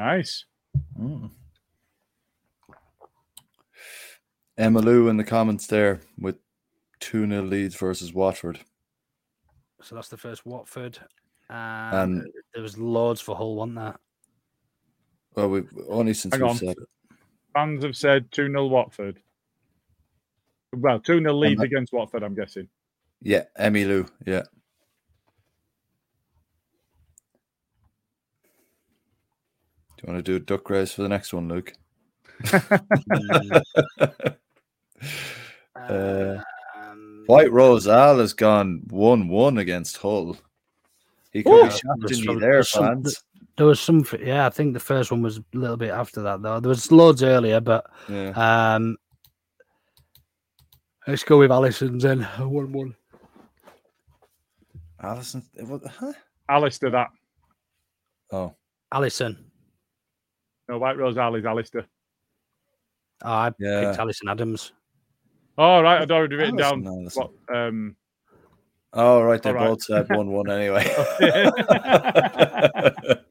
Nice. 0.00 0.44
Mm. 1.00 1.30
Emma 4.58 4.80
Lou 4.80 5.08
in 5.08 5.16
the 5.16 5.24
comments 5.24 5.66
there 5.66 6.00
with 6.18 6.36
2 7.00 7.26
0 7.28 7.42
leads 7.44 7.74
versus 7.76 8.12
Watford. 8.12 8.58
So 9.82 9.94
that's 9.94 10.08
the 10.08 10.16
first 10.16 10.44
Watford. 10.44 10.98
And 11.48 12.20
And- 12.22 12.32
there 12.54 12.62
was 12.62 12.76
loads 12.76 13.20
for 13.20 13.36
Hull, 13.36 13.56
wasn't 13.56 13.76
there? 13.76 13.96
Well, 15.34 15.48
we've 15.48 15.70
only 15.88 16.14
since 16.14 16.34
Hang 16.34 16.42
we've 16.42 16.50
on. 16.50 16.56
said 16.56 16.76
it. 16.76 16.88
Fans 17.54 17.84
have 17.84 17.96
said 17.96 18.30
2 18.32 18.46
0 18.48 18.66
Watford. 18.66 19.20
Well, 20.72 21.00
2 21.00 21.18
0 21.20 21.32
leads 21.34 21.58
that- 21.60 21.66
against 21.66 21.92
Watford, 21.92 22.22
I'm 22.22 22.34
guessing. 22.34 22.68
Yeah, 23.22 23.44
Emmy 23.56 23.84
Lou. 23.84 24.06
Yeah. 24.26 24.42
Do 29.96 30.06
you 30.06 30.12
want 30.14 30.24
to 30.24 30.30
do 30.32 30.36
a 30.36 30.40
duck 30.40 30.68
race 30.70 30.92
for 30.92 31.02
the 31.02 31.08
next 31.08 31.32
one, 31.34 31.48
Luke? 31.48 31.72
uh, 35.76 36.38
White 37.26 37.52
Rose 37.52 37.86
Al 37.86 38.18
has 38.18 38.32
gone 38.32 38.82
one-one 38.88 39.58
against 39.58 39.98
Hull. 39.98 40.38
He 41.32 41.42
could 41.42 41.52
Oh, 41.52 41.64
be 41.64 41.70
shafting 41.70 41.94
there's 42.00 42.20
you 42.24 42.40
there, 42.40 42.64
fans. 42.64 43.22
There 43.60 43.66
was 43.66 43.78
some, 43.78 44.06
yeah. 44.24 44.46
I 44.46 44.48
think 44.48 44.72
the 44.72 44.80
first 44.80 45.10
one 45.10 45.20
was 45.20 45.36
a 45.36 45.44
little 45.52 45.76
bit 45.76 45.90
after 45.90 46.22
that, 46.22 46.40
though. 46.40 46.60
There 46.60 46.70
was 46.70 46.90
loads 46.90 47.22
earlier, 47.22 47.60
but 47.60 47.84
Yeah. 48.08 48.30
um, 48.30 48.96
let's 51.06 51.24
go 51.24 51.36
with 51.38 51.50
Allison's 51.52 52.02
then. 52.02 52.22
One-one. 52.38 52.96
Allison, 55.02 55.42
what, 55.66 55.84
huh? 55.86 56.14
Alistair, 56.48 56.88
that. 56.88 57.08
Oh, 58.32 58.54
Allison. 58.94 59.36
No, 60.66 60.78
White 60.78 60.96
Rose 60.96 61.18
Al 61.18 61.34
is 61.34 61.44
Alistair. 61.44 61.84
Oh, 63.22 63.30
I 63.30 63.52
Yeah. 63.58 63.80
picked 63.88 63.98
Allison 63.98 64.30
Adams. 64.30 64.72
Oh, 65.58 65.82
right. 65.82 66.00
I'd 66.00 66.10
already 66.10 66.36
written 66.36 66.58
Alison, 66.58 66.82
down 66.84 66.94
Alison. 66.94 67.28
what. 67.46 67.54
Um, 67.54 67.96
oh, 68.94 69.20
right. 69.20 69.42
They 69.42 69.50
All 69.50 69.56
right. 69.56 69.68
both 69.68 69.82
said 69.82 70.08
one-one 70.08 70.50
anyway. 70.50 70.86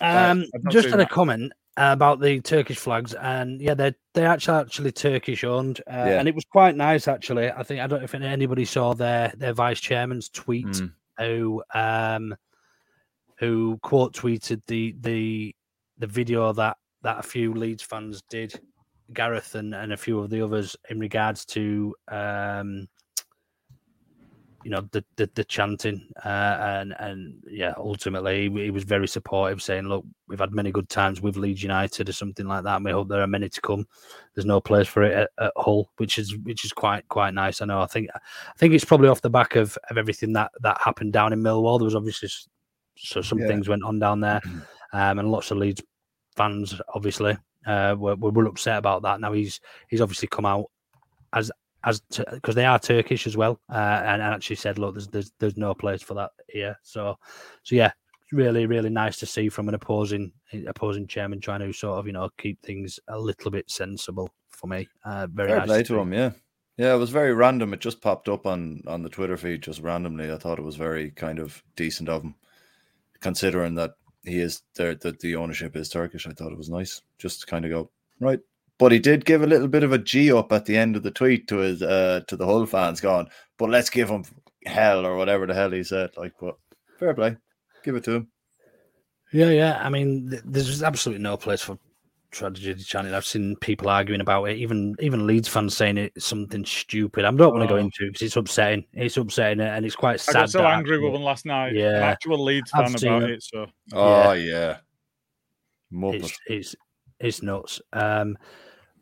Um, 0.00 0.46
just 0.70 0.88
had 0.88 1.00
a 1.00 1.06
comment 1.06 1.52
about 1.76 2.20
the 2.20 2.40
Turkish 2.40 2.78
flags, 2.78 3.14
and 3.14 3.60
yeah, 3.60 3.74
they're 3.74 3.94
they're 4.14 4.26
actually 4.26 4.58
actually 4.58 4.92
Turkish 4.92 5.44
owned, 5.44 5.80
uh, 5.86 6.06
Yeah. 6.08 6.18
and 6.18 6.28
it 6.28 6.34
was 6.34 6.44
quite 6.44 6.76
nice 6.76 7.06
actually. 7.08 7.50
I 7.50 7.62
think 7.62 7.80
I 7.80 7.86
don't 7.86 8.00
know 8.00 8.04
if 8.04 8.14
anybody 8.14 8.64
saw 8.64 8.94
their 8.94 9.32
their 9.36 9.52
vice 9.52 9.80
chairman's 9.80 10.28
tweet 10.28 10.66
Mm. 10.66 10.92
who 11.18 11.62
um 11.74 12.34
who 13.38 13.78
quote 13.82 14.12
tweeted 14.14 14.62
the 14.66 14.96
the 15.00 15.54
the 15.98 16.06
video 16.08 16.52
that 16.52 16.76
that 17.02 17.18
a 17.18 17.22
few 17.22 17.54
Leeds 17.54 17.82
fans 17.84 18.22
did, 18.28 18.52
Gareth 19.12 19.54
and 19.54 19.72
and 19.74 19.92
a 19.92 19.96
few 19.96 20.18
of 20.18 20.30
the 20.30 20.42
others 20.42 20.76
in 20.90 20.98
regards 20.98 21.44
to 21.46 21.94
um 22.08 22.88
you 24.64 24.70
know 24.70 24.82
the 24.92 25.04
the, 25.16 25.28
the 25.34 25.44
chanting 25.44 26.06
uh, 26.24 26.56
and 26.60 26.94
and 26.98 27.42
yeah 27.48 27.74
ultimately 27.76 28.48
he, 28.48 28.64
he 28.64 28.70
was 28.70 28.84
very 28.84 29.08
supportive 29.08 29.62
saying 29.62 29.88
look 29.88 30.04
we've 30.28 30.38
had 30.38 30.52
many 30.54 30.70
good 30.70 30.88
times 30.88 31.20
with 31.20 31.36
Leeds 31.36 31.62
United 31.62 32.08
or 32.08 32.12
something 32.12 32.46
like 32.46 32.64
that. 32.64 32.76
And 32.76 32.84
we 32.84 32.90
hope 32.92 33.08
there 33.08 33.22
are 33.22 33.26
many 33.26 33.48
to 33.48 33.60
come. 33.60 33.86
There's 34.34 34.46
no 34.46 34.60
place 34.60 34.86
for 34.86 35.02
it 35.02 35.12
at, 35.12 35.30
at 35.44 35.52
Hull 35.56 35.90
which 35.96 36.18
is 36.18 36.36
which 36.38 36.64
is 36.64 36.72
quite 36.72 37.06
quite 37.08 37.34
nice 37.34 37.60
I 37.60 37.66
know. 37.66 37.80
I 37.80 37.86
think 37.86 38.08
I 38.14 38.18
think 38.56 38.72
it's 38.74 38.84
probably 38.84 39.08
off 39.08 39.20
the 39.20 39.30
back 39.30 39.56
of, 39.56 39.76
of 39.90 39.98
everything 39.98 40.32
that 40.34 40.52
that 40.60 40.80
happened 40.84 41.12
down 41.12 41.32
in 41.32 41.42
Millwall. 41.42 41.78
There 41.78 41.84
was 41.84 41.94
obviously 41.94 42.28
so 42.96 43.20
some 43.22 43.38
Yeah. 43.38 43.48
things 43.48 43.68
went 43.68 43.84
on 43.84 43.98
down 43.98 44.20
there 44.20 44.40
um, 44.92 45.18
and 45.18 45.30
lots 45.30 45.50
of 45.50 45.58
Leeds 45.58 45.82
fans 46.36 46.80
obviously 46.94 47.36
uh, 47.66 47.94
were, 47.98 48.16
were 48.16 48.30
were 48.30 48.46
upset 48.46 48.78
about 48.78 49.02
that. 49.02 49.20
Now 49.20 49.32
he's 49.32 49.60
he's 49.88 50.00
obviously 50.00 50.28
come 50.28 50.46
out 50.46 50.66
as 51.32 51.50
as 51.84 52.00
because 52.30 52.54
they 52.54 52.64
are 52.64 52.78
Turkish 52.78 53.26
as 53.26 53.36
well, 53.36 53.60
uh, 53.70 54.02
and, 54.04 54.22
and 54.22 54.34
actually 54.34 54.56
said, 54.56 54.78
look, 54.78 54.94
there's, 54.94 55.08
there's 55.08 55.32
there's 55.38 55.56
no 55.56 55.74
place 55.74 56.02
for 56.02 56.14
that 56.14 56.30
here. 56.48 56.78
So, 56.82 57.18
so 57.62 57.74
yeah, 57.74 57.92
really 58.32 58.66
really 58.66 58.90
nice 58.90 59.18
to 59.18 59.26
see 59.26 59.48
from 59.48 59.68
an 59.68 59.74
opposing 59.74 60.32
opposing 60.66 61.06
chairman 61.06 61.40
trying 61.40 61.60
to 61.60 61.72
sort 61.72 61.98
of 61.98 62.06
you 62.06 62.12
know 62.12 62.28
keep 62.38 62.60
things 62.62 62.98
a 63.08 63.18
little 63.18 63.50
bit 63.50 63.70
sensible 63.70 64.28
for 64.48 64.66
me. 64.66 64.88
Uh, 65.04 65.26
very 65.32 65.50
Fair 65.50 65.58
nice 65.58 65.66
play 65.66 65.82
to 65.82 65.94
to 65.94 65.98
him, 66.00 66.12
yeah. 66.12 66.30
Yeah, 66.78 66.94
it 66.94 66.98
was 66.98 67.10
very 67.10 67.34
random. 67.34 67.74
It 67.74 67.80
just 67.80 68.00
popped 68.00 68.28
up 68.28 68.46
on 68.46 68.82
on 68.86 69.02
the 69.02 69.10
Twitter 69.10 69.36
feed 69.36 69.62
just 69.62 69.80
randomly. 69.80 70.32
I 70.32 70.38
thought 70.38 70.58
it 70.58 70.64
was 70.64 70.76
very 70.76 71.10
kind 71.10 71.38
of 71.38 71.62
decent 71.76 72.08
of 72.08 72.22
him, 72.22 72.34
considering 73.20 73.74
that 73.74 73.92
he 74.24 74.40
is 74.40 74.62
there. 74.74 74.94
That 74.94 75.20
the 75.20 75.36
ownership 75.36 75.76
is 75.76 75.90
Turkish. 75.90 76.26
I 76.26 76.32
thought 76.32 76.52
it 76.52 76.58
was 76.58 76.70
nice 76.70 77.02
just 77.18 77.40
to 77.40 77.46
kind 77.46 77.64
of 77.64 77.70
go 77.70 77.90
right. 78.20 78.40
But 78.82 78.90
he 78.90 78.98
did 78.98 79.24
give 79.24 79.42
a 79.44 79.46
little 79.46 79.68
bit 79.68 79.84
of 79.84 79.92
a 79.92 79.98
G 79.98 80.32
up 80.32 80.50
at 80.50 80.64
the 80.66 80.76
end 80.76 80.96
of 80.96 81.04
the 81.04 81.12
tweet 81.12 81.46
to 81.46 81.58
his 81.58 81.82
uh 81.82 82.22
to 82.26 82.36
the 82.36 82.44
Hull 82.44 82.66
fans, 82.66 83.00
going, 83.00 83.28
"But 83.56 83.70
let's 83.70 83.88
give 83.90 84.08
him 84.10 84.24
hell 84.66 85.06
or 85.06 85.16
whatever 85.16 85.46
the 85.46 85.54
hell 85.54 85.70
he 85.70 85.84
said." 85.84 86.10
Like, 86.16 86.32
but 86.40 86.56
fair 86.98 87.14
play, 87.14 87.36
give 87.84 87.94
it 87.94 88.02
to 88.06 88.10
him. 88.14 88.28
Yeah, 89.32 89.50
yeah. 89.50 89.80
I 89.80 89.88
mean, 89.88 90.30
th- 90.30 90.42
there's 90.44 90.82
absolutely 90.82 91.22
no 91.22 91.36
place 91.36 91.62
for 91.62 91.78
tragedy 92.32 92.82
chanting. 92.82 93.14
I've 93.14 93.24
seen 93.24 93.54
people 93.60 93.88
arguing 93.88 94.20
about 94.20 94.46
it, 94.46 94.56
even 94.56 94.96
even 94.98 95.28
Leeds 95.28 95.46
fans 95.46 95.76
saying 95.76 95.96
it's 95.98 96.26
something 96.26 96.64
stupid. 96.64 97.24
I 97.24 97.30
don't 97.30 97.52
want 97.54 97.62
to 97.62 97.68
go 97.72 97.76
Oh. 97.76 97.84
into 97.84 98.06
it 98.06 98.06
because 98.08 98.22
it's 98.22 98.36
upsetting. 98.36 98.84
It's 98.94 99.16
upsetting, 99.16 99.60
and 99.60 99.86
it's 99.86 99.94
quite 99.94 100.14
I 100.14 100.16
sad. 100.16 100.32
got 100.34 100.50
so 100.50 100.66
angry 100.66 100.96
actually- 100.96 101.04
with 101.04 101.12
one 101.12 101.22
last 101.22 101.46
night. 101.46 101.74
Yeah, 101.74 101.98
An 101.98 102.02
actual 102.02 102.42
Leeds 102.42 102.72
I've 102.74 102.90
fan 103.00 103.12
about 103.12 103.30
it. 103.30 103.34
it. 103.34 103.42
So 103.44 103.66
Oh 103.92 104.32
yeah, 104.32 104.78
Muppet. 105.92 106.14
it's 106.24 106.38
it's 106.48 106.76
it's 107.20 107.42
nuts. 107.44 107.80
Um, 107.92 108.36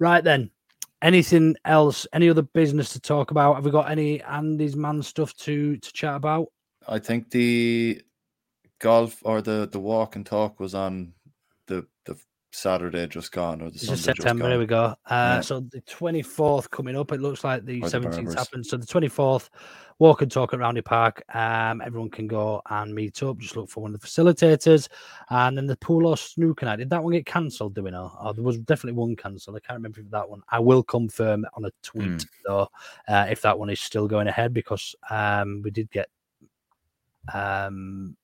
right 0.01 0.25
then, 0.25 0.51
anything 1.03 1.55
else? 1.65 2.07
Any 2.13 2.29
other 2.29 2.43
business 2.43 2.93
to 2.95 3.01
talk 3.01 3.31
about? 3.31 3.55
Have 3.55 3.65
we 3.65 3.71
got 3.71 3.91
any 3.91 4.21
Andy's 4.23 4.75
man 4.75 5.03
stuff 5.03 5.35
to 5.37 5.77
to 5.77 5.93
chat 5.93 6.17
about? 6.17 6.49
I 6.89 6.99
think 6.99 7.31
the 7.31 8.03
golf 8.81 9.21
or 9.23 9.41
the 9.43 9.69
the 9.71 9.79
walk 9.79 10.17
and 10.17 10.27
talk 10.27 10.59
was 10.59 10.75
on 10.75 11.13
the 11.67 11.87
the 12.05 12.17
Saturday 12.53 13.07
just 13.07 13.31
gone 13.31 13.63
or 13.63 13.71
the 13.71 13.79
Sunday 13.79 14.01
September. 14.01 14.59
we 14.59 14.67
go. 14.67 14.85
Uh, 14.85 14.97
Yeah. 15.07 15.41
So 15.43 15.61
the 15.61 15.81
twenty 15.83 16.23
fourth 16.23 16.71
coming 16.71 16.97
up. 16.97 17.13
It 17.13 17.21
looks 17.21 17.45
like 17.45 17.65
the 17.65 17.87
seventeenth 17.89 18.35
happened. 18.35 18.67
So 18.67 18.77
the 18.77 18.87
twenty 18.87 19.09
fourth, 19.09 19.51
walk 20.01 20.23
and 20.23 20.33
talk 20.33 20.53
at 20.53 20.59
Roundhay 20.59 20.85
Park. 20.85 21.23
Um, 21.33 21.81
everyone 21.81 22.11
can 22.11 22.27
go 22.27 22.61
and 22.69 22.93
meet 22.93 23.23
up. 23.23 23.39
Just 23.39 23.55
look 23.55 23.69
for 23.71 23.83
one 23.83 23.95
of 23.95 24.01
the 24.01 24.07
facilitators, 24.07 24.89
and 25.29 25.57
then 25.57 25.67
the 25.69 25.77
pool 25.77 26.07
or 26.09 26.17
snooker 26.17 26.67
night. 26.67 26.77
Did 26.77 26.91
that 26.91 27.05
one 27.05 27.13
get 27.13 27.27
cancelled? 27.27 27.75
Do 27.75 27.85
we 27.85 27.93
know? 27.93 28.11
Oh, 28.19 28.33
there 28.33 28.43
was 28.43 28.59
definitely 28.59 28.99
one 28.99 29.15
cancelled. 29.15 29.57
I 29.57 29.61
can't 29.61 29.79
remember 29.79 30.01
if 30.01 30.11
that 30.11 30.29
one. 30.29 30.43
I 30.51 30.59
will 30.59 30.83
confirm 30.83 31.47
on 31.55 31.67
a 31.67 31.71
tweet 31.83 32.07
Hmm. 32.07 32.17
though 32.45 32.69
uh, 33.07 33.27
if 33.31 33.43
that 33.43 33.57
one 33.57 33.71
is 33.71 33.81
still 33.81 34.09
going 34.09 34.27
ahead 34.27 34.53
because 34.53 34.97
um, 35.11 35.63
we 35.63 35.71
did 35.71 35.91
get 35.91 36.09
um 37.33 38.17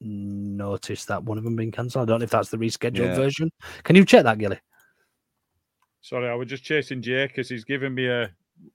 notice 0.00 1.04
that 1.04 1.22
one 1.22 1.36
of 1.36 1.44
them 1.44 1.56
being 1.56 1.72
cancelled. 1.72 2.08
I 2.08 2.12
don't 2.12 2.20
know 2.20 2.24
if 2.24 2.30
that's 2.30 2.48
the 2.48 2.56
rescheduled 2.56 3.08
Yeah. 3.08 3.14
version. 3.14 3.50
Can 3.82 3.96
you 3.96 4.04
check 4.04 4.24
that, 4.24 4.38
Gilly? 4.38 4.58
sorry, 6.00 6.28
I 6.30 6.34
was 6.34 6.48
just 6.48 6.64
chasing 6.64 7.02
Jay 7.02 7.26
because 7.26 7.48
he's 7.48 7.64
giving 7.64 7.94
me 7.94 8.06
a 8.06 8.30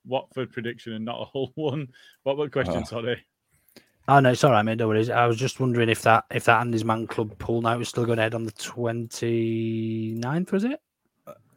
Watford 0.06 0.52
prediction 0.52 0.92
and 0.94 1.04
not 1.04 1.20
a 1.20 1.24
whole 1.24 1.52
one. 1.54 1.88
What 2.22 2.36
what 2.36 2.52
question? 2.52 2.76
Oh. 2.78 2.84
Sorry. 2.84 3.24
Oh 4.08 4.20
no, 4.20 4.30
it's 4.30 4.44
all 4.44 4.52
right, 4.52 4.62
mate. 4.62 4.78
No 4.78 4.86
worries. 4.88 5.10
I 5.10 5.26
was 5.26 5.36
just 5.36 5.58
wondering 5.58 5.88
if 5.88 6.02
that 6.02 6.24
if 6.30 6.44
that 6.44 6.60
Andy's 6.60 6.84
Man 6.84 7.06
Club 7.08 7.36
pool 7.38 7.60
night 7.62 7.76
was 7.76 7.88
still 7.88 8.06
going 8.06 8.20
ahead 8.20 8.34
on 8.34 8.44
the 8.44 8.52
29th, 8.52 10.52
was 10.52 10.64
it? 10.64 10.80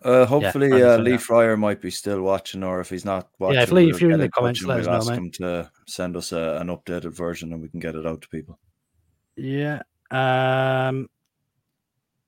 Uh, 0.02 0.26
hopefully, 0.26 0.72
I 0.82 0.94
uh, 0.94 0.98
Lee 0.98 1.12
that. 1.12 1.22
Fryer 1.22 1.58
might 1.58 1.82
be 1.82 1.92
still 1.92 2.22
watching, 2.22 2.64
or 2.64 2.80
if 2.80 2.90
he's 2.90 3.04
not 3.06 3.30
watching, 3.38 3.56
Yeah, 3.58 3.64
if 3.64 3.72
Lee- 3.72 3.86
we'll 3.88 3.96
if 3.96 4.02
you're 4.02 4.12
in 4.12 4.20
the 4.20 4.30
comments, 4.30 4.62
and 4.62 4.70
let 4.70 4.80
us 4.80 4.86
we'll 4.86 4.94
know, 4.94 4.98
ask 5.00 5.10
mate. 5.10 5.18
him 5.18 5.32
to 5.32 5.72
send 5.88 6.16
us 6.16 6.32
a, 6.32 6.58
an 6.62 6.68
updated 6.70 7.14
version, 7.14 7.52
and 7.54 7.62
we 7.62 7.68
can 7.70 7.80
get 7.82 7.96
it 7.96 8.06
out 8.08 8.22
to 8.22 8.30
people. 8.30 8.58
Yeah. 9.36 9.82
Um 10.12 11.10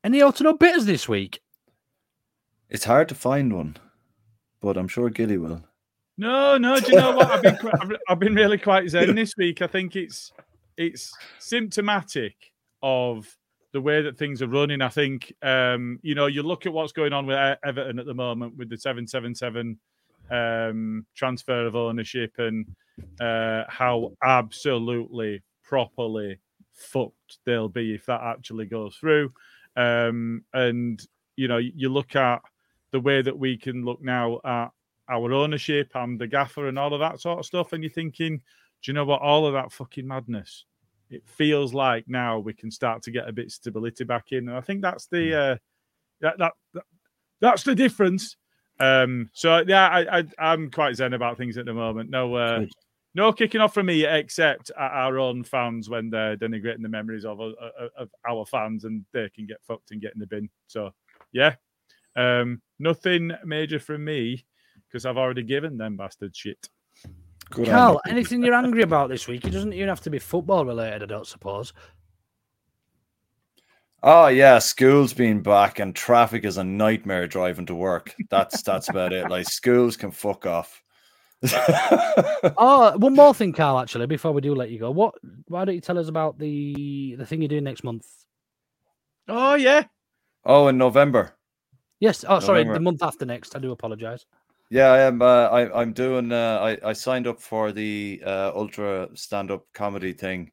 any 0.03 0.21
alternate 0.21 0.59
bitters 0.59 0.85
this 0.85 1.07
week? 1.07 1.41
It's 2.69 2.85
hard 2.85 3.07
to 3.09 3.15
find 3.15 3.53
one, 3.53 3.77
but 4.59 4.77
I'm 4.77 4.87
sure 4.87 5.09
Gilly 5.09 5.37
will. 5.37 5.63
No, 6.21 6.55
no. 6.55 6.79
Do 6.79 6.91
you 6.91 6.97
know 6.99 7.15
what? 7.15 7.31
I've 7.31 7.41
been 7.41 7.57
quite, 7.57 7.73
I've, 7.81 7.91
I've 8.07 8.19
been 8.19 8.35
really 8.35 8.59
quite 8.59 8.87
zen 8.87 9.15
this 9.15 9.35
week. 9.37 9.63
I 9.63 9.67
think 9.67 9.95
it's 9.95 10.31
it's 10.77 11.11
symptomatic 11.39 12.35
of 12.83 13.25
the 13.73 13.81
way 13.81 14.03
that 14.03 14.19
things 14.19 14.43
are 14.43 14.47
running. 14.47 14.83
I 14.83 14.89
think 14.89 15.33
um, 15.41 15.97
you 16.03 16.13
know 16.13 16.27
you 16.27 16.43
look 16.43 16.67
at 16.67 16.73
what's 16.73 16.91
going 16.91 17.11
on 17.11 17.25
with 17.25 17.57
Everton 17.65 17.97
at 17.97 18.05
the 18.05 18.13
moment 18.13 18.55
with 18.55 18.69
the 18.69 18.77
seven 18.77 19.07
seven 19.07 19.33
seven 19.33 19.79
um, 20.29 21.07
transfer 21.15 21.65
of 21.65 21.75
ownership 21.75 22.35
and 22.37 22.67
uh, 23.19 23.63
how 23.67 24.11
absolutely 24.23 25.41
properly 25.63 26.37
fucked 26.71 27.39
they'll 27.47 27.67
be 27.67 27.95
if 27.95 28.05
that 28.05 28.21
actually 28.21 28.67
goes 28.67 28.95
through. 28.95 29.33
Um, 29.75 30.43
and 30.53 31.01
you 31.35 31.47
know 31.47 31.57
you 31.57 31.89
look 31.89 32.15
at 32.15 32.43
the 32.91 32.99
way 32.99 33.23
that 33.23 33.39
we 33.39 33.57
can 33.57 33.83
look 33.83 34.03
now 34.03 34.39
at 34.45 34.69
our 35.11 35.33
ownership 35.33 35.91
and 35.95 36.19
the 36.19 36.27
gaffer 36.27 36.67
and 36.67 36.79
all 36.79 36.93
of 36.93 36.99
that 37.01 37.19
sort 37.19 37.39
of 37.39 37.45
stuff, 37.45 37.73
and 37.73 37.83
you're 37.83 37.91
thinking, 37.91 38.37
do 38.37 38.91
you 38.91 38.93
know 38.93 39.05
what? 39.05 39.21
All 39.21 39.45
of 39.45 39.53
that 39.53 39.71
fucking 39.71 40.07
madness. 40.07 40.65
It 41.09 41.27
feels 41.27 41.73
like 41.73 42.05
now 42.07 42.39
we 42.39 42.53
can 42.53 42.71
start 42.71 43.03
to 43.03 43.11
get 43.11 43.27
a 43.27 43.33
bit 43.33 43.47
of 43.47 43.51
stability 43.51 44.05
back 44.05 44.31
in, 44.31 44.47
and 44.47 44.57
I 44.57 44.61
think 44.61 44.81
that's 44.81 45.07
the 45.07 45.37
uh, 45.37 45.55
that, 46.21 46.37
that, 46.37 46.53
that 46.73 46.83
that's 47.41 47.63
the 47.63 47.75
difference. 47.75 48.37
Um, 48.79 49.29
so 49.33 49.63
yeah, 49.67 49.89
I, 49.89 50.19
I 50.19 50.23
I'm 50.39 50.71
quite 50.71 50.95
zen 50.95 51.13
about 51.13 51.37
things 51.37 51.57
at 51.57 51.65
the 51.65 51.73
moment. 51.73 52.09
No, 52.09 52.33
uh, 52.35 52.65
no 53.13 53.33
kicking 53.33 53.61
off 53.61 53.73
from 53.73 53.87
me 53.87 54.05
except 54.05 54.71
at 54.71 54.91
our 54.91 55.19
own 55.19 55.43
fans 55.43 55.89
when 55.89 56.09
they're 56.09 56.37
denigrating 56.37 56.81
the 56.81 56.89
memories 56.89 57.25
of, 57.25 57.39
of, 57.41 57.53
of 57.97 58.09
our 58.27 58.45
fans 58.45 58.85
and 58.85 59.05
they 59.11 59.29
can 59.35 59.45
get 59.45 59.61
fucked 59.61 59.91
and 59.91 60.01
get 60.01 60.13
in 60.13 60.19
the 60.19 60.27
bin. 60.27 60.49
So 60.67 60.91
yeah, 61.33 61.55
um, 62.15 62.61
nothing 62.79 63.31
major 63.45 63.79
from 63.79 64.05
me 64.05 64.45
because 64.91 65.05
I've 65.05 65.17
already 65.17 65.43
given 65.43 65.77
them 65.77 65.95
bastard 65.95 66.35
shit. 66.35 66.69
Good 67.49 67.67
Carl, 67.67 67.99
you. 68.05 68.11
anything 68.11 68.43
you're 68.43 68.53
angry 68.53 68.81
about 68.81 69.09
this 69.09 69.27
week? 69.27 69.45
It 69.45 69.51
doesn't 69.51 69.73
even 69.73 69.89
have 69.89 70.01
to 70.01 70.09
be 70.09 70.19
football 70.19 70.65
related, 70.65 71.03
I 71.03 71.05
don't 71.05 71.27
suppose. 71.27 71.73
Oh 74.03 74.27
yeah, 74.27 74.57
school's 74.59 75.13
been 75.13 75.41
back 75.41 75.79
and 75.79 75.95
traffic 75.95 76.43
is 76.43 76.57
a 76.57 76.63
nightmare 76.63 77.27
driving 77.27 77.67
to 77.67 77.75
work. 77.75 78.15
That's 78.29 78.63
that's 78.63 78.89
about 78.89 79.13
it. 79.13 79.29
Like 79.29 79.47
schools 79.47 79.95
can 79.95 80.11
fuck 80.11 80.45
off. 80.45 80.81
oh, 81.53 82.93
one 82.97 83.13
more 83.13 83.33
thing, 83.33 83.53
Carl. 83.53 83.79
Actually, 83.79 84.07
before 84.07 84.31
we 84.31 84.41
do 84.41 84.55
let 84.55 84.71
you 84.71 84.79
go, 84.79 84.91
what? 84.91 85.15
Why 85.47 85.65
don't 85.65 85.75
you 85.75 85.81
tell 85.81 85.99
us 85.99 86.07
about 86.07 86.39
the 86.39 87.15
the 87.17 87.25
thing 87.25 87.41
you're 87.41 87.49
doing 87.49 87.63
next 87.63 87.83
month? 87.83 88.07
Oh 89.27 89.53
yeah. 89.55 89.83
Oh, 90.45 90.67
in 90.67 90.77
November. 90.77 91.33
Yes. 91.99 92.25
Oh, 92.27 92.39
sorry, 92.39 92.63
the 92.63 92.79
month 92.79 93.03
after 93.03 93.25
next. 93.25 93.55
I 93.55 93.59
do 93.59 93.71
apologise. 93.71 94.25
Yeah, 94.71 94.87
I 94.87 94.99
am. 95.01 95.21
Uh, 95.21 95.47
I, 95.49 95.81
I'm 95.81 95.91
doing. 95.91 96.31
Uh, 96.31 96.77
I 96.83 96.89
I 96.89 96.93
signed 96.93 97.27
up 97.27 97.41
for 97.41 97.73
the 97.73 98.21
uh, 98.25 98.51
ultra 98.55 99.09
stand 99.15 99.51
up 99.51 99.65
comedy 99.73 100.13
thing, 100.13 100.49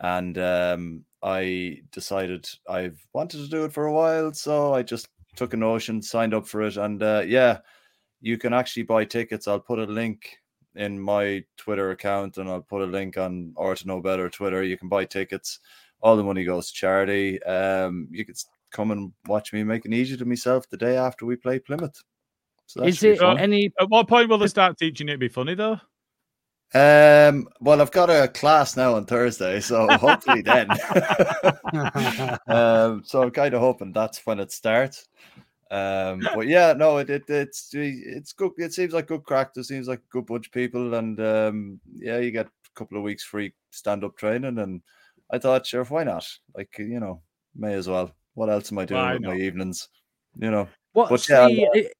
and 0.00 0.38
um, 0.38 1.04
I 1.22 1.80
decided 1.90 2.48
I've 2.68 3.04
wanted 3.12 3.38
to 3.38 3.48
do 3.48 3.64
it 3.64 3.72
for 3.72 3.86
a 3.86 3.92
while, 3.92 4.32
so 4.32 4.72
I 4.72 4.82
just 4.84 5.08
took 5.34 5.52
a 5.52 5.56
notion, 5.56 6.00
signed 6.00 6.32
up 6.32 6.46
for 6.46 6.62
it, 6.62 6.76
and 6.76 7.02
uh, 7.02 7.24
yeah, 7.26 7.58
you 8.20 8.38
can 8.38 8.52
actually 8.54 8.84
buy 8.84 9.04
tickets. 9.04 9.48
I'll 9.48 9.60
put 9.60 9.80
a 9.80 9.84
link 9.84 10.38
in 10.76 11.00
my 11.00 11.44
Twitter 11.56 11.90
account, 11.90 12.38
and 12.38 12.48
I'll 12.48 12.62
put 12.62 12.82
a 12.82 12.86
link 12.86 13.18
on 13.18 13.52
Ought 13.56 13.78
to 13.78 13.88
know 13.88 14.00
better 14.00 14.30
Twitter. 14.30 14.62
You 14.62 14.78
can 14.78 14.88
buy 14.88 15.06
tickets. 15.06 15.60
All 16.02 16.16
the 16.16 16.24
money 16.24 16.44
goes 16.44 16.68
to 16.68 16.74
charity. 16.74 17.42
Um, 17.42 18.08
you 18.12 18.24
could 18.24 18.38
come 18.70 18.92
and 18.92 19.12
watch 19.26 19.52
me 19.52 19.64
make 19.64 19.86
an 19.86 19.92
idiot 19.92 20.20
of 20.20 20.28
myself 20.28 20.68
the 20.70 20.76
day 20.76 20.96
after 20.96 21.26
we 21.26 21.36
play 21.36 21.58
Plymouth. 21.58 22.02
So 22.66 22.80
that 22.80 22.88
Is 22.88 22.98
should 22.98 23.04
be 23.04 23.10
it 23.12 23.18
fun. 23.20 23.38
any? 23.38 23.72
At 23.80 23.88
what 23.88 24.08
point 24.08 24.28
will 24.28 24.38
they 24.38 24.48
start 24.48 24.78
teaching 24.78 25.08
it 25.08 25.12
to 25.12 25.18
be 25.18 25.28
funny 25.28 25.54
though? 25.54 25.80
Um, 26.74 27.48
well, 27.60 27.80
I've 27.80 27.92
got 27.92 28.10
a 28.10 28.28
class 28.28 28.76
now 28.76 28.94
on 28.96 29.06
Thursday, 29.06 29.60
so 29.60 29.86
hopefully 29.96 30.42
then. 30.42 30.68
um, 32.48 33.02
so 33.04 33.22
I'm 33.22 33.30
kind 33.30 33.54
of 33.54 33.60
hoping 33.60 33.92
that's 33.92 34.26
when 34.26 34.40
it 34.40 34.52
starts. 34.52 35.06
Um, 35.70 36.20
but 36.34 36.46
yeah, 36.48 36.74
no, 36.74 36.98
it, 36.98 37.10
it 37.10 37.24
it's 37.28 37.70
it's 37.72 38.32
good. 38.32 38.52
It 38.58 38.72
seems 38.72 38.92
like 38.92 39.08
good 39.08 39.24
crack. 39.24 39.54
There 39.54 39.64
seems 39.64 39.88
like 39.88 40.00
a 40.00 40.12
good 40.12 40.26
bunch 40.26 40.46
of 40.46 40.52
people, 40.52 40.94
and 40.94 41.20
um, 41.20 41.80
yeah, 41.94 42.18
you 42.18 42.30
get 42.30 42.46
a 42.46 42.78
couple 42.78 42.98
of 42.98 43.04
weeks 43.04 43.24
free 43.24 43.52
stand 43.70 44.04
up 44.04 44.16
training, 44.16 44.58
and 44.58 44.82
I 45.30 45.38
thought, 45.38 45.66
sure, 45.66 45.84
why 45.84 46.04
not? 46.04 46.26
Like 46.56 46.76
you 46.78 47.00
know, 47.00 47.22
may 47.54 47.74
as 47.74 47.88
well. 47.88 48.12
What 48.34 48.50
else 48.50 48.70
am 48.70 48.78
I 48.78 48.84
doing 48.84 49.00
Why 49.00 49.14
with 49.14 49.22
my 49.22 49.36
evenings? 49.36 49.88
You 50.38 50.50
know, 50.50 50.68
What's 50.92 51.10
But 51.10 51.28
yeah, 51.28 51.46
the? 51.74 51.90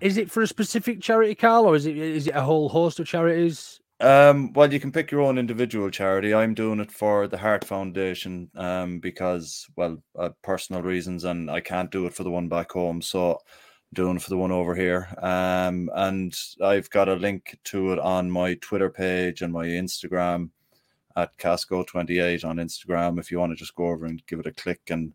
Is 0.00 0.16
it 0.16 0.30
for 0.30 0.42
a 0.42 0.46
specific 0.46 1.00
charity, 1.00 1.34
Carl, 1.34 1.64
or 1.64 1.74
is 1.74 1.86
it 1.86 1.96
is 1.96 2.26
it 2.28 2.34
a 2.34 2.40
whole 2.40 2.68
host 2.68 3.00
of 3.00 3.06
charities? 3.06 3.80
Um, 4.00 4.52
well, 4.52 4.72
you 4.72 4.78
can 4.78 4.92
pick 4.92 5.10
your 5.10 5.22
own 5.22 5.38
individual 5.38 5.90
charity. 5.90 6.32
I'm 6.32 6.54
doing 6.54 6.78
it 6.78 6.92
for 6.92 7.26
the 7.26 7.38
Heart 7.38 7.64
Foundation 7.64 8.48
um, 8.54 9.00
because, 9.00 9.66
well, 9.76 10.00
uh, 10.16 10.28
personal 10.42 10.82
reasons, 10.82 11.24
and 11.24 11.50
I 11.50 11.60
can't 11.60 11.90
do 11.90 12.06
it 12.06 12.14
for 12.14 12.22
the 12.22 12.30
one 12.30 12.48
back 12.48 12.70
home. 12.70 13.02
So, 13.02 13.40
doing 13.94 14.16
it 14.16 14.22
for 14.22 14.30
the 14.30 14.36
one 14.36 14.52
over 14.52 14.76
here. 14.76 15.08
Um, 15.20 15.90
and 15.94 16.32
I've 16.62 16.88
got 16.90 17.08
a 17.08 17.14
link 17.14 17.58
to 17.64 17.92
it 17.92 17.98
on 17.98 18.30
my 18.30 18.54
Twitter 18.54 18.90
page 18.90 19.42
and 19.42 19.52
my 19.52 19.66
Instagram 19.66 20.50
at 21.16 21.36
Casco28 21.38 22.44
on 22.44 22.58
Instagram. 22.58 23.18
If 23.18 23.32
you 23.32 23.40
want 23.40 23.50
to 23.50 23.56
just 23.56 23.74
go 23.74 23.86
over 23.86 24.06
and 24.06 24.24
give 24.28 24.38
it 24.38 24.46
a 24.46 24.52
click, 24.52 24.80
and 24.90 25.12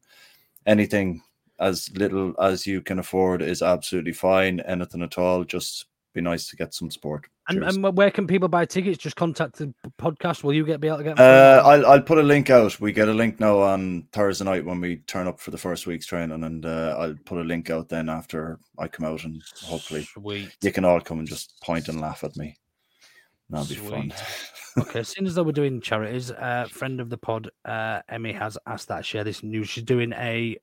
anything 0.66 1.22
as 1.60 1.90
little 1.96 2.34
as 2.42 2.66
you 2.68 2.82
can 2.82 3.00
afford 3.00 3.42
is 3.42 3.62
absolutely 3.62 4.14
fine. 4.14 4.60
Anything 4.62 5.02
at 5.02 5.18
all, 5.18 5.44
just 5.44 5.86
be 6.14 6.22
nice 6.22 6.48
to 6.48 6.56
get 6.56 6.74
some 6.74 6.92
support. 6.92 7.26
And, 7.50 7.64
and 7.64 7.98
where 7.98 8.12
can 8.12 8.26
people 8.26 8.48
buy 8.48 8.66
tickets? 8.66 8.98
Just 8.98 9.16
contact 9.16 9.58
the 9.58 9.74
podcast. 10.00 10.44
Will 10.44 10.54
you 10.54 10.66
get 10.66 10.80
be 10.80 10.88
able 10.88 11.00
to 11.00 11.04
get? 11.04 11.20
Uh, 11.20 11.62
I'll 11.66 11.86
I'll 11.86 12.02
put 12.02 12.18
a 12.18 12.24
link 12.24 12.50
out. 12.50 12.80
We 12.80 12.94
get 12.94 13.10
a 13.10 13.14
link 13.14 13.40
now 13.40 13.60
on 13.60 14.08
Thursday 14.14 14.46
night 14.46 14.66
when 14.66 14.80
we 14.80 14.98
turn 14.98 15.28
up 15.28 15.40
for 15.40 15.52
the 15.52 15.58
first 15.58 15.86
week's 15.86 16.06
training, 16.06 16.44
and 16.44 16.66
uh, 16.66 16.96
I'll 16.98 17.16
put 17.26 17.40
a 17.40 17.44
link 17.44 17.70
out 17.70 17.90
then 17.90 18.08
after 18.08 18.60
I 18.80 18.88
come 18.88 19.06
out, 19.06 19.26
and 19.26 19.42
hopefully 19.62 20.04
Sweet. 20.04 20.56
you 20.62 20.72
can 20.72 20.86
all 20.86 21.02
come 21.02 21.20
and 21.20 21.28
just 21.28 21.60
point 21.62 21.90
and 21.90 22.00
laugh 22.00 22.24
at 22.24 22.38
me. 22.38 22.56
That'll 23.50 23.68
be 23.68 23.76
fun. 23.76 24.14
okay, 24.78 25.00
as 25.00 25.10
soon 25.10 25.26
as 25.26 25.36
though 25.36 25.44
we're 25.44 25.52
doing 25.52 25.82
charities, 25.82 26.32
uh, 26.32 26.68
friend 26.70 27.02
of 27.02 27.10
the 27.10 27.18
pod, 27.18 27.50
uh, 27.66 28.02
Emmy 28.08 28.32
has 28.32 28.58
asked 28.66 28.88
that 28.88 29.00
I 29.00 29.02
share 29.02 29.26
this 29.26 29.44
news. 29.44 29.68
She's 29.68 29.84
doing 29.84 30.14
a 30.14 30.58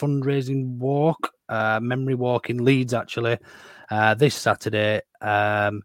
fundraising 0.00 0.78
walk, 0.78 1.32
uh, 1.48 1.80
memory 1.82 2.14
walk 2.14 2.50
in 2.50 2.64
Leeds, 2.64 2.94
actually, 2.94 3.38
uh, 3.90 4.14
this 4.14 4.34
Saturday, 4.34 5.00
um, 5.20 5.82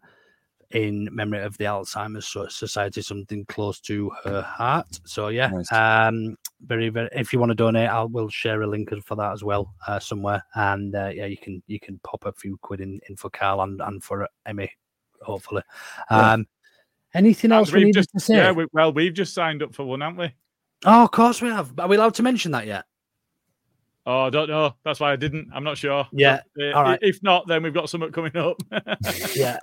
in 0.70 1.08
memory 1.12 1.42
of 1.42 1.56
the 1.58 1.64
Alzheimer's 1.64 2.54
Society, 2.54 3.02
something 3.02 3.44
close 3.46 3.80
to 3.80 4.10
her 4.24 4.42
heart. 4.42 5.00
So 5.04 5.28
yeah, 5.28 5.48
Nice. 5.48 5.72
um, 5.72 6.36
very 6.60 6.88
very. 6.88 7.08
If 7.12 7.32
you 7.32 7.38
want 7.38 7.50
to 7.50 7.54
donate, 7.54 7.88
I 7.88 8.02
will 8.02 8.28
share 8.28 8.62
a 8.62 8.66
link 8.66 8.90
for 9.04 9.16
that 9.16 9.32
as 9.32 9.44
well 9.44 9.74
uh, 9.86 10.00
somewhere, 10.00 10.42
and 10.54 10.94
uh, 10.94 11.10
yeah, 11.14 11.26
you 11.26 11.36
can 11.36 11.62
you 11.66 11.78
can 11.78 12.00
pop 12.02 12.24
a 12.26 12.32
few 12.32 12.56
quid 12.62 12.80
in, 12.80 13.00
in 13.08 13.16
for 13.16 13.30
Carl 13.30 13.60
and, 13.60 13.80
and 13.80 14.02
for 14.02 14.28
Emmy, 14.44 14.70
hopefully. 15.22 15.62
Yeah. 16.10 16.32
Um, 16.32 16.46
Anything 17.14 17.50
else 17.50 17.72
we 17.72 17.84
We've 17.84 17.94
just, 17.94 18.10
to 18.10 18.20
say? 18.20 18.36
Yeah, 18.36 18.52
we, 18.52 18.66
well, 18.74 18.92
we've 18.92 19.14
just 19.14 19.32
signed 19.32 19.62
up 19.62 19.74
for 19.74 19.84
one, 19.84 20.02
haven't 20.02 20.18
we? 20.18 20.34
Oh, 20.84 21.04
of 21.04 21.12
course 21.12 21.40
we 21.40 21.48
have. 21.48 21.72
Are 21.78 21.88
we 21.88 21.96
allowed 21.96 22.14
to 22.16 22.22
mention 22.22 22.52
that 22.52 22.66
yet? 22.66 22.84
Oh, 24.06 24.20
I 24.22 24.30
don't 24.30 24.48
know. 24.48 24.74
That's 24.84 25.00
why 25.00 25.12
I 25.12 25.16
didn't. 25.16 25.50
I'm 25.52 25.64
not 25.64 25.76
sure. 25.76 26.06
Yeah, 26.12 26.40
But, 26.54 26.64
uh, 26.64 26.72
all 26.72 26.82
right. 26.84 26.98
If 27.02 27.22
not, 27.22 27.48
then 27.48 27.62
we've 27.64 27.74
got 27.74 27.90
something 27.90 28.12
coming 28.12 28.36
up. 28.36 28.62
Yeah. 29.34 29.58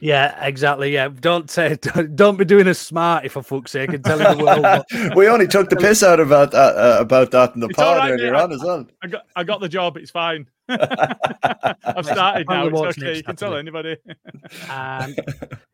Yeah, 0.00 0.44
exactly. 0.44 0.92
Yeah, 0.92 1.08
don't 1.08 1.48
say, 1.48 1.76
don't, 1.80 2.16
don't 2.16 2.36
be 2.36 2.44
doing 2.44 2.66
a 2.66 2.74
smarty 2.74 3.28
for 3.28 3.40
fuck's 3.40 3.70
sake 3.70 3.92
and 3.92 4.04
telling 4.04 4.36
the 4.36 4.44
world. 4.44 4.62
What, 4.64 5.16
we 5.16 5.28
only 5.28 5.46
took 5.46 5.68
the 5.70 5.76
piss 5.76 6.02
out 6.02 6.18
about 6.18 6.50
that 6.50 6.74
uh, 6.76 6.96
about 6.98 7.30
that 7.30 7.54
in 7.54 7.60
the 7.60 7.68
It's 7.68 7.78
all 7.78 7.84
pod 7.94 7.96
right, 7.98 8.10
earlier 8.10 8.32
mate. 8.32 8.40
on 8.40 8.52
as 8.52 8.62
well. 8.64 8.86
I 9.02 9.06
got, 9.06 9.26
I 9.36 9.44
got 9.44 9.60
the 9.60 9.68
job. 9.68 9.96
It's 9.98 10.10
fine. 10.10 10.48
I've 10.68 12.04
started 12.04 12.48
now. 12.48 12.66
Apparently 12.66 12.88
It's 12.88 12.98
okay. 12.98 13.16
You 13.18 13.22
can 13.22 13.36
tell 13.36 13.54
anybody. 13.54 13.96
Um, 14.68 15.14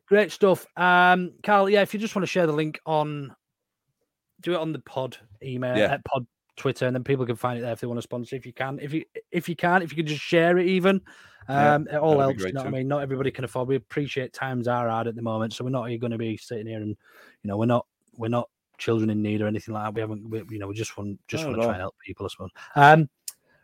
great 0.07 0.31
stuff. 0.31 0.67
Um, 0.77 1.31
Carl, 1.41 1.67
yeah, 1.67 1.81
if 1.81 1.93
you 1.95 1.99
just 1.99 2.15
want 2.15 2.21
to 2.23 2.27
share 2.31 2.45
the 2.45 2.53
link 2.53 2.79
on, 2.85 3.33
do 4.41 4.53
it 4.53 4.57
on 4.57 4.73
the 4.73 4.79
pod 4.79 5.17
email, 5.41 5.75
Yeah. 5.75 5.93
at 5.93 6.05
pod 6.05 6.27
Twitter, 6.59 6.85
and 6.85 6.95
then 6.95 7.03
people 7.03 7.25
can 7.25 7.35
find 7.35 7.57
it 7.57 7.61
there 7.61 7.73
if 7.73 7.79
they 7.79 7.87
want 7.87 7.97
to 7.97 8.03
sponsor. 8.03 8.35
If 8.35 8.45
you 8.45 8.53
can, 8.53 8.79
if 8.79 8.93
you 8.93 9.03
if 9.31 9.49
you 9.49 9.55
can, 9.55 9.81
if 9.81 9.91
you 9.91 9.95
can 9.95 10.05
just 10.05 10.21
share 10.21 10.57
it, 10.57 10.67
even 10.67 11.01
Yeah, 11.47 11.75
um, 11.75 11.87
it 11.87 11.97
all 11.97 12.19
helps. 12.19 12.43
You 12.43 12.53
know 12.53 12.61
what 12.61 12.67
I 12.67 12.71
mean? 12.71 12.87
Not 12.87 13.01
everybody 13.01 13.31
can 13.31 13.45
afford. 13.45 13.67
We 13.67 13.75
appreciate 13.75 14.33
times 14.33 14.67
are 14.67 14.87
hard 14.87 15.07
at 15.07 15.15
the 15.15 15.21
moment, 15.21 15.53
so 15.53 15.63
we're 15.63 15.71
not 15.71 15.87
going 15.87 16.11
to 16.11 16.17
be 16.17 16.37
sitting 16.37 16.67
here 16.67 16.81
and 16.81 16.89
you 16.89 17.47
know 17.47 17.57
we're 17.57 17.65
not 17.65 17.87
we're 18.17 18.27
not 18.27 18.49
children 18.77 19.09
in 19.09 19.21
need 19.21 19.41
or 19.41 19.47
anything 19.47 19.73
like 19.73 19.85
that. 19.85 19.93
We 19.93 20.01
haven't, 20.01 20.29
we, 20.29 20.43
you 20.49 20.59
know, 20.59 20.67
we 20.67 20.73
just 20.73 20.97
want 20.97 21.19
just 21.27 21.45
want 21.45 21.57
to 21.57 21.63
try 21.63 21.73
and 21.73 21.81
help 21.81 21.95
people, 22.05 22.25
I 22.25 22.29
suppose. 22.29 22.51
Um, 22.75 23.09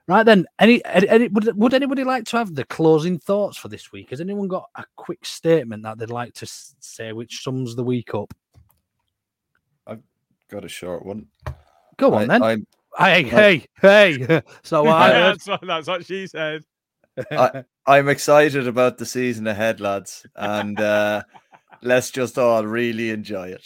Right 0.07 0.23
then, 0.23 0.45
any, 0.59 0.85
any, 0.85 1.29
would, 1.29 1.57
would 1.57 1.73
anybody 1.73 2.03
like 2.03 2.25
to 2.25 2.37
have 2.37 2.53
the 2.53 2.63
closing 2.65 3.17
thoughts 3.17 3.57
for 3.57 3.69
this 3.69 3.91
week? 3.91 4.11
Has 4.11 4.21
anyone 4.21 4.47
got 4.47 4.69
a 4.75 4.85
quick 4.95 5.25
statement 5.25 5.81
that 5.81 5.97
they'd 5.97 6.11
like 6.11 6.35
to 6.35 6.45
say 6.45 7.11
which 7.11 7.41
sums 7.41 7.75
the 7.75 7.83
week 7.83 8.13
up? 8.13 8.31
I've 9.87 10.03
got 10.47 10.63
a 10.63 10.67
short 10.67 11.03
one. 11.03 11.25
Go 11.97 12.13
on 12.13 12.23
I- 12.23 12.25
then. 12.27 12.43
I'm- 12.43 12.67
hey, 12.97 13.23
hey, 13.23 13.65
hey. 13.81 14.41
so 14.63 14.83
what 14.83 14.95
I 15.01 15.11
heard. 15.11 15.35
that's, 15.35 15.47
what, 15.47 15.61
that's 15.65 15.87
what 15.87 16.05
she 16.05 16.27
said. 16.27 16.63
I, 17.31 17.63
I'm 17.87 18.09
excited 18.09 18.67
about 18.67 18.97
the 18.97 19.05
season 19.05 19.47
ahead, 19.47 19.79
lads, 19.79 20.25
and 20.35 20.79
uh, 20.79 21.23
let's 21.81 22.11
just 22.11 22.37
all 22.37 22.65
really 22.65 23.09
enjoy 23.11 23.55
it. 23.55 23.65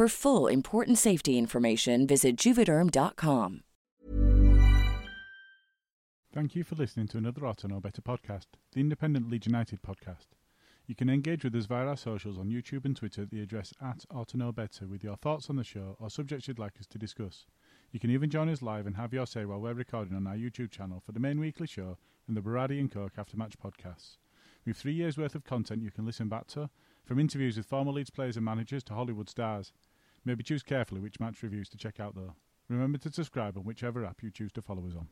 For 0.00 0.08
full 0.08 0.46
important 0.46 0.96
safety 0.96 1.36
information, 1.36 2.06
visit 2.06 2.36
juvederm.com. 2.36 3.60
Thank 6.32 6.54
you 6.54 6.64
for 6.64 6.74
listening 6.74 7.06
to 7.08 7.18
another 7.18 7.46
Ought 7.46 7.58
To 7.58 7.68
Know 7.68 7.80
Better 7.80 8.00
podcast, 8.00 8.46
the 8.72 8.80
independent 8.80 9.28
Leeds 9.28 9.46
United 9.46 9.82
podcast. 9.82 10.28
You 10.86 10.94
can 10.94 11.10
engage 11.10 11.44
with 11.44 11.54
us 11.54 11.66
via 11.66 11.84
our 11.86 11.98
socials 11.98 12.38
on 12.38 12.48
YouTube 12.48 12.86
and 12.86 12.96
Twitter 12.96 13.20
at 13.20 13.30
the 13.30 13.42
address 13.42 13.74
at 13.82 14.06
Ought 14.10 14.28
To 14.28 14.38
Know 14.38 14.52
Better 14.52 14.86
with 14.86 15.04
your 15.04 15.16
thoughts 15.16 15.50
on 15.50 15.56
the 15.56 15.64
show 15.64 15.98
or 16.00 16.08
subjects 16.08 16.48
you'd 16.48 16.58
like 16.58 16.80
us 16.80 16.86
to 16.86 16.98
discuss. 16.98 17.44
You 17.92 18.00
can 18.00 18.10
even 18.10 18.30
join 18.30 18.48
us 18.48 18.62
live 18.62 18.86
and 18.86 18.96
have 18.96 19.12
your 19.12 19.26
say 19.26 19.44
while 19.44 19.60
we're 19.60 19.74
recording 19.74 20.16
on 20.16 20.26
our 20.26 20.34
YouTube 20.34 20.70
channel 20.70 21.02
for 21.04 21.12
the 21.12 21.20
main 21.20 21.38
weekly 21.38 21.66
show 21.66 21.98
and 22.26 22.34
the 22.34 22.40
Baradi 22.40 22.80
and 22.80 22.90
Coke 22.90 23.18
After 23.18 23.36
Match 23.36 23.58
podcasts. 23.62 24.16
We've 24.64 24.76
three 24.76 24.94
years' 24.94 25.18
worth 25.18 25.34
of 25.34 25.44
content 25.44 25.82
you 25.82 25.90
can 25.90 26.06
listen 26.06 26.30
back 26.30 26.46
to, 26.48 26.70
from 27.04 27.18
interviews 27.18 27.56
with 27.56 27.66
former 27.66 27.92
Leeds 27.92 28.10
players 28.10 28.36
and 28.36 28.44
managers 28.44 28.82
to 28.84 28.94
Hollywood 28.94 29.28
stars. 29.28 29.72
Maybe 30.24 30.42
choose 30.42 30.62
carefully 30.62 31.00
which 31.00 31.20
match 31.20 31.42
reviews 31.42 31.68
to 31.70 31.78
check 31.78 31.98
out 32.00 32.14
though. 32.14 32.34
Remember 32.68 32.98
to 32.98 33.12
subscribe 33.12 33.56
on 33.56 33.64
whichever 33.64 34.04
app 34.04 34.22
you 34.22 34.30
choose 34.30 34.52
to 34.52 34.62
follow 34.62 34.86
us 34.86 34.94
on. 34.94 35.08